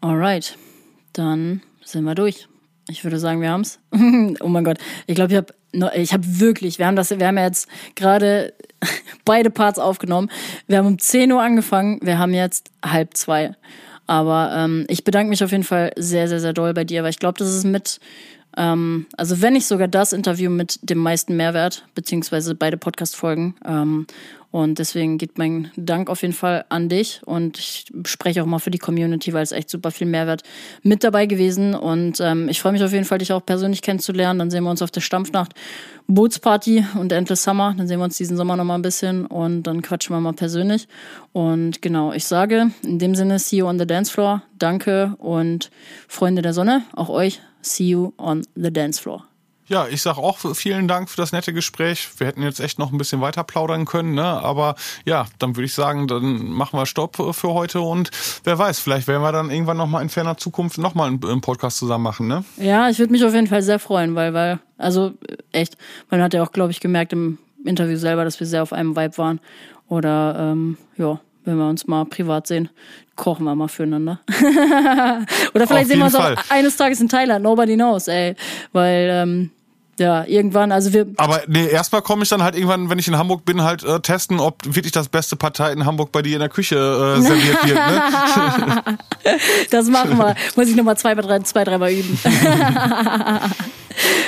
Alright, 0.00 0.56
dann 1.12 1.62
sind 1.84 2.04
wir 2.04 2.14
durch. 2.14 2.49
Ich 2.90 3.04
würde 3.04 3.18
sagen, 3.18 3.40
wir 3.40 3.50
haben's. 3.50 3.78
oh 4.40 4.48
mein 4.48 4.64
Gott. 4.64 4.78
Ich 5.06 5.14
glaube, 5.14 5.32
ich 5.32 5.36
habe 5.36 5.54
ich 5.94 6.12
habe 6.12 6.24
wirklich, 6.40 6.78
wir 6.78 6.86
haben 6.86 6.96
das, 6.96 7.10
wir 7.10 7.26
haben 7.26 7.38
ja 7.38 7.44
jetzt 7.44 7.68
gerade 7.94 8.52
beide 9.24 9.50
Parts 9.50 9.78
aufgenommen. 9.78 10.28
Wir 10.66 10.78
haben 10.78 10.86
um 10.86 10.98
10 10.98 11.30
Uhr 11.30 11.40
angefangen, 11.40 12.00
wir 12.02 12.18
haben 12.18 12.34
jetzt 12.34 12.70
halb 12.84 13.16
zwei. 13.16 13.52
Aber 14.06 14.52
ähm, 14.56 14.86
ich 14.88 15.04
bedanke 15.04 15.30
mich 15.30 15.44
auf 15.44 15.52
jeden 15.52 15.62
Fall 15.62 15.92
sehr, 15.96 16.26
sehr, 16.26 16.40
sehr 16.40 16.52
doll 16.52 16.74
bei 16.74 16.82
dir, 16.82 17.04
weil 17.04 17.10
ich 17.10 17.20
glaube, 17.20 17.38
das 17.38 17.54
ist 17.54 17.64
mit 17.64 18.00
ähm, 18.56 19.06
also 19.16 19.40
wenn 19.42 19.52
nicht 19.52 19.66
sogar 19.66 19.88
das 19.88 20.12
Interview 20.12 20.50
mit 20.50 20.78
dem 20.82 20.98
meisten 20.98 21.36
Mehrwert, 21.36 21.86
beziehungsweise 21.94 22.54
beide 22.54 22.76
Podcast-Folgen. 22.76 23.54
Ähm, 23.64 24.06
und 24.52 24.80
deswegen 24.80 25.16
geht 25.16 25.38
mein 25.38 25.70
Dank 25.76 26.10
auf 26.10 26.22
jeden 26.22 26.34
Fall 26.34 26.64
an 26.70 26.88
dich. 26.88 27.20
Und 27.24 27.56
ich 27.56 27.84
spreche 28.04 28.42
auch 28.42 28.46
mal 28.46 28.58
für 28.58 28.72
die 28.72 28.78
Community, 28.78 29.32
weil 29.32 29.44
es 29.44 29.52
echt 29.52 29.70
super 29.70 29.92
viel 29.92 30.08
Mehrwert 30.08 30.42
mit 30.82 31.04
dabei 31.04 31.26
gewesen. 31.26 31.74
Und 31.74 32.18
ähm, 32.20 32.48
ich 32.48 32.60
freue 32.60 32.72
mich 32.72 32.82
auf 32.82 32.92
jeden 32.92 33.04
Fall, 33.04 33.18
dich 33.18 33.32
auch 33.32 33.46
persönlich 33.46 33.80
kennenzulernen. 33.80 34.40
Dann 34.40 34.50
sehen 34.50 34.64
wir 34.64 34.70
uns 34.70 34.82
auf 34.82 34.90
der 34.90 35.02
Stampfnacht 35.02 35.54
Bootsparty 36.08 36.84
und 36.98 37.12
Endless 37.12 37.44
Summer. 37.44 37.74
Dann 37.76 37.86
sehen 37.86 38.00
wir 38.00 38.04
uns 38.04 38.16
diesen 38.16 38.36
Sommer 38.36 38.56
noch 38.56 38.64
mal 38.64 38.74
ein 38.74 38.82
bisschen 38.82 39.24
und 39.26 39.62
dann 39.62 39.82
quatschen 39.82 40.16
wir 40.16 40.20
mal 40.20 40.32
persönlich. 40.32 40.88
Und 41.32 41.80
genau, 41.80 42.12
ich 42.12 42.24
sage 42.24 42.72
in 42.82 42.98
dem 42.98 43.14
Sinne, 43.14 43.38
see 43.38 43.58
you 43.58 43.66
on 43.66 43.78
the 43.78 43.86
dance 43.86 44.10
floor. 44.10 44.42
Danke 44.58 45.14
und 45.18 45.70
Freunde 46.08 46.42
der 46.42 46.54
Sonne, 46.54 46.82
auch 46.96 47.08
euch, 47.08 47.40
see 47.62 47.88
you 47.88 48.12
on 48.18 48.46
the 48.54 48.72
dance 48.72 49.00
floor. 49.00 49.24
Ja, 49.70 49.86
ich 49.86 50.02
sag 50.02 50.18
auch 50.18 50.38
vielen 50.54 50.88
Dank 50.88 51.08
für 51.08 51.16
das 51.16 51.30
nette 51.30 51.52
Gespräch. 51.52 52.08
Wir 52.18 52.26
hätten 52.26 52.42
jetzt 52.42 52.58
echt 52.58 52.80
noch 52.80 52.90
ein 52.90 52.98
bisschen 52.98 53.20
weiter 53.20 53.44
plaudern 53.44 53.84
können, 53.84 54.14
ne? 54.14 54.24
Aber 54.24 54.74
ja, 55.04 55.26
dann 55.38 55.54
würde 55.54 55.66
ich 55.66 55.74
sagen, 55.74 56.08
dann 56.08 56.48
machen 56.48 56.76
wir 56.76 56.86
Stopp 56.86 57.14
für 57.16 57.54
heute 57.54 57.80
und 57.80 58.10
wer 58.42 58.58
weiß, 58.58 58.80
vielleicht 58.80 59.06
werden 59.06 59.22
wir 59.22 59.30
dann 59.30 59.48
irgendwann 59.48 59.76
noch 59.76 59.86
mal 59.86 60.02
in 60.02 60.08
ferner 60.08 60.36
Zukunft 60.36 60.78
noch 60.78 60.96
mal 60.96 61.06
einen 61.06 61.40
Podcast 61.40 61.78
zusammen 61.78 62.02
machen, 62.02 62.26
ne? 62.26 62.44
Ja, 62.56 62.90
ich 62.90 62.98
würde 62.98 63.12
mich 63.12 63.24
auf 63.24 63.32
jeden 63.32 63.46
Fall 63.46 63.62
sehr 63.62 63.78
freuen, 63.78 64.16
weil, 64.16 64.34
weil, 64.34 64.58
also 64.76 65.12
echt, 65.52 65.76
man 66.10 66.20
hat 66.20 66.34
ja 66.34 66.42
auch, 66.42 66.50
glaube 66.50 66.72
ich, 66.72 66.80
gemerkt 66.80 67.12
im 67.12 67.38
Interview 67.64 67.96
selber, 67.96 68.24
dass 68.24 68.40
wir 68.40 68.48
sehr 68.48 68.64
auf 68.64 68.72
einem 68.72 68.96
Vibe 68.96 69.18
waren. 69.18 69.38
Oder 69.86 70.36
ähm, 70.36 70.78
ja, 70.96 71.20
wenn 71.44 71.58
wir 71.58 71.68
uns 71.68 71.86
mal 71.86 72.06
privat 72.06 72.48
sehen, 72.48 72.70
kochen 73.20 73.44
wir 73.44 73.54
mal 73.54 73.68
füreinander. 73.68 74.20
Oder 75.54 75.66
vielleicht 75.66 75.88
sehen 75.88 75.98
wir 75.98 76.06
uns 76.06 76.16
Fall. 76.16 76.36
auch 76.36 76.50
eines 76.50 76.76
Tages 76.76 77.00
in 77.00 77.08
Thailand, 77.08 77.44
nobody 77.44 77.74
knows, 77.74 78.08
ey. 78.08 78.34
Weil 78.72 79.08
ähm, 79.12 79.50
ja, 79.98 80.24
irgendwann, 80.24 80.72
also 80.72 80.94
wir. 80.94 81.06
Aber 81.18 81.42
nee, 81.46 81.68
erstmal 81.68 82.00
komme 82.00 82.22
ich 82.22 82.30
dann 82.30 82.42
halt 82.42 82.54
irgendwann, 82.54 82.88
wenn 82.88 82.98
ich 82.98 83.06
in 83.06 83.18
Hamburg 83.18 83.44
bin, 83.44 83.62
halt 83.62 83.84
äh, 83.84 84.00
testen, 84.00 84.40
ob 84.40 84.64
wirklich 84.64 84.92
das 84.92 85.10
beste 85.10 85.36
Partei 85.36 85.70
in 85.72 85.84
Hamburg 85.84 86.12
bei 86.12 86.22
dir 86.22 86.32
in 86.32 86.40
der 86.40 86.48
Küche 86.48 86.76
äh, 86.76 87.20
serviert 87.20 87.62
wird. 87.66 87.76
Ne? 87.76 88.98
das 89.70 89.88
machen 89.88 90.16
wir. 90.16 90.34
Muss 90.56 90.68
ich 90.68 90.76
nochmal 90.76 90.96
zwei, 90.96 91.14
drei, 91.14 91.40
zwei, 91.40 91.64
dreimal 91.64 91.92
üben. 91.92 92.18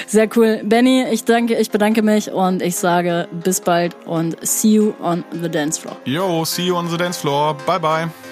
Sehr 0.06 0.28
cool. 0.36 0.60
Benny, 0.64 1.06
ich 1.10 1.24
danke, 1.24 1.55
ich 1.55 1.70
bedanke 1.70 2.02
mich 2.02 2.31
und 2.31 2.60
ich 2.60 2.77
sage 2.77 3.27
bis 3.43 3.62
bald 3.62 3.97
und 4.05 4.36
see 4.47 4.74
you 4.74 4.93
on 5.02 5.24
the 5.40 5.48
dance 5.48 5.81
floor. 5.81 5.97
Yo, 6.05 6.44
see 6.44 6.66
you 6.66 6.77
on 6.77 6.90
the 6.90 6.98
dance 6.98 7.19
floor. 7.19 7.56
Bye 7.66 7.78
bye. 7.78 8.31